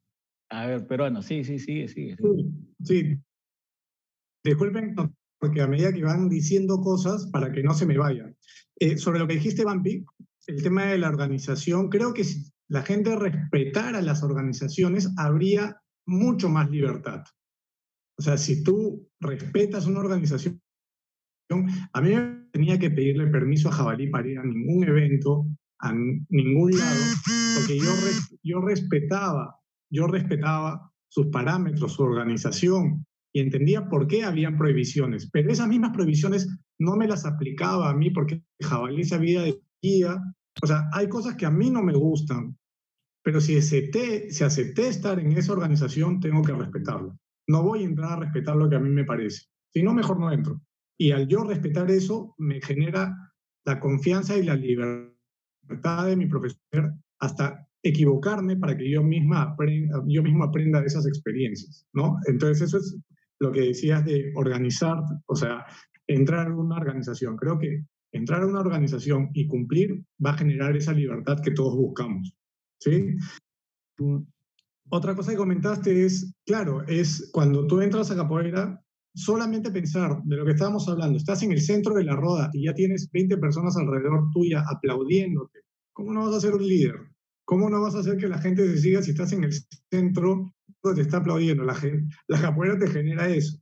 a 0.49 0.67
ver, 0.67 0.85
peruano, 0.85 1.23
sí, 1.23 1.43
sí, 1.43 1.57
sí, 1.57 1.87
sí. 1.87 2.15
Sí, 2.83 3.17
disculpen, 4.43 4.95
porque 5.39 5.61
a 5.61 5.67
medida 5.67 5.91
que 5.91 6.03
van 6.03 6.29
diciendo 6.29 6.79
cosas 6.81 7.25
para 7.31 7.51
que 7.51 7.63
no 7.63 7.73
se 7.73 7.87
me 7.87 7.97
vayan. 7.97 8.37
Eh, 8.79 8.95
sobre 8.97 9.17
lo 9.17 9.27
que 9.27 9.35
dijiste, 9.35 9.65
Bampi, 9.65 10.05
el 10.47 10.61
tema 10.61 10.85
de 10.85 10.97
la 10.97 11.09
organización, 11.09 11.89
creo 11.89 12.13
que 12.13 12.23
si 12.23 12.51
la 12.69 12.83
gente 12.83 13.15
respetara 13.15 14.01
las 14.01 14.23
organizaciones, 14.23 15.11
habría 15.17 15.81
mucho 16.05 16.49
más 16.49 16.69
libertad. 16.69 17.23
O 18.17 18.21
sea, 18.21 18.37
si 18.37 18.63
tú 18.63 19.09
respetas 19.19 19.87
una 19.87 19.99
organización, 19.99 20.61
a 21.93 22.01
mí 22.01 22.11
tenía 22.51 22.79
que 22.79 22.89
pedirle 22.89 23.27
permiso 23.27 23.69
a 23.69 23.73
Jabalí 23.73 24.07
para 24.07 24.27
ir 24.27 24.39
a 24.39 24.43
ningún 24.43 24.83
evento, 24.83 25.45
a 25.79 25.93
ningún 25.93 26.71
lado, 26.71 27.01
porque 27.57 27.77
yo, 27.77 27.91
yo 28.43 28.61
respetaba, 28.61 29.59
yo 29.91 30.07
respetaba 30.07 30.91
sus 31.09 31.27
parámetros, 31.27 31.93
su 31.93 32.03
organización, 32.03 33.05
y 33.35 33.41
entendía 33.41 33.89
por 33.89 34.07
qué 34.07 34.23
habían 34.23 34.57
prohibiciones. 34.57 35.29
Pero 35.31 35.51
esas 35.51 35.67
mismas 35.67 35.91
prohibiciones 35.91 36.47
no 36.79 36.95
me 36.95 37.07
las 37.07 37.25
aplicaba 37.25 37.89
a 37.89 37.95
mí 37.95 38.11
porque 38.11 38.43
Jabalí 38.61 39.03
sabía 39.03 39.41
de 39.41 39.59
O 40.61 40.67
sea, 40.67 40.89
hay 40.93 41.09
cosas 41.09 41.35
que 41.35 41.45
a 41.45 41.51
mí 41.51 41.69
no 41.69 41.83
me 41.83 41.93
gustan, 41.93 42.57
pero 43.23 43.41
si 43.41 43.57
acepté, 43.57 44.31
si 44.31 44.43
acepté 44.43 44.87
estar 44.87 45.19
en 45.19 45.31
esa 45.33 45.53
organización, 45.53 46.19
tengo 46.19 46.41
que 46.41 46.53
respetarlo. 46.53 47.17
No 47.47 47.63
voy 47.63 47.81
a 47.81 47.85
entrar 47.85 48.13
a 48.13 48.21
respetar 48.21 48.55
lo 48.55 48.69
que 48.69 48.75
a 48.75 48.79
mí 48.79 48.89
me 48.89 49.03
parece. 49.05 49.43
Si 49.73 49.83
no, 49.83 49.93
mejor 49.93 50.19
no 50.19 50.31
entro. 50.31 50.61
Y 50.97 51.11
al 51.11 51.27
yo 51.27 51.43
respetar 51.43 51.89
eso, 51.89 52.35
me 52.37 52.61
genera 52.61 53.13
la 53.65 53.79
confianza 53.79 54.37
y 54.37 54.43
la 54.43 54.55
libertad 54.55 56.05
de 56.05 56.15
mi 56.15 56.27
profesor 56.27 56.93
hasta 57.19 57.67
equivocarme 57.81 58.55
para 58.55 58.77
que 58.77 58.89
yo, 58.89 59.03
misma 59.03 59.41
aprenda, 59.41 60.01
yo 60.07 60.23
mismo 60.23 60.43
aprenda 60.43 60.79
de 60.79 60.87
esas 60.87 61.05
experiencias, 61.05 61.85
¿no? 61.93 62.17
Entonces 62.27 62.61
eso 62.61 62.77
es 62.77 62.97
lo 63.39 63.51
que 63.51 63.61
decías 63.61 64.05
de 64.05 64.31
organizar, 64.35 64.97
o 65.25 65.35
sea, 65.35 65.65
entrar 66.07 66.47
en 66.47 66.53
una 66.53 66.77
organización. 66.77 67.35
Creo 67.35 67.57
que 67.59 67.83
entrar 68.13 68.43
a 68.43 68.47
una 68.47 68.61
organización 68.61 69.29
y 69.33 69.47
cumplir 69.47 70.05
va 70.23 70.31
a 70.31 70.37
generar 70.37 70.77
esa 70.77 70.93
libertad 70.93 71.41
que 71.43 71.51
todos 71.51 71.75
buscamos, 71.75 72.33
¿sí? 72.79 73.15
Otra 74.89 75.15
cosa 75.15 75.31
que 75.31 75.37
comentaste 75.37 76.05
es, 76.05 76.33
claro, 76.45 76.85
es 76.87 77.29
cuando 77.33 77.65
tú 77.67 77.81
entras 77.81 78.11
a 78.11 78.15
capoeira, 78.15 78.79
solamente 79.15 79.71
pensar 79.71 80.21
de 80.23 80.37
lo 80.37 80.45
que 80.45 80.51
estábamos 80.51 80.87
hablando, 80.87 81.17
estás 81.17 81.43
en 81.43 81.51
el 81.51 81.61
centro 81.61 81.95
de 81.95 82.03
la 82.03 82.15
roda 82.15 82.49
y 82.53 82.65
ya 82.65 82.73
tienes 82.73 83.09
20 83.11 83.37
personas 83.37 83.75
alrededor 83.77 84.29
tuya 84.31 84.63
aplaudiéndote, 84.67 85.59
¿cómo 85.93 86.13
no 86.13 86.25
vas 86.25 86.35
a 86.35 86.41
ser 86.41 86.53
un 86.53 86.65
líder? 86.65 86.95
¿Cómo 87.45 87.69
no 87.69 87.81
vas 87.81 87.95
a 87.95 87.99
hacer 87.99 88.17
que 88.17 88.27
la 88.27 88.39
gente 88.39 88.67
se 88.67 88.77
siga 88.77 89.01
si 89.01 89.11
estás 89.11 89.33
en 89.33 89.43
el 89.43 89.51
centro 89.91 90.53
donde 90.81 91.01
te 91.01 91.07
está 91.07 91.17
aplaudiendo? 91.17 91.63
La, 91.63 91.75
la 92.27 92.41
capoeira 92.41 92.77
te 92.77 92.87
genera 92.87 93.27
eso. 93.29 93.57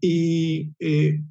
Y 0.00 0.74
eh, 0.78 1.22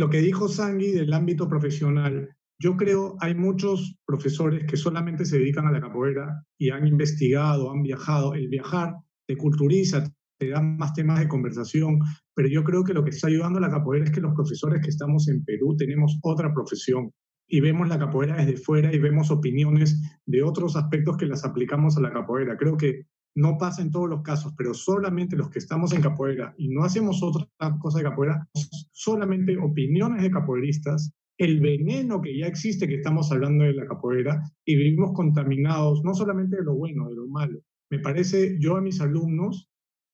lo 0.00 0.08
que 0.08 0.22
dijo 0.22 0.48
Sangui 0.48 0.92
del 0.92 1.12
ámbito 1.12 1.46
profesional, 1.46 2.34
yo 2.58 2.74
creo 2.78 3.16
hay 3.20 3.34
muchos 3.34 3.98
profesores 4.06 4.64
que 4.66 4.78
solamente 4.78 5.26
se 5.26 5.38
dedican 5.38 5.66
a 5.66 5.72
la 5.72 5.80
capoeira 5.80 6.42
y 6.58 6.70
han 6.70 6.86
investigado, 6.86 7.70
han 7.70 7.82
viajado. 7.82 8.32
El 8.32 8.48
viajar 8.48 8.94
te 9.28 9.36
culturiza, 9.36 10.10
te 10.38 10.48
dan 10.48 10.78
más 10.78 10.94
temas 10.94 11.20
de 11.20 11.28
conversación, 11.28 11.98
pero 12.34 12.48
yo 12.48 12.64
creo 12.64 12.82
que 12.82 12.94
lo 12.94 13.04
que 13.04 13.10
está 13.10 13.28
ayudando 13.28 13.58
a 13.58 13.62
la 13.62 13.70
capoeira 13.70 14.06
es 14.06 14.10
que 14.10 14.22
los 14.22 14.32
profesores 14.32 14.80
que 14.82 14.88
estamos 14.88 15.28
en 15.28 15.44
Perú 15.44 15.76
tenemos 15.76 16.18
otra 16.22 16.50
profesión 16.54 17.10
y 17.46 17.60
vemos 17.60 17.86
la 17.86 17.98
capoeira 17.98 18.36
desde 18.36 18.56
fuera 18.56 18.94
y 18.94 18.98
vemos 18.98 19.30
opiniones 19.30 20.00
de 20.24 20.42
otros 20.42 20.76
aspectos 20.76 21.18
que 21.18 21.26
las 21.26 21.44
aplicamos 21.44 21.98
a 21.98 22.00
la 22.00 22.10
capoeira. 22.10 22.56
Creo 22.56 22.78
que 22.78 23.02
no 23.34 23.58
pasa 23.58 23.82
en 23.82 23.90
todos 23.90 24.08
los 24.08 24.22
casos, 24.22 24.52
pero 24.56 24.74
solamente 24.74 25.36
los 25.36 25.50
que 25.50 25.58
estamos 25.58 25.92
en 25.92 26.02
capoeira 26.02 26.54
y 26.58 26.68
no 26.68 26.82
hacemos 26.84 27.22
otra 27.22 27.46
cosa 27.78 27.98
de 27.98 28.04
capoeira, 28.04 28.48
solamente 28.92 29.56
opiniones 29.56 30.22
de 30.22 30.30
capoeiristas, 30.30 31.12
el 31.38 31.60
veneno 31.60 32.20
que 32.20 32.36
ya 32.36 32.46
existe 32.46 32.86
que 32.86 32.96
estamos 32.96 33.32
hablando 33.32 33.64
de 33.64 33.72
la 33.72 33.86
capoeira 33.86 34.42
y 34.64 34.76
vivimos 34.76 35.12
contaminados 35.14 36.04
no 36.04 36.12
solamente 36.12 36.56
de 36.56 36.64
lo 36.64 36.74
bueno, 36.74 37.08
de 37.08 37.16
lo 37.16 37.26
malo. 37.28 37.60
Me 37.90 37.98
parece, 37.98 38.58
yo 38.60 38.76
a 38.76 38.82
mis 38.82 39.00
alumnos 39.00 39.70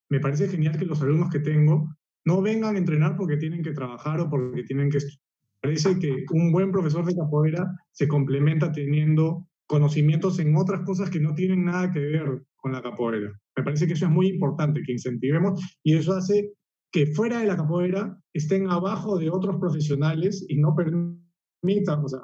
me 0.09 0.21
parece 0.21 0.49
genial 0.49 0.79
que 0.79 0.85
los 0.85 1.03
alumnos 1.03 1.31
que 1.31 1.41
tengo 1.41 1.89
no 2.25 2.43
vengan 2.43 2.77
a 2.77 2.79
entrenar 2.79 3.17
porque 3.17 3.37
tienen 3.37 3.63
que 3.63 3.73
trabajar 3.73 4.21
o 4.21 4.31
porque 4.31 4.63
tienen 4.63 4.91
que 4.91 4.99
estudiar. 4.99 5.21
Parece 5.61 5.99
que 5.99 6.25
un 6.31 6.53
buen 6.53 6.71
profesor 6.71 7.05
de 7.05 7.17
capoeira 7.17 7.75
se 7.91 8.07
complementa 8.07 8.71
teniendo 8.71 9.49
conocimientos 9.67 10.39
en 10.39 10.57
otras 10.57 10.83
cosas 10.83 11.11
que 11.11 11.21
no 11.21 11.35
tienen 11.35 11.65
nada 11.65 11.91
que 11.93 12.01
ver 12.01 12.45
con 12.57 12.73
la 12.73 12.83
capoeira. 12.83 13.33
Me 13.57 13.65
parece 13.65 13.87
que 13.87 13.95
eso 13.95 14.07
es 14.07 14.13
muy 14.13 14.29
importante, 14.29 14.83
que 14.85 14.93
incentivemos 14.93 15.61
y 15.83 15.95
eso 15.95 16.15
hace 16.15 16.53
que 16.93 17.07
fuera 17.07 17.41
de 17.41 17.47
la 17.47 17.57
capoeira 17.57 18.19
estén 18.33 18.71
abajo 18.71 19.19
de 19.19 19.31
otros 19.31 19.57
profesionales 19.59 20.45
y 20.49 20.57
no 20.59 20.75
permitan, 20.75 22.05
o 22.05 22.09
sea, 22.09 22.21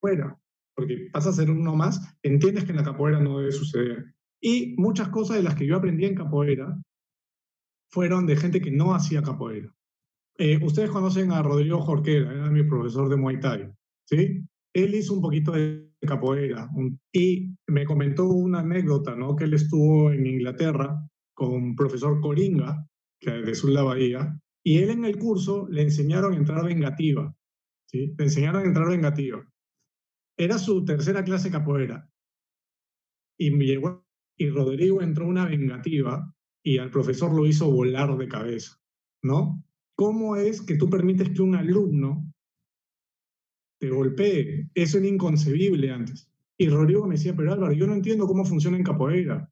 fuera, 0.00 0.38
porque 0.74 1.08
pasa 1.12 1.30
a 1.30 1.32
ser 1.32 1.50
uno 1.50 1.74
más, 1.74 2.00
entiendes 2.22 2.64
que 2.64 2.70
en 2.70 2.76
la 2.76 2.84
capoeira 2.84 3.20
no 3.20 3.38
debe 3.38 3.52
suceder. 3.52 4.14
Y 4.40 4.74
muchas 4.78 5.08
cosas 5.08 5.36
de 5.36 5.42
las 5.42 5.54
que 5.54 5.66
yo 5.66 5.76
aprendí 5.76 6.04
en 6.04 6.14
capoeira 6.14 6.76
fueron 7.90 8.26
de 8.26 8.36
gente 8.36 8.60
que 8.60 8.70
no 8.70 8.94
hacía 8.94 9.22
capoeira. 9.22 9.72
Eh, 10.38 10.58
ustedes 10.62 10.90
conocen 10.90 11.32
a 11.32 11.42
Rodrigo 11.42 11.80
Jorquera, 11.80 12.30
era 12.30 12.50
mi 12.50 12.62
profesor 12.62 13.08
de 13.08 13.16
Muay 13.16 13.40
Thai, 13.40 13.72
¿sí? 14.04 14.46
Él 14.76 14.94
hizo 14.94 15.14
un 15.14 15.22
poquito 15.22 15.52
de 15.52 15.90
capoeira 16.02 16.68
y 17.10 17.56
me 17.66 17.86
comentó 17.86 18.28
una 18.28 18.58
anécdota, 18.58 19.16
¿no? 19.16 19.34
Que 19.34 19.44
él 19.44 19.54
estuvo 19.54 20.12
en 20.12 20.26
Inglaterra 20.26 21.02
con 21.32 21.74
profesor 21.74 22.20
Coringa, 22.20 22.86
que 23.18 23.30
de 23.30 23.54
Sur 23.54 23.70
la 23.70 23.84
Bahía, 23.84 24.38
y 24.62 24.76
él 24.78 24.90
en 24.90 25.06
el 25.06 25.16
curso 25.16 25.66
le 25.70 25.80
enseñaron 25.80 26.34
a 26.34 26.36
entrar 26.36 26.62
vengativa, 26.62 27.34
¿sí? 27.86 28.14
Le 28.18 28.24
enseñaron 28.24 28.64
a 28.64 28.66
entrar 28.66 28.88
vengativa. 28.88 29.42
Era 30.36 30.58
su 30.58 30.84
tercera 30.84 31.24
clase 31.24 31.50
capoeira. 31.50 32.10
Y, 33.38 33.50
llegó, 33.56 34.04
y 34.36 34.50
Rodrigo 34.50 35.00
entró 35.00 35.26
una 35.26 35.46
vengativa 35.46 36.34
y 36.62 36.76
al 36.76 36.90
profesor 36.90 37.32
lo 37.32 37.46
hizo 37.46 37.70
volar 37.70 38.14
de 38.18 38.28
cabeza, 38.28 38.78
¿no? 39.22 39.64
¿Cómo 39.94 40.36
es 40.36 40.60
que 40.60 40.76
tú 40.76 40.90
permites 40.90 41.30
que 41.30 41.40
un 41.40 41.54
alumno 41.54 42.30
te 43.78 43.90
golpee? 43.90 44.68
Eso 44.74 44.98
era 44.98 45.06
inconcebible 45.06 45.90
antes. 45.90 46.28
Y 46.58 46.68
Rodrigo 46.68 47.06
me 47.06 47.16
decía, 47.16 47.34
pero 47.36 47.52
Álvaro, 47.52 47.72
yo 47.72 47.86
no 47.86 47.94
entiendo 47.94 48.26
cómo 48.26 48.44
funciona 48.44 48.76
en 48.76 48.84
capoeira. 48.84 49.50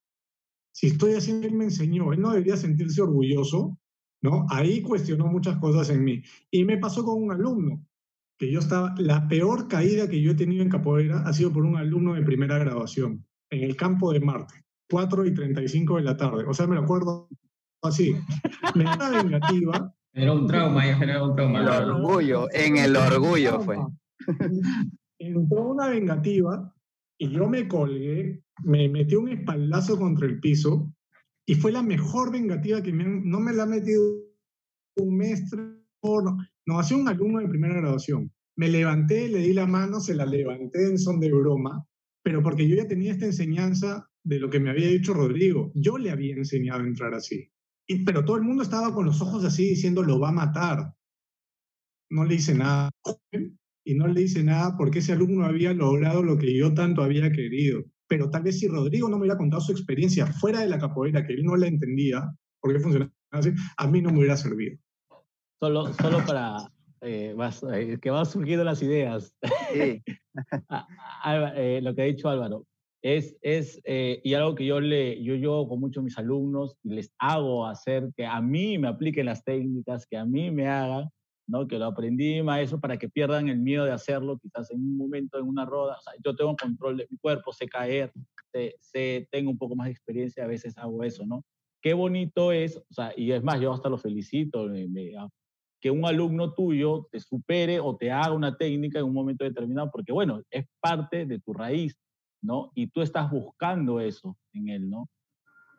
Si 0.72 0.89
estoy 0.89 1.14
haciendo, 1.14 1.47
él 1.47 1.55
me 1.55 1.64
enseñó, 1.64 2.12
él 2.12 2.20
no 2.20 2.31
debería 2.31 2.57
sentirse 2.57 3.03
orgulloso, 3.03 3.79
¿no? 4.22 4.47
Ahí 4.51 4.81
cuestionó 4.83 5.27
muchas 5.27 5.59
cosas 5.59 5.91
en 5.91 6.03
mí. 6.03 6.22
Y 6.51 6.64
me 6.64 6.79
pasó 6.79 7.05
con 7.05 7.22
un 7.22 7.31
alumno, 7.31 7.85
que 8.39 8.51
yo 8.51 8.59
estaba, 8.59 8.95
la 8.99 9.29
peor 9.29 9.68
caída 9.68 10.09
que 10.09 10.20
yo 10.20 10.33
he 10.33 10.35
tenido 10.35 10.62
en 10.62 10.70
capoeira 10.70 11.20
ha 11.20 11.33
sido 11.33 11.53
por 11.53 11.64
un 11.64 11.77
alumno 11.77 12.14
de 12.14 12.22
primera 12.22 12.59
graduación, 12.59 13.25
en 13.51 13.62
el 13.62 13.77
campo 13.77 14.12
de 14.12 14.20
Marte. 14.20 14.64
4 14.91 15.27
y 15.27 15.35
35 15.35 15.97
de 15.97 16.03
la 16.03 16.16
tarde. 16.16 16.45
O 16.47 16.55
sea, 16.55 16.66
me 16.66 16.75
lo 16.75 16.83
acuerdo 16.83 17.29
así. 17.83 18.14
Me 18.75 18.85
da 18.85 19.11
vengativa. 19.11 19.95
Era 20.12 20.33
un 20.33 20.47
trauma, 20.47 20.87
era 20.87 21.25
un 21.25 21.35
trauma. 21.35 21.61
El 21.61 21.91
orgullo, 21.91 22.47
en 22.53 22.77
el 22.77 22.97
orgullo 22.97 23.61
fue. 23.61 23.79
Entró 25.18 25.68
una 25.68 25.89
vengativa 25.89 26.75
y 27.18 27.31
yo 27.31 27.49
me 27.49 27.68
colgué, 27.68 28.43
me 28.64 28.89
metí 28.89 29.14
un 29.14 29.29
espaldazo 29.29 29.99
contra 29.99 30.27
el 30.27 30.41
piso 30.41 30.93
y 31.47 31.55
fue 31.55 31.72
la 31.72 31.83
mejor 31.83 32.33
vengativa 32.33 32.83
que 32.83 32.93
me 32.93 33.05
no 33.05 33.41
me 33.41 33.53
la 33.53 33.64
ha 33.64 33.66
metido 33.66 34.03
un 34.97 35.16
maestro, 35.16 35.62
no, 36.03 36.39
no, 36.66 36.79
hacía 36.79 36.97
un 36.97 37.09
alumno 37.09 37.41
de 37.41 37.49
primera 37.49 37.75
graduación. 37.75 38.33
Me 38.57 38.68
levanté, 38.68 39.29
le 39.29 39.39
di 39.39 39.53
la 39.53 39.66
mano, 39.66 40.01
se 40.01 40.14
la 40.14 40.27
levanté 40.27 40.87
en 40.87 40.99
son 40.99 41.18
de 41.18 41.33
broma, 41.33 41.85
pero 42.22 42.43
porque 42.43 42.68
yo 42.68 42.77
ya 42.77 42.87
tenía 42.87 43.12
esta 43.12 43.27
enseñanza 43.27 44.09
de 44.25 44.39
lo 44.39 44.49
que 44.49 44.61
me 44.61 44.70
había 44.70 44.89
dicho 44.89 45.12
Rodrigo. 45.12 45.72
Yo 45.75 45.99
le 45.99 46.11
había 46.11 46.35
enseñado 46.35 46.81
a 46.83 46.87
entrar 46.87 47.14
así. 47.14 47.51
Y, 47.87 48.05
pero 48.05 48.25
todo 48.25 48.37
el 48.37 48.45
mundo 48.45 48.62
estaba 48.62 48.95
con 48.95 49.05
los 49.05 49.20
ojos 49.20 49.45
así 49.45 49.68
diciendo, 49.68 50.03
lo 50.03 50.18
va 50.18 50.31
a 50.31 50.33
matar. 50.33 50.95
No 52.11 52.25
le 52.25 52.37
hice 52.37 52.55
nada. 52.55 52.91
Y 53.85 53.95
no 53.95 54.07
le 54.07 54.22
hice 54.22 54.43
nada 54.43 54.76
porque 54.76 55.01
ese 55.01 55.12
alumno 55.12 55.45
había 55.45 55.74
logrado 55.74 56.22
lo 56.22 56.39
que 56.39 56.57
yo 56.57 56.72
tanto 56.74 57.03
había 57.03 57.30
querido. 57.30 57.85
Pero 58.09 58.30
tal 58.30 58.43
vez 58.43 58.59
si 58.59 58.68
Rodrigo 58.68 59.09
no 59.09 59.16
me 59.16 59.22
hubiera 59.22 59.39
contado 59.39 59.61
su 59.61 59.72
experiencia 59.72 60.26
fuera 60.26 60.61
de 60.61 60.68
la 60.68 60.78
capoeira, 60.78 61.26
que 61.26 61.35
él 61.35 61.45
no 61.45 61.57
la 61.57 61.66
entendía, 61.66 62.35
porque 62.61 62.80
funcionaba 62.80 63.12
así, 63.32 63.51
a 63.76 63.87
mí 63.87 64.01
no 64.01 64.11
me 64.11 64.18
hubiera 64.18 64.37
servido. 64.37 64.78
Solo, 65.61 65.93
solo 65.95 66.24
para 66.26 66.70
eh, 67.05 67.37
eh, 67.74 67.99
que 68.01 68.11
van 68.11 68.24
surgiendo 68.24 68.64
las 68.64 68.82
ideas. 68.82 69.37
Sí. 69.72 70.03
Ah, 70.68 71.53
eh, 71.55 71.78
lo 71.80 71.95
que 71.95 72.03
ha 72.03 72.07
dicho 72.07 72.28
Álvaro, 72.28 72.66
es, 73.01 73.37
es 73.41 73.80
y 73.87 74.35
algo 74.35 74.57
que 74.57 74.66
yo, 74.66 74.80
le, 74.80 75.22
yo, 75.22 75.37
yo 75.37 75.64
con 75.68 75.78
muchos 75.78 76.03
de 76.03 76.07
mis 76.07 76.18
alumnos 76.18 76.76
les 76.82 77.14
hago 77.18 77.68
hacer 77.68 78.11
que 78.16 78.26
a 78.26 78.41
mí 78.41 78.76
me 78.76 78.89
apliquen 78.89 79.26
las 79.26 79.45
técnicas, 79.45 80.09
que 80.09 80.16
a 80.16 80.24
mí 80.24 80.51
me 80.51 80.66
hagan, 80.66 81.09
¿no? 81.47 81.66
que 81.66 81.78
lo 81.78 81.86
aprendí 81.86 82.42
maestro 82.42 82.80
para 82.80 82.97
que 82.97 83.09
pierdan 83.09 83.49
el 83.49 83.59
miedo 83.59 83.84
de 83.84 83.92
hacerlo, 83.92 84.38
quizás 84.38 84.70
en 84.70 84.80
un 84.80 84.97
momento, 84.97 85.38
en 85.38 85.47
una 85.47 85.64
roda. 85.64 85.97
O 85.99 86.03
sea, 86.03 86.12
yo 86.24 86.34
tengo 86.34 86.57
control 86.57 86.97
de 86.97 87.07
mi 87.11 87.16
cuerpo, 87.18 87.53
sé 87.53 87.66
caer, 87.66 88.12
sé, 88.80 89.28
tengo 89.30 89.51
un 89.51 89.59
poco 89.59 89.74
más 89.74 89.86
de 89.86 89.92
experiencia, 89.92 90.45
a 90.45 90.49
veces 90.49 90.76
hago 90.78 91.03
eso, 91.03 91.26
¿no? 91.26 91.45
Qué 91.82 91.92
bonito 91.92 92.53
es, 92.53 92.76
o 92.76 92.95
sea, 92.95 93.12
y 93.16 93.32
es 93.32 93.42
más, 93.42 93.61
yo 93.61 93.72
hasta 93.72 93.88
lo 93.88 93.99
felicito, 93.99 94.68
que 95.80 95.90
un 95.90 96.07
alumno 96.07 96.55
tuyo 96.55 97.09
te 97.12 97.20
supere 97.20 97.78
o 97.78 97.95
te 97.97 98.11
haga 98.11 98.32
una 98.32 98.57
técnica 98.57 98.99
en 98.99 99.05
un 99.05 99.12
momento 99.12 99.45
determinado, 99.45 99.90
porque 99.90 100.12
bueno, 100.12 100.40
es 100.51 100.64
parte 100.80 101.26
de 101.26 101.40
tu 101.40 101.53
raíz, 101.53 101.95
¿no? 102.40 102.72
Y 102.74 102.86
tú 102.86 103.03
estás 103.03 103.30
buscando 103.30 104.01
eso 104.01 104.36
en 104.55 104.70
él, 104.70 104.88
¿no? 104.88 105.11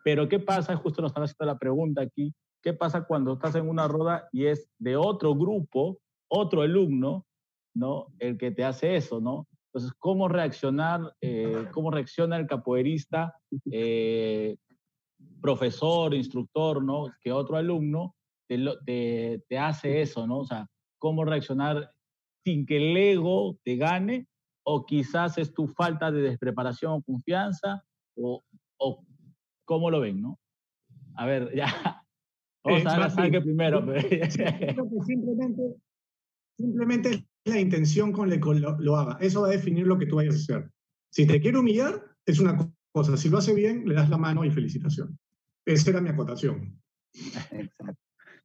Pero 0.03 0.30
¿qué 0.30 0.38
pasa? 0.38 0.76
Justo 0.76 1.01
nos 1.01 1.09
están 1.09 1.24
haciendo 1.24 1.45
la 1.45 1.57
pregunta 1.57 2.03
aquí, 2.03 2.32
¿qué 2.66 2.74
pasa 2.74 3.05
cuando 3.05 3.34
estás 3.34 3.53
en 3.53 3.70
una 3.70 3.88
roda 3.88 4.28
y 4.32 4.47
es 4.47 4.68
de 4.80 4.97
otro 4.97 5.36
grupo, 5.36 5.99
otro 6.28 6.63
alumno, 6.63 7.28
¿no? 7.76 8.07
El 8.18 8.39
que 8.39 8.49
te 8.49 8.63
hace 8.63 8.95
eso, 8.95 9.22
¿no? 9.22 9.47
Entonces, 9.68 9.95
¿cómo 9.99 10.28
reaccionar, 10.28 11.16
eh, 11.22 11.68
cómo 11.72 11.91
reacciona 11.91 12.38
el 12.38 12.47
capoeirista, 12.47 13.36
eh, 13.72 14.57
profesor, 15.41 16.16
instructor, 16.16 16.84
¿no? 16.84 17.13
Que 17.22 17.32
otro 17.32 17.55
alumno 17.55 18.16
te, 18.47 19.43
te, 19.47 19.57
hace 19.59 20.01
eso, 20.01 20.26
¿no? 20.26 20.39
O 20.39 20.45
sea, 20.45 20.68
cómo 20.97 21.24
reaccionar 21.24 21.91
sin 22.43 22.66
que 22.66 22.78
el 22.78 22.97
ego 22.97 23.59
te 23.63 23.76
gane, 23.76 24.28
o 24.63 24.88
quizás 24.88 25.38
es 25.38 25.53
tu 25.53 25.68
falta 25.68 26.11
de 26.11 26.22
despreparación 26.22 26.93
o 26.93 27.03
confianza, 27.03 27.84
o, 28.18 28.43
o 28.78 29.05
cómo 29.66 29.91
lo 29.91 29.99
ven, 29.99 30.20
¿no? 30.20 30.39
A 31.16 31.28
ver, 31.28 31.53
ya. 31.55 32.05
Vamos 32.66 33.18
a 33.18 33.22
ver 33.22 33.32
que 33.32 33.41
primero. 33.41 33.82
simplemente, 35.05 35.76
simplemente 36.57 37.09
es 37.09 37.24
la 37.45 37.59
intención 37.59 38.11
con 38.11 38.30
la 38.30 38.39
que 38.39 38.55
lo, 38.55 38.78
lo, 38.80 38.97
haga. 38.97 39.18
Eso 39.22 39.41
va 39.41 39.49
a 39.49 39.51
definir 39.51 39.86
lo 39.86 39.97
que 39.97 40.07
tú 40.07 40.16
vayas 40.16 40.36
a 40.36 40.38
hacer. 40.38 40.72
Si 41.11 41.28
te 41.28 41.39
quiere 41.39 41.59
humillar, 41.59 42.03
es 42.26 42.39
una 42.39 42.57
cosa. 42.91 43.18
Si 43.18 43.30
lo 43.30 43.38
hace 43.38 43.53
bien, 43.53 43.88
le 43.88 43.93
das 43.93 44.09
la 44.09 44.18
mano 44.18 44.43
y 44.43 44.51
felicitación. 44.51 45.18
Esa 45.66 45.91
era 45.91 46.01
mi 46.01 46.09
acotación. 46.09 46.82
Exacto. 47.51 48.01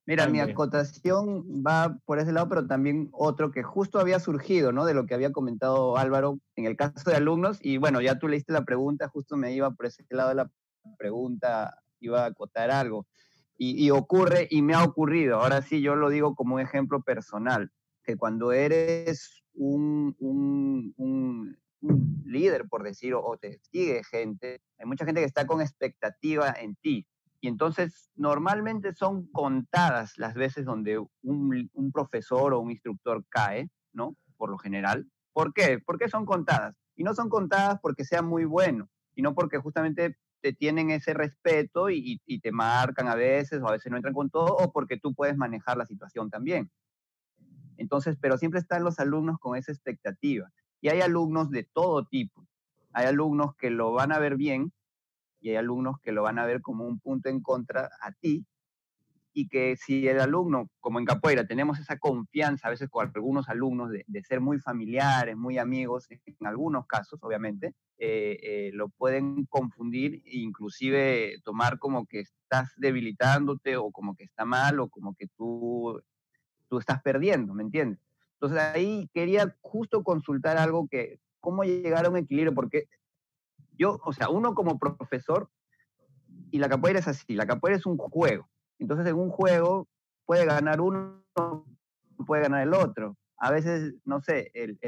Mira, 0.06 0.26
mi 0.26 0.40
acotación 0.40 1.62
va 1.64 1.96
por 2.04 2.18
ese 2.18 2.32
lado, 2.32 2.48
pero 2.48 2.66
también 2.66 3.10
otro 3.12 3.52
que 3.52 3.62
justo 3.62 4.00
había 4.00 4.18
surgido, 4.18 4.72
¿no? 4.72 4.84
De 4.84 4.92
lo 4.92 5.06
que 5.06 5.14
había 5.14 5.30
comentado 5.30 5.96
Álvaro 5.96 6.40
en 6.56 6.64
el 6.64 6.76
caso 6.76 7.10
de 7.10 7.16
alumnos. 7.16 7.58
Y 7.62 7.76
bueno, 7.76 8.00
ya 8.00 8.18
tú 8.18 8.26
leíste 8.26 8.52
la 8.52 8.64
pregunta, 8.64 9.08
justo 9.08 9.36
me 9.36 9.54
iba 9.54 9.70
por 9.70 9.86
ese 9.86 10.04
lado 10.10 10.30
de 10.30 10.34
la 10.34 10.50
pregunta, 10.98 11.78
iba 12.00 12.24
a 12.24 12.26
acotar 12.26 12.70
algo. 12.70 13.06
Y, 13.62 13.90
ocurre, 13.90 14.48
y 14.50 14.62
me 14.62 14.72
ha 14.72 14.82
ocurrido, 14.82 15.38
ahora 15.38 15.60
sí 15.60 15.82
yo 15.82 15.94
lo 15.94 16.08
digo 16.08 16.34
como 16.34 16.54
un 16.54 16.62
ejemplo 16.62 17.02
personal, 17.02 17.70
que 18.02 18.16
cuando 18.16 18.52
eres 18.52 19.44
un, 19.52 20.16
un, 20.18 20.94
un, 20.96 21.58
un 21.82 22.22
líder, 22.24 22.68
por 22.70 22.82
decir, 22.82 23.12
o 23.12 23.36
te 23.36 23.58
sigue 23.70 24.02
gente, 24.02 24.62
hay 24.78 24.86
mucha 24.86 25.04
gente 25.04 25.20
que 25.20 25.26
está 25.26 25.46
con 25.46 25.60
expectativa 25.60 26.54
en 26.58 26.74
ti, 26.76 27.06
y 27.40 27.48
entonces, 27.48 28.10
normalmente 28.16 28.92
son 28.94 29.26
contadas 29.28 30.18
las 30.18 30.34
veces 30.34 30.66
donde 30.66 31.02
un, 31.22 31.90
profesor 31.92 32.52
o 32.52 32.60
un 32.60 32.70
instructor 32.70 33.24
cae, 33.30 33.70
¿no? 33.92 34.16
Por 34.36 34.50
lo 34.50 34.58
general. 34.58 35.06
¿Por 35.32 35.54
qué? 35.54 35.78
¿Por 35.78 35.98
qué 35.98 36.08
son 36.08 36.26
contadas? 36.26 36.76
Y 36.96 37.02
no 37.02 37.14
son 37.14 37.30
contadas 37.30 37.78
porque 37.80 38.04
sea 38.04 38.20
muy 38.20 38.44
bueno, 38.44 38.90
sino 39.14 39.34
porque 39.34 39.58
justamente 39.58 40.18
te 40.40 40.52
tienen 40.52 40.90
ese 40.90 41.14
respeto 41.14 41.90
y, 41.90 42.20
te 42.42 42.52
marcan 42.52 43.08
a 43.08 43.14
veces 43.14 43.60
o 43.62 43.68
a 43.68 43.72
veces 43.72 43.90
no 43.90 43.96
entran 43.96 44.14
con 44.14 44.30
todo 44.30 44.56
o 44.56 44.72
porque 44.72 44.98
tú 44.98 45.14
puedes 45.14 45.36
manejar 45.36 45.76
la 45.76 45.86
situación 45.86 46.30
también. 46.30 46.70
Entonces, 47.76 48.16
pero 48.20 48.38
siempre 48.38 48.60
están 48.60 48.84
los 48.84 48.98
alumnos 48.98 49.38
con 49.38 49.56
esa 49.56 49.72
expectativa. 49.72 50.50
Y 50.80 50.88
hay 50.88 51.00
alumnos 51.00 51.50
de 51.50 51.64
todo 51.64 52.06
tipo. 52.06 52.46
Hay 52.92 53.06
alumnos 53.06 53.54
que 53.56 53.70
lo 53.70 53.92
van 53.92 54.12
a 54.12 54.18
ver 54.18 54.36
bien 54.36 54.72
y 55.40 55.50
hay 55.50 55.56
alumnos 55.56 55.98
que 56.00 56.12
lo 56.12 56.22
van 56.22 56.38
a 56.38 56.46
ver 56.46 56.60
como 56.60 56.84
un 56.86 57.00
punto 57.00 57.28
en 57.28 57.40
contra 57.42 57.90
a 58.00 58.12
ti 58.12 58.46
y 59.32 59.48
que 59.48 59.76
si 59.76 60.08
el 60.08 60.20
alumno, 60.20 60.68
como 60.80 60.98
en 60.98 61.04
capoeira, 61.04 61.46
tenemos 61.46 61.78
esa 61.78 61.98
confianza 61.98 62.66
a 62.66 62.70
veces 62.70 62.88
con 62.88 63.10
algunos 63.14 63.48
alumnos 63.48 63.90
de, 63.90 64.22
ser 64.24 64.40
muy 64.40 64.58
familiares, 64.58 65.36
muy 65.36 65.58
amigos, 65.58 66.06
en 66.10 66.46
algunos 66.46 66.86
casos, 66.86 67.18
obviamente, 67.22 67.74
eh, 67.98 68.38
eh, 68.42 68.70
lo 68.72 68.88
pueden 68.88 69.44
confundir 69.46 70.22
e 70.24 70.38
inclusive 70.38 71.36
tomar 71.44 71.78
como 71.78 72.06
que 72.06 72.20
estás 72.20 72.72
debilitándote 72.76 73.76
o 73.76 73.90
como 73.90 74.16
que 74.16 74.24
está 74.24 74.44
mal 74.44 74.80
o 74.80 74.88
como 74.88 75.14
que 75.14 75.28
tú, 75.36 76.02
tú 76.68 76.78
estás 76.78 77.00
perdiendo, 77.02 77.54
¿me 77.54 77.62
entiendes? 77.62 78.00
Entonces 78.34 78.58
ahí 78.58 79.08
quería 79.12 79.54
justo 79.60 80.02
consultar 80.02 80.56
algo 80.56 80.88
que, 80.88 81.20
cómo 81.40 81.62
llegar 81.64 82.06
a 82.06 82.10
un 82.10 82.16
equilibrio, 82.16 82.54
porque 82.54 82.88
yo, 83.76 84.00
o 84.04 84.12
sea, 84.12 84.28
uno 84.28 84.54
como 84.54 84.78
profesor, 84.78 85.50
y 86.50 86.58
la 86.58 86.68
capoeira 86.68 86.98
es 86.98 87.08
así, 87.08 87.34
la 87.34 87.46
capoeira 87.46 87.78
es 87.78 87.86
un 87.86 87.96
juego. 87.96 88.48
Entonces 88.80 89.06
en 89.06 89.16
un 89.16 89.30
juego 89.30 89.86
puede 90.24 90.46
ganar 90.46 90.80
uno, 90.80 91.22
puede 92.26 92.42
ganar 92.42 92.62
el 92.62 92.74
otro. 92.74 93.16
A 93.36 93.50
veces, 93.50 93.94
no 94.04 94.20
sé, 94.20 94.50
el, 94.54 94.78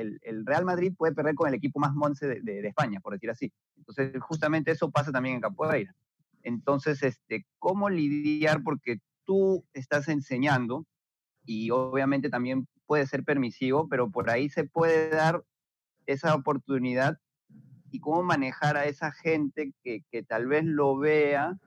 Real 0.45 0.65
Madrid 0.65 0.93
puede 0.97 1.15
perder 1.15 1.35
con 1.35 1.49
el 1.49 1.55
equipo 1.55 1.79
más 1.79 1.95
monce 1.95 2.27
de, 2.27 2.67
España, 2.67 3.01
por 3.01 3.13
decir 3.15 3.31
así. 3.31 3.53
Entonces, 3.77 4.13
justamente 4.21 4.71
eso 4.71 4.91
pasa 4.91 5.13
también 5.13 5.37
en 5.37 5.41
capoeira. 5.41 5.95
Entonces, 6.43 7.03
este, 7.03 7.47
¿cómo 7.59 7.89
lidiar? 7.89 8.63
Porque 8.63 8.99
tú 9.25 9.65
estás 9.73 10.09
enseñando 10.09 10.87
y 11.45 11.71
obviamente 11.71 12.29
también 12.29 12.67
puede 12.87 13.07
ser 13.07 13.25
permisivo, 13.25 13.89
pero 13.89 14.11
por 14.11 14.29
ahí 14.31 14.49
se 14.49 14.65
puede 14.65 15.11
dar 15.11 15.45
esa 16.07 16.35
oportunidad 16.35 17.19
y 17.91 18.01
cómo 18.01 18.23
manejar 18.23 18.77
a 18.77 18.87
esa 18.87 19.13
gente 19.13 19.73
que, 19.83 20.03
que, 20.11 20.23
tal 20.23 20.47
vez 20.47 20.65
lo 20.65 20.97
vea 20.99 21.59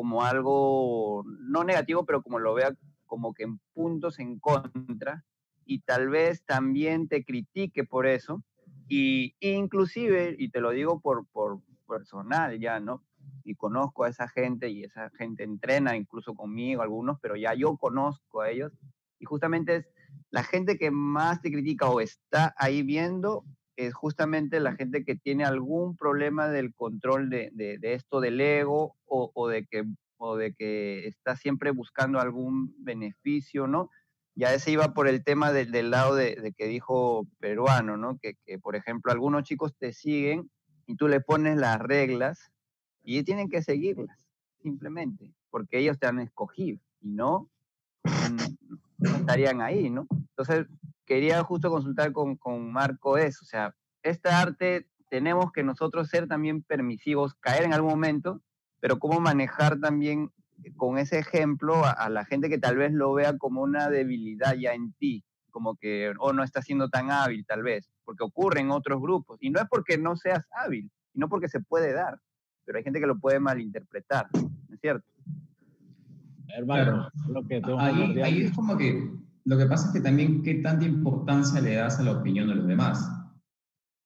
como 0.00 0.24
algo 0.24 1.26
no 1.40 1.62
negativo, 1.62 2.06
pero 2.06 2.22
como 2.22 2.38
lo 2.38 2.54
vea 2.54 2.74
como 3.04 3.34
que 3.34 3.42
en 3.42 3.60
puntos 3.74 4.18
en 4.18 4.38
contra 4.38 5.26
y 5.66 5.80
tal 5.80 6.08
vez 6.08 6.42
también 6.46 7.06
te 7.06 7.22
critique 7.22 7.84
por 7.84 8.06
eso 8.06 8.42
y 8.88 9.34
inclusive, 9.40 10.36
y 10.38 10.48
te 10.48 10.62
lo 10.62 10.70
digo 10.70 11.00
por, 11.00 11.26
por 11.26 11.60
personal 11.86 12.58
ya, 12.58 12.80
¿no? 12.80 13.04
Y 13.44 13.56
conozco 13.56 14.04
a 14.04 14.08
esa 14.08 14.26
gente 14.26 14.70
y 14.70 14.84
esa 14.84 15.10
gente 15.10 15.44
entrena 15.44 15.94
incluso 15.94 16.34
conmigo 16.34 16.80
algunos, 16.80 17.18
pero 17.20 17.36
ya 17.36 17.52
yo 17.52 17.76
conozco 17.76 18.40
a 18.40 18.48
ellos 18.48 18.72
y 19.18 19.26
justamente 19.26 19.76
es 19.76 19.88
la 20.30 20.44
gente 20.44 20.78
que 20.78 20.90
más 20.90 21.42
te 21.42 21.52
critica 21.52 21.90
o 21.90 22.00
está 22.00 22.54
ahí 22.56 22.82
viendo 22.82 23.44
es 23.86 23.94
justamente 23.94 24.60
la 24.60 24.74
gente 24.74 25.04
que 25.04 25.16
tiene 25.16 25.44
algún 25.44 25.96
problema 25.96 26.48
del 26.48 26.74
control 26.74 27.30
de, 27.30 27.50
de, 27.52 27.94
esto 27.94 28.20
del 28.20 28.40
ego 28.40 28.96
o, 29.06 29.30
o, 29.34 29.48
de 29.48 29.66
que, 29.66 29.84
o 30.18 30.36
de 30.36 30.52
que 30.54 31.06
está 31.08 31.36
siempre 31.36 31.70
buscando 31.70 32.20
algún 32.20 32.74
beneficio, 32.78 33.66
¿no? 33.66 33.90
Ya 34.34 34.54
ese 34.54 34.70
iba 34.70 34.94
por 34.94 35.08
el 35.08 35.24
tema 35.24 35.52
del 35.52 35.90
lado 35.90 36.14
de, 36.14 36.54
que 36.56 36.66
dijo 36.66 37.26
peruano, 37.38 37.96
¿no? 37.96 38.18
Que, 38.18 38.34
que, 38.44 38.58
por 38.58 38.76
ejemplo, 38.76 39.12
algunos 39.12 39.44
chicos 39.44 39.74
te 39.78 39.92
siguen 39.92 40.50
y 40.86 40.96
tú 40.96 41.08
le 41.08 41.20
pones 41.20 41.56
las 41.56 41.78
reglas 41.78 42.52
y 43.02 43.22
tienen 43.22 43.48
que 43.48 43.62
seguirlas, 43.62 44.18
simplemente, 44.62 45.32
porque 45.50 45.78
ellos 45.78 45.98
te 45.98 46.06
han 46.06 46.20
escogido 46.20 46.78
y 47.00 47.08
no, 47.08 47.48
no 48.98 49.16
estarían 49.16 49.62
ahí, 49.62 49.90
¿no? 49.90 50.06
Entonces, 50.10 50.66
quería 51.10 51.42
justo 51.42 51.70
consultar 51.70 52.12
con, 52.12 52.36
con 52.36 52.70
Marco 52.70 53.18
eso, 53.18 53.40
o 53.42 53.44
sea, 53.44 53.74
este 54.04 54.28
arte 54.28 54.86
tenemos 55.08 55.50
que 55.50 55.64
nosotros 55.64 56.08
ser 56.08 56.28
también 56.28 56.62
permisivos, 56.62 57.34
caer 57.34 57.64
en 57.64 57.74
algún 57.74 57.90
momento, 57.90 58.40
pero 58.78 59.00
cómo 59.00 59.18
manejar 59.18 59.80
también 59.80 60.30
con 60.76 60.98
ese 60.98 61.18
ejemplo 61.18 61.82
a, 61.84 62.08
la 62.10 62.24
gente 62.24 62.48
que 62.48 62.58
tal 62.58 62.76
vez 62.76 62.92
lo 62.92 63.12
vea 63.12 63.36
como 63.38 63.60
una 63.60 63.90
debilidad 63.90 64.54
ya 64.54 64.72
en 64.72 64.92
ti, 64.92 65.24
como 65.50 65.74
que 65.74 66.10
o 66.10 66.26
oh, 66.26 66.32
no 66.32 66.44
está 66.44 66.62
siendo 66.62 66.88
tan 66.88 67.10
hábil 67.10 67.44
tal 67.44 67.64
vez, 67.64 67.90
porque 68.04 68.22
ocurre 68.22 68.60
en 68.60 68.70
otros 68.70 69.00
grupos. 69.00 69.36
Y 69.40 69.50
no 69.50 69.58
es 69.58 69.66
porque 69.68 69.98
no 69.98 70.14
seas 70.14 70.46
hábil, 70.52 70.92
sino 71.12 71.28
porque 71.28 71.48
se 71.48 71.58
puede 71.58 71.92
dar, 71.92 72.20
pero 72.64 72.78
hay 72.78 72.84
gente 72.84 73.00
que 73.00 73.08
lo 73.08 73.18
puede 73.18 73.40
malinterpretar, 73.40 74.28
¿no 74.32 74.74
es 74.76 74.80
cierto? 74.80 75.10
Hermano, 76.56 77.10
que 77.48 77.60
ahí, 77.80 78.20
ahí 78.20 78.42
es 78.42 78.52
como 78.52 78.76
que 78.76 79.10
lo 79.50 79.58
que 79.58 79.66
pasa 79.66 79.88
es 79.88 79.92
que 79.92 80.00
también 80.00 80.44
qué 80.44 80.54
tanta 80.54 80.86
importancia 80.86 81.60
le 81.60 81.74
das 81.74 81.98
a 81.98 82.04
la 82.04 82.12
opinión 82.12 82.46
de 82.46 82.54
los 82.54 82.68
demás. 82.68 83.04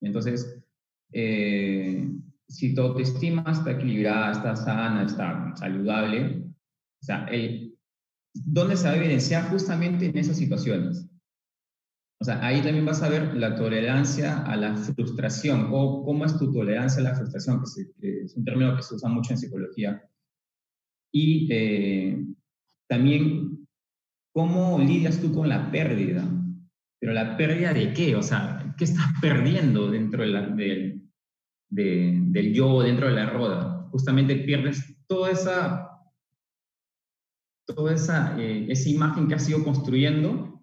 Entonces, 0.01 0.65
eh, 1.13 2.11
si 2.49 2.75
tu 2.75 2.81
autoestima 2.81 3.45
está 3.53 3.73
equilibrada, 3.73 4.33
está 4.33 4.57
sana, 4.57 5.03
está 5.03 5.55
saludable, 5.57 6.47
o 6.47 7.05
sea, 7.05 7.27
el, 7.27 7.79
¿dónde 8.33 8.75
se 8.79 8.89
va 8.89 8.95
a 8.95 8.97
evidenciar 8.97 9.51
justamente 9.51 10.07
en 10.07 10.17
esas 10.17 10.39
situaciones? 10.39 11.07
O 12.23 12.25
sea, 12.25 12.43
ahí 12.43 12.63
también 12.63 12.87
vas 12.87 13.03
a 13.03 13.11
ver 13.11 13.35
la 13.35 13.55
tolerancia 13.55 14.47
a 14.47 14.57
la 14.57 14.75
frustración, 14.75 15.69
o 15.71 16.07
cómo 16.07 16.25
es 16.25 16.39
tu 16.39 16.51
tolerancia 16.55 17.03
a 17.03 17.11
la 17.11 17.17
frustración, 17.17 17.63
que, 18.01 18.23
es 18.23 18.35
un 18.35 18.47
término 18.47 18.75
que 18.75 18.83
se 18.83 18.95
usa 18.95 19.11
mucho 19.11 19.35
en 19.35 19.39
psicología. 19.39 20.03
Y 21.13 21.49
eh, 21.53 22.25
también 22.89 23.54
cómo 24.35 24.79
lidias 24.79 25.21
tú 25.21 25.33
con 25.33 25.49
la 25.49 25.71
pérdida. 25.71 26.29
Pero 27.01 27.13
la 27.13 27.37
pérdida 27.37 27.73
de 27.73 27.93
qué? 27.93 28.17
O 28.17 28.23
sea, 28.23 28.75
¿qué 28.77 28.85
estás 28.85 29.07
perdiendo 29.21 29.91
dentro 29.91 30.23
de 30.23 30.29
la, 30.29 30.43
del 31.71 32.53
yo, 32.53 32.83
dentro 32.83 33.07
de 33.07 33.15
la 33.15 33.27
roda? 33.27 33.89
Justamente 33.91 34.37
pierdes 34.37 34.99
toda 35.07 35.31
esa 35.31 35.91
toda 37.67 37.95
esa, 37.95 38.39
eh, 38.39 38.67
esa 38.69 38.89
imagen 38.91 39.27
que 39.27 39.35
has 39.35 39.49
ido 39.49 39.65
construyendo, 39.65 40.63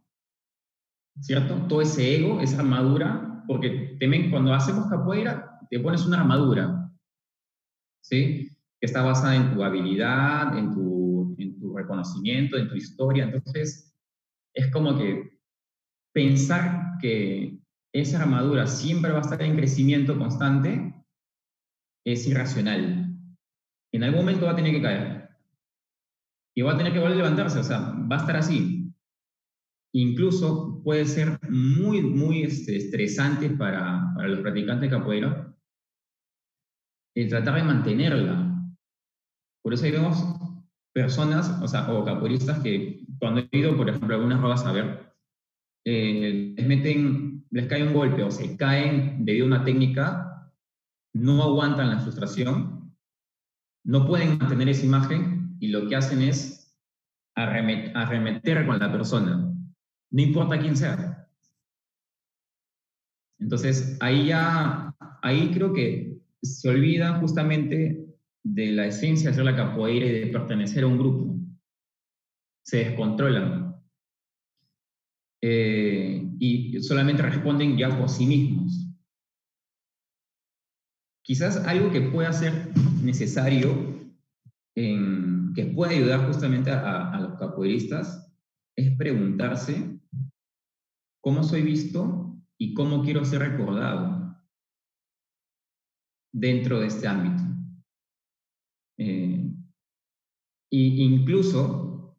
¿cierto? 1.19 1.56
Todo 1.68 1.81
ese 1.81 2.15
ego, 2.15 2.39
esa 2.41 2.60
armadura, 2.60 3.43
porque 3.48 3.98
temen, 3.99 4.30
cuando 4.30 4.53
hacemos 4.53 4.88
capoeira, 4.88 5.60
te 5.69 5.80
pones 5.80 6.06
una 6.06 6.22
armadura, 6.22 6.91
¿sí? 8.03 8.56
Que 8.80 8.85
está 8.85 9.02
basada 9.02 9.35
en 9.35 9.53
tu 9.53 9.64
habilidad, 9.64 10.56
en 10.57 10.72
tu, 10.73 11.01
reconocimiento, 11.76 12.57
en 12.57 12.68
tu 12.68 12.76
historia. 12.76 13.26
Entonces, 13.26 13.93
es 14.53 14.72
como 14.72 14.98
que 14.98 15.39
pensar 16.14 16.98
que 17.02 17.60
esa 17.93 18.22
armadura 18.22 18.68
siempre 18.68 19.11
va 19.11 19.19
a 19.19 19.22
estar 19.22 19.41
en 19.41 19.56
crecimiento 19.56 20.18
constante 20.18 20.93
es 22.06 22.27
irracional. 22.27 23.15
En 23.93 24.03
algún 24.03 24.22
momento 24.22 24.45
va 24.45 24.53
a 24.53 24.56
tener 24.56 24.73
que 24.73 24.81
caer 24.81 25.30
y 26.56 26.61
va 26.61 26.73
a 26.73 26.77
tener 26.77 26.93
que 26.93 26.99
volver 26.99 27.14
a 27.14 27.18
levantarse, 27.18 27.60
o 27.60 27.64
sea, 27.64 27.80
va 27.80 28.18
a 28.18 28.19
estar 28.19 28.35
así. 28.35 28.93
Incluso 29.93 30.81
puede 30.84 31.06
ser 31.06 31.38
muy, 31.49 32.02
muy 32.02 32.43
este, 32.43 32.77
estresante 32.77 33.49
para, 33.49 34.14
para, 34.15 34.30
los 34.30 34.39
practicantes 34.39 34.89
de 34.89 34.98
capoeira 34.98 35.48
el 37.15 37.30
tratar 37.30 37.56
de 37.56 37.64
mantenerla. 37.64 38.73
Por 39.61 39.73
eso 39.73 39.85
ahí 39.85 39.91
vemos 39.91 40.23
personas, 40.93 41.61
o 41.61 41.68
sea, 41.68 41.91
o 41.91 42.03
capoeiristas 42.03 42.59
que 42.59 43.05
cuando 43.19 43.41
he 43.41 43.57
ido, 43.57 43.76
por 43.77 43.89
ejemplo, 43.89 44.15
algunas 44.15 44.41
rodas 44.41 44.65
a 44.65 44.72
ver, 44.72 45.13
eh, 45.85 46.53
les 46.55 46.68
meten, 46.68 47.45
les 47.49 47.68
cae 47.68 47.88
un 47.88 47.93
golpe 47.93 48.23
o 48.23 48.31
se 48.31 48.57
caen 48.57 49.26
debido 49.26 49.45
a 49.45 49.47
una 49.47 49.63
técnica, 49.63 50.51
no 51.13 51.43
aguantan 51.43 51.89
la 51.89 51.99
frustración, 51.99 52.93
no 53.84 54.05
pueden 54.05 54.38
mantener 54.38 54.69
esa 54.69 54.85
imagen 54.85 55.57
y 55.59 55.69
lo 55.69 55.88
que 55.88 55.95
hacen 55.95 56.22
es 56.22 56.77
arremeter 57.35 58.65
con 58.65 58.80
la 58.80 58.91
persona, 58.91 59.53
no 60.11 60.22
importa 60.22 60.59
quién 60.59 60.76
sea. 60.76 61.27
Entonces, 63.39 63.97
ahí 64.01 64.27
ya, 64.27 64.93
ahí 65.23 65.51
creo 65.51 65.73
que 65.73 66.22
se 66.43 66.69
olvida 66.69 67.19
justamente 67.19 68.11
de 68.43 68.72
la 68.72 68.88
esencia 68.88 69.30
de 69.30 69.31
hacer 69.31 69.45
la 69.45 69.55
capoeira 69.55 70.05
y 70.05 70.11
de 70.11 70.27
pertenecer 70.27 70.84
a 70.84 70.88
un 70.88 70.97
grupo. 70.97 71.35
Se 72.65 72.77
descontrolan. 72.77 73.76
Eh, 75.43 76.30
y 76.39 76.81
solamente 76.81 77.22
responden 77.22 77.77
ya 77.77 77.97
por 77.97 78.09
sí 78.09 78.26
mismos. 78.26 78.88
Quizás 81.23 81.57
algo 81.68 81.91
que 81.91 82.01
pueda 82.01 82.31
ser 82.34 82.72
necesario 83.03 83.91
que 84.73 85.65
puede 85.76 85.95
ayudar 85.95 86.27
justamente 86.27 86.72
a, 86.72 87.19
los 87.19 87.38
capoeiristas 87.38 88.31
es 88.76 88.95
preguntarse 88.97 89.99
cómo 91.22 91.43
soy 91.43 91.61
visto 91.61 92.41
y 92.57 92.73
cómo 92.73 93.03
quiero 93.03 93.26
ser 93.26 93.39
recordado 93.39 94.38
dentro 96.34 96.80
de 96.80 96.88
este 96.88 97.07
ámbito. 97.07 97.51
Eh, 98.97 99.51
y 100.69 101.03
incluso 101.03 102.18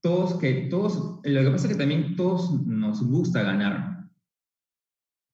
todos 0.00 0.38
que 0.38 0.68
todos, 0.70 1.20
lo 1.24 1.40
que 1.40 1.50
pasa 1.50 1.66
es 1.66 1.72
que 1.72 1.78
también 1.78 2.16
todos 2.16 2.52
nos 2.66 3.02
gusta 3.02 3.42
ganar. 3.42 4.08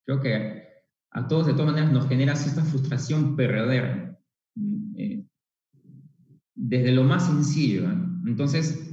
Creo 0.07 0.21
que 0.21 0.65
a 1.11 1.29
todos 1.29 1.47
de 1.47 1.53
todas 1.53 1.73
maneras 1.73 1.93
nos 1.93 2.09
genera 2.09 2.33
esta 2.33 2.65
frustración 2.65 3.37
perder 3.37 4.19
desde 6.55 6.93
lo 6.93 7.05
más 7.05 7.27
sencillo. 7.27 7.85
Entonces, 8.27 8.84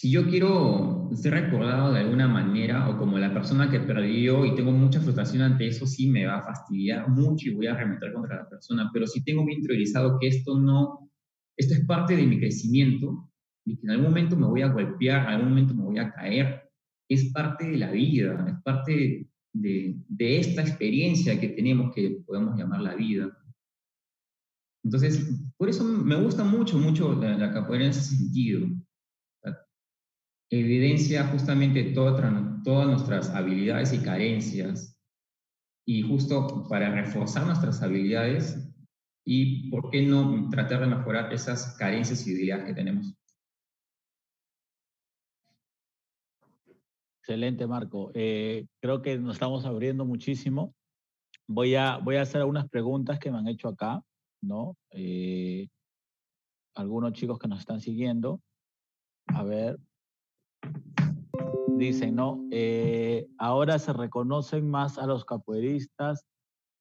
si 0.00 0.10
yo 0.10 0.26
quiero 0.26 1.10
ser 1.12 1.34
recordado 1.34 1.92
de 1.92 2.00
alguna 2.00 2.26
manera 2.26 2.88
o 2.88 2.96
como 2.96 3.18
la 3.18 3.34
persona 3.34 3.70
que 3.70 3.80
perdió 3.80 4.46
y 4.46 4.54
tengo 4.54 4.72
mucha 4.72 4.98
frustración 4.98 5.42
ante 5.42 5.66
eso, 5.66 5.86
sí 5.86 6.10
me 6.10 6.24
va 6.24 6.38
a 6.38 6.42
fastidiar 6.42 7.06
mucho 7.10 7.50
y 7.50 7.54
voy 7.54 7.66
a 7.66 7.74
remeter 7.74 8.14
contra 8.14 8.36
la 8.36 8.48
persona. 8.48 8.88
Pero 8.94 9.06
si 9.06 9.22
tengo 9.22 9.44
bien 9.44 9.58
interiorizado 9.58 10.18
que 10.18 10.28
esto 10.28 10.58
no, 10.58 11.10
esto 11.54 11.74
es 11.74 11.84
parte 11.84 12.16
de 12.16 12.26
mi 12.26 12.38
crecimiento 12.38 13.30
y 13.66 13.76
que 13.76 13.82
en 13.82 13.90
algún 13.90 14.06
momento 14.06 14.38
me 14.38 14.46
voy 14.46 14.62
a 14.62 14.68
golpear, 14.68 15.26
en 15.26 15.34
algún 15.34 15.50
momento 15.50 15.74
me 15.74 15.84
voy 15.84 15.98
a 15.98 16.10
caer, 16.10 16.62
es 17.06 17.30
parte 17.30 17.68
de 17.68 17.76
la 17.76 17.90
vida, 17.90 18.46
es 18.48 18.62
parte 18.62 19.28
de, 19.52 19.96
de 20.08 20.38
esta 20.38 20.62
experiencia 20.62 21.38
que 21.38 21.50
tenemos 21.50 21.94
que 21.94 22.22
podemos 22.26 22.56
llamar 22.56 22.80
la 22.80 22.94
vida. 22.94 23.30
Entonces, 24.82 25.30
por 25.58 25.68
eso 25.68 25.84
me 25.84 26.16
gusta 26.16 26.42
mucho, 26.42 26.78
mucho 26.78 27.12
la, 27.12 27.52
capoeira 27.52 27.84
en 27.84 27.90
ese 27.90 28.16
sentido. 28.16 28.66
Evidencia 30.50 31.24
justamente 31.28 31.92
todas 31.92 32.86
nuestras 32.86 33.30
habilidades 33.30 33.92
y 33.92 33.98
carencias 33.98 34.98
y 35.86 36.02
justo 36.02 36.66
para 36.68 36.90
reforzar 36.90 37.46
nuestras 37.46 37.82
habilidades 37.82 38.68
y, 39.24 39.70
¿por 39.70 39.90
qué 39.90 40.02
no 40.02 40.48
tratar 40.50 40.80
de 40.80 40.86
mejorar 40.86 41.32
esas 41.32 41.76
carencias 41.76 42.26
y 42.26 42.32
debilidades 42.32 42.66
que 42.66 42.74
tenemos? 42.74 43.14
Excelente, 47.20 47.66
Marco. 47.66 48.10
Eh, 48.14 48.66
creo 48.80 49.02
que 49.02 49.18
nos 49.18 49.34
estamos 49.34 49.64
abriendo 49.64 50.04
muchísimo. 50.04 50.74
Voy 51.46 51.76
a, 51.76 51.98
voy 51.98 52.16
a 52.16 52.22
hacer 52.22 52.40
algunas 52.40 52.68
preguntas 52.68 53.20
que 53.20 53.30
me 53.30 53.38
han 53.38 53.46
hecho 53.46 53.68
acá. 53.68 54.02
¿no? 54.42 54.76
Eh, 54.90 55.68
algunos 56.74 57.12
chicos 57.12 57.38
que 57.38 57.48
nos 57.48 57.60
están 57.60 57.80
siguiendo, 57.80 58.40
a 59.26 59.42
ver, 59.42 59.78
dicen, 61.76 62.14
¿no? 62.14 62.46
Eh, 62.50 63.28
ahora 63.38 63.78
se 63.78 63.92
reconocen 63.92 64.68
más 64.68 64.98
a 64.98 65.06
los 65.06 65.24
capoeiristas 65.24 66.26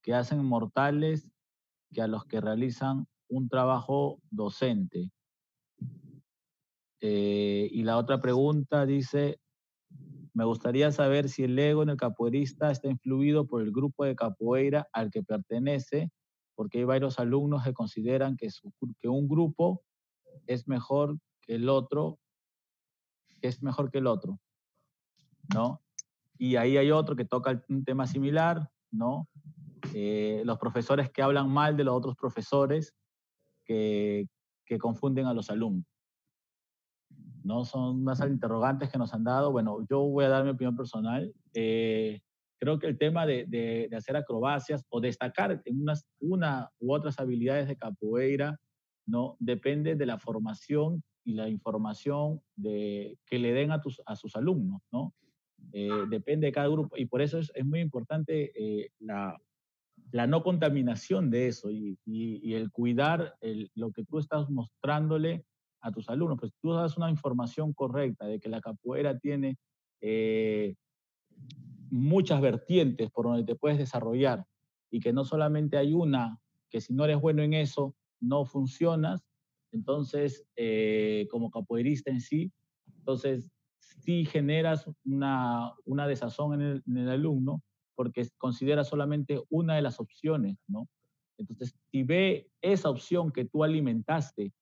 que 0.01 0.13
hacen 0.13 0.43
mortales 0.43 1.27
que 1.91 2.01
a 2.01 2.07
los 2.07 2.25
que 2.25 2.41
realizan 2.41 3.07
un 3.29 3.49
trabajo 3.49 4.19
docente. 4.29 5.11
Eh, 7.01 7.69
y 7.71 7.83
la 7.83 7.97
otra 7.97 8.21
pregunta 8.21 8.85
dice, 8.85 9.39
me 10.33 10.43
gustaría 10.43 10.91
saber 10.91 11.29
si 11.29 11.43
el 11.43 11.57
ego 11.57 11.83
en 11.83 11.89
el 11.89 11.97
capoeirista 11.97 12.71
está 12.71 12.89
influido 12.89 13.47
por 13.47 13.61
el 13.61 13.71
grupo 13.71 14.03
de 14.05 14.15
capoeira 14.15 14.87
al 14.91 15.09
que 15.09 15.23
pertenece 15.23 16.11
porque 16.59 16.79
hay 16.79 16.83
varios 16.83 17.19
alumnos 17.19 17.63
que 17.63 17.73
consideran 17.73 18.35
que, 18.35 18.49
que 18.99 19.07
un 19.07 19.29
grupo 19.29 19.81
es 20.45 20.67
mejor 20.67 21.17
que 21.41 21.55
el 21.55 21.69
otro, 21.69 22.19
es 23.41 23.61
mejor 23.63 23.91
que 23.91 23.99
el 23.99 24.07
otro, 24.07 24.39
¿no? 25.53 25.81
Y 26.37 26.55
ahí 26.55 26.77
hay 26.77 26.91
otro 26.91 27.15
que 27.15 27.25
toca 27.25 27.63
un 27.69 27.83
tema 27.83 28.07
similar, 28.07 28.69
¿no? 28.91 29.27
Eh, 29.93 30.41
los 30.45 30.57
profesores 30.57 31.09
que 31.09 31.21
hablan 31.21 31.49
mal 31.49 31.75
de 31.75 31.83
los 31.83 31.95
otros 31.95 32.15
profesores 32.15 32.93
que, 33.65 34.27
que 34.65 34.77
confunden 34.77 35.25
a 35.25 35.33
los 35.33 35.49
alumnos. 35.49 35.85
¿no? 37.43 37.65
Son 37.65 38.01
unas 38.01 38.19
interrogantes 38.21 38.89
que 38.89 38.97
nos 38.97 39.13
han 39.13 39.23
dado. 39.23 39.51
Bueno, 39.51 39.85
yo 39.89 40.01
voy 40.01 40.25
a 40.25 40.29
dar 40.29 40.43
mi 40.43 40.51
opinión 40.51 40.75
personal. 40.75 41.33
Eh, 41.53 42.21
creo 42.59 42.77
que 42.77 42.87
el 42.87 42.97
tema 42.97 43.25
de, 43.25 43.45
de, 43.47 43.89
hacer 43.95 44.15
acrobacias 44.15 44.85
o 44.89 44.99
destacar 44.99 45.61
en 45.65 45.81
unas, 45.81 46.05
una 46.19 46.69
u 46.79 46.93
otras 46.93 47.19
habilidades 47.19 47.67
de 47.67 47.77
capoeira, 47.77 48.57
¿no? 49.07 49.35
Depende 49.39 49.95
de 49.95 50.05
la 50.05 50.19
formación 50.19 51.03
y 51.29 51.33
la 51.33 51.47
información 51.47 52.41
de, 52.55 53.19
que 53.27 53.37
le 53.37 53.53
den 53.53 53.71
a, 53.71 53.79
tus, 53.79 54.01
a 54.07 54.15
sus 54.15 54.35
alumnos, 54.35 54.81
¿no? 54.91 55.13
Eh, 55.73 56.05
depende 56.09 56.47
de 56.47 56.51
cada 56.51 56.69
grupo 56.69 56.97
y 56.97 57.05
por 57.05 57.21
eso 57.21 57.37
es, 57.37 57.51
es 57.53 57.63
muy 57.63 57.81
importante 57.81 58.51
eh, 58.55 58.89
la, 58.99 59.39
la, 60.11 60.25
no 60.25 60.41
contaminación 60.41 61.29
de 61.29 61.47
eso 61.47 61.69
y, 61.69 61.99
y, 62.03 62.55
el 62.55 62.71
cuidar 62.71 63.35
el, 63.41 63.69
lo 63.75 63.91
que 63.91 64.03
tú 64.05 64.17
estás 64.17 64.49
mostrándole 64.49 65.45
a 65.81 65.91
tus 65.91 66.09
alumnos. 66.09 66.39
Pues 66.39 66.51
tú 66.61 66.73
das 66.73 66.97
una 66.97 67.11
información 67.11 67.73
correcta 67.73 68.25
de 68.25 68.39
que 68.39 68.49
la 68.49 68.61
capoeira 68.61 69.19
tiene 69.19 69.57
eh, 70.01 70.73
muchas 71.91 72.41
vertientes 72.41 73.11
por 73.11 73.25
donde 73.25 73.43
te 73.43 73.55
puedes 73.55 73.77
desarrollar 73.77 74.45
y 74.89 74.99
que 74.99 75.13
no 75.13 75.25
solamente 75.25 75.77
hay 75.77 75.93
una, 75.93 76.39
que 76.71 76.81
si 76.81 76.91
no 76.91 77.05
eres 77.05 77.21
bueno 77.21 77.43
en 77.43 77.53
eso, 77.53 77.95
no 78.19 78.45
funcionas, 78.45 79.28
entonces, 79.71 80.45
eh, 80.55 81.27
como 81.29 81.51
capoeirista 81.51 82.11
en 82.11 82.21
sí, 82.21 82.51
entonces 82.97 83.49
sí 83.79 84.25
generas 84.25 84.89
una, 85.05 85.73
una 85.85 86.07
desazón 86.07 86.81
en 86.87 86.97
el, 86.97 87.09
alumno 87.09 87.61
porque 87.95 88.27
considera 88.37 88.83
solamente 88.83 89.41
una 89.49 89.75
de 89.75 89.81
las 89.81 89.99
opciones, 89.99 90.57
¿no? 90.67 90.87
Entonces, 91.37 91.75
si 91.91 92.03
ve 92.03 92.49
esa 92.61 92.89
opción 92.89 93.31
que 93.31 93.45
tú 93.45 93.63
alimentaste 93.63 94.53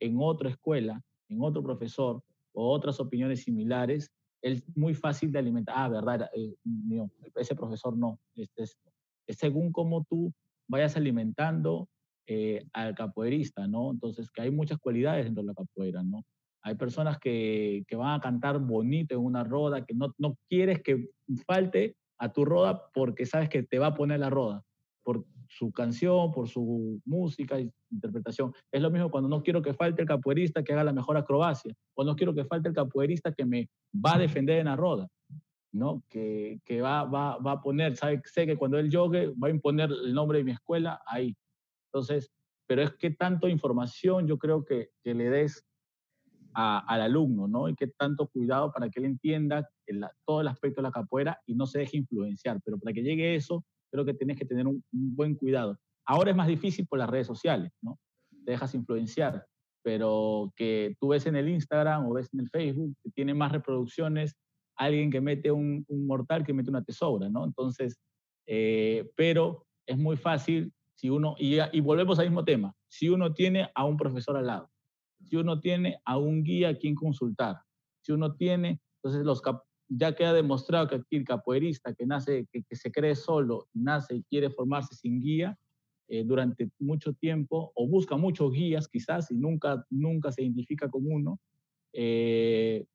en 0.00 0.16
otra 0.18 0.50
escuela, 0.50 1.02
en 1.28 1.42
otro 1.42 1.62
profesor 1.62 2.22
o 2.52 2.70
otras 2.70 3.00
opiniones 3.00 3.44
similares, 3.44 4.10
es 4.42 4.62
muy 4.76 4.94
fácil 4.94 5.32
de 5.32 5.38
alimentar. 5.38 5.74
Ah, 5.78 5.88
verdad, 5.88 6.30
eh, 6.34 6.54
ese 7.36 7.54
profesor 7.54 7.96
no. 7.96 8.18
Este 8.34 8.64
es, 8.64 8.78
es 9.26 9.36
según 9.36 9.72
cómo 9.72 10.04
tú 10.04 10.32
vayas 10.68 10.96
alimentando 10.96 11.88
eh, 12.26 12.64
al 12.72 12.94
capoeirista, 12.94 13.66
¿no? 13.66 13.90
Entonces, 13.90 14.30
que 14.30 14.42
hay 14.42 14.50
muchas 14.50 14.78
cualidades 14.78 15.24
dentro 15.24 15.42
de 15.42 15.48
la 15.48 15.54
capoeira, 15.54 16.02
¿no? 16.02 16.24
Hay 16.62 16.76
personas 16.76 17.18
que, 17.18 17.84
que 17.88 17.96
van 17.96 18.18
a 18.18 18.20
cantar 18.20 18.58
bonito 18.60 19.14
en 19.14 19.20
una 19.20 19.42
roda, 19.42 19.84
que 19.84 19.94
no, 19.94 20.14
no 20.18 20.36
quieres 20.48 20.80
que 20.82 21.08
falte 21.46 21.96
a 22.18 22.32
tu 22.32 22.44
roda 22.44 22.88
porque 22.94 23.26
sabes 23.26 23.48
que 23.48 23.64
te 23.64 23.80
va 23.80 23.88
a 23.88 23.94
poner 23.94 24.20
la 24.20 24.30
roda, 24.30 24.62
por 25.02 25.24
su 25.48 25.72
canción, 25.72 26.30
por 26.30 26.48
su 26.48 27.00
música 27.04 27.58
y 27.58 27.68
interpretación. 27.90 28.52
Es 28.70 28.80
lo 28.80 28.90
mismo 28.90 29.10
cuando 29.10 29.28
no 29.28 29.42
quiero 29.42 29.60
que 29.60 29.74
falte 29.74 30.02
el 30.02 30.08
capoeirista 30.08 30.62
que 30.62 30.72
haga 30.72 30.84
la 30.84 30.92
mejor 30.92 31.16
acrobacia, 31.16 31.74
o 31.94 32.04
no 32.04 32.14
quiero 32.14 32.32
que 32.34 32.44
falte 32.44 32.68
el 32.68 32.74
capoeirista 32.74 33.32
que 33.32 33.44
me 33.44 33.68
va 33.94 34.14
a 34.14 34.18
defender 34.18 34.58
en 34.58 34.66
la 34.66 34.76
roda. 34.76 35.08
¿no? 35.72 36.02
Que, 36.08 36.60
que 36.64 36.80
va, 36.82 37.04
va, 37.04 37.38
va, 37.38 37.52
a 37.52 37.62
poner, 37.62 37.96
sabe, 37.96 38.20
sé 38.26 38.46
que 38.46 38.56
cuando 38.56 38.78
él 38.78 38.90
yogue 38.90 39.32
va 39.42 39.48
a 39.48 39.50
imponer 39.50 39.90
el 39.90 40.12
nombre 40.12 40.38
de 40.38 40.44
mi 40.44 40.52
escuela 40.52 41.00
ahí. 41.06 41.34
Entonces, 41.92 42.30
pero 42.66 42.82
es 42.82 42.92
que 42.92 43.10
tanto 43.10 43.48
información 43.48 44.26
yo 44.26 44.38
creo 44.38 44.64
que, 44.64 44.90
que 45.02 45.14
le 45.14 45.28
des 45.28 45.64
a, 46.54 46.78
al 46.78 47.02
alumno, 47.02 47.46
¿no? 47.48 47.68
Y 47.68 47.74
qué 47.74 47.88
tanto 47.88 48.28
cuidado 48.28 48.72
para 48.72 48.88
que 48.88 49.00
él 49.00 49.06
entienda 49.06 49.68
el, 49.86 50.04
todo 50.24 50.40
el 50.40 50.48
aspecto 50.48 50.80
de 50.80 50.88
la 50.88 50.92
capoeira 50.92 51.38
y 51.46 51.54
no 51.54 51.66
se 51.66 51.80
deje 51.80 51.98
influenciar. 51.98 52.60
Pero 52.64 52.78
para 52.78 52.92
que 52.92 53.02
llegue 53.02 53.34
eso, 53.34 53.64
creo 53.90 54.04
que 54.04 54.14
tienes 54.14 54.38
que 54.38 54.46
tener 54.46 54.66
un, 54.66 54.82
un 54.92 55.16
buen 55.16 55.34
cuidado. 55.34 55.78
Ahora 56.06 56.30
es 56.30 56.36
más 56.36 56.48
difícil 56.48 56.86
por 56.86 56.98
las 56.98 57.10
redes 57.10 57.26
sociales, 57.26 57.72
¿no? 57.82 57.98
Te 58.44 58.52
dejas 58.52 58.74
influenciar, 58.74 59.44
pero 59.82 60.52
que 60.56 60.96
tú 60.98 61.08
ves 61.08 61.26
en 61.26 61.36
el 61.36 61.48
Instagram 61.48 62.06
o 62.06 62.14
ves 62.14 62.28
en 62.32 62.40
el 62.40 62.48
Facebook 62.48 62.96
que 63.02 63.10
tiene 63.10 63.34
más 63.34 63.52
reproducciones 63.52 64.34
alguien 64.76 65.10
que 65.10 65.20
mete 65.20 65.50
un, 65.50 65.84
un 65.88 66.06
mortal 66.06 66.44
que 66.44 66.54
mete 66.54 66.70
una 66.70 66.82
tesoura, 66.82 67.28
¿no? 67.28 67.44
Entonces, 67.44 67.98
eh, 68.46 69.10
pero 69.14 69.66
es 69.86 69.98
muy 69.98 70.16
fácil 70.16 70.72
si 70.94 71.10
uno, 71.10 71.34
y, 71.38 71.58
y 71.72 71.80
volvemos 71.80 72.18
al 72.18 72.26
mismo 72.26 72.44
tema, 72.44 72.74
si 72.88 73.08
uno 73.08 73.32
tiene 73.32 73.70
a 73.74 73.84
un 73.84 73.96
profesor 73.96 74.36
al 74.36 74.46
lado, 74.46 74.70
si 75.24 75.36
uno 75.36 75.60
tiene 75.60 76.00
a 76.04 76.18
un 76.18 76.42
guía 76.42 76.70
a 76.70 76.74
quien 76.74 76.94
consultar, 76.94 77.56
si 78.00 78.12
uno 78.12 78.34
tiene, 78.34 78.80
entonces 78.96 79.24
los 79.24 79.42
ya 79.88 80.14
queda 80.14 80.32
demostrado 80.32 80.88
que 80.88 80.96
aquí 80.96 81.16
el 81.16 81.24
capoeirista 81.24 81.94
que 81.94 82.06
nace, 82.06 82.46
que, 82.50 82.62
que, 82.62 82.76
se 82.76 82.90
cree 82.90 83.14
solo, 83.14 83.68
nace 83.74 84.16
y 84.16 84.22
quiere 84.22 84.50
formarse 84.50 84.94
sin 84.94 85.20
guía 85.20 85.58
eh, 86.08 86.24
durante 86.24 86.70
mucho 86.78 87.12
tiempo, 87.14 87.72
o 87.74 87.86
busca 87.86 88.16
muchos 88.16 88.52
guías 88.52 88.88
quizás 88.88 89.30
y 89.30 89.36
nunca, 89.36 89.86
nunca 89.90 90.32
se 90.32 90.42
identifica 90.42 90.88
con 90.88 91.02
uno, 91.06 91.40
eh, 91.92 92.86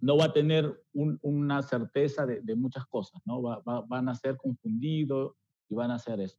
no 0.00 0.16
va 0.16 0.26
a 0.26 0.32
tener 0.32 0.82
un, 0.92 1.18
una 1.22 1.62
certeza 1.62 2.24
de, 2.26 2.40
de, 2.40 2.54
muchas 2.54 2.86
cosas, 2.86 3.20
¿no? 3.26 3.42
Va, 3.42 3.60
va, 3.60 3.82
van 3.82 4.08
a 4.08 4.14
ser 4.14 4.36
confundidos 4.36 5.34
y 5.68 5.74
van 5.74 5.90
a 5.90 5.96
hacer 5.96 6.20
eso. 6.20 6.38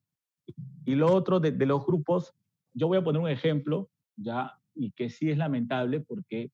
Y 0.85 0.95
lo 0.95 1.13
otro 1.13 1.39
de, 1.39 1.51
los 1.65 1.85
grupos, 1.85 2.33
yo 2.73 2.87
voy 2.87 2.97
a 2.97 3.03
poner 3.03 3.21
un 3.21 3.29
ejemplo, 3.29 3.89
ya, 4.17 4.57
y 4.73 4.91
que 4.91 5.09
sí 5.09 5.29
es 5.29 5.37
lamentable 5.37 5.99
porque 5.99 6.51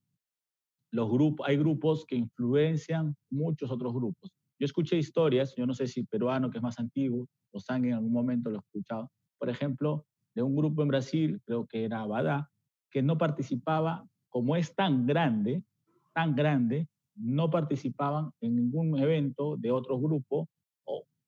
los 0.91 1.09
grupos, 1.09 1.47
hay 1.47 1.57
grupos 1.57 2.05
que 2.05 2.15
influencian 2.15 3.15
muchos 3.29 3.71
otros 3.71 3.93
grupos. 3.93 4.31
Yo 4.59 4.65
escuché 4.65 4.97
historias, 4.97 5.55
yo 5.55 5.65
no 5.65 5.73
sé 5.73 5.87
si 5.87 6.03
peruano, 6.03 6.49
que 6.49 6.57
es 6.57 6.63
más 6.63 6.79
antiguo, 6.79 7.27
o 7.51 7.59
sangre 7.59 7.91
en 7.91 7.97
algún 7.97 8.13
momento 8.13 8.49
lo 8.49 8.57
he 8.57 8.59
escuchado, 8.59 9.09
por 9.37 9.49
ejemplo, 9.49 10.05
de 10.35 10.43
un 10.43 10.55
grupo 10.55 10.81
en 10.81 10.89
Brasil, 10.89 11.41
creo 11.45 11.65
que 11.65 11.83
era 11.83 12.01
Abadá, 12.01 12.49
que 12.91 13.01
no 13.01 13.17
participaba, 13.17 14.05
como 14.29 14.55
es 14.55 14.75
tan 14.75 15.05
grande, 15.05 15.63
tan 16.13 16.35
grande, 16.35 16.87
no 17.15 17.49
participaban 17.49 18.31
en 18.41 18.55
ningún 18.55 18.97
evento 18.99 19.57
de 19.57 19.71
otro 19.71 19.99
grupo, 19.99 20.49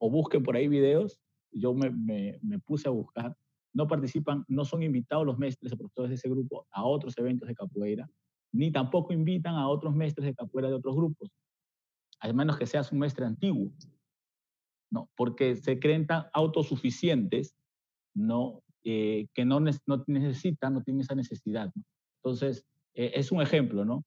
o 0.01 0.09
busquen 0.09 0.43
por 0.43 0.55
ahí 0.55 0.67
videos 0.67 1.19
yo 1.51 1.73
me, 1.73 1.89
me, 1.91 2.59
puse 2.59 2.87
a 2.87 2.91
buscar, 2.91 3.35
no 3.73 3.87
participan, 3.87 4.45
no 4.47 4.65
son 4.65 4.83
invitados 4.83 5.25
los 5.25 5.37
maestros 5.37 5.73
o 5.73 5.77
profesores 5.77 6.09
de 6.09 6.15
ese 6.15 6.29
grupo 6.29 6.67
a 6.71 6.83
otros 6.83 7.17
eventos 7.17 7.47
de 7.47 7.55
capoeira, 7.55 8.09
ni 8.51 8.71
tampoco 8.71 9.13
invitan 9.13 9.55
a 9.55 9.67
otros 9.67 9.95
maestros 9.95 10.25
de 10.25 10.35
capoeira 10.35 10.69
de 10.69 10.75
otros 10.75 10.95
grupos, 10.95 11.31
al 12.19 12.33
menos 12.33 12.57
que 12.57 12.65
seas 12.65 12.91
un 12.91 12.99
maestro 12.99 13.25
antiguo, 13.25 13.71
¿no? 14.91 15.09
Porque 15.15 15.55
se 15.55 15.79
creen 15.79 16.07
tan 16.07 16.25
autosuficientes, 16.33 17.55
¿no? 18.15 18.63
Eh, 18.83 19.27
que 19.33 19.45
no, 19.45 19.59
no 19.59 20.03
necesitan, 20.07 20.73
no 20.73 20.81
tienen 20.81 21.01
esa 21.01 21.15
necesidad. 21.15 21.71
Entonces, 22.23 22.65
eh, 22.93 23.11
es 23.15 23.31
un 23.31 23.41
ejemplo, 23.41 23.85
¿no? 23.85 24.05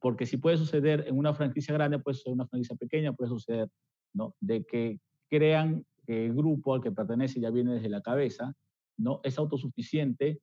Porque 0.00 0.26
si 0.26 0.36
puede 0.36 0.56
suceder 0.56 1.04
en 1.06 1.18
una 1.18 1.34
franquicia 1.34 1.74
grande, 1.74 1.98
puede 1.98 2.14
suceder 2.14 2.32
en 2.32 2.40
una 2.40 2.48
franquicia 2.48 2.76
pequeña, 2.76 3.12
puede 3.12 3.30
suceder, 3.30 3.68
¿no? 4.14 4.34
De 4.40 4.64
que 4.64 5.00
crean 5.28 5.84
el 6.06 6.34
grupo 6.34 6.74
al 6.74 6.82
que 6.82 6.92
pertenece 6.92 7.40
ya 7.40 7.50
viene 7.50 7.74
desde 7.74 7.88
la 7.88 8.02
cabeza, 8.02 8.54
¿no? 8.96 9.20
Es 9.24 9.38
autosuficiente 9.38 10.40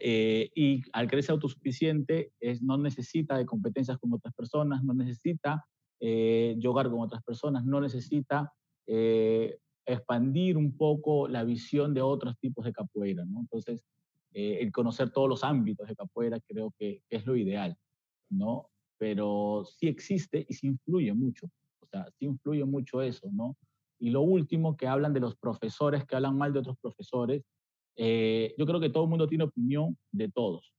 eh, 0.00 0.50
y 0.54 0.82
al 0.92 1.06
creerse 1.06 1.32
autosuficiente 1.32 2.32
es, 2.40 2.62
no 2.62 2.76
necesita 2.76 3.36
de 3.36 3.46
competencias 3.46 3.98
con 3.98 4.12
otras 4.12 4.34
personas, 4.34 4.82
no 4.82 4.94
necesita 4.94 5.64
eh, 6.00 6.58
con 6.62 7.00
otras 7.00 7.22
personas, 7.22 7.64
no 7.64 7.80
necesita 7.80 8.52
eh, 8.86 9.58
expandir 9.86 10.56
un 10.56 10.76
poco 10.76 11.28
la 11.28 11.44
visión 11.44 11.94
de 11.94 12.02
otros 12.02 12.38
tipos 12.38 12.64
de 12.64 12.72
capoeira, 12.72 13.24
¿no? 13.24 13.40
Entonces, 13.40 13.84
eh, 14.32 14.58
el 14.60 14.72
conocer 14.72 15.10
todos 15.10 15.28
los 15.28 15.44
ámbitos 15.44 15.88
de 15.88 15.96
capoeira 15.96 16.40
creo 16.40 16.72
que, 16.78 17.02
que 17.08 17.16
es 17.16 17.26
lo 17.26 17.36
ideal, 17.36 17.76
¿no? 18.30 18.68
Pero 18.98 19.64
sí 19.64 19.88
existe 19.88 20.44
y 20.48 20.54
sí 20.54 20.66
influye 20.68 21.12
mucho, 21.12 21.46
o 21.80 21.86
sea, 21.86 22.06
sí 22.18 22.26
influye 22.26 22.64
mucho 22.64 23.02
eso, 23.02 23.30
¿no? 23.32 23.56
Y 23.98 24.10
lo 24.10 24.22
último, 24.22 24.76
que 24.76 24.86
hablan 24.86 25.12
de 25.12 25.20
los 25.20 25.36
profesores, 25.36 26.04
que 26.04 26.16
hablan 26.16 26.36
mal 26.36 26.52
de 26.52 26.60
otros 26.60 26.76
profesores. 26.80 27.42
Eh, 27.96 28.54
yo 28.58 28.66
creo 28.66 28.80
que 28.80 28.90
todo 28.90 29.04
el 29.04 29.10
mundo 29.10 29.28
tiene 29.28 29.44
opinión 29.44 29.96
de 30.10 30.28
todos, 30.30 30.72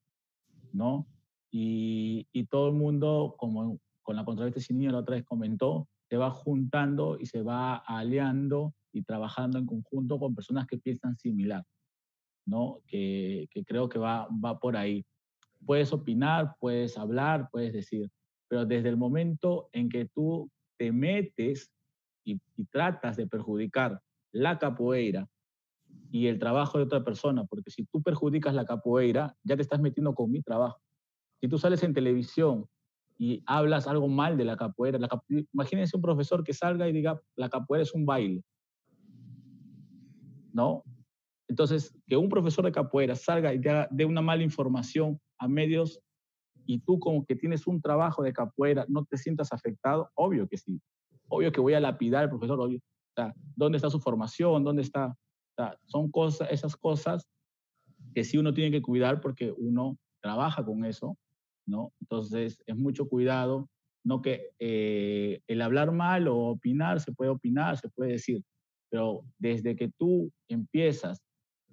¿no? 0.73 1.07
Y, 1.51 2.27
y 2.33 2.45
todo 2.45 2.67
el 2.67 2.73
mundo, 2.73 3.35
como 3.37 3.79
con 4.01 4.15
la 4.15 4.25
controversia 4.25 4.61
sin 4.61 4.77
niño 4.77 4.91
la 4.91 4.99
otra 4.99 5.15
vez 5.15 5.25
comentó, 5.25 5.87
se 6.09 6.17
va 6.17 6.29
juntando 6.29 7.17
y 7.19 7.25
se 7.25 7.41
va 7.41 7.77
aliando 7.77 8.73
y 8.91 9.01
trabajando 9.03 9.57
en 9.57 9.65
conjunto 9.65 10.19
con 10.19 10.35
personas 10.35 10.67
que 10.67 10.77
piensan 10.77 11.17
similar, 11.17 11.63
¿no? 12.45 12.81
Que, 12.87 13.47
que 13.51 13.63
creo 13.63 13.89
que 13.89 13.99
va, 13.99 14.27
va 14.43 14.59
por 14.59 14.77
ahí. 14.77 15.05
Puedes 15.65 15.91
opinar, 15.91 16.55
puedes 16.59 16.97
hablar, 16.97 17.49
puedes 17.51 17.73
decir, 17.73 18.09
pero 18.47 18.65
desde 18.65 18.89
el 18.89 18.97
momento 18.97 19.69
en 19.73 19.89
que 19.89 20.05
tú 20.05 20.49
te 20.77 20.91
metes 20.91 21.71
y, 22.25 22.41
tratas 22.71 23.15
de 23.15 23.27
perjudicar 23.27 24.01
la 24.31 24.57
capoeira 24.59 25.29
y 26.11 26.27
el 26.27 26.39
trabajo 26.39 26.77
de 26.77 26.83
otra 26.83 27.03
persona, 27.03 27.45
porque 27.45 27.71
si 27.71 27.85
tú 27.85 28.01
perjudicas 28.01 28.53
la 28.53 28.65
capoeira, 28.65 29.35
ya 29.43 29.55
te 29.55 29.61
estás 29.61 29.79
metiendo 29.79 30.13
con 30.13 30.31
mi 30.31 30.41
trabajo. 30.41 30.81
Si 31.39 31.47
tú 31.47 31.57
sales 31.57 31.83
en 31.83 31.93
televisión 31.93 32.65
y 33.17 33.43
hablas 33.45 33.87
algo 33.87 34.07
mal 34.07 34.37
de 34.37 34.45
la 34.45 34.57
capoeira, 34.57 34.99
la 34.99 35.07
capo... 35.07 35.23
imagínense 35.53 35.95
un 35.95 36.01
profesor 36.01 36.43
que 36.43 36.53
salga 36.53 36.87
y 36.89 36.91
diga, 36.91 37.21
la 37.35 37.49
capoeira 37.49 37.83
es 37.83 37.93
un 37.93 38.05
baile. 38.05 38.43
¿No? 40.51 40.83
Entonces, 41.47 41.95
que 42.07 42.17
un 42.17 42.29
profesor 42.29 42.65
de 42.65 42.71
capoeira 42.71 43.15
salga 43.15 43.53
y 43.53 43.59
dé 43.59 44.05
una 44.05 44.21
mala 44.21 44.43
información 44.43 45.19
a 45.37 45.47
medios 45.47 46.01
y 46.65 46.79
tú 46.79 46.99
como 46.99 47.25
que 47.25 47.35
tienes 47.35 47.67
un 47.67 47.81
trabajo 47.81 48.23
de 48.23 48.33
capoeira, 48.33 48.85
no 48.89 49.05
te 49.05 49.17
sientas 49.17 49.53
afectado, 49.53 50.09
obvio 50.15 50.47
que 50.47 50.57
sí. 50.57 50.81
Obvio 51.27 51.51
que 51.51 51.61
voy 51.61 51.73
a 51.73 51.79
lapidar 51.79 52.23
al 52.23 52.29
profesor, 52.29 52.59
obvio. 52.59 52.79
O 52.79 53.13
sea, 53.15 53.33
¿dónde 53.55 53.77
está 53.77 53.89
su 53.89 53.99
formación? 53.99 54.63
¿Dónde 54.63 54.81
está? 54.81 55.15
O 55.57 55.71
son 55.85 56.11
cosas, 56.11 56.49
esas 56.51 56.75
cosas 56.75 57.27
que 58.13 58.23
sí 58.23 58.37
uno 58.37 58.53
tiene 58.53 58.71
que 58.71 58.81
cuidar 58.81 59.21
porque 59.21 59.53
uno 59.57 59.97
trabaja 60.21 60.65
con 60.65 60.85
eso, 60.85 61.17
¿no? 61.65 61.93
Entonces, 62.01 62.61
es 62.65 62.75
mucho 62.75 63.07
cuidado, 63.07 63.69
no 64.03 64.21
que 64.21 64.51
eh, 64.59 65.41
el 65.47 65.61
hablar 65.61 65.91
mal 65.91 66.27
o 66.27 66.37
opinar, 66.37 66.99
se 66.99 67.11
puede 67.11 67.31
opinar, 67.31 67.77
se 67.77 67.89
puede 67.89 68.13
decir, 68.13 68.43
pero 68.89 69.23
desde 69.37 69.75
que 69.75 69.91
tú 69.97 70.31
empiezas 70.47 71.21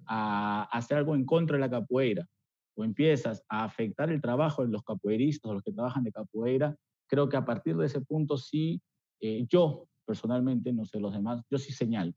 a 0.05 0.63
hacer 0.71 0.97
algo 0.97 1.15
en 1.15 1.25
contra 1.25 1.55
de 1.57 1.61
la 1.61 1.69
capoeira 1.69 2.27
o 2.75 2.83
empiezas 2.83 3.43
a 3.49 3.63
afectar 3.63 4.11
el 4.11 4.21
trabajo 4.21 4.65
de 4.65 4.71
los 4.71 4.83
capoeiristas 4.83 5.49
o 5.49 5.53
los 5.53 5.63
que 5.63 5.71
trabajan 5.71 6.03
de 6.03 6.11
capoeira, 6.11 6.75
creo 7.07 7.29
que 7.29 7.37
a 7.37 7.45
partir 7.45 7.77
de 7.77 7.85
ese 7.85 8.01
punto 8.01 8.37
sí, 8.37 8.81
eh, 9.23 9.45
yo 9.47 9.87
personalmente, 10.05 10.73
no 10.73 10.85
sé 10.85 10.99
los 10.99 11.13
demás, 11.13 11.41
yo 11.49 11.57
sí 11.57 11.71
señalo, 11.71 12.11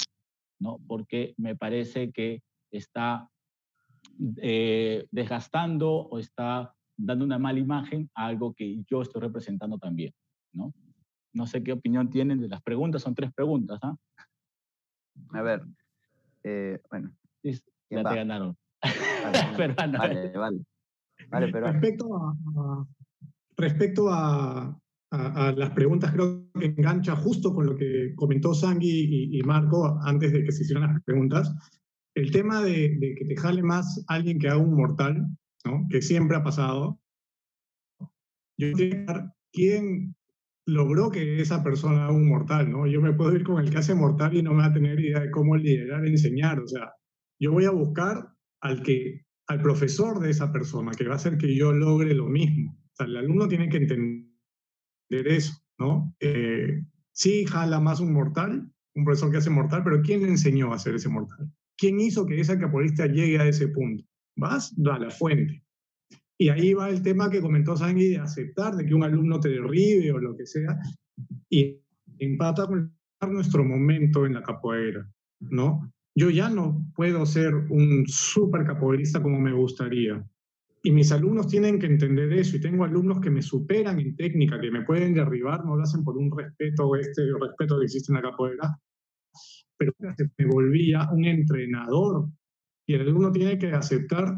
¿no? 0.58 0.80
Porque 0.88 1.34
me 1.38 1.54
parece 1.54 2.10
que 2.10 2.42
está 2.72 3.30
eh, 4.42 5.06
desgastando 5.12 5.92
o 5.92 6.18
está 6.18 6.74
dando 6.96 7.24
una 7.24 7.38
mala 7.38 7.60
imagen 7.60 8.10
a 8.12 8.26
algo 8.26 8.54
que 8.54 8.82
yo 8.90 9.02
estoy 9.02 9.22
representando 9.22 9.78
también, 9.78 10.12
¿no? 10.52 10.74
No 11.32 11.46
sé 11.46 11.62
qué 11.62 11.72
opinión 11.72 12.10
tienen 12.10 12.40
de 12.40 12.48
las 12.48 12.60
preguntas, 12.62 13.02
son 13.02 13.14
tres 13.14 13.32
preguntas, 13.32 13.78
¿ah? 13.82 13.94
A 15.30 15.42
ver, 15.42 15.62
eh, 16.42 16.80
bueno. 16.90 17.12
ya 17.44 18.02
te 18.02 18.14
ganaron. 18.16 18.56
Vale, 19.56 20.32
vale, 20.36 20.60
vale. 21.28 21.52
pero... 21.52 21.72
Respecto 21.72 22.16
a, 22.16 22.86
respecto 23.56 24.08
a, 24.10 24.78
a, 25.16 25.52
las 25.52 25.70
preguntas, 25.70 26.12
creo 26.12 26.48
que 26.58 26.66
engancha 26.66 27.16
justo 27.16 27.54
con 27.54 27.66
lo 27.66 27.76
que 27.76 28.14
comentó 28.14 28.54
Sangui 28.54 28.88
y, 28.88 29.38
y 29.38 29.42
Marco 29.42 29.98
antes 30.02 30.32
de 30.32 30.44
que 30.44 30.52
se 30.52 30.62
hicieran 30.62 30.94
las 30.94 31.02
preguntas. 31.04 31.54
El 32.14 32.30
tema 32.30 32.62
de, 32.62 32.96
de, 32.98 33.14
que 33.14 33.24
te 33.24 33.36
jale 33.36 33.62
más 33.62 34.04
alguien 34.08 34.38
que 34.38 34.48
haga 34.48 34.58
un 34.58 34.74
mortal, 34.74 35.26
¿no? 35.64 35.86
que 35.90 36.00
siempre 36.02 36.36
ha 36.36 36.42
pasado. 36.42 37.00
Yo 38.58 38.72
quiero 38.72 39.32
quién 39.52 40.14
logró 40.66 41.10
que 41.10 41.40
esa 41.40 41.62
persona 41.62 42.04
haga 42.04 42.12
un 42.12 42.28
mortal, 42.28 42.70
¿no? 42.70 42.86
Yo 42.86 43.00
me 43.00 43.12
puedo 43.12 43.34
ir 43.34 43.44
con 43.44 43.62
el 43.62 43.70
que 43.70 43.78
hace 43.78 43.94
mortal 43.94 44.36
y 44.36 44.42
no 44.42 44.52
me 44.52 44.62
va 44.62 44.66
a 44.66 44.72
tener 44.72 44.98
idea 44.98 45.20
de 45.20 45.30
cómo 45.30 45.56
liderar, 45.56 46.06
enseñar, 46.06 46.58
o 46.60 46.66
sea, 46.66 46.92
yo 47.38 47.52
voy 47.52 47.66
a 47.66 47.70
buscar 47.70 48.32
al 48.60 48.82
que 48.82 49.26
al 49.48 49.62
profesor 49.62 50.18
de 50.20 50.30
esa 50.30 50.52
persona, 50.52 50.92
que 50.92 51.06
va 51.06 51.14
a 51.14 51.16
hacer 51.16 51.38
que 51.38 51.54
yo 51.54 51.72
logre 51.72 52.14
lo 52.14 52.26
mismo. 52.26 52.72
O 52.72 52.96
sea, 52.96 53.06
el 53.06 53.16
alumno 53.16 53.46
tiene 53.46 53.68
que 53.68 53.76
entender 53.76 54.24
eso, 55.10 55.54
¿no? 55.78 56.14
Eh, 56.20 56.82
sí, 57.12 57.44
jala 57.46 57.80
más 57.80 58.00
un 58.00 58.12
mortal, 58.12 58.70
un 58.94 59.04
profesor 59.04 59.30
que 59.30 59.38
hace 59.38 59.50
mortal, 59.50 59.82
pero 59.84 60.02
¿quién 60.02 60.22
le 60.22 60.28
enseñó 60.28 60.72
a 60.72 60.76
hacer 60.76 60.94
ese 60.94 61.08
mortal? 61.08 61.50
¿Quién 61.76 62.00
hizo 62.00 62.26
que 62.26 62.40
esa 62.40 62.58
capoeirista 62.58 63.06
llegue 63.06 63.38
a 63.38 63.46
ese 63.46 63.68
punto? 63.68 64.04
Vas 64.36 64.74
a 64.90 64.98
la 64.98 65.10
fuente. 65.10 65.62
Y 66.38 66.48
ahí 66.48 66.74
va 66.74 66.90
el 66.90 67.02
tema 67.02 67.30
que 67.30 67.40
comentó 67.40 67.76
Sangui 67.76 68.08
de 68.08 68.18
aceptar 68.18 68.76
de 68.76 68.84
que 68.84 68.94
un 68.94 69.04
alumno 69.04 69.40
te 69.40 69.48
derribe 69.48 70.12
o 70.12 70.18
lo 70.18 70.36
que 70.36 70.46
sea, 70.46 70.78
y 71.48 71.80
empata 72.18 72.66
con 72.66 72.92
nuestro 73.30 73.64
momento 73.64 74.26
en 74.26 74.34
la 74.34 74.42
capoeira, 74.42 75.08
¿no? 75.40 75.92
Yo 76.14 76.30
ya 76.30 76.48
no 76.48 76.86
puedo 76.94 77.24
ser 77.26 77.54
un 77.54 78.04
súper 78.06 78.64
capoeirista 78.64 79.22
como 79.22 79.38
me 79.38 79.52
gustaría. 79.52 80.24
Y 80.86 80.92
mis 80.92 81.10
alumnos 81.10 81.48
tienen 81.48 81.80
que 81.80 81.86
entender 81.86 82.32
eso. 82.32 82.56
Y 82.56 82.60
tengo 82.60 82.84
alumnos 82.84 83.20
que 83.20 83.28
me 83.28 83.42
superan 83.42 83.98
en 83.98 84.14
técnica, 84.14 84.60
que 84.60 84.70
me 84.70 84.82
pueden 84.82 85.14
derribar, 85.14 85.64
no 85.64 85.74
lo 85.74 85.82
hacen 85.82 86.04
por 86.04 86.16
un 86.16 86.30
respeto, 86.30 86.94
este 86.94 87.22
respeto 87.40 87.76
que 87.76 87.86
existe 87.86 88.12
en 88.12 88.22
la 88.22 88.30
capoeira, 88.30 88.78
pero 89.76 89.92
me 89.98 90.46
volvía 90.46 91.08
un 91.10 91.24
entrenador. 91.24 92.28
Y 92.86 92.94
el 92.94 93.00
alumno 93.00 93.32
tiene 93.32 93.58
que 93.58 93.72
aceptar 93.72 94.32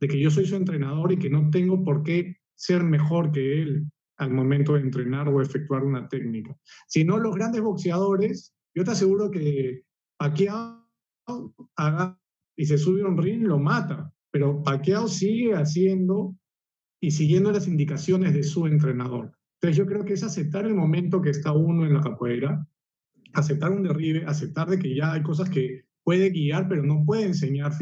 de 0.00 0.08
que 0.08 0.20
yo 0.20 0.28
soy 0.28 0.44
su 0.44 0.56
entrenador 0.56 1.12
y 1.12 1.18
que 1.20 1.30
no 1.30 1.48
tengo 1.50 1.84
por 1.84 2.02
qué 2.02 2.38
ser 2.56 2.82
mejor 2.82 3.30
que 3.30 3.62
él 3.62 3.86
al 4.16 4.32
momento 4.32 4.74
de 4.74 4.80
entrenar 4.80 5.28
o 5.28 5.40
efectuar 5.40 5.84
una 5.84 6.08
técnica. 6.08 6.52
Si 6.88 7.04
no, 7.04 7.16
los 7.16 7.36
grandes 7.36 7.60
boxeadores, 7.60 8.52
yo 8.74 8.82
te 8.82 8.90
aseguro 8.90 9.30
que 9.30 9.84
Pacquiao 10.16 10.84
haga 11.76 12.18
y 12.56 12.66
se 12.66 12.76
sube 12.76 13.02
a 13.02 13.06
un 13.06 13.16
ring, 13.16 13.46
lo 13.46 13.60
mata, 13.60 14.12
pero 14.30 14.62
Pacquiao 14.62 15.08
sigue 15.08 15.54
haciendo 15.54 16.36
y 17.00 17.10
siguiendo 17.10 17.50
las 17.50 17.66
indicaciones 17.66 18.34
de 18.34 18.42
su 18.42 18.66
entrenador. 18.66 19.32
Entonces 19.54 19.76
yo 19.76 19.86
creo 19.86 20.04
que 20.04 20.14
es 20.14 20.22
aceptar 20.22 20.66
el 20.66 20.74
momento 20.74 21.20
que 21.20 21.30
está 21.30 21.52
uno 21.52 21.86
en 21.86 21.94
la 21.94 22.00
capoeira, 22.00 22.66
aceptar 23.34 23.72
un 23.72 23.82
derribe, 23.82 24.24
aceptar 24.26 24.68
de 24.68 24.78
que 24.78 24.94
ya 24.94 25.12
hay 25.12 25.22
cosas 25.22 25.50
que 25.50 25.84
puede 26.04 26.30
guiar, 26.30 26.68
pero 26.68 26.82
no 26.82 27.04
puede 27.04 27.24
enseñar 27.24 27.72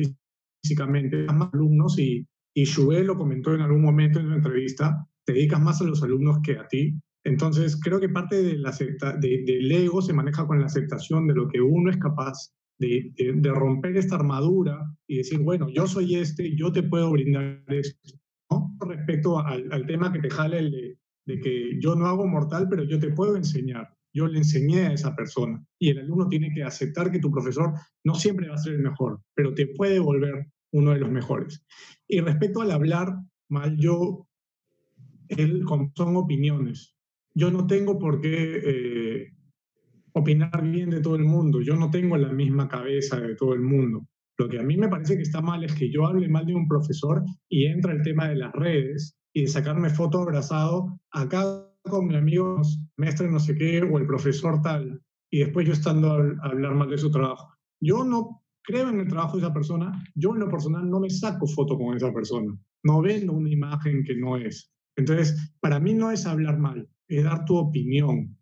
físicamente 0.62 1.26
a 1.28 1.32
más 1.32 1.50
alumnos 1.52 1.98
y, 1.98 2.26
y 2.54 2.66
Joel 2.66 3.06
lo 3.06 3.16
comentó 3.16 3.54
en 3.54 3.60
algún 3.60 3.82
momento 3.82 4.18
en 4.18 4.26
una 4.26 4.36
entrevista, 4.36 5.06
te 5.24 5.32
dedicas 5.32 5.60
más 5.60 5.80
a 5.80 5.84
los 5.84 6.02
alumnos 6.02 6.38
que 6.42 6.58
a 6.58 6.66
ti. 6.66 6.98
Entonces, 7.24 7.78
creo 7.80 8.00
que 8.00 8.08
parte 8.08 8.42
de 8.42 8.56
la 8.56 8.72
de, 8.72 9.44
del 9.44 9.70
ego 9.70 10.00
se 10.00 10.12
maneja 10.12 10.46
con 10.46 10.60
la 10.60 10.66
aceptación 10.66 11.26
de 11.26 11.34
lo 11.34 11.48
que 11.48 11.60
uno 11.60 11.90
es 11.90 11.98
capaz 11.98 12.52
de, 12.78 13.12
romper 13.52 13.96
esta 13.96 14.16
armadura 14.16 14.78
y 15.06 15.18
decir, 15.18 15.40
bueno, 15.40 15.68
yo 15.68 15.86
soy 15.86 16.16
este, 16.16 16.54
yo 16.56 16.72
te 16.72 16.82
puedo 16.82 17.10
brindar 17.10 17.62
esto. 17.68 18.18
¿no? 18.50 18.76
Respecto 18.80 19.38
al, 19.38 19.86
tema 19.86 20.12
que 20.12 20.20
te 20.20 20.30
jale 20.30 20.96
de 21.26 21.40
que 21.40 21.78
yo 21.80 21.94
no 21.94 22.06
hago 22.06 22.26
mortal, 22.26 22.68
pero 22.70 22.84
yo 22.84 22.98
te 22.98 23.10
puedo 23.10 23.36
enseñar 23.36 23.88
yo 24.12 24.26
le 24.26 24.38
enseñé 24.38 24.86
a 24.86 24.92
esa 24.92 25.14
persona. 25.14 25.64
Y 25.78 25.90
el 25.90 26.00
alumno 26.00 26.28
tiene 26.28 26.52
que 26.52 26.62
aceptar 26.62 27.10
que 27.10 27.18
tu 27.18 27.30
profesor 27.30 27.72
no 28.04 28.14
siempre 28.14 28.48
va 28.48 28.54
a 28.54 28.58
ser 28.58 28.74
el 28.74 28.82
mejor, 28.82 29.20
pero 29.34 29.54
te 29.54 29.66
puede 29.68 29.98
volver 29.98 30.48
uno 30.72 30.92
de 30.92 31.00
los 31.00 31.10
mejores. 31.10 31.64
Y 32.06 32.20
respecto 32.20 32.60
al 32.60 32.72
hablar 32.72 33.14
mal, 33.48 33.76
yo, 33.78 34.26
él, 35.28 35.64
son 35.94 36.16
opiniones. 36.16 36.94
Yo 37.34 37.50
no 37.50 37.66
tengo 37.66 37.98
por 37.98 38.20
qué 38.20 38.60
eh, 38.64 39.32
opinar 40.18 40.62
bien 40.62 40.90
de 40.90 41.00
todo 41.00 41.16
el 41.16 41.24
mundo. 41.24 41.60
Yo 41.60 41.76
no 41.76 41.90
tengo 41.90 42.16
la 42.16 42.32
misma 42.32 42.68
cabeza 42.68 43.20
de 43.20 43.34
todo 43.34 43.54
el 43.54 43.60
mundo. 43.60 44.06
Lo 44.38 44.48
que 44.48 44.58
a 44.58 44.62
mí 44.62 44.76
me 44.76 44.88
parece 44.88 45.16
que 45.16 45.22
está 45.22 45.40
mal 45.40 45.64
es 45.64 45.74
que 45.74 45.90
yo 45.90 46.06
hable 46.06 46.28
mal 46.28 46.46
de 46.46 46.54
un 46.54 46.68
profesor 46.68 47.24
y 47.48 47.66
entra 47.66 47.92
el 47.92 48.02
tema 48.02 48.28
de 48.28 48.36
las 48.36 48.52
redes 48.52 49.16
y 49.32 49.42
de 49.42 49.48
sacarme 49.48 49.90
foto 49.90 50.22
abrazado 50.22 51.00
a 51.10 51.28
cada 51.28 51.68
con 51.88 52.06
mi 52.06 52.16
amigo 52.16 52.60
maestro 52.96 53.30
no 53.30 53.40
sé 53.40 53.56
qué 53.56 53.82
o 53.82 53.98
el 53.98 54.06
profesor 54.06 54.60
tal, 54.62 55.02
y 55.30 55.40
después 55.40 55.66
yo 55.66 55.72
estando 55.72 56.12
a, 56.12 56.48
hablar 56.48 56.74
mal 56.74 56.90
de 56.90 56.98
su 56.98 57.10
trabajo. 57.10 57.54
Yo 57.80 58.04
no 58.04 58.42
creo 58.62 58.88
en 58.90 59.00
el 59.00 59.08
trabajo 59.08 59.36
de 59.36 59.44
esa 59.44 59.54
persona, 59.54 60.04
yo 60.14 60.34
en 60.34 60.40
lo 60.40 60.48
personal 60.48 60.88
no 60.88 61.00
me 61.00 61.10
saco 61.10 61.46
foto 61.46 61.78
con 61.78 61.96
esa 61.96 62.12
persona, 62.12 62.56
no 62.84 63.00
vendo 63.00 63.32
una 63.32 63.50
imagen 63.50 64.04
que 64.04 64.16
no 64.16 64.36
es. 64.36 64.70
Entonces, 64.96 65.54
para 65.60 65.80
mí 65.80 65.94
no 65.94 66.10
es 66.10 66.26
hablar 66.26 66.58
mal, 66.58 66.88
es 67.08 67.24
dar 67.24 67.44
tu 67.44 67.56
opinión. 67.56 68.36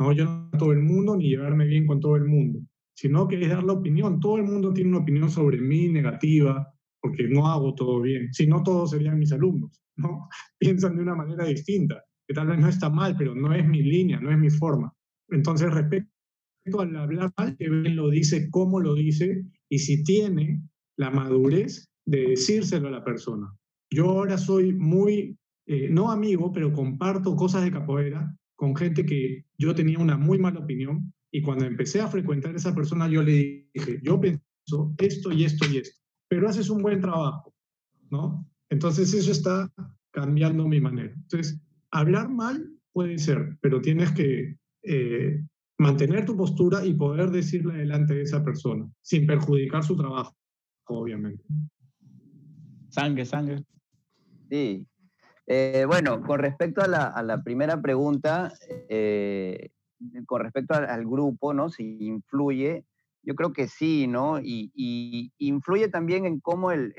No, 0.00 0.12
yo 0.12 0.24
no 0.24 0.48
a 0.50 0.56
todo 0.58 0.72
el 0.72 0.80
mundo 0.80 1.14
ni 1.14 1.28
llevarme 1.28 1.66
bien 1.66 1.86
con 1.86 2.00
todo 2.00 2.16
el 2.16 2.24
mundo, 2.24 2.60
sino 2.96 3.28
que 3.28 3.38
es 3.38 3.50
dar 3.50 3.62
la 3.62 3.74
opinión. 3.74 4.18
Todo 4.18 4.38
el 4.38 4.44
mundo 4.44 4.72
tiene 4.72 4.88
una 4.88 5.00
opinión 5.00 5.30
sobre 5.30 5.60
mí 5.60 5.90
negativa, 5.90 6.72
porque 7.02 7.28
no 7.28 7.46
hago 7.46 7.74
todo 7.74 8.00
bien. 8.00 8.32
Si 8.32 8.46
no, 8.46 8.62
todos 8.62 8.92
serían 8.92 9.18
mis 9.18 9.30
alumnos, 9.30 9.82
¿no? 9.96 10.26
Piensan 10.58 10.96
de 10.96 11.02
una 11.02 11.14
manera 11.14 11.44
distinta 11.44 12.02
que 12.26 12.32
tal 12.32 12.46
vez 12.46 12.58
no 12.58 12.68
está 12.68 12.88
mal, 12.88 13.14
pero 13.18 13.34
no 13.34 13.52
es 13.52 13.68
mi 13.68 13.82
línea, 13.82 14.18
no 14.20 14.30
es 14.30 14.38
mi 14.38 14.48
forma. 14.48 14.90
Entonces, 15.28 15.70
respecto 15.70 16.80
al 16.80 16.96
hablar 16.96 17.30
mal, 17.36 17.54
que 17.58 17.68
bien 17.68 17.96
lo 17.96 18.08
dice, 18.08 18.48
cómo 18.48 18.80
lo 18.80 18.94
dice 18.94 19.44
y 19.68 19.80
si 19.80 20.02
tiene 20.02 20.62
la 20.96 21.10
madurez 21.10 21.90
de 22.06 22.28
decírselo 22.28 22.88
a 22.88 22.92
la 22.92 23.04
persona. 23.04 23.54
Yo 23.92 24.08
ahora 24.08 24.38
soy 24.38 24.72
muy, 24.72 25.36
eh, 25.66 25.90
no 25.90 26.10
amigo, 26.10 26.52
pero 26.52 26.72
comparto 26.72 27.36
cosas 27.36 27.64
de 27.64 27.72
capoeira 27.72 28.34
con 28.56 28.76
gente 28.76 29.04
que 29.04 29.44
yo 29.60 29.74
tenía 29.74 29.98
una 29.98 30.16
muy 30.16 30.38
mala 30.38 30.60
opinión 30.60 31.12
y 31.30 31.42
cuando 31.42 31.66
empecé 31.66 32.00
a 32.00 32.08
frecuentar 32.08 32.54
a 32.54 32.56
esa 32.56 32.74
persona 32.74 33.08
yo 33.08 33.22
le 33.22 33.68
dije, 33.74 34.00
yo 34.02 34.18
pienso 34.18 34.94
esto 34.96 35.30
y 35.32 35.44
esto 35.44 35.70
y 35.70 35.76
esto, 35.76 36.00
pero 36.28 36.48
haces 36.48 36.70
un 36.70 36.80
buen 36.80 37.00
trabajo, 37.00 37.54
¿no? 38.10 38.48
Entonces 38.70 39.12
eso 39.12 39.30
está 39.30 39.70
cambiando 40.12 40.66
mi 40.66 40.80
manera. 40.80 41.12
Entonces, 41.14 41.60
hablar 41.90 42.30
mal 42.30 42.72
puede 42.92 43.18
ser, 43.18 43.58
pero 43.60 43.82
tienes 43.82 44.10
que 44.12 44.56
eh, 44.82 45.44
mantener 45.78 46.24
tu 46.24 46.36
postura 46.36 46.84
y 46.84 46.94
poder 46.94 47.30
decirle 47.30 47.74
delante 47.74 48.14
de 48.14 48.22
esa 48.22 48.42
persona, 48.42 48.90
sin 49.02 49.26
perjudicar 49.26 49.84
su 49.84 49.94
trabajo, 49.94 50.34
obviamente. 50.86 51.44
Sangre, 52.88 53.26
sangre. 53.26 53.62
Sí. 54.50 54.86
Eh, 55.52 55.84
bueno, 55.84 56.22
con 56.22 56.38
respecto 56.38 56.80
a 56.80 56.86
la, 56.86 57.42
primera 57.42 57.82
pregunta, 57.82 58.52
eh, 58.88 59.70
con 60.24 60.42
respecto 60.42 60.74
al, 60.74 61.04
grupo, 61.04 61.52
¿no? 61.52 61.70
Si 61.70 62.06
influye, 62.06 62.84
yo 63.24 63.34
creo 63.34 63.52
que 63.52 63.66
sí, 63.66 64.06
¿no? 64.06 64.38
Y, 64.38 65.32
influye 65.38 65.88
también 65.88 66.24
en 66.24 66.38
cómo 66.38 66.70
el, 66.70 66.94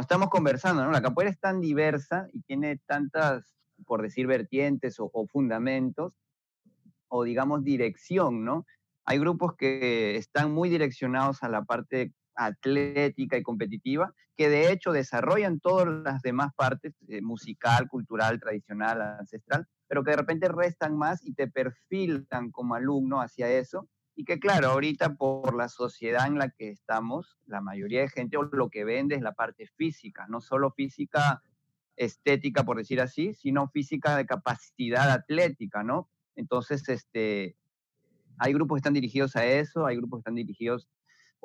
estamos 0.00 0.28
conversando, 0.28 0.84
¿no? 0.84 0.92
La 0.92 1.02
capoeira 1.02 1.32
es 1.32 1.40
tan 1.40 1.60
diversa 1.60 2.28
y 2.32 2.42
tiene 2.42 2.78
tantas 2.86 3.56
por 3.86 4.02
decir 4.02 4.28
vertientes 4.28 5.00
o, 5.00 5.10
fundamentos, 5.26 6.12
o 7.08 7.24
digamos 7.24 7.64
dirección, 7.64 8.44
¿no? 8.44 8.66
Hay 9.04 9.18
grupos 9.18 9.56
que 9.56 10.14
están 10.14 10.52
muy 10.52 10.68
direccionados 10.68 11.42
a 11.42 11.48
la 11.48 11.64
parte 11.64 12.12
atlética 12.34 13.36
y 13.36 13.42
competitiva, 13.42 14.14
que 14.36 14.48
de 14.48 14.72
hecho 14.72 14.92
desarrollan 14.92 15.60
todas 15.60 15.86
las 15.86 16.22
demás 16.22 16.52
partes, 16.54 16.94
eh, 17.08 17.22
musical, 17.22 17.88
cultural, 17.88 18.40
tradicional, 18.40 19.00
ancestral, 19.00 19.66
pero 19.86 20.02
que 20.02 20.10
de 20.10 20.16
repente 20.16 20.48
restan 20.48 20.96
más 20.96 21.24
y 21.24 21.34
te 21.34 21.48
perfilan 21.48 22.50
como 22.50 22.74
alumno 22.74 23.20
hacia 23.20 23.48
eso. 23.50 23.88
Y 24.16 24.24
que 24.24 24.38
claro, 24.38 24.68
ahorita 24.68 25.14
por 25.14 25.56
la 25.56 25.68
sociedad 25.68 26.26
en 26.26 26.38
la 26.38 26.50
que 26.50 26.70
estamos, 26.70 27.36
la 27.46 27.60
mayoría 27.60 28.02
de 28.02 28.08
gente 28.08 28.38
lo 28.52 28.70
que 28.70 28.84
vende 28.84 29.16
es 29.16 29.22
la 29.22 29.32
parte 29.32 29.66
física, 29.76 30.26
no 30.28 30.40
solo 30.40 30.70
física 30.70 31.42
estética, 31.96 32.64
por 32.64 32.76
decir 32.76 33.00
así, 33.00 33.34
sino 33.34 33.68
física 33.68 34.16
de 34.16 34.26
capacidad 34.26 35.10
atlética, 35.10 35.82
¿no? 35.82 36.08
Entonces, 36.36 36.88
este, 36.88 37.56
hay 38.38 38.52
grupos 38.52 38.76
que 38.76 38.80
están 38.80 38.94
dirigidos 38.94 39.36
a 39.36 39.46
eso, 39.46 39.86
hay 39.86 39.96
grupos 39.96 40.18
que 40.18 40.20
están 40.22 40.34
dirigidos 40.34 40.88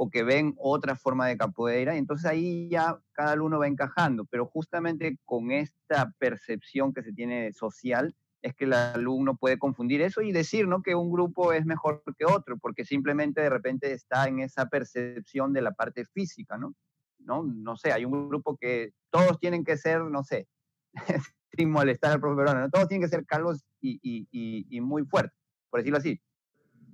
o 0.01 0.09
que 0.09 0.23
ven 0.23 0.55
otra 0.57 0.95
forma 0.95 1.27
de 1.27 1.35
capoeira, 1.35 1.97
entonces 1.97 2.25
ahí 2.25 2.69
ya 2.69 2.97
cada 3.11 3.33
uno 3.43 3.59
va 3.59 3.67
encajando, 3.67 4.23
pero 4.23 4.45
justamente 4.45 5.17
con 5.25 5.51
esta 5.51 6.13
percepción 6.17 6.93
que 6.93 7.03
se 7.03 7.11
tiene 7.11 7.51
social 7.51 8.15
es 8.41 8.55
que 8.55 8.63
el 8.63 8.71
alumno 8.71 9.35
puede 9.35 9.59
confundir 9.59 10.01
eso 10.01 10.21
y 10.21 10.31
decir, 10.31 10.69
¿no? 10.69 10.81
Que 10.81 10.95
un 10.95 11.11
grupo 11.11 11.51
es 11.51 11.65
mejor 11.65 12.01
que 12.17 12.23
otro, 12.23 12.57
porque 12.57 12.85
simplemente 12.85 13.41
de 13.41 13.49
repente 13.49 13.91
está 13.91 14.25
en 14.29 14.39
esa 14.39 14.67
percepción 14.67 15.51
de 15.51 15.63
la 15.63 15.73
parte 15.73 16.05
física, 16.05 16.57
¿no? 16.57 16.73
No, 17.17 17.43
no 17.43 17.75
sé, 17.75 17.91
hay 17.91 18.05
un 18.05 18.29
grupo 18.29 18.55
que 18.55 18.93
todos 19.09 19.37
tienen 19.37 19.65
que 19.65 19.75
ser, 19.75 19.99
no 20.05 20.23
sé, 20.23 20.47
sin 21.51 21.69
molestar 21.69 22.13
al 22.13 22.21
profesor, 22.21 22.55
¿no? 22.55 22.69
todos 22.69 22.87
tienen 22.87 23.05
que 23.05 23.13
ser 23.13 23.25
calvos 23.25 23.65
y, 23.81 23.99
y, 24.01 24.65
y 24.69 24.79
muy 24.79 25.03
fuertes, 25.03 25.37
por 25.69 25.81
decirlo 25.81 25.97
así. 25.97 26.21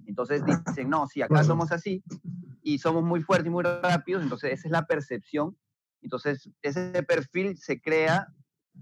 Entonces 0.07 0.43
dicen, 0.45 0.89
no, 0.89 1.07
si 1.07 1.21
acá 1.21 1.43
somos 1.43 1.71
así 1.71 2.03
y 2.61 2.79
somos 2.79 3.03
muy 3.03 3.21
fuertes 3.21 3.47
y 3.47 3.51
muy 3.51 3.63
rápidos, 3.63 4.23
entonces 4.23 4.53
esa 4.53 4.67
es 4.67 4.71
la 4.71 4.85
percepción. 4.85 5.57
Entonces 6.01 6.49
ese 6.61 7.03
perfil 7.03 7.57
se 7.57 7.81
crea 7.81 8.27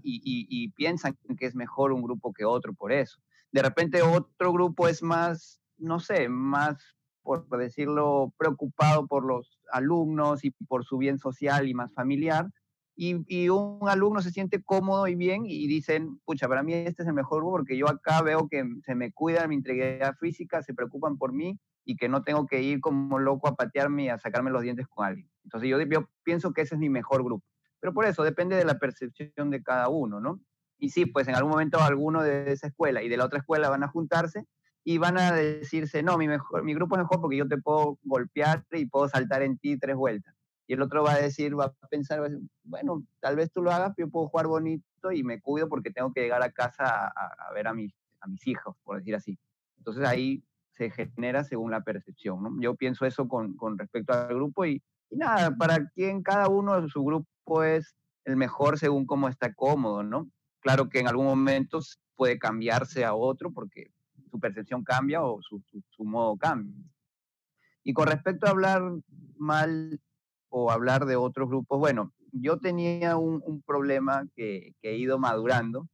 y, 0.02 0.68
piensan 0.72 1.16
que 1.38 1.46
es 1.46 1.54
mejor 1.54 1.92
un 1.92 2.02
grupo 2.02 2.32
que 2.32 2.44
otro 2.44 2.74
por 2.74 2.92
eso. 2.92 3.20
De 3.52 3.62
repente 3.62 4.02
otro 4.02 4.52
grupo 4.52 4.88
es 4.88 5.02
más, 5.02 5.60
no 5.78 6.00
sé, 6.00 6.28
más, 6.28 6.82
por 7.22 7.46
decirlo, 7.56 8.34
preocupado 8.36 9.06
por 9.06 9.24
los 9.24 9.60
alumnos 9.72 10.44
y 10.44 10.50
por 10.50 10.84
su 10.84 10.98
bien 10.98 11.18
social 11.18 11.68
y 11.68 11.74
más 11.74 11.92
familiar 11.94 12.50
y, 12.96 13.48
un 13.48 13.88
alumno 13.88 14.22
se 14.22 14.30
siente 14.30 14.62
cómodo 14.62 15.08
y 15.08 15.14
bien 15.14 15.44
y 15.46 15.66
dicen, 15.66 16.20
pucha, 16.24 16.48
para 16.48 16.62
mí 16.62 16.74
este 16.74 17.02
es 17.02 17.08
el 17.08 17.14
mejor 17.14 17.38
grupo 17.38 17.52
porque 17.52 17.76
yo 17.76 17.88
acá 17.88 18.22
veo 18.22 18.48
que 18.48 18.64
se 18.84 18.94
me 18.94 19.12
cuida 19.12 19.48
mi 19.48 19.56
integridad 19.56 20.14
física, 20.16 20.62
se 20.62 20.74
preocupan 20.74 21.18
por 21.18 21.32
mí 21.32 21.58
y 21.84 21.96
que 21.96 22.08
no 22.08 22.22
tengo 22.22 22.46
que 22.46 22.62
ir 22.62 22.80
como 22.80 23.18
loco 23.18 23.48
a 23.48 23.56
patearme 23.56 24.04
y 24.04 24.08
a 24.08 24.18
sacarme 24.18 24.50
los 24.50 24.62
dientes 24.62 24.86
con 24.88 25.06
alguien. 25.06 25.28
Entonces 25.42 25.68
yo, 25.68 25.80
yo 25.82 26.08
pienso 26.22 26.52
que 26.52 26.62
ese 26.62 26.76
es 26.76 26.80
mi 26.80 26.88
mejor 26.88 27.24
grupo. 27.24 27.44
Pero 27.80 27.92
por 27.92 28.06
eso 28.06 28.22
depende 28.22 28.56
de 28.56 28.64
la 28.64 28.78
percepción 28.78 29.50
de 29.50 29.62
cada 29.62 29.88
uno, 29.88 30.20
¿no? 30.20 30.40
Y 30.78 30.90
sí, 30.90 31.04
pues 31.04 31.28
en 31.28 31.34
algún 31.34 31.50
momento 31.52 31.80
alguno 31.80 32.22
de 32.22 32.52
esa 32.52 32.68
escuela 32.68 33.02
y 33.02 33.08
de 33.08 33.16
la 33.16 33.26
otra 33.26 33.40
escuela 33.40 33.68
van 33.68 33.82
a 33.82 33.88
juntarse 33.88 34.46
y 34.84 34.98
van 34.98 35.18
a 35.18 35.32
decirse, 35.32 36.02
no, 36.02 36.16
mi, 36.16 36.28
mejor, 36.28 36.62
mi 36.62 36.74
grupo 36.74 36.96
es 36.96 37.02
mejor 37.02 37.20
porque 37.20 37.36
yo 37.36 37.48
te 37.48 37.58
puedo 37.58 37.98
golpear 38.02 38.64
y 38.70 38.86
puedo 38.86 39.08
saltar 39.08 39.42
en 39.42 39.58
ti 39.58 39.78
tres 39.78 39.96
vueltas 39.96 40.34
y 40.66 40.74
el 40.74 40.82
otro 40.82 41.02
va 41.02 41.12
a 41.12 41.18
decir, 41.20 41.58
va 41.58 41.66
a 41.66 41.88
pensar, 41.88 42.20
bueno, 42.62 43.04
tal 43.20 43.36
vez 43.36 43.50
tú 43.52 43.62
lo 43.62 43.70
hagas, 43.70 43.92
pero 43.94 44.08
yo 44.08 44.12
puedo 44.12 44.28
jugar 44.28 44.46
bonito 44.46 45.12
y 45.12 45.22
me 45.22 45.40
cuido 45.40 45.68
porque 45.68 45.90
tengo 45.90 46.12
que 46.12 46.22
llegar 46.22 46.42
a 46.42 46.50
casa 46.50 47.06
a, 47.08 47.52
ver 47.52 47.68
a 47.68 47.74
mis, 47.74 47.92
a 48.20 48.26
mis 48.26 48.46
hijos, 48.46 48.74
por 48.82 48.98
decir 48.98 49.14
así. 49.14 49.38
Entonces 49.78 50.06
ahí 50.06 50.42
se 50.70 50.90
genera 50.90 51.44
según 51.44 51.70
la 51.70 51.82
percepción. 51.82 52.42
¿no? 52.42 52.60
Yo 52.60 52.74
pienso 52.76 53.04
eso 53.04 53.28
con, 53.28 53.54
con 53.56 53.78
respecto 53.78 54.14
al 54.14 54.34
grupo 54.34 54.64
y, 54.64 54.82
y, 55.10 55.16
nada, 55.16 55.54
para 55.54 55.86
quien 55.90 56.22
cada 56.22 56.48
uno 56.48 56.80
de 56.80 56.88
su 56.88 57.04
grupo 57.04 57.62
es 57.62 57.94
el 58.24 58.36
mejor 58.36 58.78
según 58.78 59.04
cómo 59.04 59.28
está 59.28 59.52
cómodo, 59.52 60.02
¿no? 60.02 60.30
Claro 60.60 60.88
que 60.88 61.00
en 61.00 61.08
algún 61.08 61.26
momento 61.26 61.80
puede 62.16 62.38
cambiarse 62.38 63.04
a 63.04 63.14
otro 63.14 63.52
porque 63.52 63.90
su 64.30 64.40
percepción 64.40 64.82
cambia 64.82 65.22
o 65.22 65.42
su, 65.42 65.62
su, 65.70 65.82
su 65.90 66.04
modo 66.04 66.38
cambia. 66.38 66.74
Y 67.82 67.92
con 67.92 68.06
respecto 68.06 68.46
a 68.46 68.50
hablar 68.50 68.82
mal 69.36 70.00
o 70.56 70.70
hablar 70.70 71.04
de 71.04 71.16
otros 71.16 71.48
grupos. 71.48 71.80
Bueno, 71.80 72.12
yo 72.30 72.60
tenía 72.60 73.16
un, 73.16 73.60
problema 73.66 74.24
que, 74.36 74.76
he 74.82 74.96
ido 74.96 75.18
madurando, 75.18 75.88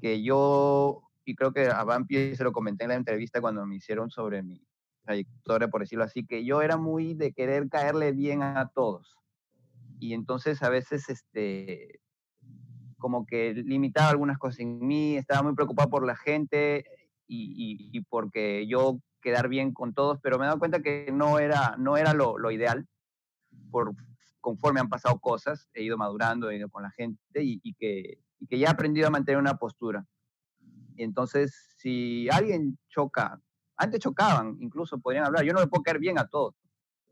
que 0.00 0.22
yo, 0.22 1.02
y 1.26 1.34
creo 1.34 1.52
que 1.52 1.66
a 1.66 1.84
Vampi 1.84 2.34
se 2.36 2.42
lo 2.42 2.52
comenté 2.52 2.84
en 2.84 2.88
la 2.88 2.96
entrevista 2.96 3.42
cuando 3.42 3.66
me 3.66 3.76
hicieron 3.76 4.10
sobre 4.10 4.42
mi 4.42 4.66
trayectoria, 5.04 5.68
por 5.68 5.82
decirlo 5.82 6.04
así, 6.04 6.24
que 6.24 6.42
yo 6.42 6.62
era 6.62 6.78
muy 6.78 7.12
de 7.12 7.34
querer 7.34 7.68
caerle 7.68 8.12
bien 8.12 8.42
a 8.42 8.70
todos. 8.74 9.18
Y 9.98 10.14
entonces 10.14 10.62
a 10.62 10.70
veces, 10.70 11.10
este, 11.10 12.00
como 12.96 13.26
que 13.26 13.52
limitaba 13.52 14.08
algunas 14.08 14.38
cosas 14.38 14.60
en 14.60 14.86
mí, 14.86 15.18
estaba 15.18 15.42
muy 15.42 15.54
preocupado 15.54 15.90
por 15.90 16.06
la 16.06 16.16
gente 16.16 16.86
y, 17.26 17.90
y, 17.92 18.00
porque 18.04 18.66
yo 18.66 19.00
quedar 19.20 19.48
bien 19.48 19.74
con 19.74 19.92
todos, 19.92 20.18
pero 20.22 20.38
me 20.38 20.44
he 20.44 20.46
dado 20.46 20.58
cuenta 20.58 20.80
que 20.80 21.10
no 21.12 21.38
era, 21.38 21.76
no 21.76 21.98
era 21.98 22.14
lo, 22.14 22.38
lo 22.38 22.50
ideal 22.50 22.86
por, 23.70 23.94
conforme 24.40 24.80
han 24.80 24.88
pasado 24.88 25.18
cosas, 25.18 25.68
he 25.74 25.82
ido 25.82 25.96
madurando, 25.96 26.50
he 26.50 26.56
ido 26.56 26.68
con 26.68 26.82
la 26.82 26.90
gente 26.90 27.42
y, 27.42 27.74
que, 27.74 28.18
que 28.48 28.58
ya 28.58 28.68
he 28.68 28.70
aprendido 28.70 29.06
a 29.06 29.10
mantener 29.10 29.38
una 29.38 29.56
postura. 29.56 30.06
entonces, 30.96 31.74
si 31.76 32.28
alguien 32.30 32.78
choca, 32.88 33.40
antes 33.76 34.00
chocaban, 34.00 34.58
incluso 34.60 34.98
podrían 34.98 35.24
hablar, 35.24 35.44
yo 35.44 35.54
no 35.54 35.60
le 35.60 35.66
puedo 35.66 35.82
caer 35.82 35.98
bien 35.98 36.18
a 36.18 36.28
todos. 36.28 36.54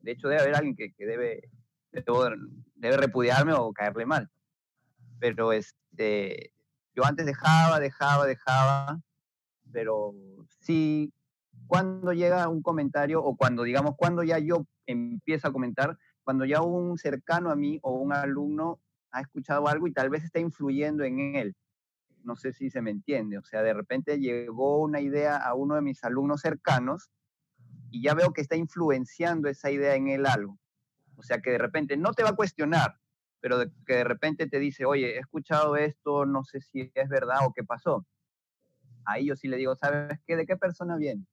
De 0.00 0.12
hecho, 0.12 0.28
debe 0.28 0.42
haber 0.42 0.54
alguien 0.54 0.76
que, 0.76 0.92
debe, 0.98 1.50
debe, 1.90 2.96
repudiarme 2.96 3.54
o 3.54 3.72
caerle 3.72 4.04
mal. 4.04 4.30
Pero 5.18 5.52
este, 5.52 6.52
yo 6.94 7.04
antes 7.04 7.24
dejaba, 7.24 7.80
dejaba, 7.80 8.26
dejaba, 8.26 9.00
pero 9.72 10.14
sí, 10.60 11.12
cuando 11.66 12.12
llega 12.12 12.48
un 12.48 12.62
comentario 12.62 13.22
o 13.22 13.36
cuando, 13.36 13.62
digamos, 13.62 13.94
cuando 13.96 14.22
ya 14.22 14.38
yo 14.38 14.66
empiezo 14.86 15.48
a 15.48 15.52
comentar, 15.52 15.98
cuando 16.28 16.44
ya 16.44 16.60
un 16.60 16.98
cercano 16.98 17.50
a 17.50 17.56
mí 17.56 17.78
o 17.80 17.92
un 17.92 18.12
alumno 18.12 18.82
ha 19.12 19.22
escuchado 19.22 19.66
algo 19.66 19.86
y 19.86 19.94
tal 19.94 20.10
vez 20.10 20.24
está 20.24 20.38
influyendo 20.38 21.02
en 21.02 21.36
él. 21.36 21.56
No 22.22 22.36
sé 22.36 22.52
si 22.52 22.68
se 22.68 22.82
me 22.82 22.90
entiende. 22.90 23.38
O 23.38 23.44
sea, 23.44 23.62
de 23.62 23.72
repente 23.72 24.18
llegó 24.18 24.82
una 24.82 25.00
idea 25.00 25.38
a 25.38 25.54
uno 25.54 25.76
de 25.76 25.80
mis 25.80 26.04
alumnos 26.04 26.42
cercanos 26.42 27.10
y 27.90 28.02
ya 28.02 28.12
veo 28.12 28.34
que 28.34 28.42
está 28.42 28.56
influenciando 28.56 29.48
esa 29.48 29.70
idea 29.70 29.94
en 29.94 30.08
él 30.08 30.26
algo. 30.26 30.58
O 31.16 31.22
sea, 31.22 31.40
que 31.40 31.52
de 31.52 31.56
repente 31.56 31.96
no 31.96 32.12
te 32.12 32.24
va 32.24 32.28
a 32.28 32.36
cuestionar, 32.36 32.98
pero 33.40 33.60
que 33.86 33.94
de 33.94 34.04
repente 34.04 34.50
te 34.50 34.58
dice, 34.58 34.84
oye, 34.84 35.16
he 35.16 35.20
escuchado 35.20 35.76
esto, 35.76 36.26
no 36.26 36.44
sé 36.44 36.60
si 36.60 36.92
es 36.94 37.08
verdad 37.08 37.38
o 37.46 37.54
qué 37.54 37.64
pasó. 37.64 38.04
Ahí 39.06 39.28
yo 39.28 39.34
sí 39.34 39.48
le 39.48 39.56
digo, 39.56 39.74
¿sabes 39.76 40.20
qué? 40.26 40.36
¿De 40.36 40.44
qué 40.44 40.58
persona 40.58 40.98
viene? 40.98 41.24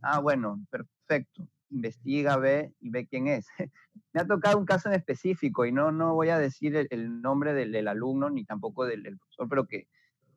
Ah, 0.00 0.20
bueno, 0.20 0.64
perfecto 0.70 1.46
investiga, 1.70 2.36
ve 2.36 2.74
y 2.80 2.90
ve 2.90 3.06
quién 3.06 3.28
es. 3.28 3.46
Me 4.12 4.20
ha 4.20 4.26
tocado 4.26 4.58
un 4.58 4.64
caso 4.64 4.88
en 4.88 4.94
específico 4.94 5.66
y 5.66 5.72
no, 5.72 5.92
no 5.92 6.14
voy 6.14 6.30
a 6.30 6.38
decir 6.38 6.74
el, 6.90 7.20
nombre 7.20 7.52
del, 7.54 7.88
alumno 7.88 8.30
ni 8.30 8.44
tampoco 8.44 8.86
del, 8.86 9.02
profesor, 9.02 9.48
pero 9.48 9.66
que 9.66 9.88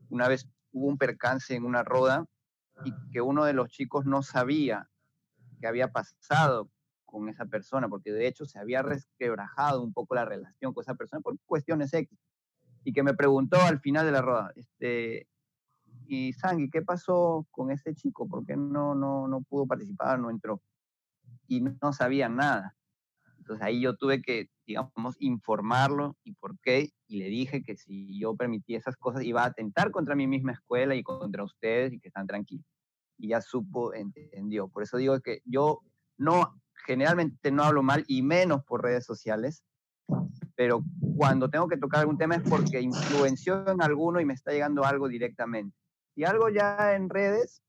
una 0.09 0.27
vez 0.27 0.47
hubo 0.71 0.87
un 0.87 0.97
percance 0.97 1.55
en 1.55 1.63
una 1.63 1.83
roda 1.83 2.25
y 2.83 2.93
que 3.11 3.21
uno 3.21 3.45
de 3.45 3.53
los 3.53 3.69
chicos 3.69 4.05
no 4.05 4.23
sabía 4.23 4.89
qué 5.59 5.67
había 5.67 5.91
pasado 5.91 6.69
con 7.05 7.29
esa 7.29 7.45
persona, 7.45 7.89
porque 7.89 8.11
de 8.11 8.27
hecho 8.27 8.45
se 8.45 8.59
había 8.59 8.81
resquebrajado 8.81 9.83
un 9.83 9.93
poco 9.93 10.15
la 10.15 10.25
relación 10.25 10.73
con 10.73 10.81
esa 10.81 10.95
persona 10.95 11.21
por 11.21 11.37
cuestiones 11.45 11.93
X. 11.93 12.17
Y 12.83 12.93
que 12.93 13.03
me 13.03 13.13
preguntó 13.13 13.61
al 13.61 13.79
final 13.79 14.05
de 14.05 14.11
la 14.11 14.21
roda, 14.21 14.51
este, 14.55 15.27
y 16.07 16.33
Sangui, 16.33 16.69
¿qué 16.69 16.81
pasó 16.81 17.45
con 17.51 17.69
este 17.69 17.93
chico? 17.93 18.27
¿Por 18.27 18.45
qué 18.45 18.55
no, 18.57 18.95
no, 18.95 19.27
no 19.27 19.41
pudo 19.41 19.67
participar, 19.67 20.19
no 20.19 20.29
entró? 20.29 20.61
Y 21.51 21.59
no 21.59 21.91
sabían 21.91 22.37
nada. 22.37 22.77
Entonces 23.37 23.65
ahí 23.65 23.81
yo 23.81 23.97
tuve 23.97 24.21
que, 24.21 24.49
digamos, 24.65 25.17
informarlo 25.19 26.15
y 26.23 26.31
por 26.33 26.57
qué, 26.59 26.93
y 27.07 27.17
le 27.17 27.25
dije 27.25 27.61
que 27.61 27.75
si 27.75 28.17
yo 28.17 28.37
permitía 28.37 28.77
esas 28.77 28.95
cosas 28.95 29.23
iba 29.23 29.43
a 29.43 29.47
atentar 29.47 29.91
contra 29.91 30.15
mi 30.15 30.27
misma 30.27 30.53
escuela 30.53 30.95
y 30.95 31.03
contra 31.03 31.43
ustedes 31.43 31.91
y 31.91 31.99
que 31.99 32.07
están 32.07 32.25
tranquilos. 32.25 32.65
Y 33.17 33.29
ya 33.29 33.41
supo, 33.41 33.93
entendió. 33.93 34.69
Por 34.69 34.83
eso 34.83 34.95
digo 34.95 35.19
que 35.19 35.41
yo 35.43 35.81
no, 36.17 36.61
generalmente 36.85 37.51
no 37.51 37.63
hablo 37.63 37.83
mal 37.83 38.05
y 38.07 38.21
menos 38.21 38.63
por 38.63 38.81
redes 38.81 39.05
sociales, 39.05 39.61
pero 40.55 40.85
cuando 41.17 41.49
tengo 41.49 41.67
que 41.67 41.77
tocar 41.77 41.99
algún 41.99 42.17
tema 42.17 42.35
es 42.35 42.43
porque 42.47 42.79
influenció 42.79 43.67
en 43.67 43.81
alguno 43.81 44.21
y 44.21 44.25
me 44.25 44.35
está 44.35 44.51
llegando 44.51 44.85
algo 44.85 45.09
directamente. 45.09 45.75
Y 46.15 46.23
algo 46.23 46.47
ya 46.47 46.95
en 46.95 47.09
redes, 47.09 47.61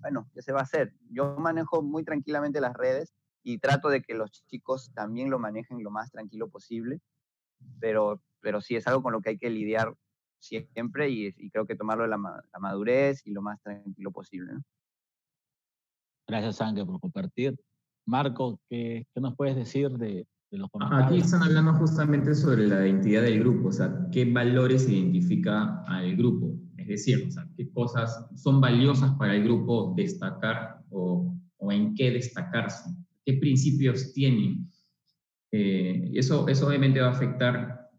bueno, 0.00 0.28
¿qué 0.34 0.42
se 0.42 0.52
va 0.52 0.60
a 0.60 0.64
hacer? 0.64 0.94
Yo 1.10 1.36
manejo 1.36 1.82
muy 1.82 2.04
tranquilamente 2.04 2.60
las 2.60 2.74
redes 2.74 3.14
y 3.42 3.58
trato 3.58 3.88
de 3.88 4.02
que 4.02 4.14
los 4.14 4.30
chicos 4.46 4.92
también 4.94 5.30
lo 5.30 5.38
manejen 5.38 5.82
lo 5.82 5.90
más 5.90 6.10
tranquilo 6.10 6.48
posible, 6.48 7.00
pero, 7.80 8.22
pero 8.40 8.60
sí 8.60 8.76
es 8.76 8.86
algo 8.86 9.02
con 9.02 9.12
lo 9.12 9.20
que 9.20 9.30
hay 9.30 9.38
que 9.38 9.50
lidiar 9.50 9.94
siempre 10.40 11.10
y, 11.10 11.32
creo 11.50 11.66
que 11.66 11.74
tomarlo 11.74 12.04
de 12.04 12.10
la, 12.10 12.18
madurez 12.60 13.26
y 13.26 13.32
lo 13.32 13.42
más 13.42 13.60
tranquilo 13.62 14.10
posible. 14.12 14.52
Gracias, 16.26 16.60
Ángel, 16.60 16.86
por 16.86 17.00
compartir. 17.00 17.58
Marco, 18.06 18.60
¿qué, 18.68 19.06
¿qué, 19.14 19.20
nos 19.20 19.34
puedes 19.34 19.56
decir 19.56 19.90
de, 19.90 20.26
de, 20.50 20.58
los 20.58 20.70
comentarios? 20.70 21.06
Aquí 21.06 21.18
están 21.18 21.42
hablando 21.42 21.74
justamente 21.74 22.34
sobre 22.34 22.66
la 22.66 22.86
identidad 22.86 23.22
del 23.22 23.40
grupo, 23.40 23.68
o 23.68 23.72
sea, 23.72 24.06
qué 24.12 24.30
valores 24.30 24.88
identifica 24.88 25.82
al 25.86 26.16
grupo. 26.16 26.54
Decir, 26.88 27.26
o 27.28 27.30
sea, 27.30 27.46
qué 27.56 27.70
cosas 27.70 28.26
son 28.34 28.60
valiosas 28.60 29.12
para 29.18 29.34
el 29.34 29.44
grupo 29.44 29.94
destacar 29.96 30.82
o, 30.90 31.36
o 31.58 31.72
en 31.72 31.94
qué 31.94 32.10
destacarse, 32.10 32.90
qué 33.24 33.34
principios 33.34 34.12
tienen. 34.12 34.70
Eh, 35.52 36.10
eso, 36.14 36.48
eso 36.48 36.66
obviamente 36.66 37.00
va 37.00 37.08
a 37.08 37.12
afectar, 37.12 37.90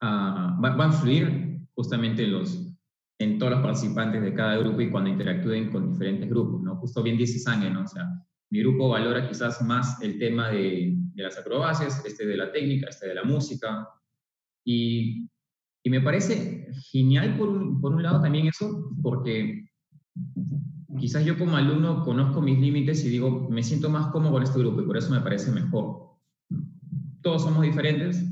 a, 0.00 0.58
va, 0.62 0.76
va 0.76 0.84
a 0.84 0.88
influir 0.88 1.60
justamente 1.74 2.26
los, 2.26 2.74
en 3.18 3.38
todos 3.38 3.52
los 3.52 3.62
participantes 3.62 4.22
de 4.22 4.34
cada 4.34 4.56
grupo 4.58 4.80
y 4.80 4.90
cuando 4.90 5.10
interactúen 5.10 5.70
con 5.70 5.92
diferentes 5.92 6.28
grupos, 6.28 6.62
¿no? 6.62 6.76
Justo 6.76 7.02
bien 7.02 7.18
dice 7.18 7.38
Sangue, 7.38 7.70
¿no? 7.70 7.82
O 7.82 7.88
sea, 7.88 8.08
mi 8.50 8.60
grupo 8.60 8.88
valora 8.88 9.28
quizás 9.28 9.60
más 9.62 10.00
el 10.02 10.18
tema 10.18 10.50
de, 10.50 10.94
de 11.14 11.22
las 11.22 11.38
acrobacias, 11.38 12.04
este 12.04 12.26
de 12.26 12.36
la 12.36 12.52
técnica, 12.52 12.88
este 12.88 13.08
de 13.08 13.14
la 13.14 13.24
música, 13.24 13.88
y, 14.64 15.28
y 15.84 15.90
me 15.90 16.00
parece 16.00 16.66
genial 16.90 17.36
por 17.36 17.50
un, 17.50 17.80
por 17.80 17.94
un 17.94 18.02
lado 18.02 18.22
también 18.22 18.46
eso, 18.46 18.90
porque 19.02 19.68
quizás 20.98 21.26
yo 21.26 21.38
como 21.38 21.58
alumno 21.58 22.02
conozco 22.02 22.40
mis 22.40 22.58
límites 22.58 23.04
y 23.04 23.10
digo, 23.10 23.48
me 23.50 23.62
siento 23.62 23.90
más 23.90 24.06
cómodo 24.10 24.32
con 24.32 24.42
este 24.42 24.58
grupo 24.58 24.80
y 24.80 24.86
por 24.86 24.96
eso 24.96 25.12
me 25.12 25.20
parece 25.20 25.52
mejor. 25.52 26.16
Todos 27.20 27.42
somos 27.42 27.62
diferentes, 27.62 28.24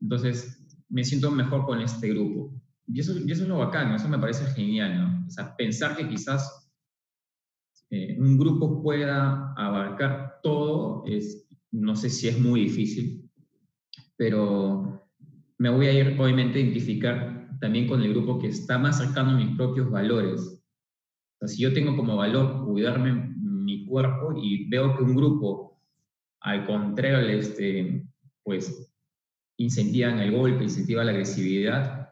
entonces 0.00 0.64
me 0.88 1.02
siento 1.02 1.32
mejor 1.32 1.66
con 1.66 1.80
este 1.80 2.10
grupo. 2.10 2.54
Y 2.86 3.00
eso, 3.00 3.18
y 3.18 3.30
eso 3.32 3.42
es 3.42 3.48
lo 3.48 3.58
bacano, 3.58 3.96
eso 3.96 4.08
me 4.08 4.18
parece 4.18 4.46
genial, 4.54 5.00
¿no? 5.00 5.26
O 5.26 5.30
sea, 5.30 5.56
pensar 5.56 5.96
que 5.96 6.08
quizás 6.08 6.70
eh, 7.90 8.16
un 8.20 8.38
grupo 8.38 8.84
pueda 8.84 9.52
abarcar 9.54 10.38
todo, 10.44 11.02
es, 11.06 11.48
no 11.72 11.96
sé 11.96 12.08
si 12.08 12.28
es 12.28 12.38
muy 12.38 12.60
difícil, 12.60 13.28
pero 14.16 14.99
me 15.60 15.68
voy 15.68 15.88
a 15.88 15.92
ir, 15.92 16.18
obviamente, 16.18 16.58
a 16.58 16.62
identificar 16.62 17.46
también 17.60 17.86
con 17.86 18.00
el 18.00 18.14
grupo 18.14 18.38
que 18.38 18.48
está 18.48 18.78
más 18.78 18.96
cercano 18.96 19.32
a 19.32 19.34
mis 19.34 19.54
propios 19.56 19.90
valores. 19.90 20.40
O 21.34 21.38
sea, 21.38 21.48
si 21.48 21.60
yo 21.60 21.74
tengo 21.74 21.94
como 21.98 22.16
valor 22.16 22.64
cuidarme 22.64 23.34
mi 23.36 23.84
cuerpo 23.84 24.32
y 24.42 24.70
veo 24.70 24.96
que 24.96 25.02
un 25.02 25.14
grupo, 25.14 25.78
al 26.40 26.64
contrario, 26.64 27.18
este, 27.28 28.06
pues 28.42 28.90
incentivan 29.58 30.20
el 30.20 30.34
golpe, 30.34 30.64
incentiva 30.64 31.04
la 31.04 31.10
agresividad, 31.10 32.08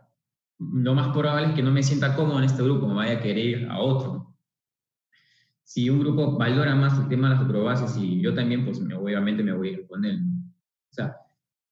lo 0.58 0.94
más 0.94 1.08
probable 1.16 1.48
es 1.48 1.54
que 1.54 1.62
no 1.62 1.70
me 1.70 1.82
sienta 1.82 2.14
cómodo 2.14 2.40
en 2.40 2.44
este 2.44 2.62
grupo, 2.62 2.86
me 2.86 2.96
vaya 2.96 3.14
a 3.14 3.22
querer 3.22 3.38
ir 3.38 3.68
a 3.70 3.78
otro. 3.78 4.36
Si 5.64 5.88
un 5.88 6.00
grupo 6.00 6.36
valora 6.36 6.74
más 6.74 6.98
el 6.98 7.08
tema 7.08 7.30
de 7.30 7.36
las 7.36 7.44
acrobacias 7.44 7.96
y 7.96 8.20
yo 8.20 8.34
también, 8.34 8.66
pues 8.66 8.78
obviamente 8.78 9.42
me 9.42 9.54
voy 9.54 9.68
a 9.68 9.72
ir 9.72 9.86
con 9.86 10.04
él. 10.04 10.20
O 10.90 10.94
sea, 10.94 11.16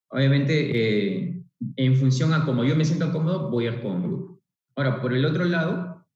obviamente, 0.08 0.70
eh, 0.72 1.35
en 1.76 1.96
función 1.96 2.32
a 2.34 2.44
cómo 2.44 2.64
yo 2.64 2.76
me 2.76 2.84
siento 2.84 3.12
cómodo, 3.12 3.50
voy 3.50 3.66
a 3.66 3.72
ir 3.72 3.82
con. 3.82 4.38
Ahora, 4.74 5.00
por 5.00 5.14
el 5.14 5.24
otro 5.24 5.44
lado, 5.44 6.06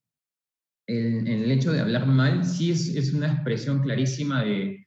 el, 0.87 1.27
el 1.27 1.51
hecho 1.51 1.73
de 1.73 1.81
hablar 1.81 2.07
mal 2.07 2.45
sí 2.45 2.71
es, 2.71 2.95
es 2.95 3.15
una 3.15 3.33
expresión 3.33 3.81
clarísima 3.81 4.43
de, 4.43 4.87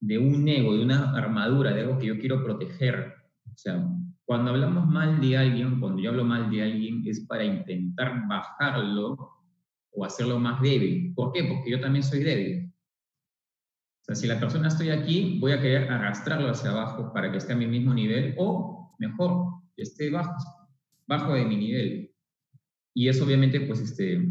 de 0.00 0.18
un 0.18 0.46
ego, 0.48 0.76
de 0.76 0.84
una 0.84 1.16
armadura, 1.16 1.72
de 1.72 1.82
algo 1.82 1.98
que 1.98 2.06
yo 2.06 2.18
quiero 2.18 2.44
proteger. 2.44 3.14
O 3.46 3.56
sea, 3.56 3.88
cuando 4.24 4.50
hablamos 4.50 4.86
mal 4.86 5.20
de 5.20 5.36
alguien, 5.36 5.80
cuando 5.80 6.02
yo 6.02 6.10
hablo 6.10 6.24
mal 6.24 6.50
de 6.50 6.62
alguien, 6.62 7.02
es 7.06 7.20
para 7.20 7.44
intentar 7.44 8.26
bajarlo 8.28 9.16
o 9.92 10.04
hacerlo 10.04 10.38
más 10.38 10.60
débil. 10.60 11.14
¿Por 11.14 11.32
qué? 11.32 11.44
Porque 11.44 11.70
yo 11.70 11.80
también 11.80 12.02
soy 12.02 12.22
débil. 12.22 12.70
O 14.02 14.04
sea, 14.04 14.14
si 14.14 14.26
la 14.26 14.38
persona 14.38 14.68
estoy 14.68 14.90
aquí, 14.90 15.38
voy 15.40 15.52
a 15.52 15.60
querer 15.60 15.90
arrastrarlo 15.90 16.50
hacia 16.50 16.70
abajo 16.70 17.12
para 17.14 17.30
que 17.30 17.38
esté 17.38 17.54
a 17.54 17.56
mi 17.56 17.66
mismo 17.66 17.94
nivel 17.94 18.34
o, 18.36 18.83
mejor, 19.08 19.62
esté 19.76 20.10
bajo, 20.10 20.34
bajo 21.06 21.34
de 21.34 21.44
mi 21.44 21.56
nivel. 21.56 22.10
Y 22.94 23.08
eso 23.08 23.24
obviamente, 23.24 23.60
pues, 23.60 23.80
este, 23.80 24.26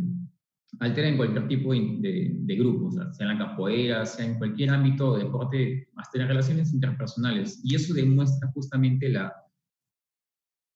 altera 0.80 1.08
en 1.08 1.18
cualquier 1.18 1.48
tipo 1.48 1.74
de, 1.74 2.32
de 2.34 2.56
grupo, 2.56 2.92
sea, 2.92 3.14
sea 3.14 3.30
en 3.30 3.38
la 3.38 3.46
capoeira, 3.46 4.06
sea 4.06 4.26
en 4.26 4.38
cualquier 4.38 4.70
ámbito 4.70 5.16
de 5.16 5.26
deporte, 5.26 5.90
hasta 5.96 6.22
en 6.22 6.28
relaciones 6.28 6.74
interpersonales. 6.74 7.62
Y 7.64 7.76
eso 7.76 7.94
demuestra 7.94 8.50
justamente 8.52 9.10
la, 9.10 9.34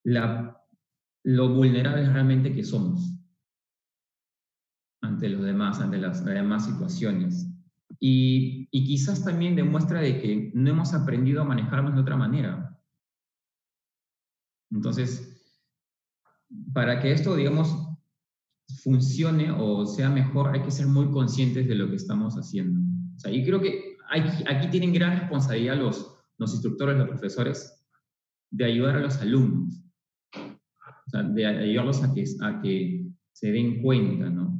la, 0.04 0.56
lo 1.24 1.54
vulnerables 1.54 2.12
realmente 2.12 2.54
que 2.54 2.64
somos 2.64 3.14
ante 5.02 5.28
los 5.28 5.44
demás, 5.44 5.80
ante 5.80 5.98
las 5.98 6.24
demás 6.24 6.66
situaciones. 6.66 7.48
Y, 8.00 8.68
y, 8.70 8.84
quizás 8.84 9.24
también 9.24 9.56
demuestra 9.56 10.00
de 10.00 10.20
que 10.20 10.52
no 10.54 10.70
hemos 10.70 10.94
aprendido 10.94 11.42
a 11.42 11.44
manejarnos 11.44 11.94
de 11.94 12.00
otra 12.00 12.16
manera. 12.16 12.67
Entonces, 14.70 15.42
para 16.72 17.00
que 17.00 17.12
esto, 17.12 17.34
digamos, 17.36 17.88
funcione 18.82 19.50
o 19.50 19.86
sea 19.86 20.10
mejor, 20.10 20.54
hay 20.54 20.62
que 20.62 20.70
ser 20.70 20.86
muy 20.86 21.10
conscientes 21.10 21.66
de 21.66 21.74
lo 21.74 21.88
que 21.88 21.96
estamos 21.96 22.34
haciendo. 22.34 22.80
Yo 23.24 23.44
creo 23.44 23.60
que 23.60 23.96
aquí 24.10 24.68
tienen 24.70 24.92
gran 24.92 25.18
responsabilidad 25.18 25.76
los, 25.76 26.16
instructores, 26.38 26.96
los 26.96 27.08
profesores, 27.08 27.74
de 28.50 28.64
ayudar 28.64 28.96
a 28.96 29.00
los 29.00 29.18
alumnos 29.18 29.82
o 31.08 31.10
sea, 31.10 31.22
de 31.22 31.46
ayudarlos 31.46 32.02
a 32.02 32.12
que, 32.12 32.24
a 32.42 32.60
que 32.60 33.06
se 33.32 33.50
den 33.50 33.82
cuenta, 33.82 34.28
¿no? 34.28 34.58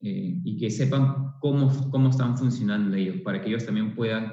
Eh, 0.00 0.40
y 0.44 0.56
que 0.56 0.70
sepan 0.70 1.34
cómo, 1.40 1.90
cómo 1.90 2.10
están 2.10 2.36
funcionando 2.36 2.96
ellos, 2.96 3.20
para 3.22 3.40
que 3.40 3.48
ellos 3.48 3.64
también 3.64 3.94
puedan, 3.94 4.32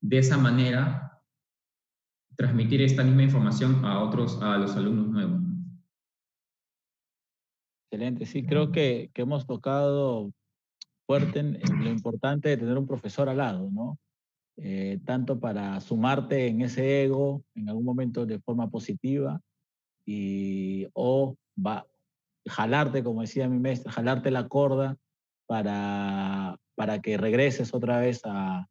de 0.00 0.18
esa 0.18 0.38
manera, 0.38 1.09
transmitir 2.40 2.80
esta 2.80 3.04
misma 3.04 3.22
información 3.22 3.84
a 3.84 4.02
otros, 4.02 4.40
a 4.40 4.56
los 4.56 4.74
alumnos 4.74 5.08
nuevos. 5.08 5.42
Excelente, 7.84 8.24
sí, 8.24 8.46
creo 8.46 8.72
que, 8.72 9.10
que 9.12 9.22
hemos 9.22 9.46
tocado 9.46 10.32
fuerte 11.06 11.42
lo 11.42 11.90
importante 11.90 12.48
de 12.48 12.56
tener 12.56 12.78
un 12.78 12.86
profesor 12.86 13.28
al 13.28 13.36
lado, 13.36 13.68
¿no? 13.70 13.98
Eh, 14.56 15.00
tanto 15.04 15.38
para 15.38 15.78
sumarte 15.82 16.46
en 16.46 16.62
ese 16.62 17.04
ego 17.04 17.42
en 17.54 17.68
algún 17.68 17.84
momento 17.84 18.24
de 18.24 18.40
forma 18.40 18.70
positiva, 18.70 19.38
y, 20.06 20.88
o 20.94 21.36
va, 21.58 21.86
jalarte, 22.46 23.04
como 23.04 23.20
decía 23.20 23.50
mi 23.50 23.58
maestra, 23.58 23.92
jalarte 23.92 24.30
la 24.30 24.48
corda 24.48 24.96
para, 25.46 26.56
para 26.74 27.02
que 27.02 27.18
regreses 27.18 27.74
otra 27.74 27.98
vez 28.00 28.22
a, 28.24 28.66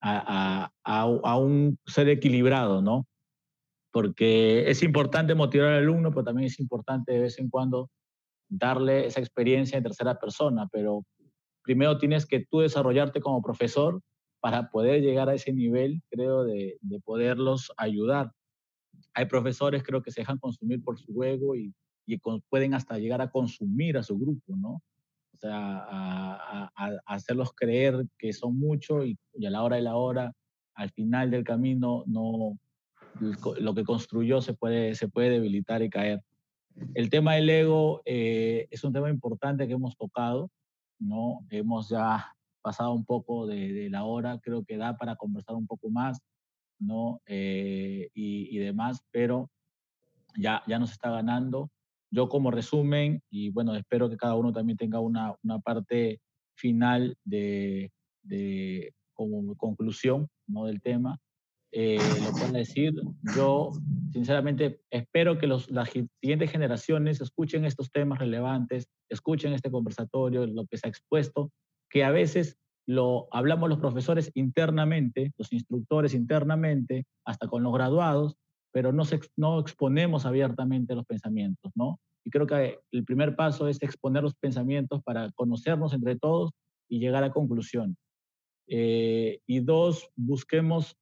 a, 0.00 0.70
a, 0.84 1.36
un 1.38 1.78
ser 1.86 2.08
equilibrado, 2.08 2.82
¿no? 2.82 3.06
Porque 3.92 4.70
es 4.70 4.82
importante 4.82 5.34
motivar 5.34 5.72
al 5.72 5.82
alumno, 5.82 6.10
pero 6.10 6.24
también 6.24 6.46
es 6.46 6.60
importante 6.60 7.12
de 7.12 7.20
vez 7.20 7.38
en 7.38 7.48
cuando 7.50 7.90
darle 8.48 9.06
esa 9.06 9.20
experiencia 9.20 9.76
en 9.76 9.82
tercera 9.82 10.18
persona, 10.18 10.68
pero 10.72 11.04
primero 11.62 11.98
tienes 11.98 12.26
que 12.26 12.46
tú 12.50 12.60
desarrollarte 12.60 13.20
como 13.20 13.42
profesor 13.42 14.00
para 14.40 14.70
poder 14.70 15.02
llegar 15.02 15.28
a 15.28 15.34
ese 15.34 15.52
nivel, 15.52 16.02
creo, 16.10 16.44
de, 16.44 16.78
de 16.80 17.00
poderlos 17.00 17.72
ayudar 17.76 18.32
hay 19.14 19.26
profesores 19.26 19.82
creo 19.82 20.02
que 20.02 20.10
se 20.10 20.20
dejan 20.20 20.38
consumir 20.38 20.82
por 20.82 20.98
su 20.98 21.22
ego 21.22 21.56
y, 21.56 21.74
y 22.06 22.18
pueden 22.48 22.74
hasta 22.74 22.98
llegar 22.98 23.20
a 23.20 23.30
consumir 23.30 23.96
a 23.98 24.02
su 24.02 24.18
grupo, 24.18 24.56
¿no? 24.56 24.82
Sea, 25.40 25.56
a, 25.56 26.70
a, 26.74 26.86
a 26.86 26.98
hacerlos 27.06 27.52
creer 27.54 28.06
que 28.18 28.32
son 28.32 28.58
mucho 28.58 29.04
y, 29.04 29.16
y, 29.34 29.46
a 29.46 29.50
la 29.50 29.62
hora 29.62 29.76
de 29.76 29.82
la 29.82 29.96
hora, 29.96 30.32
al 30.74 30.90
final 30.90 31.30
del 31.30 31.44
camino, 31.44 32.02
no, 32.06 32.58
lo 33.60 33.74
que 33.74 33.84
construyó 33.84 34.40
se 34.40 34.54
puede, 34.54 34.94
se 34.94 35.08
puede 35.08 35.30
debilitar 35.30 35.82
y 35.82 35.90
caer. 35.90 36.22
El 36.94 37.10
tema 37.10 37.34
del 37.34 37.50
ego 37.50 38.02
eh, 38.04 38.66
es 38.70 38.82
un 38.84 38.92
tema 38.92 39.10
importante 39.10 39.66
que 39.66 39.74
hemos 39.74 39.96
tocado, 39.96 40.50
¿no? 40.98 41.40
Hemos 41.50 41.88
ya 41.88 42.34
pasado 42.62 42.92
un 42.92 43.04
poco 43.04 43.46
de, 43.46 43.72
de 43.72 43.90
la 43.90 44.04
hora, 44.04 44.40
creo 44.40 44.64
que 44.64 44.76
da 44.76 44.96
para 44.96 45.16
conversar 45.16 45.54
un 45.54 45.66
poco 45.66 45.88
más. 45.90 46.20
¿no? 46.78 47.20
Eh, 47.26 48.10
y, 48.14 48.56
y, 48.56 48.58
demás, 48.58 49.02
pero 49.10 49.50
ya, 50.36 50.62
ya 50.66 50.78
nos 50.78 50.92
está 50.92 51.10
ganando. 51.10 51.70
Yo 52.10 52.28
como 52.28 52.50
resumen, 52.50 53.22
y 53.30 53.50
bueno, 53.50 53.74
espero 53.74 54.08
que 54.08 54.16
cada 54.16 54.34
uno 54.34 54.52
también 54.52 54.76
tenga 54.76 55.00
una, 55.00 55.34
una 55.42 55.58
parte 55.58 56.20
final 56.56 57.16
de, 57.24 57.90
de 58.22 58.92
como 59.12 59.56
conclusión 59.56 60.28
¿no? 60.46 60.64
del 60.64 60.80
tema, 60.80 61.18
eh, 61.72 61.98
lo 62.24 62.32
puedo 62.32 62.52
decir. 62.52 62.94
Yo, 63.36 63.72
sinceramente, 64.12 64.80
espero 64.90 65.38
que 65.38 65.46
los, 65.46 65.70
las 65.70 65.90
siguientes 65.90 66.50
generaciones 66.50 67.20
escuchen 67.20 67.64
estos 67.64 67.90
temas 67.90 68.18
relevantes, 68.18 68.88
escuchen 69.10 69.52
este 69.52 69.70
conversatorio, 69.70 70.46
lo 70.46 70.66
que 70.66 70.78
se 70.78 70.86
ha 70.86 70.90
expuesto, 70.90 71.50
que 71.90 72.04
a 72.04 72.10
veces 72.10 72.56
lo 72.86 73.28
hablamos 73.32 73.68
los 73.68 73.80
profesores 73.80 74.30
internamente, 74.34 75.32
los 75.36 75.52
instructores 75.52 76.14
internamente, 76.14 77.04
hasta 77.26 77.46
con 77.46 77.62
los 77.62 77.72
graduados, 77.72 78.36
pero 78.72 78.92
no, 78.92 79.58
exponemos 79.60 80.26
abiertamente 80.26 80.94
los 80.94 81.06
pensamientos, 81.06 81.72
¿no? 81.74 82.00
Y 82.24 82.30
creo 82.30 82.46
que 82.46 82.78
el 82.92 83.04
primer 83.04 83.36
paso 83.36 83.68
es 83.68 83.82
exponer 83.82 84.22
los 84.22 84.34
pensamientos 84.34 85.02
para 85.02 85.30
conocernos 85.32 85.94
entre 85.94 86.16
todos 86.16 86.50
y 86.88 86.98
llegar 86.98 87.24
a 87.24 87.32
conclusión. 87.32 87.96
Eh, 88.66 89.40
y 89.46 89.60
dos, 89.60 90.10
busquemos 90.14 90.96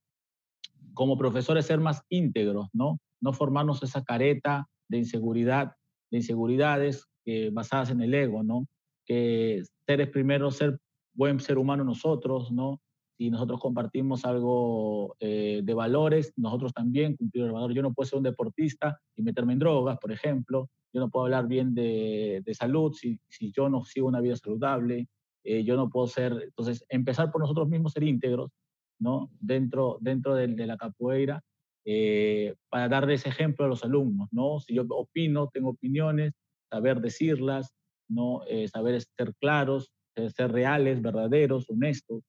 como 0.95 1.19
profesores 1.19 1.67
ser 1.67 1.81
más 1.81 2.03
íntegros, 2.09 2.69
¿no? 2.73 2.99
No 3.21 3.33
formarnos 3.33 3.83
esa 3.83 4.05
careta 4.05 4.69
de 4.89 4.99
inseguridad, 4.99 5.73
de 6.11 6.19
inseguridades 6.19 7.07
eh, 7.25 7.51
basadas 7.53 7.91
en 7.91 8.01
el 8.03 8.15
ego, 8.15 8.43
¿no? 8.43 8.67
Que 9.05 9.63
ser 9.87 10.01
es 10.01 10.09
primero 10.09 10.51
ser 10.51 10.79
buen 11.13 11.41
ser 11.41 11.59
humano 11.59 11.83
nosotros, 11.83 12.53
¿no? 12.53 12.81
Si 13.19 13.31
nosotros 13.31 13.61
compartimos 13.61 14.27
algo 14.27 15.17
eh, 15.21 15.63
de 15.65 15.75
valores, 15.75 16.35
nosotros 16.37 16.75
también 16.75 17.17
cumplir 17.17 17.45
el 17.45 17.53
valor. 17.53 17.73
Yo 17.73 17.81
no 17.81 17.95
puedo 17.95 18.07
ser 18.07 18.19
un 18.19 18.25
deportista 18.25 19.01
y 19.15 19.23
meterme 19.23 19.55
en 19.55 19.59
drogas, 19.59 19.99
por 19.99 20.13
ejemplo. 20.13 20.69
Yo 20.93 21.01
no 21.01 21.09
puedo 21.09 21.25
hablar 21.25 21.47
bien 21.49 21.75
de, 21.75 22.43
de 22.45 22.55
salud 22.55 22.93
si, 22.93 23.19
si, 23.29 23.53
yo 23.53 23.71
no 23.71 23.85
sigo 23.85 24.09
una 24.09 24.21
vida 24.21 24.37
saludable. 24.37 25.09
Eh, 25.45 25.65
yo 25.65 25.77
no 25.77 25.89
puedo 25.89 26.07
ser, 26.09 26.33
entonces, 26.45 26.85
empezar 26.91 27.33
por 27.33 27.41
nosotros 27.41 27.69
mismos, 27.69 27.93
ser 27.93 28.03
íntegros, 28.03 28.51
¿no? 28.99 29.31
Dentro, 29.41 29.97
dentro 30.01 30.35
de, 30.35 30.49
de 30.49 30.67
la 30.67 30.77
capoeira, 30.77 31.43
eh, 31.87 32.55
para 32.69 32.89
darles 32.89 33.25
ejemplo 33.25 33.65
a 33.65 33.69
los 33.69 33.83
alumnos, 33.83 34.29
¿no? 34.31 34.61
Si 34.61 34.75
yo 34.75 34.85
opino, 34.91 35.49
tengo 35.49 35.71
opiniones, 35.71 36.35
saber 36.69 37.01
decirlas, 37.01 37.73
¿no? 38.09 38.43
saber 38.71 39.01
ser 39.01 39.35
claros, 39.41 39.91
ser 40.15 40.53
reales, 40.53 41.03
verdaderos, 41.03 41.69
honestos, 41.69 42.23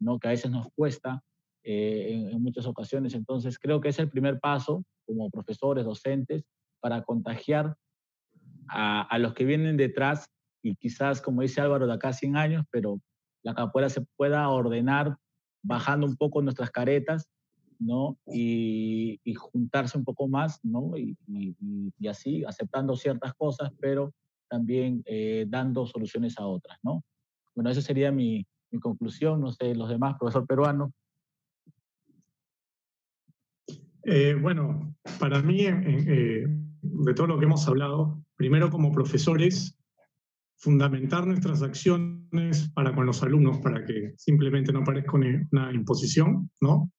¿no? 0.00 0.18
que 0.18 0.28
a 0.28 0.32
veces 0.32 0.50
nos 0.50 0.68
cuesta 0.74 1.22
eh, 1.62 2.28
en, 2.32 2.42
muchas 2.42 2.66
ocasiones. 2.66 3.14
Entonces, 3.14 3.58
creo 3.58 3.80
que 3.80 3.90
es 3.90 3.98
el 3.98 4.08
primer 4.08 4.40
paso 4.40 4.82
como 5.06 5.30
profesores, 5.30 5.84
docentes, 5.84 6.44
para 6.80 7.02
contagiar 7.02 7.76
a, 8.68 9.18
los 9.18 9.34
que 9.34 9.44
vienen 9.44 9.76
detrás 9.76 10.30
y 10.62 10.76
quizás, 10.76 11.20
como 11.20 11.42
dice 11.42 11.60
Álvaro, 11.60 11.86
de 11.86 11.92
acá 11.92 12.08
a 12.08 12.12
100 12.12 12.36
años, 12.36 12.64
pero 12.70 13.00
la 13.42 13.54
capoeira 13.54 13.90
se 13.90 14.02
pueda 14.16 14.48
ordenar 14.48 15.16
bajando 15.62 16.06
un 16.06 16.16
poco 16.16 16.40
nuestras 16.40 16.70
caretas, 16.70 17.28
¿no? 17.78 18.18
Y, 18.26 19.20
juntarse 19.34 19.98
un 19.98 20.04
poco 20.04 20.28
más, 20.28 20.60
¿no? 20.62 20.96
Y, 20.96 21.16
así, 22.08 22.44
aceptando 22.44 22.96
ciertas 22.96 23.34
cosas, 23.34 23.70
pero 23.80 24.12
también 24.48 25.02
eh, 25.06 25.46
dando 25.48 25.86
soluciones 25.86 26.38
a 26.38 26.46
otras, 26.46 26.78
¿no? 26.82 27.02
Bueno, 27.54 27.70
esa 27.70 27.82
sería 27.82 28.12
mi, 28.12 28.46
mi 28.70 28.80
conclusión, 28.80 29.40
no 29.40 29.52
sé, 29.52 29.74
los 29.74 29.88
demás, 29.88 30.16
profesor 30.18 30.46
peruano. 30.46 30.92
Eh, 34.02 34.34
bueno, 34.40 34.94
para 35.18 35.42
mí, 35.42 35.66
eh, 35.66 36.44
de 36.82 37.14
todo 37.14 37.26
lo 37.26 37.38
que 37.38 37.44
hemos 37.44 37.66
hablado, 37.68 38.22
primero 38.36 38.70
como 38.70 38.92
profesores, 38.92 39.76
fundamentar 40.56 41.26
nuestras 41.26 41.62
acciones 41.62 42.70
para 42.74 42.94
con 42.94 43.06
los 43.06 43.22
alumnos, 43.22 43.58
para 43.58 43.84
que 43.84 44.14
simplemente 44.16 44.72
no 44.72 44.84
parezca 44.84 45.16
una 45.16 45.72
imposición, 45.72 46.50
¿no? 46.60 46.90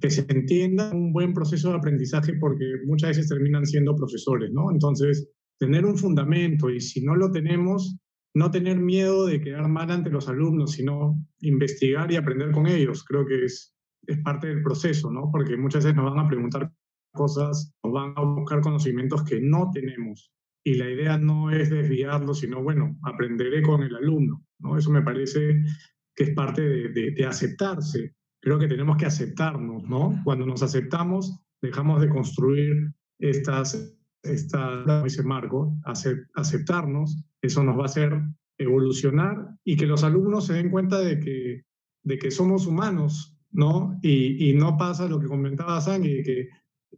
Que 0.00 0.10
se 0.10 0.24
entienda 0.28 0.92
un 0.92 1.12
buen 1.12 1.32
proceso 1.32 1.70
de 1.70 1.76
aprendizaje 1.76 2.34
porque 2.34 2.64
muchas 2.86 3.10
veces 3.10 3.28
terminan 3.28 3.66
siendo 3.66 3.96
profesores, 3.96 4.52
¿no? 4.52 4.70
Entonces, 4.70 5.28
tener 5.58 5.84
un 5.84 5.96
fundamento 5.96 6.70
y 6.70 6.80
si 6.80 7.02
no 7.04 7.16
lo 7.16 7.30
tenemos, 7.30 7.96
no 8.36 8.50
tener 8.50 8.78
miedo 8.78 9.24
de 9.24 9.40
quedar 9.40 9.66
mal 9.66 9.90
ante 9.90 10.10
los 10.10 10.28
alumnos, 10.28 10.72
sino 10.72 11.18
investigar 11.40 12.12
y 12.12 12.16
aprender 12.16 12.50
con 12.50 12.66
ellos. 12.66 13.02
Creo 13.02 13.24
que 13.24 13.46
es, 13.46 13.74
es 14.06 14.18
parte 14.18 14.48
del 14.48 14.62
proceso, 14.62 15.10
¿no? 15.10 15.30
Porque 15.32 15.56
muchas 15.56 15.84
veces 15.84 15.96
nos 15.96 16.12
van 16.12 16.22
a 16.22 16.28
preguntar 16.28 16.70
cosas, 17.14 17.74
nos 17.82 17.94
van 17.94 18.12
a 18.14 18.20
buscar 18.20 18.60
conocimientos 18.60 19.24
que 19.24 19.40
no 19.40 19.70
tenemos. 19.72 20.30
Y 20.62 20.74
la 20.74 20.90
idea 20.90 21.16
no 21.16 21.50
es 21.50 21.70
desviarlo, 21.70 22.34
sino, 22.34 22.62
bueno, 22.62 22.98
aprenderé 23.04 23.62
con 23.62 23.82
el 23.82 23.96
alumno, 23.96 24.44
¿no? 24.58 24.76
Eso 24.76 24.90
me 24.90 25.00
parece 25.00 25.62
que 26.14 26.24
es 26.24 26.30
parte 26.34 26.60
de, 26.60 26.88
de, 26.90 27.12
de 27.12 27.24
aceptarse. 27.24 28.14
Creo 28.42 28.58
que 28.58 28.68
tenemos 28.68 28.98
que 28.98 29.06
aceptarnos, 29.06 29.82
¿no? 29.84 30.20
Cuando 30.24 30.44
nos 30.44 30.62
aceptamos, 30.62 31.40
dejamos 31.62 32.02
de 32.02 32.10
construir 32.10 32.92
estas, 33.18 33.96
estas 34.28 34.84
como 34.84 35.04
dice 35.04 35.22
Marco, 35.22 35.76
aceptarnos 36.34 37.24
eso 37.42 37.62
nos 37.62 37.78
va 37.78 37.82
a 37.82 37.86
hacer 37.86 38.22
evolucionar 38.58 39.56
y 39.64 39.76
que 39.76 39.86
los 39.86 40.04
alumnos 40.04 40.46
se 40.46 40.54
den 40.54 40.70
cuenta 40.70 40.98
de 41.00 41.20
que, 41.20 41.64
de 42.02 42.18
que 42.18 42.30
somos 42.30 42.66
humanos, 42.66 43.36
¿no? 43.50 43.98
Y, 44.02 44.50
y 44.50 44.54
no 44.54 44.76
pasa 44.76 45.08
lo 45.08 45.20
que 45.20 45.26
comentaba 45.26 45.80
Sangue, 45.80 46.22
que 46.22 46.48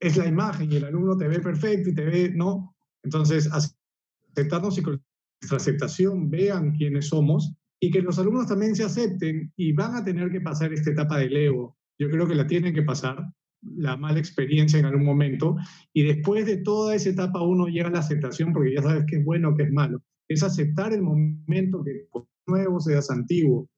es 0.01 0.17
la 0.17 0.27
imagen 0.27 0.73
y 0.73 0.77
el 0.77 0.85
alumno 0.85 1.17
te 1.17 1.29
ve 1.29 1.41
perfecto 1.41 1.91
y 1.91 1.95
te 1.95 2.05
ve, 2.05 2.33
¿no? 2.35 2.75
Entonces, 3.03 3.51
aceptarnos 3.53 4.79
y 4.79 4.83
con 4.83 5.03
nuestra 5.41 5.57
aceptación 5.57 6.31
vean 6.31 6.77
quiénes 6.77 7.09
somos 7.09 7.55
y 7.81 7.91
que 7.91 8.03
los 8.03 8.19
alumnos 8.19 8.47
también 8.47 8.75
se 8.75 8.85
acepten 8.85 9.53
y 9.57 9.73
van 9.73 9.95
a 9.95 10.05
tener 10.05 10.31
que 10.31 10.41
pasar 10.41 10.73
esta 10.73 10.91
etapa 10.91 11.19
del 11.19 11.37
ego. 11.37 11.77
Yo 11.99 12.11
creo 12.11 12.27
que 12.27 12.35
la 12.35 12.47
tienen 12.47 12.75
que 12.75 12.83
pasar, 12.83 13.25
la 13.63 13.97
mala 13.97 14.19
experiencia 14.19 14.79
en 14.79 14.87
algún 14.87 15.05
momento, 15.05 15.57
y 15.93 16.05
después 16.05 16.47
de 16.47 16.59
toda 16.59 16.95
esa 16.95 17.11
etapa 17.11 17.43
uno 17.43 17.67
llega 17.67 17.89
a 17.89 17.93
la 17.93 17.99
aceptación 18.01 18.53
porque 18.53 18.75
ya 18.75 18.83
sabes 18.83 19.05
qué 19.09 19.17
es 19.17 19.25
bueno, 19.25 19.55
qué 19.57 19.65
es 19.65 19.73
malo 19.73 20.03
es 20.29 20.43
aceptar 20.43 20.93
el 20.93 21.03
momento 21.03 21.83
que 21.83 22.07
nuevo 22.47 22.81
seas 22.81 23.11
antiguo, 23.11 23.69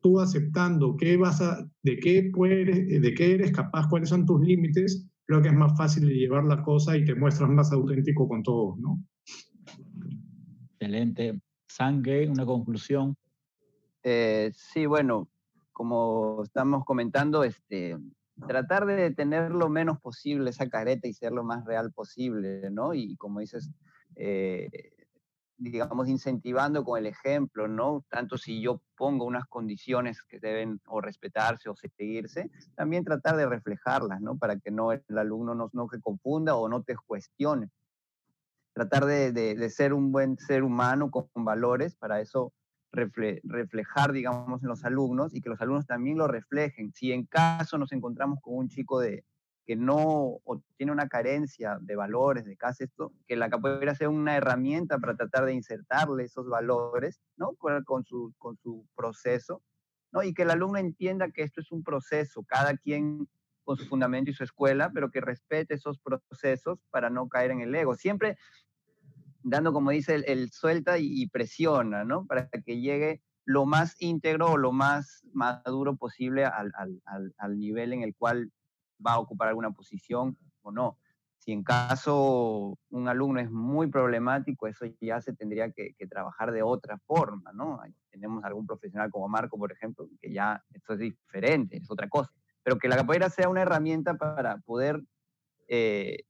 tú 0.00 0.18
aceptando 0.18 0.96
qué 0.96 1.16
vas 1.16 1.40
a, 1.40 1.68
de, 1.82 1.98
qué 1.98 2.30
puedes, 2.32 3.02
de 3.02 3.14
qué 3.14 3.34
eres 3.34 3.52
capaz, 3.52 3.86
cuáles 3.88 4.08
son 4.08 4.26
tus 4.26 4.40
límites, 4.40 5.06
creo 5.26 5.42
que 5.42 5.48
es 5.48 5.54
más 5.54 5.76
fácil 5.76 6.06
de 6.06 6.14
llevar 6.14 6.44
la 6.44 6.62
cosa 6.62 6.96
y 6.96 7.04
te 7.04 7.14
muestras 7.14 7.50
más 7.50 7.70
auténtico 7.72 8.26
con 8.26 8.42
todos, 8.42 8.78
¿no? 8.78 9.02
Excelente. 10.72 11.38
Sangue, 11.68 12.28
una 12.28 12.46
conclusión. 12.46 13.14
Eh, 14.02 14.50
sí, 14.54 14.86
bueno, 14.86 15.28
como 15.72 16.42
estamos 16.42 16.84
comentando, 16.84 17.44
este, 17.44 17.96
tratar 18.46 18.86
de 18.86 19.10
tener 19.10 19.50
lo 19.50 19.68
menos 19.68 20.00
posible 20.00 20.50
esa 20.50 20.68
careta 20.68 21.08
y 21.08 21.14
ser 21.14 21.32
lo 21.32 21.44
más 21.44 21.64
real 21.64 21.92
posible, 21.92 22.70
¿no? 22.70 22.94
Y 22.94 23.16
como 23.16 23.40
dices, 23.40 23.70
eh, 24.16 24.68
digamos, 25.60 26.08
incentivando 26.08 26.84
con 26.84 26.98
el 26.98 27.06
ejemplo, 27.06 27.68
¿no? 27.68 28.04
Tanto 28.08 28.38
si 28.38 28.62
yo 28.62 28.80
pongo 28.96 29.26
unas 29.26 29.46
condiciones 29.46 30.22
que 30.22 30.40
deben 30.40 30.80
o 30.86 31.00
respetarse 31.00 31.68
o 31.68 31.76
seguirse, 31.76 32.50
también 32.74 33.04
tratar 33.04 33.36
de 33.36 33.46
reflejarlas, 33.46 34.20
¿no? 34.20 34.38
Para 34.38 34.58
que 34.58 34.70
no 34.70 34.92
el 34.92 35.02
alumno 35.16 35.54
no, 35.54 35.70
no 35.72 35.88
se 35.88 36.00
confunda 36.00 36.56
o 36.56 36.68
no 36.68 36.82
te 36.82 36.96
cuestione. 36.96 37.68
Tratar 38.72 39.04
de, 39.04 39.70
ser 39.70 39.92
un 39.92 40.12
buen 40.12 40.38
ser 40.38 40.62
humano 40.62 41.10
con 41.10 41.28
valores, 41.34 41.94
para 41.96 42.20
eso 42.20 42.52
refle, 42.92 43.40
reflejar, 43.44 44.12
digamos, 44.12 44.62
en 44.62 44.68
los 44.68 44.84
alumnos 44.84 45.34
y 45.34 45.40
que 45.40 45.48
los 45.48 45.60
alumnos 45.60 45.86
también 45.86 46.18
lo 46.18 46.28
reflejen. 46.28 46.92
Si 46.92 47.12
en 47.12 47.26
caso 47.26 47.78
nos 47.78 47.92
encontramos 47.92 48.40
con 48.40 48.56
un 48.56 48.68
chico 48.68 49.00
de, 49.00 49.24
que 49.66 49.76
no 49.76 50.40
tiene 50.76 50.92
una 50.92 51.08
carencia 51.08 51.78
de 51.80 51.96
valores, 51.96 52.44
de 52.44 52.56
casi 52.56 52.84
esto, 52.84 53.12
que 53.28 53.36
la 53.36 53.50
capoeira 53.50 53.94
sea 53.94 54.08
una 54.08 54.36
herramienta 54.36 54.98
para 54.98 55.14
tratar 55.14 55.44
de 55.44 55.54
insertarle 55.54 56.24
esos 56.24 56.48
valores, 56.48 57.20
¿no? 57.36 57.54
Con, 57.54 57.84
con, 57.84 58.04
su, 58.04 58.32
con 58.38 58.56
su 58.56 58.86
proceso, 58.96 59.62
¿no? 60.12 60.22
Y 60.22 60.34
que 60.34 60.42
el 60.42 60.50
alumno 60.50 60.78
entienda 60.78 61.30
que 61.30 61.42
esto 61.42 61.60
es 61.60 61.70
un 61.70 61.84
proceso, 61.84 62.42
cada 62.42 62.76
quien 62.76 63.28
con 63.62 63.76
su 63.76 63.86
fundamento 63.86 64.32
y 64.32 64.34
su 64.34 64.42
escuela, 64.42 64.90
pero 64.92 65.10
que 65.10 65.20
respete 65.20 65.74
esos 65.74 66.00
procesos 66.00 66.80
para 66.90 67.08
no 67.08 67.28
caer 67.28 67.52
en 67.52 67.60
el 67.60 67.72
ego. 67.72 67.94
Siempre 67.94 68.36
dando, 69.42 69.72
como 69.72 69.90
dice, 69.90 70.14
el, 70.14 70.24
el 70.26 70.50
suelta 70.50 70.98
y, 70.98 71.22
y, 71.22 71.28
presiona, 71.28 72.04
¿no? 72.04 72.26
Para 72.26 72.48
que 72.48 72.80
llegue 72.80 73.22
lo 73.44 73.66
más 73.66 73.96
íntegro 73.98 74.52
o 74.52 74.56
lo 74.56 74.72
más 74.72 75.22
maduro 75.32 75.96
posible 75.96 76.44
al, 76.44 76.72
al, 76.76 77.34
al, 77.36 77.58
nivel 77.58 77.92
en 77.92 78.02
el 78.02 78.14
cual 78.14 78.52
va 79.04 79.14
a 79.14 79.18
ocupar 79.18 79.48
alguna 79.48 79.72
posición 79.72 80.36
o 80.62 80.70
no. 80.70 80.98
Si 81.38 81.52
en 81.52 81.64
caso 81.64 82.78
un 82.90 83.08
alumno 83.08 83.40
es 83.40 83.50
muy 83.50 83.88
problemático, 83.88 84.66
eso 84.66 84.84
ya 85.00 85.20
se 85.22 85.32
tendría 85.32 85.70
que, 85.72 85.94
que 85.94 86.06
trabajar 86.06 86.52
de 86.52 86.62
otra 86.62 86.98
forma, 86.98 87.52
¿no? 87.52 87.80
Tenemos 88.10 88.44
algún 88.44 88.66
profesional 88.66 89.10
como 89.10 89.26
Marco, 89.28 89.58
por 89.58 89.72
ejemplo, 89.72 90.06
que 90.20 90.32
ya 90.32 90.62
esto 90.74 90.92
es 90.92 90.98
diferente, 90.98 91.78
es 91.78 91.90
otra 91.90 92.08
cosa. 92.08 92.30
Pero 92.62 92.78
que 92.78 92.88
la 92.88 92.96
capoeira 92.96 93.30
sea 93.30 93.48
una 93.48 93.62
herramienta 93.62 94.14
para 94.14 94.58
poder, 94.58 95.02
eh, 95.66 96.24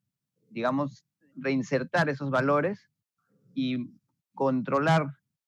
digamos, 0.48 1.04
reinsertar 1.34 2.08
esos 2.08 2.30
valores 2.30 2.89
y 3.54 3.98
controlar 4.34 5.06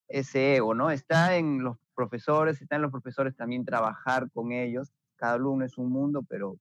ese 0.08 0.56
ego, 0.56 0.74
¿no? 0.74 0.90
Está 0.90 1.36
en 1.36 1.62
los 1.62 1.76
profesores, 1.94 2.60
está 2.60 2.76
en 2.76 2.82
los 2.82 2.90
profesores 2.90 3.36
también 3.36 3.64
trabajar 3.64 4.30
con 4.30 4.52
ellos. 4.52 4.92
Cada 5.16 5.34
alumno 5.34 5.64
es 5.64 5.78
un 5.78 5.90
mundo, 5.90 6.22
pero 6.28 6.58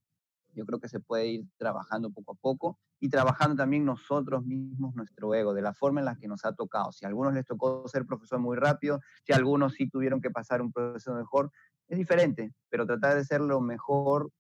yo 0.54 0.66
creo 0.66 0.80
que 0.80 0.88
se 0.88 1.00
puede 1.00 1.28
ir 1.28 1.46
trabajando 1.58 2.12
poco 2.12 2.34
a 2.34 2.36
poco 2.36 2.80
y 3.00 3.10
trabajando 3.10 3.56
también 3.56 3.86
nosotros 3.86 4.46
mismos 4.46 4.96
nuestro 4.96 5.34
ego, 5.34 5.54
de 5.54 5.62
la 5.62 5.74
forma 5.74 6.02
en 6.02 6.06
la 6.06 6.16
que 6.16 6.28
nos 6.28 6.46
ha 6.46 6.54
tocado. 6.54 6.92
Si 6.92 7.06
a 7.06 7.08
algunos 7.08 7.34
les 7.34 7.46
tocó 7.46 7.88
ser 7.88 8.06
profesor 8.06 8.40
muy 8.40 8.58
rápido, 8.58 9.00
si 9.26 9.34
a 9.34 9.38
algunos 9.38 9.74
sí 9.74 9.90
tuvieron 9.90 10.22
que 10.22 10.30
pasar 10.30 10.62
un 10.62 10.72
proceso 10.72 11.14
mejor, 11.16 11.52
es 11.88 11.98
diferente, 11.98 12.54
pero 12.70 12.86
tratar 12.86 13.16
de 13.16 13.26
ser 13.26 13.42
lo 13.42 13.60
mejor 13.60 14.32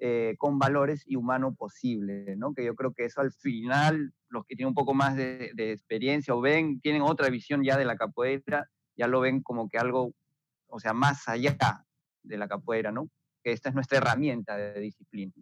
eh, 0.00 0.36
con 0.38 0.60
valores 0.60 1.02
y 1.06 1.16
humano 1.16 1.56
posible, 1.56 2.36
¿no? 2.36 2.54
Que 2.54 2.64
yo 2.64 2.76
creo 2.76 2.94
que 2.94 3.04
eso 3.04 3.20
al 3.20 3.32
final, 3.32 4.12
los 4.28 4.44
que 4.46 4.54
tienen 4.54 4.68
un 4.68 4.74
poco 4.74 4.94
más 4.94 5.16
de, 5.16 5.52
experiencia 5.56 6.34
o 6.36 6.40
ven, 6.40 6.80
tienen 6.80 7.02
otra 7.02 7.28
visión 7.30 7.64
ya 7.64 7.76
de 7.76 7.84
la 7.84 7.96
capoeira, 7.96 8.70
ya 8.96 9.08
lo 9.08 9.18
ven 9.18 9.42
como 9.42 9.68
que 9.68 9.76
algo, 9.76 10.14
o 10.68 10.78
sea, 10.78 10.92
más 10.92 11.28
allá 11.28 11.56
de 12.22 12.38
la 12.38 12.46
capoeira, 12.46 12.92
¿no? 12.92 13.10
Que 13.42 13.50
esta 13.50 13.70
es 13.70 13.74
nuestra 13.74 13.98
herramienta 13.98 14.56
de 14.56 14.78
disciplina. 14.78 15.32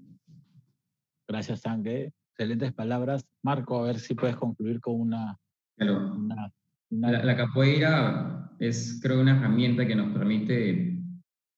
Gracias, 1.28 1.60
Sangue. 1.60 2.14
Excelentes 2.30 2.72
palabras. 2.72 3.26
Marco, 3.42 3.80
a 3.80 3.86
ver 3.88 3.98
si 3.98 4.14
puedes 4.14 4.36
concluir 4.36 4.80
con 4.80 4.98
una... 4.98 5.38
la, 5.76 6.50
la, 6.90 7.36
capoeira 7.36 8.52
es, 8.58 9.00
creo, 9.02 9.20
una 9.20 9.36
herramienta 9.36 9.86
que 9.86 9.96
nos 9.96 10.16
permite 10.16 10.95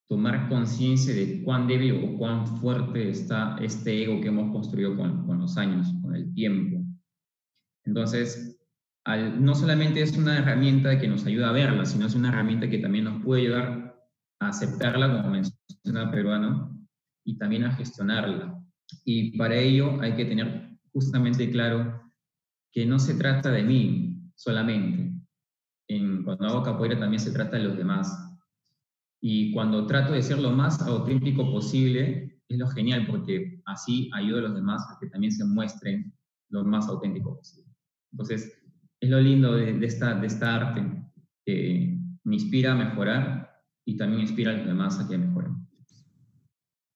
tomar 0.09 0.49
conciencia 0.49 1.15
de 1.15 1.43
cuán 1.43 1.67
débil 1.67 2.03
o 2.05 2.17
cuán 2.17 2.47
fuerte 2.47 3.11
está 3.11 3.59
este 3.61 4.05
ego 4.05 4.21
que 4.21 4.29
hemos 4.29 4.51
construido 4.53 4.97
con, 4.97 5.27
con 5.27 5.39
los 5.39 5.57
años, 5.59 5.93
con 6.03 6.17
el 6.17 6.33
tiempo. 6.33 6.83
Entonces, 7.85 8.59
al, 9.05 9.45
no 9.45 9.55
solamente 9.55 10.01
es 10.01 10.17
una 10.17 10.39
herramienta 10.39 10.99
que 10.99 11.09
nos 11.09 11.27
ayuda 11.27 11.51
a 11.51 11.53
verla, 11.53 11.85
sino 11.85 12.07
es 12.07 12.15
una 12.15 12.31
herramienta 12.31 12.69
que 12.71 12.79
también 12.79 13.05
nos 13.05 13.23
puede 13.23 13.43
ayudar 13.43 13.99
a 14.41 14.49
aceptarla, 14.49 15.13
como 15.13 15.31
menciona 15.31 16.11
peruano, 16.11 16.79
y 17.25 17.37
también 17.37 17.65
a 17.65 17.75
gestionarla. 17.75 18.59
Y 19.05 19.37
para 19.37 19.57
ello 19.57 20.01
hay 20.01 20.15
que 20.15 20.25
tener 20.25 20.71
justamente 20.93 21.51
claro 21.51 22.01
que 22.73 22.87
no 22.87 22.99
se 22.99 23.15
trata 23.15 23.51
de 23.51 23.63
mí 23.63 24.23
solamente. 24.35 25.13
En, 25.89 26.23
cuando 26.23 26.47
hago 26.47 26.63
capoeira 26.63 26.99
también 26.99 27.21
se 27.21 27.33
trata 27.33 27.57
de 27.57 27.65
los 27.65 27.77
demás 27.77 28.28
y 29.21 29.53
cuando 29.53 29.87
trato 29.87 30.13
de 30.13 30.23
ser 30.23 30.39
lo 30.39 30.51
más 30.51 30.81
auténtico 30.83 31.51
posible, 31.51 32.41
es 32.49 32.59
lo 32.59 32.69
genial 32.69 33.07
porque 33.07 33.61
así 33.67 34.11
ayudo 34.15 34.39
a 34.39 34.43
los 34.43 34.55
demás 34.55 34.83
a 34.91 34.99
que 34.99 35.09
también 35.09 35.33
se 35.33 35.45
muestren 35.45 36.13
lo 36.51 36.65
más 36.65 36.89
auténtico 36.89 37.37
posible. 37.37 37.73
Entonces, 38.13 38.59
es 39.01 39.11
lo 39.11 39.21
lindo 39.21 39.55
de, 39.55 39.85
esta, 39.85 40.15
de 40.15 40.27
esta 40.27 40.55
arte, 40.55 40.85
que 41.45 41.99
me 42.25 42.35
inspira 42.35 42.73
a 42.73 42.77
mejorar 42.77 43.63
y 43.85 43.97
también 43.97 44.23
inspira 44.23 44.53
a 44.53 44.57
los 44.57 44.67
demás 44.67 44.99
a 45.01 45.09
que 45.09 45.19
mejoren. 45.19 45.57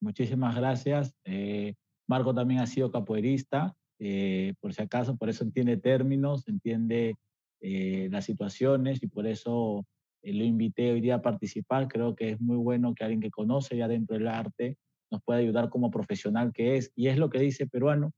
Muchísimas 0.00 0.56
gracias. 0.56 1.14
Eh, 1.24 1.74
Marco 2.08 2.34
también 2.34 2.60
ha 2.60 2.66
sido 2.66 2.90
capoeirista, 2.90 3.74
eh, 3.98 4.54
por 4.60 4.74
si 4.74 4.82
acaso, 4.82 5.16
por 5.16 5.28
eso 5.28 5.44
entiende 5.44 5.76
términos, 5.76 6.48
entiende 6.48 7.16
eh, 7.60 8.08
las 8.10 8.24
situaciones 8.24 9.02
y 9.02 9.06
por 9.06 9.26
eso 9.26 9.86
lo 10.22 10.44
invité 10.44 10.92
hoy 10.92 11.00
día 11.00 11.16
a 11.16 11.22
participar. 11.22 11.88
Creo 11.88 12.14
que 12.14 12.30
es 12.30 12.40
muy 12.40 12.56
bueno 12.56 12.94
que 12.94 13.04
alguien 13.04 13.20
que 13.20 13.30
conoce 13.30 13.76
ya 13.76 13.88
dentro 13.88 14.16
del 14.16 14.28
arte 14.28 14.76
nos 15.10 15.22
pueda 15.22 15.40
ayudar 15.40 15.68
como 15.68 15.90
profesional 15.90 16.52
que 16.52 16.76
es. 16.76 16.92
Y 16.94 17.08
es 17.08 17.18
lo 17.18 17.30
que 17.30 17.40
dice 17.40 17.66
peruano. 17.66 18.12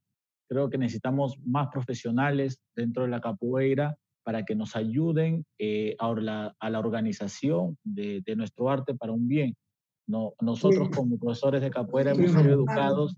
Creo 0.47 0.69
que 0.69 0.77
necesitamos 0.77 1.39
más 1.43 1.69
profesionales 1.71 2.59
dentro 2.75 3.03
de 3.03 3.09
la 3.09 3.21
capoeira 3.21 3.97
para 4.23 4.43
que 4.43 4.55
nos 4.55 4.75
ayuden 4.75 5.45
eh, 5.59 5.95
a, 5.99 6.13
la, 6.13 6.55
a, 6.59 6.69
la, 6.69 6.79
organización 6.79 7.77
de, 7.83 8.21
de, 8.25 8.35
nuestro 8.35 8.69
arte 8.69 8.95
para 8.95 9.11
un 9.11 9.27
bien. 9.27 9.55
No, 10.07 10.33
nosotros 10.39 10.89
como 10.89 11.17
profesores 11.17 11.61
de 11.61 11.71
capoeira 11.71 12.11
hemos 12.11 12.31
sido 12.31 12.53
educados 12.53 13.15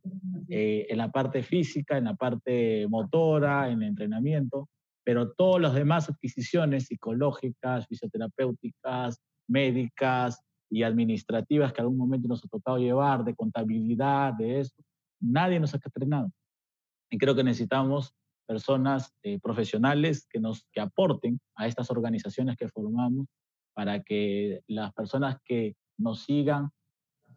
eh, 0.49 0.85
en 0.89 0.97
la 0.97 1.11
parte 1.11 1.43
física, 1.43 1.97
en 1.97 2.05
la 2.05 2.15
parte 2.15 2.87
motora, 2.87 3.69
en 3.69 3.81
el 3.81 3.89
entrenamiento, 3.89 4.69
pero 5.07 5.31
todas 5.31 5.61
las 5.61 5.73
demás 5.73 6.09
adquisiciones 6.09 6.87
psicológicas, 6.87 7.87
fisioterapéuticas, 7.87 9.21
médicas 9.47 10.41
y 10.69 10.83
administrativas 10.83 11.71
que 11.71 11.79
algún 11.79 11.97
momento 11.97 12.27
nos 12.27 12.43
ha 12.43 12.49
tocado 12.49 12.77
llevar, 12.77 13.23
de 13.23 13.33
contabilidad, 13.33 14.33
de 14.33 14.59
eso, 14.59 14.75
nadie 15.21 15.61
nos 15.61 15.73
ha 15.73 15.79
entrenado. 15.81 16.29
Y 17.09 17.17
creo 17.17 17.35
que 17.35 17.45
necesitamos 17.45 18.13
personas 18.45 19.15
eh, 19.23 19.39
profesionales 19.39 20.27
que 20.29 20.41
nos 20.41 20.67
que 20.73 20.81
aporten 20.81 21.39
a 21.55 21.67
estas 21.67 21.89
organizaciones 21.89 22.57
que 22.57 22.67
formamos 22.67 23.27
para 23.73 24.03
que 24.03 24.59
las 24.67 24.91
personas 24.91 25.37
que 25.45 25.77
nos 25.97 26.23
sigan 26.23 26.69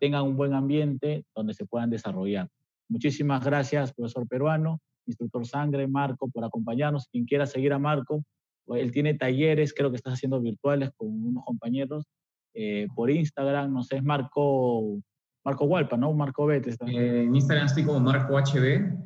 tengan 0.01 0.25
un 0.25 0.37
buen 0.37 0.55
ambiente 0.55 1.25
donde 1.37 1.55
se 1.55 1.67
puedan 1.67 1.91
desarrollar. 1.91 2.49
Muchísimas 2.89 3.45
gracias, 3.45 3.93
profesor 3.93 4.27
peruano 4.27 4.81
instructor 5.11 5.47
Sangre, 5.47 5.87
Marco, 5.87 6.31
por 6.31 6.45
acompañarnos. 6.45 7.09
Quien 7.09 7.25
quiera 7.25 7.47
seguir 7.47 7.73
a 7.73 7.79
Marco, 7.79 8.25
él 8.69 8.91
tiene 8.93 9.15
talleres, 9.15 9.75
creo 9.75 9.91
que 9.91 9.97
está 9.97 10.13
haciendo 10.13 10.41
virtuales 10.41 10.91
con 10.97 11.09
unos 11.09 11.45
compañeros 11.45 12.07
eh, 12.55 12.89
por 12.95 13.11
Instagram, 13.11 13.73
no 13.73 13.83
sé, 13.83 13.97
es 13.97 14.03
Marco, 14.03 15.01
Marco 15.45 15.65
Hualpa, 15.65 15.97
¿no? 15.97 16.13
Marco 16.13 16.47
Betes. 16.47 16.77
Eh, 16.87 17.25
en 17.25 17.35
Instagram 17.35 17.67
estoy 17.67 17.85
como 17.85 18.01
Marco 18.01 18.35
HB, 18.35 18.97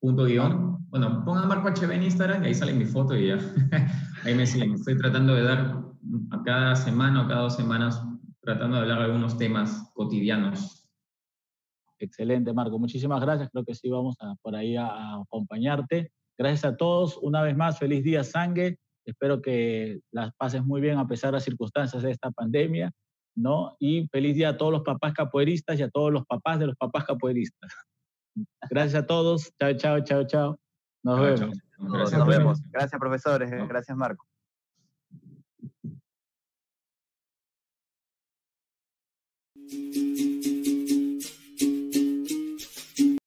punto 0.00 0.24
guion. 0.24 0.86
Bueno, 0.90 1.24
pongan 1.24 1.48
Marco 1.48 1.68
HB 1.68 1.90
en 1.92 2.02
Instagram 2.02 2.44
y 2.44 2.48
ahí 2.48 2.54
sale 2.54 2.74
mi 2.74 2.84
foto 2.84 3.16
y 3.16 3.28
ya. 3.28 3.38
ahí 4.24 4.34
me 4.34 4.46
siguen. 4.46 4.74
Estoy 4.74 4.98
tratando 4.98 5.34
de 5.34 5.42
dar 5.42 5.82
a 6.30 6.42
cada 6.42 6.76
semana 6.76 7.22
o 7.22 7.28
cada 7.28 7.42
dos 7.42 7.56
semanas, 7.56 8.02
tratando 8.42 8.76
de 8.76 8.82
hablar 8.82 8.98
de 8.98 9.04
algunos 9.04 9.38
temas 9.38 9.90
cotidianos 9.94 10.81
Excelente, 12.02 12.52
Marco. 12.52 12.78
Muchísimas 12.78 13.20
gracias. 13.20 13.48
Creo 13.50 13.64
que 13.64 13.74
sí 13.74 13.88
vamos 13.88 14.16
a, 14.20 14.34
por 14.42 14.56
ahí 14.56 14.76
a, 14.76 15.14
acompañarte. 15.14 16.10
Gracias 16.36 16.64
a 16.64 16.76
todos. 16.76 17.16
Una 17.18 17.42
vez 17.42 17.56
más, 17.56 17.78
feliz 17.78 18.02
día, 18.02 18.24
Sangue. 18.24 18.78
Espero 19.06 19.40
que 19.40 20.00
las 20.10 20.32
pases 20.34 20.64
muy 20.64 20.80
bien 20.80 20.98
a 20.98 21.06
pesar 21.06 21.28
de 21.28 21.36
las 21.36 21.44
circunstancias 21.44 22.02
de 22.02 22.10
esta 22.10 22.30
pandemia, 22.30 22.92
¿no? 23.36 23.76
Y 23.78 24.08
feliz 24.08 24.36
día 24.36 24.50
a 24.50 24.56
todos 24.56 24.72
los 24.72 24.82
papás 24.82 25.12
capoeiristas 25.12 25.78
y 25.78 25.82
a 25.82 25.90
todos 25.90 26.12
los 26.12 26.24
papás 26.26 26.58
de 26.58 26.66
los 26.66 26.76
papás 26.76 27.04
capoeiristas. 27.04 27.72
Gracias 28.70 29.02
a 29.02 29.06
todos. 29.06 29.52
Chao, 29.58 29.74
chao, 29.74 30.00
chao, 30.04 30.26
chao. 30.26 30.58
Nos 31.02 31.20
vemos. 31.20 31.58
Nos 31.78 32.26
vemos. 32.26 32.62
Gracias, 32.70 32.98
profesores. 32.98 33.50
Gracias, 33.68 33.96
Marco. 33.96 34.24